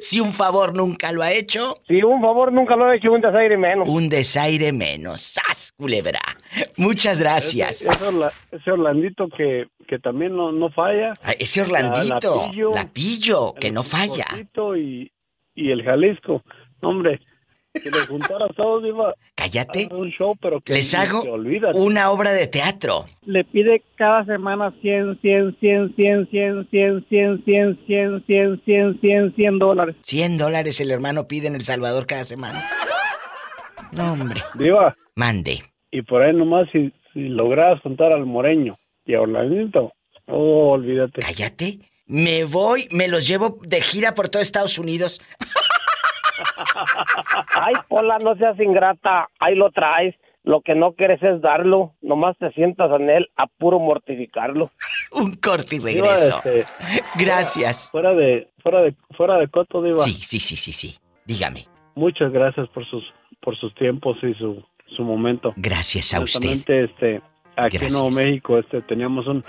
Si 0.00 0.20
un 0.20 0.32
favor 0.32 0.74
nunca 0.74 1.10
lo 1.12 1.22
ha 1.22 1.32
hecho. 1.32 1.74
Si 1.86 2.02
un 2.02 2.20
favor 2.20 2.52
nunca 2.52 2.76
lo 2.76 2.90
he 2.92 2.96
hecho, 2.96 3.12
un 3.12 3.20
desaire 3.20 3.56
menos. 3.56 3.88
Un 3.88 4.08
desaire 4.08 4.72
menos. 4.72 5.20
¡Sas, 5.20 5.72
culebra! 5.76 6.20
Muchas 6.76 7.18
gracias. 7.20 7.82
Ese, 7.82 7.90
ese 7.90 8.04
Orla- 8.06 8.32
ese 8.50 8.70
Orlandito 8.70 9.28
que, 9.28 9.66
que 9.88 9.98
también 9.98 10.36
no, 10.36 10.52
no 10.52 10.70
falla. 10.70 11.14
Ah, 11.22 11.32
ese 11.38 11.62
Orlandito, 11.62 12.36
La- 12.36 12.42
Lapillo, 12.46 12.70
Lapillo, 12.74 13.54
que 13.54 13.70
no 13.70 13.82
falla. 13.82 14.26
Y, 14.76 15.10
y 15.60 15.70
el 15.70 15.82
Jalisco. 15.84 16.42
Hombre, 16.80 17.20
que 17.72 17.90
los 17.90 18.06
juntaras 18.06 18.50
todos, 18.56 18.82
Diva. 18.82 19.14
Cállate. 19.34 19.88
Un 19.92 20.10
show, 20.10 20.34
pero 20.40 20.60
que 20.60 20.72
Les 20.74 20.94
hago 20.94 21.22
te 21.22 21.30
olvidas. 21.30 21.76
una 21.76 22.10
obra 22.10 22.32
de 22.32 22.46
teatro. 22.46 23.04
Le 23.24 23.44
pide 23.44 23.82
cada 23.96 24.24
semana 24.24 24.74
100, 24.80 25.20
100, 25.20 25.56
100, 25.60 25.94
100, 25.96 26.28
100, 26.30 26.68
100, 26.70 27.06
100, 27.08 27.44
100, 27.44 27.84
100, 27.86 28.24
100, 28.26 28.60
100, 28.64 29.00
100, 29.00 29.34
100 29.36 29.58
dólares. 29.58 29.96
100 30.02 30.38
dólares 30.38 30.80
el 30.80 30.90
hermano 30.90 31.28
pide 31.28 31.46
en 31.48 31.54
El 31.54 31.62
Salvador 31.62 32.06
cada 32.06 32.24
semana. 32.24 32.60
No, 33.92 34.12
hombre. 34.12 34.40
Diva. 34.54 34.96
Mande. 35.14 35.62
Y 35.90 36.02
por 36.02 36.22
ahí 36.22 36.32
nomás, 36.34 36.68
si, 36.72 36.92
si 37.12 37.28
logras 37.28 37.80
juntar 37.82 38.12
al 38.12 38.24
Moreño 38.24 38.78
y 39.04 39.14
a 39.14 39.20
Orlandito, 39.20 39.92
oh, 40.26 40.72
olvídate. 40.72 41.20
Cállate. 41.20 41.78
Me 42.10 42.42
voy, 42.42 42.88
me 42.90 43.06
los 43.06 43.28
llevo 43.28 43.60
de 43.62 43.80
gira 43.80 44.16
por 44.16 44.28
todo 44.28 44.42
Estados 44.42 44.78
Unidos. 44.78 45.22
Ay, 47.54 47.74
Pola, 47.88 48.18
no 48.18 48.34
seas 48.34 48.58
ingrata. 48.58 49.28
Ahí 49.38 49.54
lo 49.54 49.70
traes. 49.70 50.16
Lo 50.42 50.60
que 50.60 50.74
no 50.74 50.94
quieres 50.94 51.22
es 51.22 51.40
darlo. 51.40 51.94
Nomás 52.02 52.36
te 52.38 52.50
sientas 52.50 52.90
en 52.98 53.10
él 53.10 53.28
a 53.36 53.46
puro 53.46 53.78
mortificarlo. 53.78 54.72
Un 55.12 55.36
corte 55.36 55.76
y 55.76 55.78
Diva, 55.78 56.16
regreso. 56.16 56.42
este, 56.44 56.64
Gracias. 57.16 57.90
Fuera 57.92 58.12
de, 58.12 58.48
fuera 58.60 58.80
de, 58.82 58.92
fuera 59.16 59.38
de 59.38 59.46
coto, 59.46 59.80
Diva. 59.80 60.02
Sí, 60.02 60.14
sí, 60.14 60.40
sí, 60.40 60.56
sí, 60.56 60.72
sí. 60.72 60.98
Dígame. 61.26 61.68
Muchas 61.94 62.32
gracias 62.32 62.66
por 62.70 62.84
sus, 62.90 63.04
por 63.40 63.56
sus 63.56 63.72
tiempos 63.76 64.16
y 64.24 64.34
su, 64.34 64.60
su 64.96 65.04
momento. 65.04 65.52
Gracias 65.56 66.12
a 66.12 66.20
usted. 66.20 66.68
Este, 66.68 67.22
aquí 67.54 67.78
Gracias. 67.78 67.82
en 67.82 67.92
Nuevo 67.92 68.10
México, 68.10 68.58
este, 68.58 68.82
teníamos 68.82 69.28
un, 69.28 69.44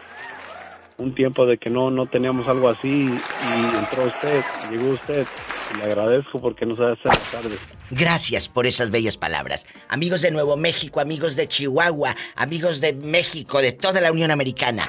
un 1.02 1.14
tiempo 1.16 1.46
de 1.46 1.58
que 1.58 1.70
no, 1.70 1.90
no 1.92 2.06
teníamos 2.06 2.48
algo 2.48 2.70
así 2.70 3.10
y 3.10 3.78
entró 3.78 4.04
usted, 4.06 4.44
llegó 4.70 4.92
usted. 4.92 5.26
Y 5.74 5.78
le 5.78 5.84
agradezco 5.84 6.40
porque 6.42 6.66
nos 6.66 6.80
hace 6.80 7.08
la 7.08 7.14
tarde. 7.32 7.58
Gracias 7.92 8.50
por 8.50 8.66
esas 8.68 8.92
bellas 8.92 9.16
palabras. 9.18 9.66
Amigos 9.88 10.22
de 10.22 10.32
Nuevo 10.32 10.58
México, 10.58 11.00
amigos 11.00 11.36
de 11.38 11.48
Chihuahua, 11.48 12.16
amigos 12.36 12.82
de 12.82 12.92
México, 12.94 13.62
de 13.62 13.72
toda 13.72 14.02
la 14.02 14.12
Unión 14.12 14.32
Americana. 14.32 14.84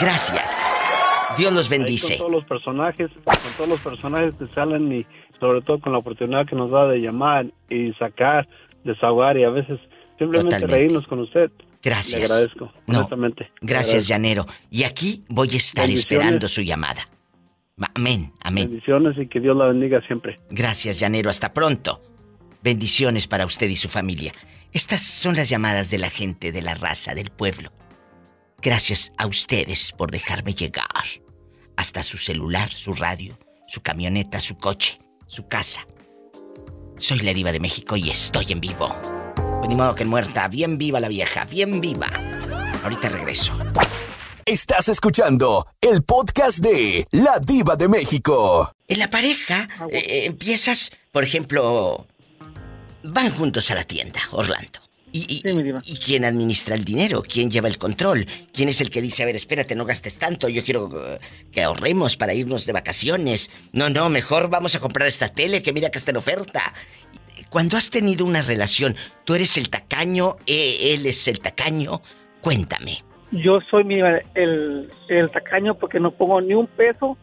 Gracias. 0.00 0.58
Dios 1.36 1.52
los 1.52 1.70
Ahí 1.70 1.78
bendice. 1.78 2.16
con 2.16 2.28
todos 2.28 2.32
los 2.32 2.44
personajes, 2.46 3.10
con 3.24 3.34
todos 3.56 3.68
los 3.68 3.80
personajes 3.80 4.34
que 4.36 4.46
salen 4.54 4.90
y 4.92 5.06
sobre 5.38 5.60
todo 5.60 5.80
con 5.80 5.92
la 5.92 5.98
oportunidad 5.98 6.46
que 6.46 6.56
nos 6.56 6.70
da 6.70 6.86
de 6.86 6.98
llamar 7.00 7.46
y 7.68 7.92
sacar, 7.94 8.48
desahogar 8.84 9.36
y 9.36 9.44
a 9.44 9.50
veces 9.50 9.78
simplemente 10.18 10.54
Totalmente. 10.56 10.74
reírnos 10.74 11.06
con 11.06 11.20
usted. 11.20 11.50
Gracias. 11.86 12.18
Le 12.18 12.24
agradezco, 12.24 12.72
No, 12.88 13.08
Gracias. 13.60 14.08
Llanero. 14.08 14.44
Y 14.70 14.82
aquí 14.82 15.24
voy 15.28 15.50
a 15.52 15.56
estar 15.56 15.88
esperando 15.88 16.48
su 16.48 16.62
llamada. 16.62 17.08
Ma- 17.76 17.92
Amén, 17.94 18.32
amén. 18.42 18.68
Bendiciones 18.70 19.16
y 19.18 19.28
que 19.28 19.38
Dios 19.38 19.56
la 19.56 19.66
bendiga 19.66 20.00
siempre. 20.08 20.40
Gracias, 20.50 20.98
Llanero. 20.98 21.30
Hasta 21.30 21.52
pronto. 21.52 22.02
Bendiciones 22.60 23.28
para 23.28 23.46
usted 23.46 23.68
y 23.68 23.76
su 23.76 23.88
familia. 23.88 24.32
Estas 24.72 25.00
son 25.02 25.36
las 25.36 25.48
llamadas 25.48 25.88
de 25.90 25.98
la 25.98 26.10
gente, 26.10 26.50
de 26.50 26.60
la 26.62 26.74
raza, 26.74 27.14
del 27.14 27.30
pueblo. 27.30 27.70
Gracias 28.60 29.12
a 29.16 29.28
ustedes 29.28 29.92
por 29.92 30.10
dejarme 30.10 30.54
llegar 30.54 31.04
hasta 31.76 32.02
su 32.02 32.18
celular, 32.18 32.72
su 32.72 32.94
radio, 32.94 33.38
su 33.68 33.80
camioneta, 33.80 34.40
su 34.40 34.56
coche, 34.56 34.98
su 35.28 35.46
casa. 35.46 35.86
Soy 36.96 37.20
la 37.20 37.32
diva 37.32 37.52
de 37.52 37.60
México 37.60 37.96
y 37.96 38.10
estoy 38.10 38.46
en 38.50 38.60
vivo. 38.60 38.88
Pues 39.58 39.68
Ni 39.68 39.74
modo 39.76 39.94
que 39.94 40.04
muerta, 40.04 40.48
bien 40.48 40.78
viva 40.78 41.00
la 41.00 41.08
vieja, 41.08 41.44
bien 41.44 41.80
viva. 41.80 42.08
Ahorita 42.82 43.08
regreso. 43.08 43.52
Estás 44.44 44.88
escuchando 44.88 45.66
el 45.80 46.02
podcast 46.04 46.58
de 46.58 47.04
La 47.10 47.38
Diva 47.44 47.74
de 47.76 47.88
México. 47.88 48.70
En 48.86 48.98
la 48.98 49.10
pareja 49.10 49.68
eh, 49.90 50.24
empiezas, 50.26 50.90
por 51.10 51.24
ejemplo, 51.24 52.06
van 53.02 53.30
juntos 53.30 53.70
a 53.70 53.74
la 53.74 53.84
tienda, 53.84 54.20
Orlando. 54.30 54.80
¿Y, 55.12 55.42
y, 55.42 55.42
y 55.84 55.96
quién 55.96 56.24
administra 56.24 56.74
el 56.74 56.84
dinero? 56.84 57.22
¿Quién 57.22 57.50
lleva 57.50 57.68
el 57.68 57.78
control? 57.78 58.26
¿Quién 58.52 58.68
es 58.68 58.80
el 58.82 58.90
que 58.90 59.00
dice, 59.00 59.22
a 59.22 59.26
ver, 59.26 59.34
espérate, 59.34 59.74
no 59.74 59.86
gastes 59.86 60.18
tanto, 60.18 60.48
yo 60.48 60.62
quiero 60.62 60.90
eh, 60.92 61.18
que 61.50 61.62
ahorremos 61.62 62.16
para 62.16 62.34
irnos 62.34 62.66
de 62.66 62.72
vacaciones? 62.72 63.50
No, 63.72 63.88
no, 63.88 64.10
mejor 64.10 64.50
vamos 64.50 64.74
a 64.74 64.80
comprar 64.80 65.08
esta 65.08 65.30
tele 65.30 65.62
que 65.62 65.72
mira 65.72 65.90
que 65.90 65.98
está 65.98 66.10
en 66.10 66.18
oferta. 66.18 66.74
Cuando 67.50 67.76
has 67.76 67.90
tenido 67.90 68.24
una 68.24 68.42
relación, 68.42 68.96
tú 69.24 69.34
eres 69.34 69.56
el 69.56 69.70
tacaño, 69.70 70.36
eh, 70.46 70.94
él 70.94 71.06
es 71.06 71.28
el 71.28 71.40
tacaño, 71.40 72.02
cuéntame. 72.40 73.04
Yo 73.32 73.60
soy 73.70 73.84
mi, 73.84 74.00
el, 74.34 74.90
el 75.08 75.30
tacaño 75.30 75.74
porque 75.74 76.00
no 76.00 76.10
pongo 76.10 76.40
ni 76.40 76.54
un 76.54 76.66
peso 76.66 77.16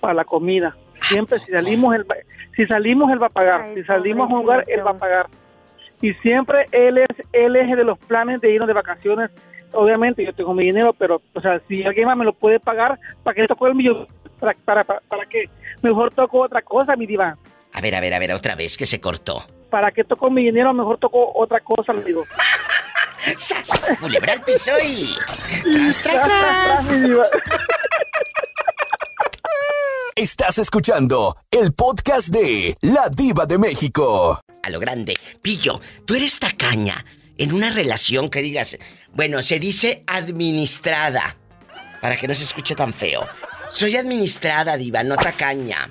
para 0.00 0.14
la 0.14 0.24
comida. 0.24 0.76
Siempre 1.02 1.38
si 1.38 1.52
salimos 1.52 1.94
él 1.94 2.04
va, 2.10 2.16
si 2.56 2.66
salimos 2.66 3.10
él 3.10 3.22
va 3.22 3.26
a 3.26 3.30
pagar, 3.30 3.72
si 3.74 3.84
salimos 3.84 4.30
a 4.30 4.34
jugar 4.34 4.64
él 4.68 4.86
va 4.86 4.92
a 4.92 4.96
pagar. 4.96 5.26
Y 6.00 6.12
siempre 6.14 6.66
él 6.72 6.98
es 6.98 7.26
él 7.32 7.56
es 7.56 7.76
de 7.76 7.84
los 7.84 7.98
planes 7.98 8.40
de 8.40 8.52
irnos 8.52 8.68
de 8.68 8.74
vacaciones. 8.74 9.30
Obviamente 9.72 10.24
yo 10.24 10.32
tengo 10.32 10.54
mi 10.54 10.64
dinero, 10.64 10.92
pero 10.92 11.20
o 11.34 11.40
sea, 11.40 11.60
si 11.68 11.84
alguien 11.84 12.06
más 12.06 12.16
me 12.16 12.24
lo 12.24 12.32
puede 12.32 12.58
pagar, 12.58 12.98
¿para 13.22 13.34
qué 13.34 13.46
toco 13.46 13.66
el 13.66 13.74
millón? 13.74 14.06
¿Para, 14.40 14.54
para, 14.64 14.84
para, 14.84 15.00
para 15.00 15.26
qué? 15.26 15.44
Mejor 15.82 16.12
toco 16.12 16.42
otra 16.42 16.62
cosa, 16.62 16.96
mi 16.96 17.06
diva. 17.06 17.36
A 17.72 17.80
ver, 17.80 17.94
a 17.94 18.00
ver, 18.00 18.14
a 18.14 18.18
ver, 18.18 18.32
otra 18.32 18.54
vez 18.54 18.76
que 18.76 18.86
se 18.86 19.00
cortó. 19.00 19.44
¿Para 19.70 19.92
qué 19.92 20.04
toco 20.04 20.30
mi 20.30 20.44
dinero? 20.44 20.72
Mejor 20.72 20.98
toco 20.98 21.32
otra 21.34 21.60
cosa, 21.60 21.92
le 21.92 22.02
digo. 22.04 22.24
¡Sas! 23.36 23.68
Culebra 24.00 24.32
al 24.32 24.42
piso. 24.42 24.72
Estás 30.16 30.58
escuchando 30.58 31.36
el 31.50 31.72
podcast 31.72 32.28
de 32.28 32.74
La 32.80 33.08
Diva 33.14 33.46
de 33.46 33.58
México. 33.58 34.40
A 34.62 34.70
lo 34.70 34.80
grande. 34.80 35.14
Pillo, 35.42 35.80
tú 36.06 36.14
eres 36.14 36.38
tacaña 36.38 37.04
en 37.36 37.52
una 37.52 37.70
relación 37.70 38.30
que 38.30 38.40
digas, 38.40 38.78
bueno, 39.12 39.42
se 39.42 39.58
dice 39.58 40.02
administrada, 40.06 41.36
para 42.00 42.16
que 42.16 42.26
no 42.26 42.34
se 42.34 42.44
escuche 42.44 42.74
tan 42.74 42.92
feo. 42.92 43.26
Soy 43.70 43.96
administrada, 43.96 44.76
diva, 44.76 45.04
no 45.04 45.16
tacaña. 45.16 45.90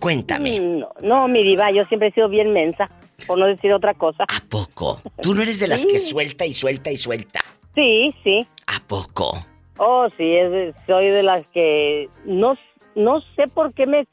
Cuéntame. 0.00 0.58
No, 0.58 0.88
no, 1.02 1.28
mi 1.28 1.44
diva, 1.44 1.70
yo 1.70 1.84
siempre 1.84 2.08
he 2.08 2.12
sido 2.12 2.28
bien 2.28 2.52
mensa, 2.52 2.90
por 3.26 3.38
no 3.38 3.46
decir 3.46 3.72
otra 3.72 3.94
cosa. 3.94 4.24
¿A 4.24 4.40
poco? 4.48 5.00
Tú 5.22 5.34
no 5.34 5.42
eres 5.42 5.60
de 5.60 5.68
las 5.68 5.82
Sí. 5.82 5.88
que 5.88 5.98
suelta 5.98 6.46
y 6.46 6.54
suelta 6.54 6.90
y 6.90 6.96
suelta. 6.96 7.40
Sí, 7.74 8.14
sí. 8.24 8.46
¿A 8.66 8.80
poco? 8.86 9.38
Oh, 9.78 10.08
sí, 10.16 10.34
es 10.36 10.50
de- 10.50 10.74
soy 10.86 11.08
de 11.08 11.22
las 11.22 11.46
que 11.50 12.08
no, 12.24 12.56
no 12.94 13.20
sé 13.36 13.44
por 13.54 13.72
qué 13.74 13.86
me... 13.86 14.06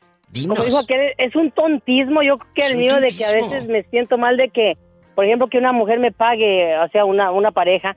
Como 0.47 0.63
dijo 0.65 0.79
aquel, 0.79 1.13
es 1.17 1.35
un 1.35 1.51
tontismo, 1.51 2.21
yo 2.21 2.37
creo 2.37 2.53
que 2.53 2.67
el 2.67 2.77
mío 2.77 2.99
de 2.99 3.07
que 3.07 3.25
a 3.25 3.31
veces 3.33 3.67
me 3.67 3.83
siento 3.83 4.17
mal 4.17 4.35
de 4.37 4.49
que, 4.49 4.77
por 5.15 5.25
ejemplo, 5.25 5.47
que 5.47 5.57
una 5.57 5.71
mujer 5.71 5.99
me 5.99 6.11
pague, 6.11 6.77
o 6.77 6.87
sea, 6.89 7.05
una, 7.05 7.31
una 7.31 7.51
pareja, 7.51 7.95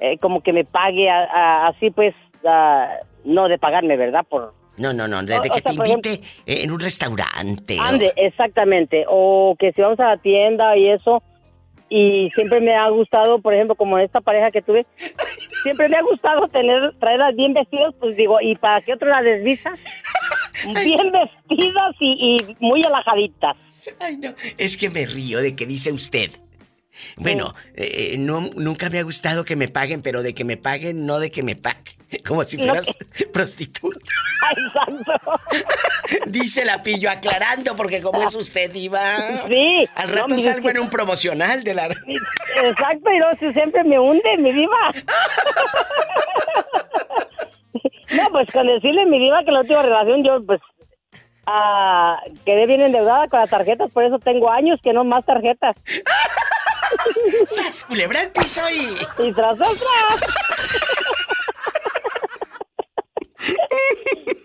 eh, 0.00 0.16
como 0.18 0.42
que 0.42 0.52
me 0.52 0.64
pague 0.64 1.10
a- 1.10 1.24
a- 1.24 1.66
así 1.68 1.90
pues, 1.90 2.14
ah, 2.46 2.88
no 3.24 3.48
de 3.48 3.58
pagarme, 3.58 3.96
¿verdad? 3.96 4.24
Por, 4.28 4.54
No, 4.78 4.92
no, 4.92 5.06
no, 5.06 5.22
desde 5.22 5.38
o 5.38 5.42
que 5.42 5.60
sea, 5.60 5.72
te 5.72 5.74
invite 5.74 6.20
en 6.46 6.70
un 6.70 6.80
restaurante. 6.80 7.78
o- 7.78 7.82
Ande, 7.82 8.12
exactamente. 8.16 9.04
O 9.08 9.54
que 9.58 9.72
si 9.72 9.82
vamos 9.82 10.00
a 10.00 10.08
la 10.08 10.16
tienda 10.16 10.76
y 10.76 10.88
eso. 10.88 11.22
Y 11.94 12.30
siempre 12.30 12.58
me 12.62 12.74
ha 12.74 12.88
gustado, 12.88 13.38
por 13.42 13.52
ejemplo, 13.52 13.74
como 13.74 13.98
esta 13.98 14.22
pareja 14.22 14.50
que 14.50 14.62
tuve, 14.62 14.86
siempre 15.62 15.90
me 15.90 15.96
ha 15.98 16.02
gustado 16.02 16.48
tener, 16.48 16.94
traerlas 16.98 17.36
bien 17.36 17.52
vestidas, 17.52 17.92
pues 18.00 18.16
digo, 18.16 18.40
¿y 18.40 18.54
para 18.56 18.80
qué 18.80 18.94
otro 18.94 19.08
las 19.10 19.22
desvisa? 19.22 19.72
Bien 20.84 21.10
vestidas 21.12 21.94
y, 22.00 22.36
y 22.40 22.56
muy 22.60 22.82
alajaditas. 22.84 23.56
Ay, 24.00 24.16
no. 24.16 24.32
Es 24.58 24.76
que 24.76 24.88
me 24.90 25.04
río 25.06 25.40
de 25.42 25.54
que 25.56 25.66
dice 25.66 25.92
usted. 25.92 26.30
Bueno, 27.16 27.54
eh, 27.74 28.16
no, 28.18 28.50
nunca 28.56 28.90
me 28.90 28.98
ha 28.98 29.02
gustado 29.02 29.44
que 29.44 29.56
me 29.56 29.68
paguen, 29.68 30.02
pero 30.02 30.22
de 30.22 30.34
que 30.34 30.44
me 30.44 30.56
paguen, 30.56 31.06
no 31.06 31.18
de 31.18 31.30
que 31.30 31.42
me 31.42 31.56
paguen. 31.56 31.94
Como 32.26 32.44
si 32.44 32.58
fueras 32.58 32.86
prostituta. 33.32 33.98
Exacto. 34.66 35.40
Dice 36.26 36.64
la 36.64 36.82
pillo 36.82 37.10
aclarando, 37.10 37.74
porque 37.74 38.02
como 38.02 38.22
es 38.22 38.34
usted, 38.34 38.74
Iba. 38.74 39.46
Sí. 39.48 39.88
Al 39.94 40.08
rato 40.08 40.36
salgo 40.36 40.68
en 40.68 40.80
un 40.80 40.90
promocional 40.90 41.64
de 41.64 41.74
la. 41.74 41.86
Exacto, 41.86 43.10
y 43.10 43.18
no, 43.18 43.26
si 43.38 43.52
siempre 43.52 43.82
me 43.84 43.98
hunde, 43.98 44.36
mi 44.38 44.52
diva. 44.52 44.92
No, 48.10 48.28
pues 48.30 48.48
con 48.52 48.66
decirle 48.66 49.06
mi 49.06 49.18
diva 49.18 49.42
que 49.44 49.52
la 49.52 49.60
última 49.60 49.82
relación 49.82 50.22
yo, 50.22 50.44
pues, 50.44 50.60
ah, 51.46 52.20
quedé 52.44 52.66
bien 52.66 52.82
endeudada 52.82 53.28
con 53.28 53.40
las 53.40 53.50
tarjetas, 53.50 53.90
por 53.90 54.04
eso 54.04 54.18
tengo 54.18 54.50
años 54.50 54.78
que 54.82 54.92
no 54.92 55.04
más 55.04 55.24
tarjetas. 55.24 55.76
¡Sas, 57.46 57.84
culebra 57.84 58.22
el 58.22 58.30
piso 58.30 58.68
y... 58.70 58.96
Y 59.18 59.32
tras 59.32 59.58
tras. 59.58 59.80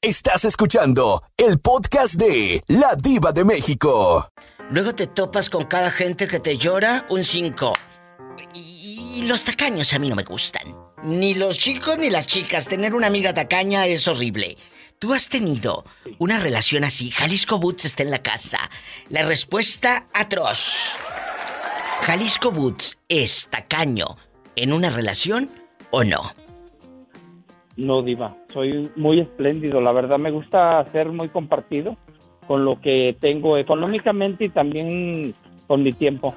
Estás 0.02 0.45
escuchando 0.45 1.22
el 1.38 1.60
podcast 1.60 2.15
de 2.15 2.61
La 2.68 2.95
Diva 2.95 3.32
de 3.32 3.44
México. 3.44 4.32
Luego 4.72 4.95
te 4.95 5.07
topas 5.07 5.49
con 5.49 5.65
cada 5.65 5.91
gente 5.91 6.28
que 6.28 6.40
te 6.40 6.57
llora 6.57 7.06
un 7.10 7.24
5. 7.24 7.74
Y, 8.53 9.22
y 9.22 9.24
los 9.28 9.44
tacaños 9.44 9.94
a 9.94 9.99
mí 9.99 10.10
no 10.10 10.15
me 10.15 10.24
gustan. 10.24 10.76
Ni 11.03 11.34
los 11.34 11.57
chicos 11.57 11.98
ni 11.98 12.10
las 12.10 12.28
chicas. 12.28 12.68
Tener 12.68 12.94
una 12.94 13.07
amiga 13.07 13.34
tacaña 13.34 13.86
es 13.86 14.07
horrible. 14.07 14.57
¿Tú 14.99 15.14
has 15.14 15.30
tenido 15.30 15.86
una 16.18 16.40
relación 16.40 16.84
así? 16.84 17.11
Jalisco 17.11 17.60
Boots 17.60 17.86
está 17.86 18.02
en 18.03 18.11
la 18.11 18.24
casa. 18.24 18.57
La 19.10 19.24
respuesta 19.24 20.07
atroz. 20.14 20.98
¿Jalisco 22.02 22.52
Boots 22.52 22.98
es 23.10 23.48
tacaño 23.49 24.06
en 24.56 24.74
una 24.74 24.90
relación 24.90 25.49
o 25.91 26.03
no? 26.03 26.32
No, 27.76 28.02
Diva, 28.02 28.36
soy 28.53 28.90
muy 28.95 29.19
espléndido. 29.19 29.82
La 29.82 29.91
verdad 29.91 30.18
me 30.18 30.32
gusta 30.32 30.84
ser 30.91 31.10
muy 31.10 31.30
compartido 31.30 31.98
con 32.48 32.64
lo 32.65 32.80
que 32.82 33.15
tengo 33.19 33.57
económicamente 33.57 34.45
y 34.45 34.49
también 34.49 35.36
con 35.68 35.84
mi 35.84 35.94
tiempo. 35.94 36.34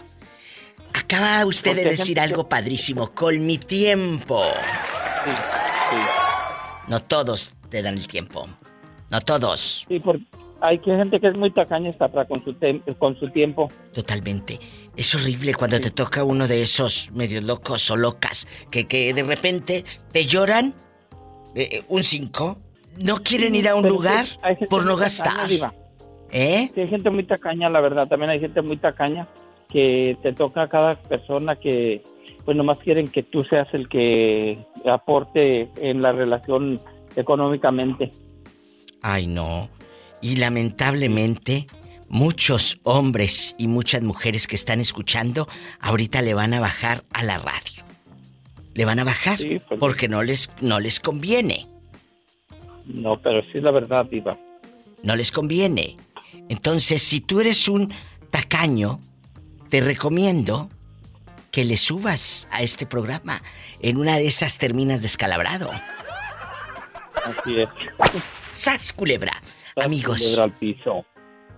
Acaba 0.93 1.47
usted 1.47 1.77
de 1.77 1.85
decir 1.85 2.07
gente- 2.19 2.20
algo 2.20 2.49
padrísimo. 2.49 3.12
Con 3.15 3.47
mi 3.47 3.59
tiempo. 3.59 4.43
No 6.89 7.01
todos 7.01 7.53
te 7.69 7.81
dan 7.82 7.95
el 7.97 8.07
tiempo. 8.09 8.49
No 9.11 9.20
todos. 9.20 9.87
Sí, 9.89 10.01
hay 10.61 10.78
que 10.78 10.97
gente 10.97 11.20
que 11.20 11.28
es 11.28 11.37
muy 11.37 11.51
tacaña 11.51 11.91
hasta 11.91 12.09
para 12.09 12.27
con 12.27 12.43
su, 12.45 12.55
con 12.99 13.19
su 13.19 13.28
tiempo. 13.31 13.70
Totalmente. 13.93 14.59
Es 14.97 15.15
horrible 15.15 15.55
cuando 15.55 15.81
te 15.81 15.91
toca 15.91 16.24
uno 16.24 16.47
de 16.47 16.62
esos 16.62 17.11
medios 17.12 17.45
locos 17.45 17.91
o 17.91 17.97
locas 17.97 18.47
que, 18.70 18.87
que 18.87 19.15
de 19.15 19.23
repente 19.23 19.85
te 20.12 20.24
lloran 20.27 20.74
eh, 21.55 21.82
un 21.89 22.03
5. 22.03 22.59
No 22.99 23.16
quieren 23.19 23.55
ir 23.55 23.69
a 23.69 23.74
un 23.74 23.82
Pero 23.82 23.95
lugar 23.95 24.27
sí, 24.27 24.66
por 24.69 24.85
no 24.85 24.97
tacaña, 24.97 25.05
gastar. 25.05 25.49
Diva. 25.49 25.74
¿Eh? 26.31 26.70
Sí, 26.74 26.81
hay 26.81 26.89
gente 26.89 27.11
muy 27.11 27.24
tacaña, 27.24 27.69
la 27.69 27.81
verdad. 27.81 28.09
También 28.09 28.31
hay 28.31 28.41
gente 28.41 28.62
muy 28.62 28.77
tacaña 28.77 29.27
que 29.69 30.16
te 30.23 30.32
toca 30.32 30.62
a 30.62 30.69
cada 30.69 30.97
persona 30.97 31.57
que, 31.57 32.03
pues 32.45 32.57
nomás 32.57 32.78
quieren 32.78 33.09
que 33.09 33.23
tú 33.23 33.43
seas 33.45 33.69
el 33.73 33.89
que 33.89 34.59
aporte 34.85 35.69
en 35.77 36.03
la 36.03 36.12
relación 36.12 36.81
económicamente. 37.16 38.11
Ay, 39.03 39.27
no. 39.27 39.69
Y 40.21 40.37
lamentablemente, 40.37 41.67
muchos 42.09 42.79
hombres 42.83 43.55
y 43.59 43.69
muchas 43.69 44.03
mujeres 44.03 44.47
que 44.47 44.57
están 44.57 44.81
escuchando, 44.81 45.49
ahorita 45.81 46.23
le 46.23 46.35
van 46.35 46.53
a 46.55 46.61
bajar 46.61 47.05
a 47.13 47.23
la 47.23 47.39
radio. 47.39 47.85
Le 48.75 48.85
van 48.85 48.99
a 48.99 49.05
bajar 49.05 49.39
porque 49.79 50.09
no 50.09 50.23
les, 50.23 50.51
no 50.61 50.81
les 50.81 51.01
conviene. 51.01 51.67
No, 52.87 53.21
pero 53.21 53.43
sí 53.43 53.59
es 53.59 53.65
la 53.65 53.71
verdad, 53.71 54.07
Diva. 54.07 54.39
No 55.03 55.17
les 55.17 55.33
conviene. 55.33 55.97
Entonces, 56.49 57.03
si 57.03 57.21
tú 57.21 57.41
eres 57.41 57.69
un 57.69 57.93
tacaño, 58.31 59.01
te 59.69 59.81
recomiendo 59.81 60.69
que 61.51 61.65
le 61.65 61.77
subas 61.77 62.49
a 62.51 62.63
este 62.63 62.87
programa. 62.87 63.43
En 63.81 63.97
una 63.97 64.17
de 64.17 64.27
esas 64.27 64.59
terminas 64.59 65.03
descalabrado. 65.03 65.71
Así 67.25 67.61
es. 67.61 67.69
¡Sas, 68.53 68.93
culebra! 68.93 69.33
Amigos. 69.81 70.39
Al 70.39 70.52
piso. 70.55 71.05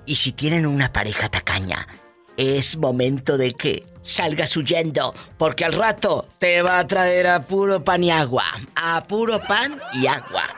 Y 0.06 0.16
si 0.16 0.32
tienen 0.32 0.66
una 0.66 0.92
pareja 0.92 1.28
tacaña, 1.28 1.86
es 2.36 2.76
momento 2.76 3.36
de 3.36 3.52
que 3.52 3.84
salgas 4.02 4.56
huyendo, 4.56 5.14
porque 5.38 5.64
al 5.64 5.72
rato 5.72 6.26
te 6.38 6.62
va 6.62 6.78
a 6.78 6.86
traer 6.86 7.26
a 7.28 7.42
puro 7.42 7.84
pan 7.84 8.02
y 8.02 8.10
agua. 8.10 8.44
A 8.74 9.04
puro 9.06 9.40
pan 9.40 9.80
y 9.94 10.06
agua. 10.06 10.48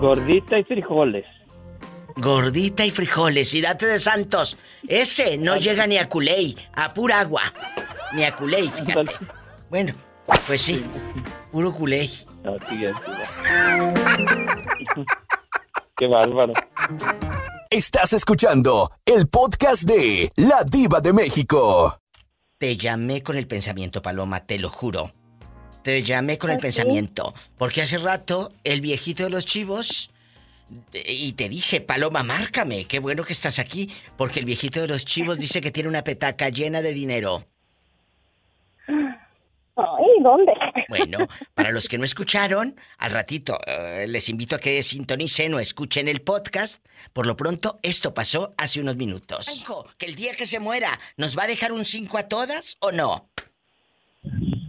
Gordita 0.00 0.58
y 0.58 0.64
frijoles. 0.64 1.24
Gordita 2.16 2.84
y 2.84 2.90
frijoles, 2.90 3.54
y 3.54 3.60
date 3.60 3.86
de 3.86 3.98
santos. 3.98 4.58
Ese 4.88 5.36
no 5.38 5.56
llega 5.56 5.86
ni 5.86 5.98
a 5.98 6.08
culey, 6.08 6.56
a 6.74 6.92
pura 6.92 7.20
agua. 7.20 7.42
Ni 8.12 8.24
a 8.24 8.34
culey, 8.34 8.68
fíjate. 8.70 9.12
Bueno, 9.70 9.94
pues 10.46 10.62
sí, 10.62 10.84
puro 11.52 11.72
culey. 11.72 12.06
Es, 12.06 12.26
Qué 15.98 16.06
bárbaro. 16.06 16.52
Estás 17.70 18.12
escuchando 18.12 18.90
el 19.04 19.28
podcast 19.28 19.82
de 19.82 20.30
La 20.36 20.62
Diva 20.64 21.00
de 21.00 21.12
México. 21.12 21.98
Te 22.58 22.76
llamé 22.76 23.22
con 23.22 23.36
el 23.36 23.46
pensamiento, 23.46 24.00
Paloma, 24.02 24.46
te 24.46 24.58
lo 24.58 24.70
juro. 24.70 25.12
Te 25.82 26.02
llamé 26.02 26.38
con 26.38 26.50
el 26.50 26.56
¿Ah, 26.56 26.60
sí? 26.60 26.62
pensamiento. 26.62 27.34
Porque 27.56 27.82
hace 27.82 27.98
rato 27.98 28.52
el 28.64 28.80
viejito 28.80 29.24
de 29.24 29.30
los 29.30 29.44
chivos. 29.46 30.10
eh, 30.92 31.12
Y 31.12 31.32
te 31.32 31.48
dije, 31.48 31.80
Paloma, 31.80 32.22
márcame. 32.22 32.84
Qué 32.86 32.98
bueno 33.00 33.24
que 33.24 33.32
estás 33.32 33.58
aquí. 33.58 33.90
Porque 34.16 34.40
el 34.40 34.44
viejito 34.46 34.80
de 34.80 34.88
los 34.88 35.04
chivos 35.04 35.38
dice 35.38 35.60
que 35.60 35.70
tiene 35.70 35.88
una 35.88 36.04
petaca 36.04 36.48
llena 36.48 36.80
de 36.82 36.94
dinero. 36.94 37.44
Ay, 39.78 40.22
¿dónde? 40.22 40.52
Bueno, 40.88 41.28
para 41.54 41.70
los 41.70 41.88
que 41.88 41.98
no 41.98 42.04
escucharon, 42.04 42.74
al 42.98 43.12
ratito 43.12 43.56
eh, 43.66 44.06
les 44.08 44.28
invito 44.28 44.56
a 44.56 44.58
que 44.58 44.82
sintonicen 44.82 45.54
o 45.54 45.60
escuchen 45.60 46.08
el 46.08 46.20
podcast. 46.20 46.84
Por 47.12 47.26
lo 47.26 47.36
pronto, 47.36 47.78
esto 47.82 48.12
pasó 48.12 48.54
hace 48.58 48.80
unos 48.80 48.96
minutos. 48.96 49.46
Franco, 49.46 49.88
que 49.96 50.06
el 50.06 50.16
día 50.16 50.34
que 50.34 50.46
se 50.46 50.58
muera, 50.58 50.98
¿nos 51.16 51.38
va 51.38 51.44
a 51.44 51.46
dejar 51.46 51.72
un 51.72 51.84
5 51.84 52.18
a 52.18 52.28
todas 52.28 52.76
o 52.80 52.90
no? 52.90 53.30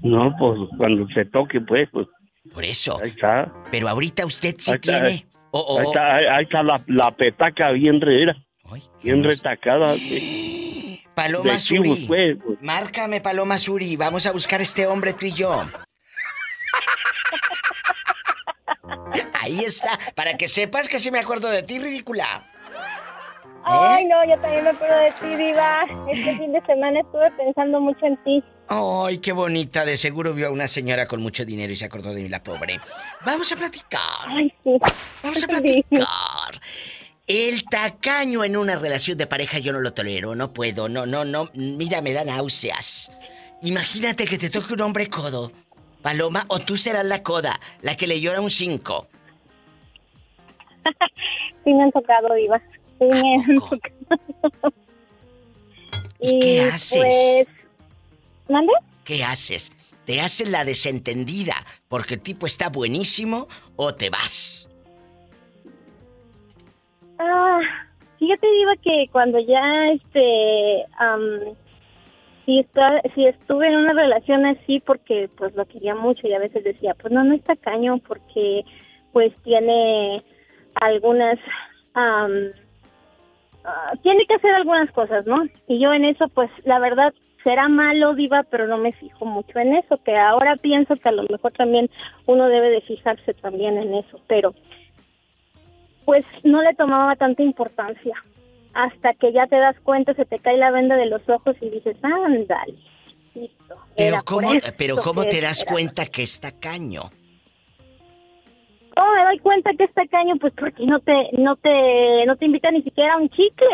No, 0.03 0.35
pues 0.37 0.59
cuando 0.77 1.07
se 1.13 1.25
toque, 1.25 1.59
pues, 1.61 1.89
pues. 1.91 2.07
Por 2.53 2.63
eso. 2.63 2.99
Ahí 3.01 3.09
está. 3.09 3.51
Pero 3.71 3.89
ahorita 3.89 4.25
usted 4.25 4.55
sí 4.59 4.71
Ahí 4.71 4.75
está, 4.75 4.91
tiene. 4.91 5.25
Ahí, 5.53 5.85
está 5.85 6.15
ahí- 6.15 6.25
ahí 6.29 6.43
está 6.43 6.63
la, 6.63 6.83
la 6.87 7.11
petaca 7.11 7.71
bien 7.71 7.99
re, 7.99 8.35
bien 9.01 9.23
retacada. 9.23 9.95
Paloma 11.23 11.53
de 11.53 11.59
Suri. 11.59 12.05
pues, 12.07 12.37
pues. 12.43 12.57
Márcame, 12.61 13.19
Paloma 13.21 13.57
Suri. 13.57 13.95
Vamos 13.97 14.25
a 14.25 14.31
buscar 14.31 14.59
a 14.61 14.63
este 14.63 14.87
hombre 14.87 15.13
tú 15.13 15.25
y 15.25 15.33
yo. 15.33 15.63
Ahí 19.41 19.59
está, 19.63 19.97
para 20.15 20.37
que 20.37 20.47
sepas 20.47 20.87
que 20.87 20.99
sí 20.99 21.11
me 21.11 21.19
acuerdo 21.19 21.49
de 21.49 21.63
ti, 21.63 21.79
ridícula. 21.79 22.45
Ay, 23.63 24.05
no, 24.05 24.23
yo 24.25 24.39
también 24.41 24.63
me 24.63 24.69
acuerdo 24.69 24.97
de 24.97 25.11
ti, 25.11 25.35
Diva. 25.35 25.85
Este 26.09 26.37
fin 26.37 26.51
de 26.53 26.61
semana 26.65 27.01
estuve 27.01 27.29
pensando 27.31 27.79
mucho 27.81 28.05
en 28.05 28.17
ti. 28.23 28.43
Ay, 28.67 29.17
qué 29.19 29.31
bonita. 29.31 29.85
De 29.85 29.97
seguro 29.97 30.33
vio 30.33 30.47
a 30.47 30.51
una 30.51 30.67
señora 30.67 31.07
con 31.07 31.21
mucho 31.21 31.43
dinero 31.45 31.73
y 31.73 31.75
se 31.75 31.85
acordó 31.85 32.13
de 32.13 32.23
mí, 32.23 32.29
la 32.29 32.41
pobre. 32.43 32.79
Vamos 33.25 33.51
a 33.51 33.55
platicar. 33.55 34.01
Ay, 34.27 34.53
sí. 34.63 34.77
Vamos 35.23 35.43
a 35.43 35.47
platicar. 35.49 36.61
El 37.29 37.63
tacaño 37.65 38.43
en 38.43 38.57
una 38.57 38.75
relación 38.75 39.15
de 39.19 39.27
pareja 39.27 39.59
yo 39.59 39.71
no 39.71 39.79
lo 39.79 39.93
tolero, 39.93 40.33
no 40.33 40.51
puedo, 40.51 40.89
no, 40.89 41.05
no, 41.05 41.23
no. 41.23 41.51
Mira, 41.53 42.01
me 42.01 42.11
da 42.11 42.23
náuseas. 42.23 43.11
Imagínate 43.61 44.25
que 44.25 44.39
te 44.39 44.49
toque 44.49 44.73
un 44.73 44.81
hombre 44.81 45.07
codo. 45.09 45.51
Paloma, 46.01 46.45
o 46.47 46.57
tú 46.57 46.75
serás 46.75 47.05
la 47.05 47.21
coda, 47.21 47.59
la 47.83 47.95
que 47.95 48.07
le 48.07 48.19
llora 48.19 48.41
un 48.41 48.49
5. 48.49 49.07
sí 51.63 51.71
me 51.71 51.83
han 51.83 51.91
tocado, 51.91 52.33
Diva. 52.33 52.59
Sí 52.97 53.05
me 53.05 53.19
han 53.19 53.59
tocado. 53.59 54.73
¿Y, 56.19 56.39
qué 56.39 56.61
haces? 56.63 56.99
Pues... 56.99 57.47
¿Mande? 58.49 58.73
¿Qué 59.03 59.23
haces? 59.23 59.71
¿Te 60.05 60.19
haces 60.19 60.49
la 60.49 60.65
desentendida 60.65 61.53
porque 61.87 62.15
el 62.15 62.21
tipo 62.21 62.47
está 62.47 62.69
buenísimo 62.69 63.47
o 63.75 63.93
te 63.93 64.09
vas? 64.09 64.58
Ah, 67.19 67.59
fíjate, 68.17 68.47
Diva, 68.47 68.75
que 68.81 69.07
cuando 69.11 69.39
ya, 69.39 69.89
este, 69.91 70.85
está, 72.57 73.01
si 73.13 73.25
estuve 73.25 73.67
en 73.67 73.75
una 73.75 73.93
relación 73.93 74.45
así 74.45 74.79
porque 74.79 75.29
pues 75.37 75.53
lo 75.55 75.65
quería 75.65 75.95
mucho 75.95 76.27
y 76.27 76.33
a 76.33 76.39
veces 76.39 76.63
decía, 76.63 76.95
pues 76.99 77.13
no, 77.13 77.23
no 77.23 77.35
está 77.35 77.55
caño 77.55 77.99
porque 78.07 78.63
pues 79.11 79.33
tiene 79.43 80.23
algunas, 80.75 81.37
ah, 81.95 82.27
tiene 84.01 84.25
que 84.25 84.35
hacer 84.35 84.55
algunas 84.55 84.91
cosas, 84.91 85.25
¿no? 85.25 85.43
Y 85.67 85.79
yo 85.79 85.93
en 85.93 86.05
eso 86.05 86.27
pues 86.29 86.49
la 86.63 86.79
verdad 86.79 87.13
será 87.43 87.67
malo, 87.67 88.15
diva, 88.15 88.43
pero 88.49 88.67
no 88.67 88.77
me 88.77 88.93
fijo 88.93 89.25
mucho 89.25 89.59
en 89.59 89.75
eso, 89.75 89.97
que 90.03 90.15
ahora 90.15 90.55
pienso 90.57 90.95
que 90.95 91.09
a 91.09 91.13
lo 91.13 91.23
mejor 91.23 91.51
también 91.53 91.89
uno 92.25 92.47
debe 92.47 92.69
de 92.69 92.81
fijarse 92.81 93.33
también 93.35 93.77
en 93.77 93.93
eso, 93.93 94.19
pero 94.27 94.53
pues 96.09 96.25
no 96.43 96.63
le 96.63 96.73
tomaba 96.73 97.15
tanta 97.17 97.43
importancia 97.43 98.15
hasta 98.73 99.13
que 99.13 99.31
ya 99.31 99.45
te 99.45 99.57
das 99.57 99.75
cuenta, 99.83 100.15
se 100.15 100.25
te 100.25 100.39
cae 100.39 100.57
la 100.57 100.71
venda 100.71 100.95
de 100.95 101.05
los 101.05 101.21
ojos 101.29 101.55
y 101.61 101.69
dices, 101.69 101.97
ándale. 102.01 102.73
Listo, 103.35 103.75
pero 103.95 104.17
cómo, 104.25 104.49
pero 104.75 104.97
cómo 104.97 105.23
te 105.25 105.39
das 105.39 105.63
cuenta 105.63 106.07
que 106.07 106.23
está 106.23 106.51
caño? 106.51 107.11
¿Cómo 108.95 109.13
me 109.13 109.23
doy 109.23 109.37
cuenta 109.37 109.69
que 109.77 109.83
está 109.83 110.01
caño? 110.07 110.33
Pues 110.41 110.51
porque 110.57 110.83
no 110.83 110.99
te, 110.99 111.13
no 111.33 111.55
te, 111.57 112.25
no 112.25 112.35
te 112.37 112.45
invita 112.45 112.71
ni 112.71 112.81
siquiera 112.81 113.13
a 113.13 113.17
un 113.17 113.29
chicle. 113.29 113.67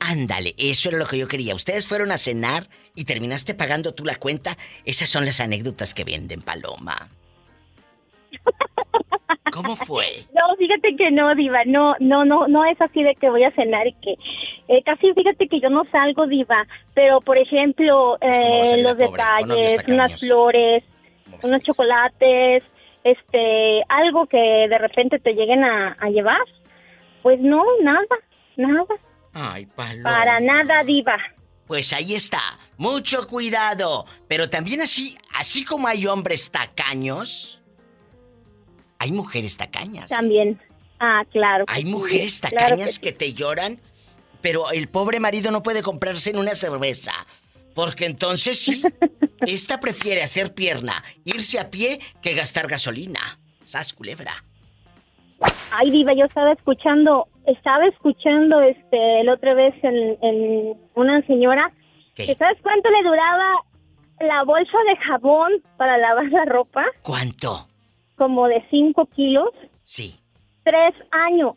Ándale, 0.00 0.54
eso 0.56 0.88
era 0.88 0.96
lo 0.96 1.04
que 1.04 1.18
yo 1.18 1.28
quería. 1.28 1.54
Ustedes 1.54 1.86
fueron 1.86 2.10
a 2.10 2.16
cenar 2.16 2.68
y 2.94 3.04
terminaste 3.04 3.52
pagando 3.52 3.92
tú 3.92 4.06
la 4.06 4.16
cuenta. 4.16 4.56
Esas 4.86 5.10
son 5.10 5.26
las 5.26 5.40
anécdotas 5.40 5.92
que 5.92 6.04
venden, 6.04 6.40
Paloma. 6.40 7.10
¿Cómo 9.52 9.76
fue? 9.76 10.24
No, 10.34 10.56
fíjate 10.56 10.96
que 10.96 11.10
no, 11.10 11.34
Diva. 11.34 11.60
No, 11.66 11.94
no, 12.00 12.24
no, 12.24 12.48
no 12.48 12.64
es 12.64 12.80
así 12.80 13.02
de 13.02 13.14
que 13.16 13.28
voy 13.28 13.44
a 13.44 13.50
cenar 13.52 13.86
y 13.86 13.92
que. 13.94 14.14
Eh, 14.68 14.82
casi 14.84 15.12
fíjate 15.12 15.46
que 15.48 15.60
yo 15.60 15.68
no 15.68 15.82
salgo, 15.92 16.26
Diva. 16.26 16.66
Pero, 16.94 17.20
por 17.20 17.36
ejemplo, 17.36 18.16
eh, 18.20 18.82
los 18.82 18.96
detalles, 18.96 19.84
unas 19.88 20.18
flores, 20.18 20.84
unos 21.42 21.62
chocolates, 21.62 22.62
este, 23.04 23.82
algo 23.88 24.26
que 24.26 24.38
de 24.38 24.78
repente 24.78 25.18
te 25.18 25.34
lleguen 25.34 25.64
a, 25.64 25.96
a 26.00 26.08
llevar. 26.08 26.40
Pues 27.22 27.38
no, 27.40 27.62
nada, 27.82 28.06
nada. 28.56 28.94
Ay, 29.34 29.66
Paloma. 29.66 30.02
Para 30.02 30.40
nada, 30.40 30.82
Diva. 30.84 31.18
Pues 31.66 31.92
ahí 31.92 32.14
está. 32.14 32.40
Mucho 32.78 33.26
cuidado. 33.26 34.06
Pero 34.28 34.48
también 34.48 34.80
así, 34.80 35.16
así 35.34 35.64
como 35.64 35.88
hay 35.88 36.06
hombres 36.06 36.50
tacaños 36.50 37.61
hay 39.02 39.10
mujeres 39.10 39.56
tacañas. 39.56 40.10
También. 40.10 40.60
Ah, 41.00 41.24
claro. 41.32 41.64
Hay 41.66 41.84
mujeres 41.84 42.40
tacañas 42.40 43.00
que, 43.00 43.10
te 43.10 43.32
lloran, 43.32 43.80
pero 44.40 44.70
el 44.70 44.88
pobre 44.88 45.18
marido 45.18 45.50
no 45.50 45.64
puede 45.64 45.82
comprarse 45.82 46.30
en 46.30 46.38
una 46.38 46.54
cerveza. 46.54 47.10
Porque 47.74 48.06
entonces 48.06 48.60
sí, 48.60 48.80
esta 49.40 49.80
prefiere 49.80 50.22
hacer 50.22 50.54
pierna, 50.54 51.02
irse 51.24 51.58
a 51.58 51.68
pie, 51.68 51.98
que 52.22 52.34
gastar 52.34 52.68
gasolina. 52.68 53.40
Sas 53.64 53.92
culebra. 53.92 54.44
Ay, 55.72 55.90
Diva, 55.90 56.12
yo 56.14 56.26
estaba 56.26 56.52
escuchando, 56.52 57.26
estaba 57.44 57.84
escuchando 57.86 58.60
este 58.60 59.24
la 59.24 59.34
otra 59.34 59.54
vez 59.54 59.74
en, 59.82 60.76
una 60.94 61.26
señora. 61.26 61.72
¿Qué? 62.14 62.36
¿Sabes 62.36 62.58
cuánto 62.62 62.88
le 62.88 63.02
duraba 63.02 63.64
la 64.20 64.44
bolsa 64.44 64.78
de 64.86 64.96
jabón 65.04 65.50
para 65.76 65.98
lavar 65.98 66.26
la 66.30 66.44
ropa? 66.44 66.84
¿Cuánto? 67.02 67.66
Como 68.22 68.46
de 68.46 68.64
5 68.70 69.08
kilos. 69.16 69.48
Sí. 69.82 70.20
Tres 70.62 70.94
años. 71.10 71.56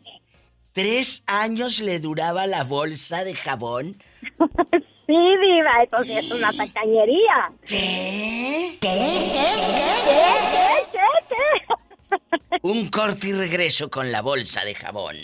¿Tres 0.72 1.22
años 1.24 1.78
le 1.78 2.00
duraba 2.00 2.48
la 2.48 2.64
bolsa 2.64 3.22
de 3.22 3.36
jabón? 3.36 4.02
sí, 5.06 5.14
viva, 5.40 5.70
eso 5.84 6.02
sí 6.02 6.12
es 6.12 6.28
una 6.32 6.50
tacañería. 6.50 7.52
¿Qué? 7.64 8.76
¿Qué? 8.80 8.88
¿Qué? 9.32 9.46
¿Qué? 10.08 10.88
¿Qué? 10.90 10.98
¿Qué? 11.28 12.58
Un 12.62 12.88
corte 12.88 13.28
y 13.28 13.32
regreso 13.32 13.88
con 13.88 14.10
la 14.10 14.22
bolsa 14.22 14.64
de 14.64 14.74
jabón. 14.74 15.14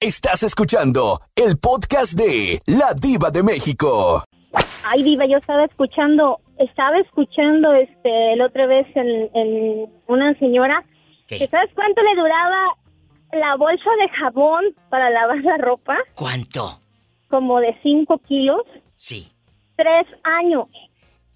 Estás 0.00 0.42
escuchando 0.42 1.18
el 1.34 1.56
podcast 1.56 2.12
de 2.12 2.60
La 2.66 2.92
Diva 2.92 3.30
de 3.30 3.42
México. 3.42 4.22
Ay, 4.84 5.02
Diva, 5.02 5.24
yo 5.26 5.38
estaba 5.38 5.64
escuchando 5.64 6.40
estaba 6.58 6.98
escuchando 6.98 7.72
este 7.74 8.36
la 8.36 8.46
otra 8.46 8.66
vez 8.66 8.86
en, 8.94 9.90
una 10.06 10.34
señora 10.38 10.84
que 11.26 11.48
sabes 11.48 11.70
cuánto 11.74 12.02
le 12.02 12.14
duraba 12.14 12.76
la 13.32 13.56
bolsa 13.56 13.90
de 14.00 14.08
jabón 14.18 14.64
para 14.90 15.10
lavar 15.10 15.38
la 15.38 15.56
ropa 15.56 15.96
cuánto 16.14 16.78
como 17.28 17.60
de 17.60 17.74
5 17.82 18.18
kilos 18.28 18.62
sí 18.96 19.32
tres 19.76 20.06
años 20.22 20.66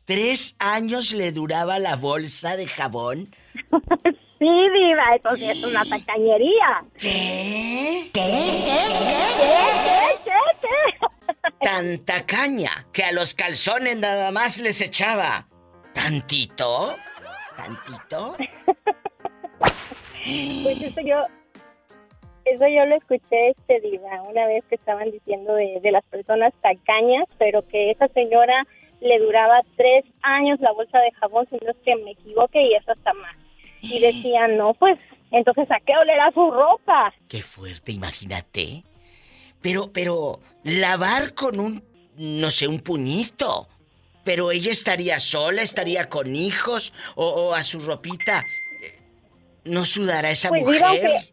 tres 0.05 0.55
años 0.59 1.13
le 1.13 1.33
duraba 1.33 1.79
la 1.79 1.97
bolsa 1.97 2.57
de 2.57 2.67
jabón 2.67 3.35
Sí, 4.39 4.45
viva, 4.45 5.03
eso 5.15 5.35
sí 5.35 5.49
es 5.49 5.65
una 5.65 5.83
tacañería. 5.83 6.85
¿Qué? 6.99 8.11
¿Qué? 8.13 8.21
¿Qué? 8.21 8.79
¿Qué? 9.39 9.61
¿Qué? 10.25 10.33
¿Qué? 10.61 11.16
Tanta 11.61 12.27
caña 12.27 12.87
que 12.93 13.05
a 13.05 13.13
los 13.13 13.35
calzones 13.35 13.97
nada 13.97 14.31
más 14.31 14.59
les 14.59 14.81
echaba. 14.81 15.49
¿Tantito? 15.95 16.95
¿Tantito? 17.57 18.37
Pues 20.63 20.83
eso 20.83 21.01
yo, 21.03 21.21
eso 22.45 22.65
yo 22.67 22.85
lo 22.85 22.97
escuché 22.97 23.51
este 23.51 23.81
diva 23.81 24.23
una 24.23 24.47
vez 24.47 24.65
que 24.69 24.75
estaban 24.75 25.11
diciendo 25.11 25.55
de, 25.55 25.79
de 25.81 25.91
las 25.93 26.05
personas 26.05 26.53
tacañas, 26.61 27.27
pero 27.39 27.67
que 27.69 27.93
esa 27.93 28.09
señora 28.09 28.67
le 29.01 29.19
duraba 29.19 29.61
tres 29.77 30.05
años 30.23 30.59
la 30.61 30.73
bolsa 30.73 30.99
de 30.99 31.13
jabón, 31.13 31.47
si 31.49 31.57
no 31.65 31.71
es 31.71 31.77
que 31.85 31.97
me 31.97 32.13
equivoque 32.13 32.61
y 32.63 32.75
eso 32.75 32.93
está 32.93 33.13
mal. 33.15 33.37
Y 33.83 34.01
decían, 34.01 34.57
no, 34.57 34.75
pues, 34.75 34.99
entonces 35.31 35.71
¿a 35.71 35.79
qué 35.81 35.97
olerá 35.97 36.31
su 36.33 36.51
ropa? 36.51 37.13
Qué 37.29 37.43
fuerte, 37.43 37.93
imagínate. 37.93 38.83
Pero, 39.63 39.91
pero, 39.93 40.41
lavar 40.65 41.35
con 41.35 41.61
un, 41.61 41.85
no 42.17 42.51
sé, 42.51 42.69
un 42.69 42.81
puñito. 42.81 43.69
Pero 44.25 44.51
ella 44.51 44.73
estaría 44.73 45.21
sola, 45.21 45.63
estaría 45.63 46.09
con 46.09 46.35
hijos 46.35 46.93
o, 47.15 47.55
a 47.55 47.63
su 47.63 47.81
ropita. 47.81 48.45
¿No 49.65 49.85
sudará 49.85 50.31
esa 50.31 50.49
pues 50.49 50.63
mujer? 50.63 50.83
aunque, 50.83 51.33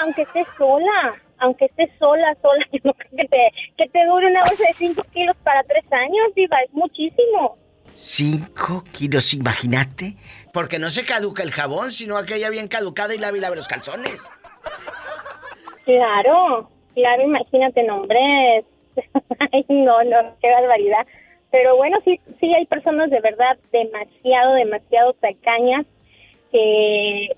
aunque 0.00 0.22
esté 0.22 0.46
sola, 0.56 1.22
aunque 1.38 1.64
esté 1.66 1.92
sola, 1.98 2.36
sola, 2.42 2.64
yo 2.72 2.80
no 2.84 2.94
creo 2.94 3.10
que 3.18 3.28
te, 3.28 3.52
que 3.76 3.88
te 3.88 4.04
dure 4.04 4.26
una 4.26 4.40
bolsa 4.40 4.64
de 4.66 4.74
5 4.78 5.02
kilos 5.12 5.36
para 5.44 5.62
3 5.62 5.84
años, 5.92 6.34
Diva, 6.34 6.56
es 6.64 6.72
muchísimo. 6.72 7.58
5 7.96 8.84
kilos, 8.92 9.34
imagínate. 9.34 10.16
Porque 10.52 10.78
no 10.78 10.90
se 10.90 11.04
caduca 11.04 11.42
el 11.42 11.52
jabón, 11.52 11.92
sino 11.92 12.16
aquella 12.16 12.50
bien 12.50 12.66
caducada 12.66 13.14
y 13.14 13.18
lave 13.18 13.38
y 13.38 13.40
lave 13.40 13.56
los 13.56 13.68
calzones. 13.68 14.20
Claro. 15.84 16.70
Claro, 16.94 17.22
imagínate, 17.22 17.82
nombres. 17.82 18.64
Ay, 19.52 19.64
no, 19.68 20.02
no, 20.04 20.36
qué 20.40 20.50
barbaridad. 20.50 21.06
Pero 21.50 21.76
bueno, 21.76 21.98
sí, 22.04 22.20
sí 22.38 22.52
hay 22.54 22.66
personas 22.66 23.10
de 23.10 23.20
verdad 23.20 23.58
demasiado, 23.72 24.54
demasiado 24.54 25.12
tacañas 25.14 25.86
que 26.52 27.36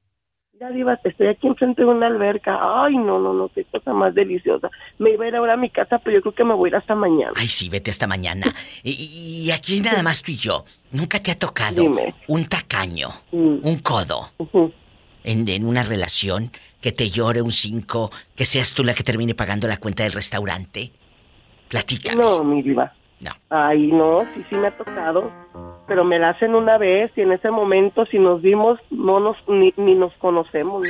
Ya, 0.59 0.69
Diva, 0.69 0.99
estoy 1.03 1.29
aquí 1.29 1.47
enfrente 1.47 1.81
de 1.81 1.87
una 1.87 2.05
alberca. 2.05 2.59
Ay, 2.61 2.95
no, 2.95 3.17
no, 3.17 3.33
no, 3.33 3.49
qué 3.55 3.65
cosa 3.65 3.91
más 3.91 4.13
deliciosa. 4.13 4.69
Me 4.99 5.13
iba 5.13 5.25
a 5.25 5.27
ir 5.29 5.35
ahora 5.35 5.53
a 5.53 5.57
mi 5.57 5.71
casa, 5.71 5.97
pero 5.97 6.17
yo 6.17 6.21
creo 6.21 6.35
que 6.35 6.43
me 6.43 6.53
voy 6.53 6.67
a 6.67 6.69
ir 6.69 6.75
hasta 6.75 6.93
mañana. 6.93 7.33
Ay, 7.35 7.47
sí, 7.47 7.69
vete 7.69 7.89
hasta 7.89 8.05
mañana. 8.05 8.53
Y, 8.83 9.45
y 9.47 9.49
aquí 9.49 9.81
nada 9.81 10.03
más 10.03 10.21
tú 10.21 10.31
y 10.31 10.35
yo. 10.35 10.63
¿Nunca 10.91 11.19
te 11.19 11.31
ha 11.31 11.39
tocado 11.39 11.83
un 12.27 12.45
tacaño, 12.45 13.09
un 13.31 13.79
codo, 13.79 14.29
en, 15.27 15.47
en 15.49 15.65
una 15.65 15.83
relación 15.83 16.51
que 16.81 16.91
te 16.91 17.09
llore 17.09 17.41
un 17.41 17.51
cinco, 17.51 18.11
que 18.35 18.45
seas 18.45 18.73
tú 18.73 18.83
la 18.83 18.93
que 18.93 19.03
termine 19.03 19.35
pagando 19.35 19.67
la 19.67 19.77
cuenta 19.77 20.03
del 20.03 20.13
restaurante? 20.13 20.91
Platícame. 21.67 22.15
No, 22.15 22.43
mi 22.43 22.61
diva. 22.61 22.93
No. 23.19 23.31
Ay, 23.49 23.87
no, 23.87 24.23
sí, 24.33 24.45
sí 24.49 24.55
me 24.55 24.67
ha 24.67 24.77
tocado. 24.77 25.31
Pero 25.87 26.03
me 26.03 26.19
la 26.19 26.29
hacen 26.29 26.55
una 26.55 26.77
vez 26.77 27.11
y 27.15 27.21
en 27.21 27.31
ese 27.33 27.51
momento, 27.51 28.05
si 28.05 28.19
nos 28.19 28.41
vimos, 28.41 28.79
no 28.89 29.19
nos, 29.19 29.37
ni, 29.47 29.73
ni 29.75 29.95
nos 29.95 30.13
conocemos. 30.13 30.85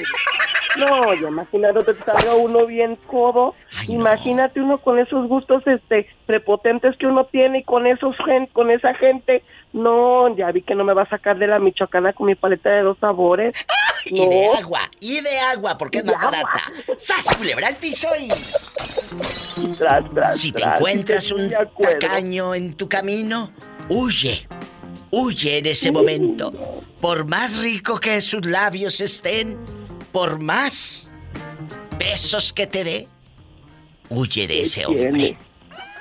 No, 0.77 1.13
ya 1.15 1.29
imagínate 1.29 1.93
salga 1.95 2.35
uno 2.35 2.67
bien 2.67 2.97
codo. 3.07 3.55
Imagínate 3.87 4.61
uno 4.61 4.77
con 4.77 4.99
esos 4.99 5.27
gustos 5.27 5.65
este 5.65 6.07
prepotentes 6.25 6.95
que 6.97 7.07
uno 7.07 7.25
tiene 7.25 7.59
y 7.59 7.63
con 7.63 7.87
esos 7.87 8.15
gen, 8.23 8.47
con 8.47 8.69
esa 8.69 8.93
gente. 8.93 9.43
No, 9.73 10.35
ya 10.35 10.51
vi 10.51 10.61
que 10.61 10.75
no 10.75 10.83
me 10.83 10.93
va 10.93 11.03
a 11.03 11.09
sacar 11.09 11.37
de 11.37 11.47
la 11.47 11.59
michoacana 11.59 12.13
con 12.13 12.27
mi 12.27 12.35
paleta 12.35 12.69
de 12.69 12.83
dos 12.83 12.97
sabores. 12.99 13.55
Y 14.09 14.27
de 14.27 14.47
agua, 14.47 14.91
y 14.99 15.21
de 15.21 15.39
agua, 15.39 15.77
porque 15.77 15.99
es 15.99 16.05
más 16.05 16.21
barata. 16.21 16.71
¡Sas, 16.97 17.27
culebra 17.37 17.67
al 17.67 17.77
piso 17.77 18.09
y... 18.19 18.29
si 18.31 19.71
te 20.51 20.59
tras, 20.59 20.75
encuentras 20.75 21.31
un 21.31 21.51
tacaño 21.81 22.55
en 22.55 22.75
tu 22.75 22.87
camino, 22.87 23.51
huye. 23.89 24.47
Huye 25.09 25.59
en 25.59 25.67
ese 25.67 25.91
momento. 25.91 26.83
Por 27.01 27.25
más 27.25 27.57
rico 27.57 27.99
que 27.99 28.19
sus 28.21 28.45
labios 28.45 28.99
estén, 28.99 29.57
por 30.11 30.39
más 30.39 31.09
besos 31.97 32.51
que 32.51 32.67
te 32.67 32.83
dé, 32.83 33.07
huye 34.09 34.47
de 34.47 34.63
ese 34.63 34.85
hombre. 34.85 35.37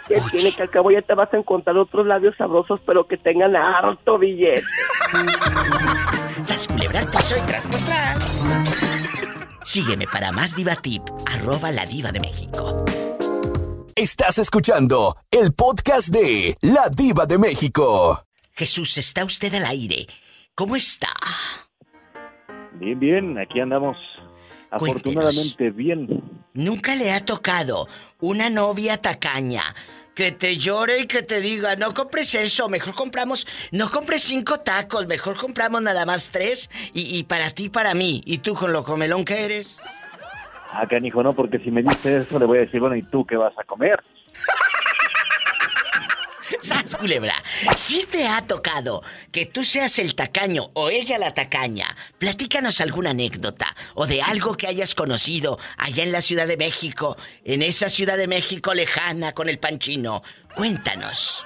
Tiene? 0.06 0.22
¿Qué 0.22 0.30
tiene 0.30 0.52
que 0.54 0.62
al 0.62 0.70
cabo 0.70 0.90
ya 0.90 1.02
te 1.02 1.14
vas 1.14 1.32
a 1.32 1.36
encontrar 1.36 1.76
otros 1.76 2.06
labios 2.06 2.34
sabrosos, 2.36 2.80
pero 2.86 3.06
que 3.06 3.16
tengan 3.16 3.56
harto 3.56 4.18
billete? 4.18 4.62
¡Sas, 6.42 6.68
culebra 6.68 7.00
al 7.00 7.10
piso 7.10 7.36
y 7.36 7.40
tras, 7.46 7.62
tras, 7.64 7.86
tras! 7.86 9.26
Sígueme 9.64 10.06
para 10.06 10.30
más 10.32 10.54
Diva 10.54 10.76
Tip, 10.76 11.02
arroba 11.32 11.70
la 11.70 11.84
diva 11.86 12.12
de 12.12 12.20
México. 12.20 12.84
Estás 13.96 14.38
escuchando 14.38 15.14
el 15.30 15.54
podcast 15.54 16.08
de 16.08 16.54
La 16.60 16.88
Diva 16.94 17.24
de 17.26 17.38
México. 17.38 18.22
Jesús, 18.52 18.98
está 18.98 19.24
usted 19.24 19.54
al 19.54 19.64
aire. 19.64 20.06
¿Cómo 20.54 20.76
está? 20.76 21.08
Bien, 22.74 23.00
bien, 23.00 23.38
aquí 23.38 23.58
andamos. 23.58 23.96
Afortunadamente 24.70 25.70
bien. 25.70 26.22
Nunca 26.52 26.94
le 26.94 27.12
ha 27.12 27.24
tocado 27.24 27.88
una 28.20 28.50
novia 28.50 28.98
tacaña 28.98 29.74
que 30.16 30.32
te 30.32 30.56
llore 30.56 31.00
y 31.00 31.06
que 31.06 31.22
te 31.22 31.42
diga, 31.42 31.76
no 31.76 31.92
compres 31.92 32.34
eso, 32.34 32.70
mejor 32.70 32.94
compramos, 32.94 33.46
no 33.70 33.90
compres 33.90 34.22
cinco 34.22 34.58
tacos, 34.58 35.06
mejor 35.06 35.36
compramos 35.36 35.82
nada 35.82 36.06
más 36.06 36.30
tres 36.30 36.70
y, 36.94 37.18
y 37.18 37.24
para 37.24 37.50
ti 37.50 37.68
para 37.68 37.92
mí. 37.92 38.22
¿Y 38.24 38.38
tú 38.38 38.54
con 38.54 38.72
lo 38.72 38.82
comelón 38.82 39.26
que 39.26 39.44
eres? 39.44 39.82
Ah, 40.72 40.86
canijo, 40.88 41.22
no, 41.22 41.34
porque 41.34 41.58
si 41.58 41.70
me 41.70 41.82
dice 41.82 42.22
eso 42.22 42.38
le 42.38 42.46
voy 42.46 42.58
a 42.58 42.60
decir, 42.62 42.80
bueno, 42.80 42.96
¿y 42.96 43.02
tú 43.02 43.26
qué 43.26 43.36
vas 43.36 43.52
a 43.58 43.64
comer? 43.64 44.02
¡Sas, 46.60 46.96
culebra! 46.96 47.34
Si 47.76 48.04
te 48.06 48.26
ha 48.26 48.46
tocado 48.46 49.02
que 49.32 49.46
tú 49.46 49.64
seas 49.64 49.98
el 49.98 50.14
tacaño 50.14 50.70
o 50.74 50.90
ella 50.90 51.18
la 51.18 51.34
tacaña, 51.34 51.86
platícanos 52.18 52.80
alguna 52.80 53.10
anécdota 53.10 53.66
o 53.94 54.06
de 54.06 54.22
algo 54.22 54.56
que 54.56 54.66
hayas 54.66 54.94
conocido 54.94 55.58
allá 55.78 56.02
en 56.04 56.12
la 56.12 56.20
Ciudad 56.20 56.46
de 56.46 56.56
México, 56.56 57.16
en 57.44 57.62
esa 57.62 57.88
Ciudad 57.88 58.16
de 58.16 58.28
México 58.28 58.74
lejana 58.74 59.32
con 59.32 59.48
el 59.48 59.58
panchino. 59.58 60.22
Cuéntanos. 60.54 61.44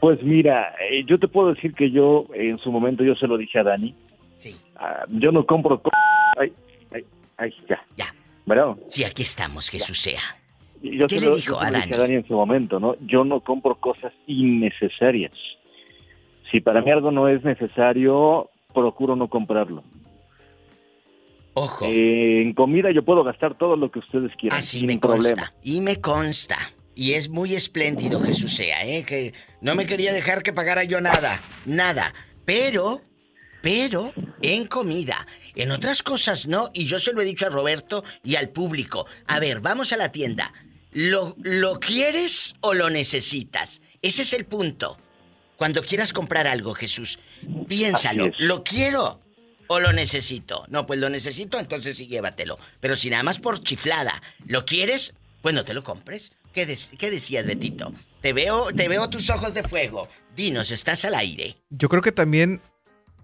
Pues 0.00 0.22
mira, 0.22 0.74
eh, 0.90 1.04
yo 1.06 1.18
te 1.18 1.28
puedo 1.28 1.54
decir 1.54 1.72
que 1.74 1.90
yo, 1.90 2.26
en 2.34 2.58
su 2.58 2.70
momento, 2.70 3.02
yo 3.04 3.14
se 3.14 3.26
lo 3.26 3.36
dije 3.38 3.58
a 3.58 3.62
Dani. 3.62 3.94
Sí. 4.34 4.56
Ah, 4.76 5.04
yo 5.08 5.32
no 5.32 5.44
compro... 5.46 5.80
co- 5.82 5.90
Ay, 6.38 6.52
ay, 6.94 7.04
ay, 7.38 7.54
ya. 7.68 7.82
Ya. 7.96 8.14
¿Verdad? 8.46 8.76
Sí, 8.88 9.04
aquí 9.04 9.22
estamos, 9.22 9.68
Jesús 9.68 9.98
sea. 10.00 10.20
Yo 10.82 11.06
¿Qué 11.08 11.20
le 11.20 11.26
lo- 11.28 11.36
dijo 11.36 11.60
a 11.60 11.70
Dani? 11.70 12.14
en 12.14 12.26
su 12.26 12.34
momento, 12.34 12.78
¿no? 12.78 12.96
Yo 13.06 13.24
no 13.24 13.40
compro 13.40 13.76
cosas 13.80 14.12
innecesarias. 14.26 15.32
Si 16.50 16.60
para 16.60 16.80
mí 16.82 16.90
algo 16.90 17.10
no 17.10 17.28
es 17.28 17.42
necesario, 17.44 18.50
procuro 18.72 19.16
no 19.16 19.28
comprarlo. 19.28 19.82
Ojo. 21.54 21.86
en 21.88 22.52
comida 22.52 22.92
yo 22.92 23.04
puedo 23.04 23.24
gastar 23.24 23.58
todo 23.58 23.74
lo 23.74 23.90
que 23.90 23.98
ustedes 23.98 24.30
quieran, 24.38 24.60
Así 24.60 24.78
sin 24.78 24.86
me 24.86 24.98
problema. 24.98 25.46
consta. 25.48 25.54
Y 25.64 25.80
me 25.80 26.00
consta. 26.00 26.56
Y 26.94 27.14
es 27.14 27.28
muy 27.28 27.54
espléndido, 27.54 28.20
Jesús 28.20 28.54
sea, 28.54 28.84
¿eh? 28.86 29.04
Que 29.04 29.32
no 29.60 29.74
me 29.74 29.84
quería 29.86 30.12
dejar 30.12 30.44
que 30.44 30.52
pagara 30.52 30.84
yo 30.84 31.00
nada. 31.00 31.40
Nada. 31.66 32.14
Pero, 32.44 33.00
pero, 33.60 34.12
en 34.40 34.66
comida. 34.66 35.26
En 35.56 35.72
otras 35.72 36.02
cosas 36.04 36.46
no. 36.46 36.70
Y 36.74 36.86
yo 36.86 37.00
se 37.00 37.12
lo 37.12 37.20
he 37.22 37.24
dicho 37.24 37.46
a 37.46 37.50
Roberto 37.50 38.04
y 38.22 38.36
al 38.36 38.50
público. 38.50 39.06
A 39.26 39.40
ver, 39.40 39.60
vamos 39.60 39.92
a 39.92 39.96
la 39.96 40.12
tienda. 40.12 40.52
¿Lo, 40.92 41.36
lo 41.42 41.78
quieres 41.80 42.54
o 42.60 42.74
lo 42.74 42.90
necesitas? 42.90 43.80
Ese 44.02 44.22
es 44.22 44.32
el 44.32 44.44
punto. 44.46 44.98
Cuando 45.56 45.82
quieras 45.82 46.12
comprar 46.12 46.46
algo, 46.46 46.74
Jesús, 46.74 47.18
piénsalo. 47.68 48.30
¿Lo 48.38 48.62
quiero 48.62 49.20
o 49.66 49.80
lo 49.80 49.92
necesito? 49.92 50.64
No, 50.68 50.86
pues 50.86 51.00
lo 51.00 51.10
necesito, 51.10 51.58
entonces 51.58 51.96
sí 51.96 52.06
llévatelo. 52.06 52.58
Pero 52.80 52.94
si 52.96 53.10
nada 53.10 53.22
más 53.22 53.38
por 53.38 53.58
chiflada 53.58 54.22
lo 54.46 54.64
quieres, 54.64 55.14
pues 55.42 55.54
no 55.54 55.64
te 55.64 55.74
lo 55.74 55.82
compres. 55.82 56.32
¿Qué, 56.52 56.64
des- 56.64 56.92
qué 56.98 57.10
decías, 57.10 57.44
Betito? 57.44 57.92
Te 58.20 58.32
veo, 58.32 58.68
te 58.74 58.88
veo 58.88 59.10
tus 59.10 59.28
ojos 59.30 59.54
de 59.54 59.62
fuego. 59.62 60.08
Dinos, 60.34 60.70
estás 60.70 61.04
al 61.04 61.14
aire. 61.14 61.56
Yo 61.70 61.88
creo 61.88 62.02
que 62.02 62.12
también 62.12 62.60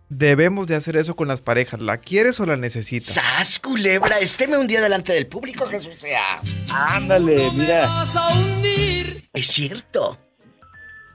debemos 0.09 0.67
de 0.67 0.77
hacer 0.77 0.97
eso 0.97 1.17
con 1.17 1.29
las 1.29 1.41
parejas. 1.41 1.81
¿La 1.81 1.99
quieres 1.99 2.41
o 2.41 2.47
la 2.47 2.57
necesitas? 2.57 3.15
¡Sas, 3.15 3.59
culebra! 3.59 4.19
Este 4.19 4.47
me 4.47 4.59
hundió 4.59 4.81
delante 4.81 5.13
del 5.13 5.27
público, 5.27 5.67
Jesús 5.67 5.95
sea. 5.99 6.41
Ándale, 6.71 7.51
mira. 7.53 8.05
Es 9.33 9.47
cierto. 9.49 10.19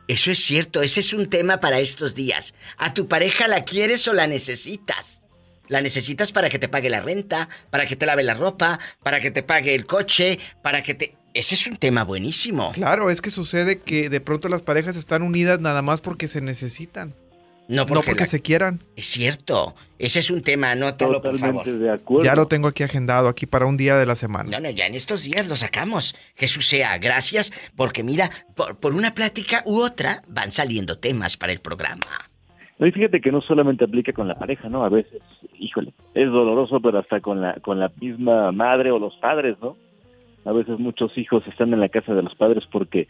Eso 0.09 0.31
es 0.31 0.43
cierto, 0.43 0.81
ese 0.81 1.01
es 1.01 1.13
un 1.13 1.29
tema 1.29 1.59
para 1.59 1.79
estos 1.79 2.15
días. 2.15 2.55
¿A 2.77 2.95
tu 2.95 3.07
pareja 3.07 3.47
la 3.47 3.63
quieres 3.63 4.07
o 4.07 4.13
la 4.13 4.25
necesitas? 4.25 5.21
La 5.67 5.81
necesitas 5.81 6.31
para 6.31 6.49
que 6.49 6.57
te 6.57 6.67
pague 6.67 6.89
la 6.89 6.99
renta, 6.99 7.47
para 7.69 7.85
que 7.85 7.95
te 7.95 8.07
lave 8.07 8.23
la 8.23 8.33
ropa, 8.33 8.79
para 9.03 9.19
que 9.19 9.29
te 9.29 9.43
pague 9.43 9.75
el 9.75 9.85
coche, 9.85 10.39
para 10.63 10.81
que 10.81 10.95
te... 10.95 11.15
Ese 11.35 11.53
es 11.53 11.67
un 11.67 11.77
tema 11.77 12.03
buenísimo. 12.03 12.71
Claro, 12.71 13.11
es 13.11 13.21
que 13.21 13.29
sucede 13.29 13.81
que 13.81 14.09
de 14.09 14.19
pronto 14.19 14.49
las 14.49 14.63
parejas 14.63 14.95
están 14.95 15.21
unidas 15.21 15.59
nada 15.59 15.83
más 15.83 16.01
porque 16.01 16.27
se 16.27 16.41
necesitan. 16.41 17.13
No 17.69 17.85
porque, 17.85 18.25
se 18.25 18.41
quieran. 18.41 18.79
Es 18.95 19.05
cierto. 19.05 19.75
Ese 19.99 20.19
es 20.19 20.31
un 20.31 20.41
tema, 20.41 20.71
anótalo, 20.71 21.21
por 21.21 21.37
favor. 21.37 21.63
de 21.63 21.91
acuerdo. 21.91 22.25
Ya 22.25 22.35
lo 22.35 22.47
tengo 22.47 22.67
aquí 22.67 22.81
agendado, 22.81 23.27
aquí 23.27 23.45
para 23.45 23.67
un 23.67 23.77
día 23.77 23.95
de 23.95 24.07
la 24.07 24.15
semana. 24.15 24.49
No, 24.49 24.59
no, 24.59 24.71
ya 24.71 24.87
en 24.87 24.95
estos 24.95 25.23
días 25.23 25.47
lo 25.47 25.55
sacamos. 25.55 26.15
Jesús 26.35 26.65
sea, 26.65 26.97
gracias, 26.97 27.53
porque 27.75 28.03
mira, 28.03 28.31
por, 28.55 28.95
una 28.95 29.13
plática 29.13 29.61
u 29.67 29.81
otra 29.81 30.23
van 30.27 30.51
saliendo 30.51 30.97
temas 30.97 31.37
para 31.37 31.53
el 31.53 31.59
programa. 31.59 32.07
No, 32.79 32.87
y 32.87 32.91
fíjate 32.91 33.21
que 33.21 33.31
no 33.31 33.39
solamente 33.41 33.85
aplica 33.85 34.13
con 34.13 34.27
la 34.27 34.33
pareja, 34.33 34.67
¿no? 34.67 34.83
A 34.83 34.89
veces, 34.89 35.21
híjole, 35.59 35.93
es 36.15 36.25
doloroso, 36.25 36.79
pero 36.81 36.97
hasta 36.97 37.21
con 37.21 37.39
la, 37.39 37.53
con 37.61 37.79
la 37.79 37.91
misma 38.01 38.51
madre 38.51 38.89
o 38.89 38.97
los 38.97 39.15
padres, 39.17 39.57
¿no? 39.61 39.77
A 40.43 40.53
veces 40.53 40.79
muchos 40.79 41.15
hijos 41.19 41.43
están 41.45 41.71
en 41.73 41.81
la 41.81 41.89
casa 41.89 42.15
de 42.15 42.23
los 42.23 42.33
padres 42.33 42.63
porque 42.71 43.07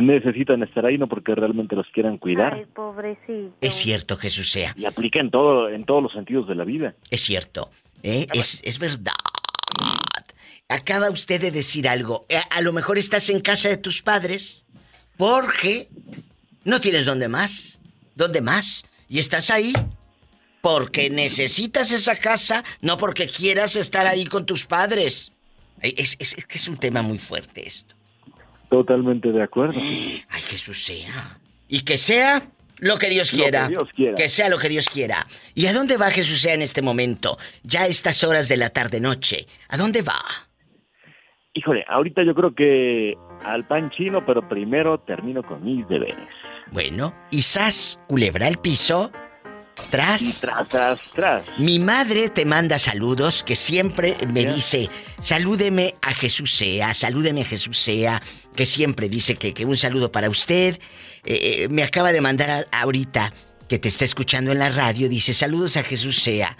necesitan 0.00 0.62
estar 0.62 0.86
ahí 0.86 0.96
no 0.96 1.06
porque 1.06 1.34
realmente 1.34 1.76
los 1.76 1.86
quieran 1.88 2.18
cuidar. 2.18 2.54
Ay, 2.54 2.64
pobrecito. 2.64 3.54
Es 3.60 3.74
cierto, 3.74 4.16
Jesús 4.16 4.50
sea. 4.50 4.74
Y 4.76 4.86
aplica 4.86 5.20
en 5.20 5.30
todo, 5.30 5.68
en 5.68 5.84
todos 5.84 6.02
los 6.02 6.12
sentidos 6.12 6.48
de 6.48 6.54
la 6.54 6.64
vida. 6.64 6.94
Es 7.10 7.20
cierto. 7.22 7.70
¿eh? 8.02 8.26
Es, 8.32 8.62
es 8.64 8.78
verdad. 8.78 9.12
Acaba 10.68 11.10
usted 11.10 11.40
de 11.40 11.50
decir 11.50 11.88
algo. 11.88 12.24
Eh, 12.28 12.40
a 12.50 12.60
lo 12.62 12.72
mejor 12.72 12.96
estás 12.96 13.28
en 13.28 13.40
casa 13.40 13.68
de 13.68 13.76
tus 13.76 14.02
padres 14.02 14.64
porque 15.18 15.88
no 16.64 16.80
tienes 16.80 17.04
dónde 17.04 17.28
más. 17.28 17.80
¿Dónde 18.14 18.40
más? 18.40 18.84
Y 19.08 19.18
estás 19.18 19.50
ahí 19.50 19.72
porque 20.62 21.10
necesitas 21.10 21.90
esa 21.90 22.16
casa, 22.16 22.64
no 22.80 22.96
porque 22.96 23.26
quieras 23.26 23.76
estar 23.76 24.06
ahí 24.06 24.24
con 24.26 24.46
tus 24.46 24.64
padres. 24.64 25.32
Es, 25.80 26.16
es, 26.18 26.38
es 26.38 26.46
que 26.46 26.56
es 26.56 26.68
un 26.68 26.78
tema 26.78 27.02
muy 27.02 27.18
fuerte 27.18 27.66
esto. 27.66 27.94
Totalmente 28.72 29.30
de 29.30 29.42
acuerdo. 29.42 29.78
Ay, 30.30 30.42
Jesús 30.42 30.82
sea. 30.82 31.38
Y 31.68 31.82
que 31.82 31.98
sea 31.98 32.42
lo 32.78 32.96
que 32.96 33.10
Dios 33.10 33.30
quiera. 33.30 33.68
que 34.16 34.28
sea 34.30 34.48
lo 34.48 34.58
que 34.58 34.70
Dios 34.70 34.88
quiera. 34.88 35.26
¿Y 35.54 35.66
a 35.66 35.74
dónde 35.74 35.98
va 35.98 36.10
Jesús 36.10 36.40
sea 36.40 36.54
en 36.54 36.62
este 36.62 36.80
momento? 36.80 37.36
Ya 37.62 37.82
a 37.82 37.86
estas 37.86 38.24
horas 38.24 38.48
de 38.48 38.56
la 38.56 38.70
tarde-noche. 38.70 39.46
¿A 39.68 39.76
dónde 39.76 40.00
va? 40.00 40.18
Híjole, 41.52 41.84
ahorita 41.86 42.24
yo 42.24 42.34
creo 42.34 42.54
que 42.54 43.14
al 43.44 43.66
pan 43.68 43.90
chino, 43.90 44.24
pero 44.24 44.48
primero 44.48 44.98
termino 45.00 45.42
con 45.42 45.62
mis 45.62 45.86
deberes. 45.86 46.28
Bueno, 46.70 47.14
y 47.30 47.42
sas, 47.42 48.00
culebra 48.08 48.48
el 48.48 48.56
piso, 48.56 49.12
Tras. 49.90 50.40
tras, 50.40 50.68
tras, 50.68 51.12
tras. 51.12 51.44
Mi 51.58 51.78
madre 51.78 52.28
te 52.28 52.44
manda 52.44 52.78
saludos, 52.78 53.42
que 53.42 53.56
siempre 53.56 54.16
me 54.32 54.44
dice, 54.44 54.88
salúdeme 55.18 55.94
a 56.02 56.12
Jesús 56.12 56.52
sea, 56.54 56.94
salúdeme 56.94 57.42
a 57.42 57.44
Jesús 57.44 57.78
sea, 57.78 58.22
que 58.54 58.66
siempre 58.66 59.08
dice 59.08 59.36
que, 59.36 59.54
que 59.54 59.64
un 59.64 59.76
saludo 59.76 60.12
para 60.12 60.28
usted. 60.28 60.78
Eh, 61.24 61.64
eh, 61.64 61.68
me 61.68 61.82
acaba 61.82 62.12
de 62.12 62.20
mandar 62.20 62.68
ahorita, 62.72 63.32
que 63.68 63.78
te 63.78 63.88
está 63.88 64.04
escuchando 64.04 64.52
en 64.52 64.58
la 64.58 64.70
radio, 64.70 65.08
dice, 65.08 65.32
saludos 65.34 65.76
a 65.76 65.82
Jesús 65.82 66.16
sea. 66.16 66.56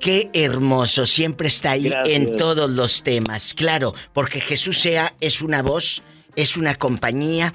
Qué 0.00 0.30
hermoso, 0.32 1.06
siempre 1.06 1.46
está 1.46 1.72
ahí 1.72 1.92
en 2.06 2.36
todos 2.36 2.68
los 2.68 3.04
temas, 3.04 3.54
claro, 3.54 3.94
porque 4.12 4.40
Jesús 4.40 4.78
sea 4.78 5.14
es 5.20 5.42
una 5.42 5.62
voz, 5.62 6.02
es 6.34 6.56
una 6.56 6.74
compañía, 6.74 7.54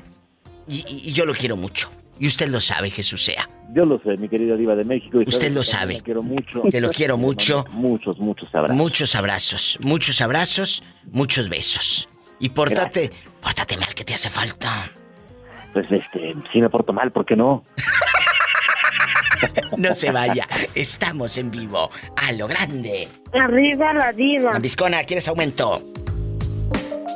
y 0.65 1.11
yo 1.11 1.25
lo 1.25 1.33
quiero 1.33 1.57
mucho. 1.57 1.91
Y 2.19 2.27
usted 2.27 2.49
lo 2.49 2.61
sabe, 2.61 2.89
Jesús 2.89 3.23
sea. 3.23 3.47
Yo 3.73 3.85
lo 3.85 3.99
sé, 3.99 4.15
mi 4.17 4.29
querida 4.29 4.55
diva 4.55 4.75
de 4.75 4.83
México. 4.83 5.19
usted 5.25 5.51
lo 5.51 5.63
sabe. 5.63 5.95
Te 5.95 6.01
quiero 6.01 6.23
mucho. 6.23 6.63
Te 6.69 6.81
lo 6.81 6.89
quiero 6.91 7.17
mucho. 7.17 7.65
Muchos, 7.71 8.17
muchos 8.19 8.49
abrazos. 8.53 8.77
Muchos 8.77 9.15
abrazos, 9.15 9.79
muchos 9.81 10.21
abrazos, 10.21 10.83
muchos 11.11 11.49
besos. 11.49 12.09
Y 12.39 12.49
pórtate, 12.49 13.11
pórtate 13.41 13.77
mal 13.77 13.93
que 13.93 14.03
te 14.03 14.13
hace 14.13 14.29
falta. 14.29 14.91
Pues 15.73 15.91
este, 15.91 16.35
si 16.51 16.61
me 16.61 16.69
porto 16.69 16.93
mal, 16.93 17.11
¿por 17.11 17.25
qué 17.25 17.35
no? 17.35 17.63
no 19.77 19.93
se 19.93 20.11
vaya, 20.11 20.47
estamos 20.75 21.37
en 21.37 21.51
vivo, 21.51 21.91
a 22.15 22.31
lo 22.33 22.47
grande. 22.47 23.07
Arriba 23.33 23.93
la 23.93 24.13
diva. 24.13 24.57
Viscona, 24.59 25.03
¿quieres 25.03 25.27
aumento? 25.27 25.81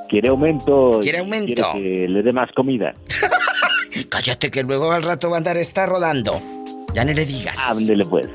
Quiere 0.10 0.30
aumento. 0.30 1.00
Quiere 1.02 1.20
aumento. 1.20 1.72
Quiere 1.72 2.04
que 2.04 2.08
le 2.10 2.22
dé 2.22 2.34
más 2.34 2.52
comida. 2.52 2.94
Cállate 4.10 4.52
que 4.52 4.64
luego 4.64 4.92
al 4.92 5.04
rato 5.04 5.30
va 5.30 5.38
a 5.38 5.38
andar 5.38 5.58
está 5.58 5.86
rodando. 5.86 6.42
Ya 6.94 7.06
no 7.06 7.14
le 7.14 7.26
digas. 7.26 7.58
Háblele 7.60 8.06
pues. 8.06 8.28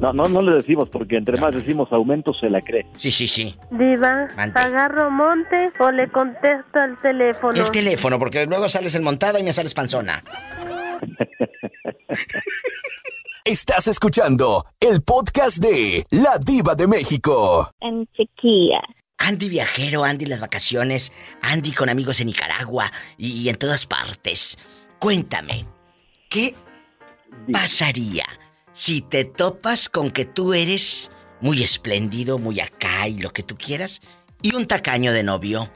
No, 0.00 0.12
no, 0.12 0.28
no 0.28 0.42
le 0.42 0.56
decimos 0.56 0.88
porque 0.88 1.16
entre 1.16 1.38
más 1.38 1.54
decimos 1.54 1.88
aumento 1.92 2.32
se 2.34 2.50
la 2.50 2.60
cree. 2.60 2.86
Sí, 2.96 3.10
sí, 3.10 3.26
sí. 3.26 3.56
Diva, 3.70 4.28
¿agarro 4.36 5.10
monte 5.10 5.72
o 5.78 5.90
le 5.90 6.10
contesto 6.10 6.78
al 6.78 7.00
teléfono? 7.00 7.58
El 7.58 7.70
teléfono, 7.70 8.18
porque 8.18 8.46
luego 8.46 8.68
sales 8.68 8.94
en 8.94 9.02
montada 9.04 9.38
y 9.38 9.42
me 9.42 9.52
sales 9.52 9.74
panzona. 9.74 10.22
Estás 13.44 13.88
escuchando 13.88 14.64
el 14.80 15.02
podcast 15.02 15.58
de 15.58 16.04
La 16.10 16.38
Diva 16.44 16.74
de 16.74 16.86
México. 16.86 17.70
En 17.80 18.06
chiquilla. 18.16 18.80
Andy 19.18 19.48
viajero, 19.48 20.02
Andy 20.02 20.26
las 20.26 20.40
vacaciones, 20.40 21.12
Andy 21.42 21.72
con 21.72 21.88
amigos 21.88 22.20
en 22.20 22.28
Nicaragua 22.28 22.90
y 23.16 23.48
en 23.48 23.56
todas 23.56 23.86
partes. 23.86 24.58
Cuéntame, 24.98 25.66
¿qué 26.30 26.54
pasaría 27.52 28.24
si 28.74 29.00
te 29.00 29.24
topas 29.24 29.88
con 29.88 30.10
que 30.10 30.24
tú 30.24 30.52
eres 30.52 31.10
muy 31.40 31.62
espléndido, 31.62 32.38
muy 32.38 32.60
acá 32.60 33.08
y 33.08 33.18
lo 33.18 33.30
que 33.30 33.42
tú 33.42 33.56
quieras, 33.56 34.02
y 34.42 34.54
un 34.54 34.66
tacaño 34.66 35.12
de 35.12 35.22
novio? 35.22 35.70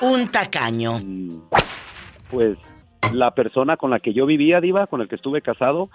Un 0.00 0.28
tacaño. 0.28 1.00
Mm, 1.02 1.42
pues 2.30 2.56
la 3.12 3.32
persona 3.32 3.76
con 3.76 3.90
la 3.90 4.00
que 4.00 4.14
yo 4.14 4.24
vivía, 4.24 4.60
Diva, 4.60 4.86
con 4.86 5.00
el 5.00 5.08
que 5.08 5.16
estuve 5.16 5.42
casado, 5.42 5.90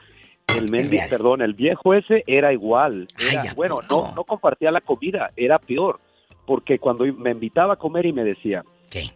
el 0.47 0.69
mendigo, 0.69 1.03
perdón, 1.09 1.41
el 1.41 1.53
viejo 1.53 1.93
ese 1.93 2.23
era 2.27 2.51
igual. 2.51 3.07
bueno, 3.55 3.79
no, 3.89 4.13
no 4.15 4.23
compartía 4.25 4.71
la 4.71 4.81
comida, 4.81 5.31
era 5.35 5.59
peor. 5.59 5.99
Porque 6.45 6.79
cuando 6.79 7.05
me 7.05 7.31
invitaba 7.31 7.73
a 7.73 7.77
comer 7.77 8.05
y 8.05 8.13
me 8.13 8.23
decía, 8.23 8.63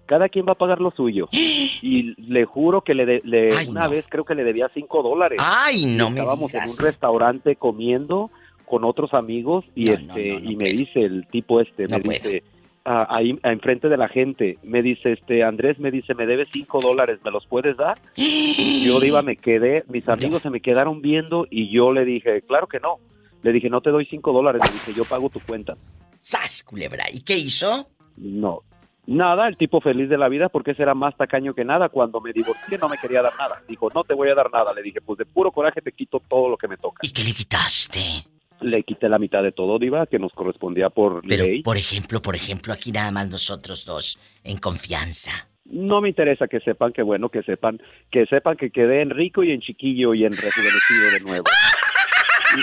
cada 0.06 0.30
quien 0.30 0.46
va 0.48 0.54
a 0.54 0.56
pagar 0.56 0.82
lo 0.82 0.92
suyo. 0.92 1.28
Y 1.82 2.16
le 2.22 2.46
juro 2.46 2.82
que 2.82 2.96
le, 2.96 3.22
una 3.68 3.88
vez 3.88 4.06
creo 4.10 4.24
que 4.24 4.34
le 4.34 4.44
debía 4.44 4.70
cinco 4.74 5.04
dólares. 5.04 5.38
Ay, 5.42 5.86
no 5.86 6.10
me 6.10 6.20
Estábamos 6.20 6.54
en 6.54 6.64
un 6.64 6.78
restaurante 6.78 7.56
comiendo 7.58 8.32
con 8.66 8.84
otros 8.84 9.14
amigos 9.14 9.66
y 9.76 9.90
este 9.90 10.30
y 10.30 10.56
me 10.56 10.72
dice 10.72 11.02
el 11.02 11.28
tipo 11.28 11.62
este, 11.62 11.88
me 11.88 12.00
dice 12.00 12.44
ahí 12.84 13.38
enfrente 13.44 13.90
de 13.90 13.98
la 13.98 14.08
gente, 14.08 14.58
me 14.64 14.82
dice 14.82 15.14
este 15.14 15.44
Andrés, 15.44 15.80
me 15.80 15.92
dice 15.92 16.14
me 16.16 16.26
debes 16.26 16.48
cinco 16.52 16.80
dólares, 16.82 17.20
¿me 17.24 17.32
los 17.32 17.46
puedes 17.46 17.78
dar? 17.78 18.00
yo 18.16 19.00
diva 19.00 19.22
me 19.22 19.38
quedé, 19.38 19.84
mis 19.88 20.08
amigos 20.10 20.42
se 20.42 20.50
me 20.50 20.62
quedaron 20.62 21.02
viendo 21.02 21.46
y 21.50 21.70
yo 21.72 21.92
le 21.92 22.06
dije 22.06 22.42
claro 22.42 22.68
que 22.68 22.80
no. 22.80 22.98
Le 23.44 23.52
dije 23.52 23.70
no 23.70 23.82
te 23.82 23.92
doy 23.92 24.06
cinco 24.08 24.34
dólares, 24.34 24.62
le 24.66 24.72
dije 24.72 24.94
yo 24.96 25.06
pago 25.06 25.30
tu 25.30 25.40
cuenta. 25.40 25.78
¡Sas, 26.20 26.64
culebra! 26.64 27.04
¿Y 27.14 27.22
qué 27.22 27.38
hizo? 27.38 27.88
No, 28.18 28.64
Nada, 29.08 29.48
el 29.48 29.58
tipo 29.58 29.82
feliz 29.82 30.10
de 30.10 30.18
la 30.18 30.30
vida 30.30 30.50
porque 30.50 30.72
ese 30.72 30.82
era 30.82 30.96
más 30.96 31.16
tacaño 31.16 31.54
que 31.54 31.64
nada. 31.64 31.90
Cuando 31.90 32.20
me 32.22 32.34
divorcié 32.34 32.78
no 32.78 32.90
me 32.90 32.98
quería 32.98 33.22
dar 33.22 33.34
nada. 33.38 33.62
Dijo, 33.68 33.90
no 33.94 34.04
te 34.04 34.14
voy 34.14 34.30
a 34.30 34.36
dar 34.36 34.52
nada. 34.52 34.74
Le 34.74 34.82
dije, 34.82 35.02
pues 35.02 35.20
de 35.20 35.26
puro 35.26 35.52
coraje 35.52 35.82
te 35.82 35.92
quito 35.92 36.22
todo 36.28 36.50
lo 36.50 36.58
que 36.58 36.68
me 36.68 36.78
toca. 36.78 37.02
¿Y 37.04 37.12
qué 37.12 37.24
le 37.24 37.34
quitaste? 37.34 38.26
Le 38.62 38.84
quité 38.84 39.10
la 39.10 39.20
mitad 39.20 39.44
de 39.44 39.52
todo, 39.52 39.78
Diva, 39.78 40.08
que 40.08 40.18
nos 40.18 40.32
correspondía 40.34 40.90
por 40.90 41.22
Pero, 41.28 41.46
por 41.64 41.78
ejemplo, 41.78 42.22
por 42.22 42.36
ejemplo, 42.36 42.74
aquí 42.74 42.92
nada 42.92 43.12
más 43.12 43.30
nosotros 43.30 43.86
dos, 43.86 44.18
en 44.44 44.58
confianza. 44.58 45.50
No 45.66 46.00
me 46.00 46.10
interesa 46.10 46.48
que 46.48 46.60
sepan 46.60 46.94
que 46.94 47.02
bueno, 47.02 47.30
que 47.30 47.44
sepan, 47.44 47.82
que 48.12 48.26
sepan 48.28 48.56
que 48.56 48.72
quedé 48.72 49.02
en 49.02 49.10
rico 49.10 49.44
y 49.44 49.52
en 49.52 49.62
chiquillo 49.62 50.14
y 50.14 50.24
en 50.24 50.32
rejuvenecido 50.32 51.12
de 51.12 51.20
nuevo. 51.22 51.46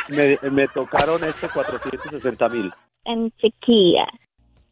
me, 0.08 0.50
me 0.50 0.68
tocaron 0.68 1.22
este 1.24 1.48
460 1.48 2.48
mil. 2.48 2.70
En 3.04 3.30
chiquilla. 3.32 4.06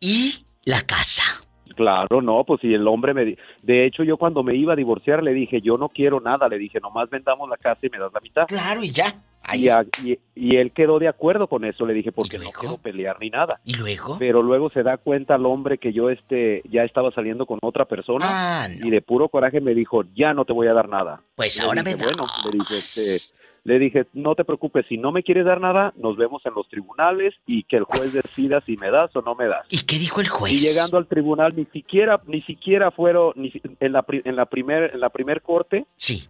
¿Y 0.00 0.46
la 0.64 0.80
casa? 0.82 1.42
Claro, 1.80 2.20
no, 2.20 2.44
pues 2.46 2.60
si 2.60 2.74
el 2.74 2.86
hombre 2.86 3.14
me... 3.14 3.38
De 3.62 3.86
hecho, 3.86 4.04
yo 4.04 4.18
cuando 4.18 4.42
me 4.42 4.54
iba 4.54 4.74
a 4.74 4.76
divorciar 4.76 5.22
le 5.22 5.32
dije, 5.32 5.62
yo 5.62 5.78
no 5.78 5.88
quiero 5.88 6.20
nada, 6.20 6.46
le 6.46 6.58
dije, 6.58 6.78
nomás 6.78 7.08
vendamos 7.08 7.48
la 7.48 7.56
casa 7.56 7.86
y 7.86 7.88
me 7.88 7.96
das 7.96 8.12
la 8.12 8.20
mitad. 8.20 8.46
Claro, 8.46 8.82
y 8.82 8.90
ya. 8.90 9.14
Y, 9.54 10.18
y, 10.34 10.56
él 10.56 10.72
quedó 10.72 10.98
de 10.98 11.08
acuerdo 11.08 11.46
con 11.46 11.64
eso, 11.64 11.86
le 11.86 11.94
dije, 11.94 12.12
porque 12.12 12.36
no 12.38 12.50
quiero 12.50 12.76
pelear 12.76 13.16
ni 13.18 13.30
nada. 13.30 13.60
¿Y 13.64 13.78
luego? 13.78 14.16
Pero 14.18 14.42
luego 14.42 14.68
se 14.68 14.82
da 14.82 14.98
cuenta 14.98 15.36
el 15.36 15.46
hombre 15.46 15.78
que 15.78 15.94
yo 15.94 16.10
este 16.10 16.60
ya 16.70 16.84
estaba 16.84 17.10
saliendo 17.12 17.46
con 17.46 17.58
otra 17.62 17.86
persona 17.86 18.26
ah, 18.28 18.68
y 18.70 18.90
de 18.90 19.00
puro 19.00 19.30
coraje 19.30 19.62
me 19.62 19.74
dijo, 19.74 20.04
ya 20.14 20.34
no 20.34 20.44
te 20.44 20.52
voy 20.52 20.66
a 20.66 20.74
dar 20.74 20.90
nada. 20.90 21.22
Pues 21.34 21.58
ahora 21.60 21.82
me 21.82 21.94
Bueno, 21.94 22.26
le 22.44 22.58
dije, 22.58 22.76
este, 22.76 23.32
le 23.64 23.78
dije, 23.78 24.06
no 24.14 24.34
te 24.34 24.44
preocupes, 24.44 24.86
si 24.88 24.96
no 24.96 25.12
me 25.12 25.22
quieres 25.22 25.44
dar 25.44 25.60
nada, 25.60 25.92
nos 25.96 26.16
vemos 26.16 26.44
en 26.46 26.54
los 26.54 26.68
tribunales 26.68 27.34
y 27.46 27.64
que 27.64 27.76
el 27.76 27.84
juez 27.84 28.12
decida 28.12 28.60
si 28.62 28.76
me 28.76 28.90
das 28.90 29.14
o 29.14 29.22
no 29.22 29.34
me 29.34 29.46
das. 29.46 29.66
¿Y 29.68 29.84
qué 29.84 29.98
dijo 29.98 30.20
el 30.20 30.28
juez? 30.28 30.52
Y 30.52 30.56
llegando 30.56 30.96
al 30.96 31.06
tribunal, 31.06 31.54
ni 31.54 31.66
siquiera, 31.66 32.20
ni 32.26 32.42
siquiera 32.42 32.90
fueron, 32.90 33.32
ni, 33.36 33.52
en 33.80 33.92
la, 33.92 34.04
en 34.08 34.36
la 34.36 34.46
primer, 34.46 34.92
en 34.94 35.00
la 35.00 35.10
primer 35.10 35.42
corte. 35.42 35.86
Sí. 35.96 36.28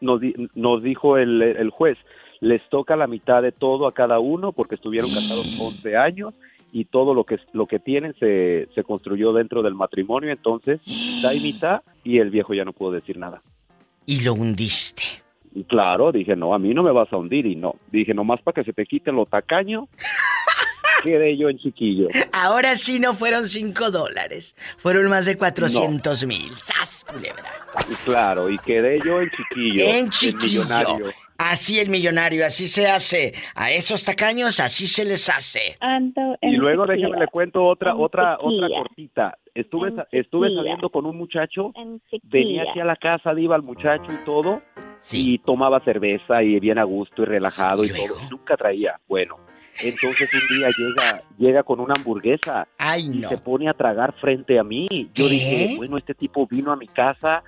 Nos, 0.00 0.20
nos 0.54 0.82
dijo 0.82 1.18
el, 1.18 1.42
el 1.42 1.70
juez, 1.70 1.98
les 2.40 2.66
toca 2.68 2.96
la 2.96 3.06
mitad 3.06 3.42
de 3.42 3.52
todo 3.52 3.86
a 3.86 3.94
cada 3.94 4.18
uno 4.18 4.52
porque 4.52 4.74
estuvieron 4.74 5.10
casados 5.10 5.58
11 5.58 5.96
años 5.96 6.34
y 6.72 6.84
todo 6.84 7.14
lo 7.14 7.24
que 7.24 7.38
lo 7.52 7.66
que 7.66 7.78
tienen 7.78 8.14
se, 8.18 8.68
se 8.74 8.84
construyó 8.84 9.32
dentro 9.32 9.62
del 9.62 9.74
matrimonio, 9.74 10.30
entonces 10.30 10.80
da 11.22 11.32
y 11.32 11.40
mitad 11.40 11.80
y 12.04 12.18
el 12.18 12.30
viejo 12.30 12.52
ya 12.52 12.64
no 12.64 12.72
pudo 12.72 12.92
decir 12.92 13.16
nada. 13.16 13.42
Y 14.04 14.22
lo 14.22 14.34
hundiste 14.34 15.25
Claro, 15.64 16.12
dije, 16.12 16.36
no, 16.36 16.54
a 16.54 16.58
mí 16.58 16.74
no 16.74 16.82
me 16.82 16.92
vas 16.92 17.12
a 17.12 17.16
hundir 17.16 17.46
y 17.46 17.56
no. 17.56 17.76
Dije, 17.90 18.12
nomás 18.14 18.40
para 18.42 18.56
que 18.56 18.64
se 18.64 18.72
te 18.72 18.84
quiten 18.84 19.16
lo 19.16 19.26
tacaño, 19.26 19.88
quedé 21.02 21.36
yo 21.36 21.48
en 21.48 21.58
chiquillo. 21.58 22.08
Ahora 22.32 22.76
sí 22.76 23.00
no 23.00 23.14
fueron 23.14 23.46
cinco 23.46 23.90
dólares, 23.90 24.56
fueron 24.76 25.08
más 25.08 25.26
de 25.26 25.36
400 25.36 26.26
mil. 26.26 26.52
¡Sas, 26.58 27.06
culebra! 27.08 27.50
Claro, 28.04 28.50
y 28.50 28.58
quedé 28.58 28.98
yo 29.04 29.20
en 29.20 29.30
chiquillo. 29.30 29.84
En 29.84 30.10
chiquillo. 30.10 30.64
Así 31.38 31.80
el 31.80 31.88
millonario, 31.88 32.44
así 32.44 32.66
se 32.66 32.88
hace. 32.88 33.32
A 33.54 33.70
esos 33.70 34.04
tacaños 34.04 34.60
así 34.60 34.86
se 34.86 35.04
les 35.04 35.28
hace. 35.28 35.76
y 36.42 36.56
luego 36.56 36.86
déjeme 36.86 37.18
le 37.18 37.26
cuento 37.28 37.64
otra 37.64 37.94
otra 37.94 38.38
otra 38.40 38.68
cortita. 38.68 39.38
Estuve 39.54 39.92
estuve 40.12 40.54
saliendo 40.54 40.90
con 40.90 41.06
un 41.06 41.16
muchacho, 41.16 41.72
venía 42.24 42.64
aquí 42.68 42.80
a 42.80 42.84
la 42.84 42.96
casa, 42.96 43.32
iba 43.38 43.56
el 43.56 43.62
muchacho 43.62 44.12
y 44.12 44.24
todo, 44.24 44.62
y 45.12 45.38
tomaba 45.38 45.80
cerveza 45.80 46.42
y 46.42 46.60
bien 46.60 46.78
a 46.78 46.84
gusto 46.84 47.22
y 47.22 47.24
relajado 47.26 47.84
y, 47.84 47.88
todo. 47.88 48.18
Nunca 48.30 48.56
traía. 48.56 49.00
Bueno, 49.08 49.36
entonces 49.82 50.30
un 50.32 50.56
día 50.56 50.68
llega 50.76 51.22
llega 51.38 51.62
con 51.62 51.80
una 51.80 51.94
hamburguesa 51.94 52.68
y 52.98 53.22
se 53.24 53.38
pone 53.38 53.68
a 53.68 53.74
tragar 53.74 54.14
frente 54.20 54.58
a 54.58 54.64
mí. 54.64 54.88
Yo 55.14 55.28
dije, 55.28 55.74
bueno, 55.76 55.96
este 55.96 56.14
tipo 56.14 56.46
vino 56.46 56.72
a 56.72 56.76
mi 56.76 56.86
casa 56.86 57.42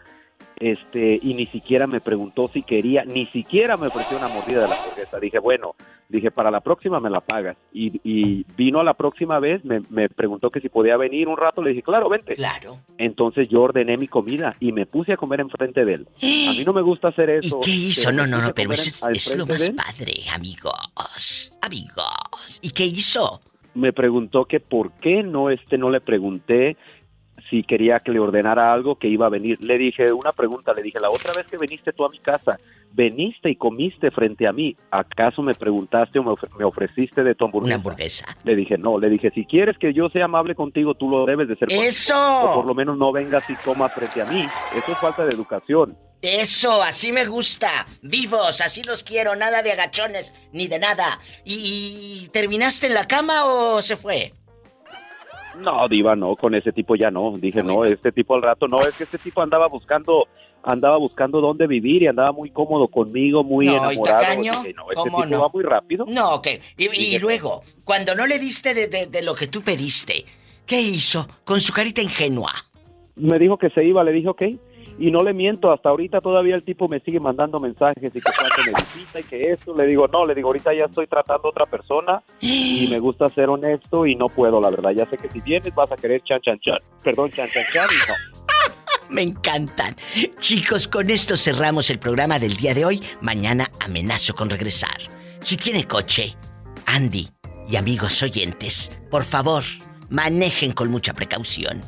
este 0.61 1.19
y 1.23 1.35
ni 1.35 1.47
siquiera 1.47 1.87
me 1.87 2.01
preguntó 2.01 2.51
si 2.53 2.63
quería, 2.63 3.05
ni 3.05 3.27
siquiera 3.27 3.77
me 3.77 3.89
ofreció 3.89 4.17
una 4.17 4.29
mordida 4.29 4.63
de 4.63 4.69
la 4.69 4.75
hamburguesa. 4.75 5.19
Dije, 5.19 5.39
bueno, 5.39 5.75
dije, 6.09 6.31
para 6.31 6.51
la 6.51 6.61
próxima 6.61 7.01
me 7.01 7.11
la 7.11 7.21
pagas. 7.21 7.57
Y, 7.73 8.01
y 8.03 8.45
vino 8.57 8.81
a 8.81 8.85
la 8.85 8.95
próxima 8.95 9.39
vez, 9.39 9.65
me, 9.65 9.81
me, 9.91 10.09
preguntó 10.09 10.51
que 10.51 10.61
si 10.61 10.69
podía 10.69 10.97
venir 10.97 11.29
un 11.29 11.37
rato, 11.37 11.63
le 11.63 11.71
dije, 11.71 11.83
claro, 11.83 12.09
vente. 12.09 12.35
Claro. 12.35 12.81
Entonces 12.97 13.49
yo 13.49 13.63
ordené 13.63 13.97
mi 13.97 14.09
comida 14.09 14.57
y 14.61 14.73
me 14.73 14.87
puse 14.87 15.13
a 15.13 15.17
comer 15.17 15.41
enfrente 15.41 15.85
de 15.85 15.95
él. 15.95 16.09
A 16.17 16.53
mí 16.53 16.63
no 16.65 16.73
me 16.73 16.83
gusta 16.83 17.09
hacer 17.09 17.31
eso. 17.31 17.61
¿Y 17.63 17.65
qué 17.65 17.71
hizo? 17.71 18.13
No, 18.13 18.27
no, 18.27 18.41
no, 18.41 18.55
pero 18.55 18.73
eso 18.73 19.09
es 19.11 19.37
lo 19.37 19.47
más 19.47 19.71
padre, 19.71 20.15
amigos, 20.35 21.53
amigos. 21.61 22.61
¿Y 22.63 22.71
qué 22.71 22.85
hizo? 22.85 23.41
Me 23.75 23.93
preguntó 23.93 24.47
que 24.47 24.61
por 24.61 24.93
qué 24.93 25.23
no, 25.23 25.51
este, 25.51 25.79
no 25.79 25.91
le 25.91 26.01
pregunté 26.01 26.77
si 27.51 27.63
quería 27.63 28.01
que 28.01 28.13
le 28.13 28.21
ordenara 28.21 28.73
algo 28.73 28.97
que 28.97 29.09
iba 29.09 29.27
a 29.27 29.31
venir. 29.31 29.61
Le 29.61 29.79
dije 29.79 30.13
una 30.13 30.33
pregunta, 30.33 30.73
le 30.73 30.83
dije, 30.83 31.01
la 31.01 31.11
otra 31.11 31.33
vez 31.33 31.47
que 31.47 31.59
viniste 31.59 31.93
tú 31.93 32.05
a 32.05 32.09
mi 32.09 32.19
casa, 32.19 32.57
veniste 32.93 33.51
y 33.51 33.57
comiste 33.57 34.11
frente 34.11 34.49
a 34.49 34.53
mí, 34.53 34.77
¿acaso 34.91 35.43
me 35.43 35.55
preguntaste 35.55 36.19
o 36.19 36.23
me, 36.25 36.65
ofreciste 36.65 37.23
de 37.23 37.35
tu 37.35 37.45
hamburguesa? 37.45 37.67
Una 37.67 37.75
hamburguesa. 37.77 38.37
Le 38.45 38.57
dije, 38.57 38.79
no, 38.79 38.99
le 38.99 39.09
dije, 39.09 39.31
si 39.31 39.45
quieres 39.45 39.79
que 39.79 39.93
yo 39.93 40.09
sea 40.09 40.25
amable 40.25 40.55
contigo, 40.55 40.95
tú 40.95 41.09
lo 41.09 41.25
debes 41.25 41.49
de 41.49 41.57
ser. 41.57 41.73
¡Eso! 41.73 42.45
O 42.45 42.55
por 42.57 42.67
lo 42.67 42.75
menos 42.75 42.99
no 42.99 43.13
vengas 43.13 43.49
y 43.49 43.55
comas 43.57 43.93
frente 43.93 44.23
a 44.23 44.25
mí. 44.25 44.47
Eso 44.77 44.93
es 44.93 44.99
falta 44.99 45.25
de 45.25 45.35
educación. 45.35 45.97
Eso, 46.21 46.83
así 46.83 47.13
me 47.13 47.27
gusta. 47.27 47.87
Vivos, 48.03 48.61
así 48.61 48.83
los 48.83 49.05
quiero, 49.05 49.37
nada 49.37 49.63
de 49.63 49.73
agachones, 49.73 50.35
ni 50.53 50.67
de 50.67 50.81
nada. 50.81 51.21
¿Y 51.45 52.29
terminaste 52.33 52.89
en 52.89 52.95
la 52.95 53.07
cama 53.07 53.45
o 53.45 53.81
se 53.83 53.97
fue? 53.97 54.33
No, 55.59 55.89
Diva, 55.89 56.17
no, 56.17 56.37
con 56.37 56.55
ese 56.55 56.73
tipo 56.73 56.95
ya 56.95 57.11
no. 57.11 57.37
Dije, 57.39 57.63
no, 57.63 57.85
este 57.85 58.13
tipo 58.13 58.35
al 58.35 58.43
rato 58.43 58.69
no, 58.69 58.81
es 58.81 58.97
que 58.97 59.05
este 59.05 59.19
tipo 59.19 59.43
andaba 59.43 59.69
buscando 59.69 60.27
andaba 60.63 60.97
buscando 60.99 61.41
dónde 61.41 61.67
vivir 61.67 62.03
y 62.03 62.07
andaba 62.09 62.33
muy 62.33 62.51
cómodo 62.51 62.89
conmigo, 62.89 63.45
muy 63.45 63.69
enamorado. 63.69 64.43
¿y 64.43 64.49
no, 64.49 64.91
este 64.91 65.05
tipo 65.05 65.41
va 65.41 65.49
muy 65.49 65.63
rápido. 65.63 66.05
No, 66.09 66.35
ok. 66.35 66.49
Y, 66.77 67.19
luego, 67.19 67.63
cuando 67.85 68.15
no 68.15 68.27
le 68.27 68.39
diste 68.39 68.75
de, 68.75 69.07
de, 69.07 69.23
lo 69.23 69.35
que 69.35 69.47
tú 69.47 69.63
pediste, 69.63 70.25
¿qué 70.67 70.81
hizo 70.81 71.29
con 71.45 71.61
su 71.61 71.73
carita 71.73 72.03
ingenua? 72.03 72.53
Me 73.17 73.39
dijo 73.39 73.57
que 73.57 73.71
se 73.71 73.85
iba, 73.85 74.05
le 74.05 74.13
dije, 74.13 74.29
ok. 74.29 74.43
Y 74.99 75.13
no 75.13 75.23
le 75.23 75.33
miento, 75.33 75.71
hasta 75.71 75.91
ahorita 75.91 76.21
todavía 76.21 76.57
el 76.57 76.65
tipo 76.65 76.89
me 76.89 76.99
sigue 77.01 77.21
mandando 77.21 77.61
mensajes 77.61 78.11
y 78.15 78.21
que 78.21 78.21
cuando 78.21 78.73
me 78.73 79.21
y 79.21 79.23
que 79.23 79.53
esto. 79.53 79.77
Le 79.77 79.87
digo, 79.87 80.09
no, 80.09 80.25
le 80.25 80.35
digo, 80.35 80.49
ahorita 80.49 80.75
ya 80.75 80.87
estoy 80.87 81.07
tratando 81.07 81.49
a 81.49 81.51
otra 81.51 81.67
persona 81.67 82.23
y 82.41 82.89
me 82.91 82.99
gusta 82.99 83.29
ser 83.29 83.49
honesto 83.49 84.07
y 84.07 84.17
no 84.17 84.27
puedo, 84.27 84.61
la 84.61 84.71
verdad. 84.71 84.91
Ya 84.91 85.09
sé 85.09 85.17
que 85.17 85.31
si 85.31 85.41
vienes 85.41 85.73
vas 85.75 85.91
a 85.93 85.97
querer 85.97 86.21
chan, 86.25 86.41
chan, 86.41 86.59
chan. 86.61 86.79
Perdón, 87.05 87.31
chan, 87.31 87.49
chan, 87.49 87.65
chan 87.73 87.89
y. 87.91 89.13
Me 89.13 89.23
encantan. 89.23 89.97
Chicos, 90.39 90.87
con 90.89 91.09
esto 91.11 91.37
cerramos 91.37 91.89
el 91.91 91.99
programa 91.99 92.39
del 92.39 92.57
día 92.57 92.75
de 92.75 92.85
hoy. 92.85 93.03
Mañana 93.21 93.71
amenazo 93.81 94.35
con 94.35 94.51
regresar. 94.51 94.99
Si 95.41 95.57
tiene 95.57 95.87
coche, 95.87 96.37
Andy 96.87 97.29
y 97.69 97.77
amigos 97.77 98.23
oyentes, 98.23 98.91
por 99.11 99.25
favor, 99.25 99.63
manejen 100.11 100.73
con 100.73 100.91
mucha 100.91 101.15
precaución. 101.15 101.81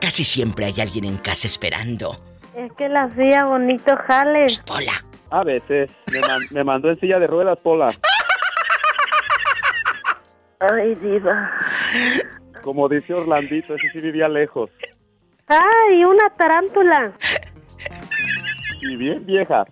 Casi 0.00 0.24
siempre 0.24 0.66
hay 0.66 0.80
alguien 0.80 1.04
en 1.04 1.18
casa 1.18 1.46
esperando. 1.46 2.16
Es 2.56 2.72
que 2.72 2.88
la 2.88 3.02
hacía 3.02 3.44
bonito 3.44 3.94
jale. 4.06 4.46
Pola. 4.64 5.04
A 5.28 5.44
veces. 5.44 5.90
Me, 6.52 6.64
mandó 6.64 6.88
en 6.88 6.98
silla 6.98 7.18
de 7.18 7.26
ruedas, 7.26 7.58
Pola. 7.60 7.94
Ay, 10.60 10.94
diva. 10.94 11.50
Como 12.62 12.88
dice 12.88 13.12
Orlandito, 13.12 13.74
ese 13.74 13.90
sí 13.90 14.00
vivía 14.00 14.26
lejos. 14.26 14.70
¡Ay, 15.48 16.02
una 16.02 16.30
tarántula! 16.30 17.12
Y 18.80 18.96
bien 18.96 19.26
vieja. 19.26 19.66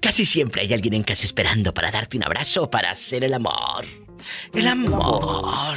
Casi 0.00 0.24
siempre 0.24 0.62
hay 0.62 0.72
alguien 0.72 0.94
en 0.94 1.02
casa 1.02 1.26
esperando 1.26 1.74
para 1.74 1.90
darte 1.90 2.16
un 2.16 2.24
abrazo, 2.24 2.70
para 2.70 2.90
hacer 2.90 3.22
el 3.22 3.34
amor. 3.34 3.84
El 4.54 4.66
amor. 4.66 5.76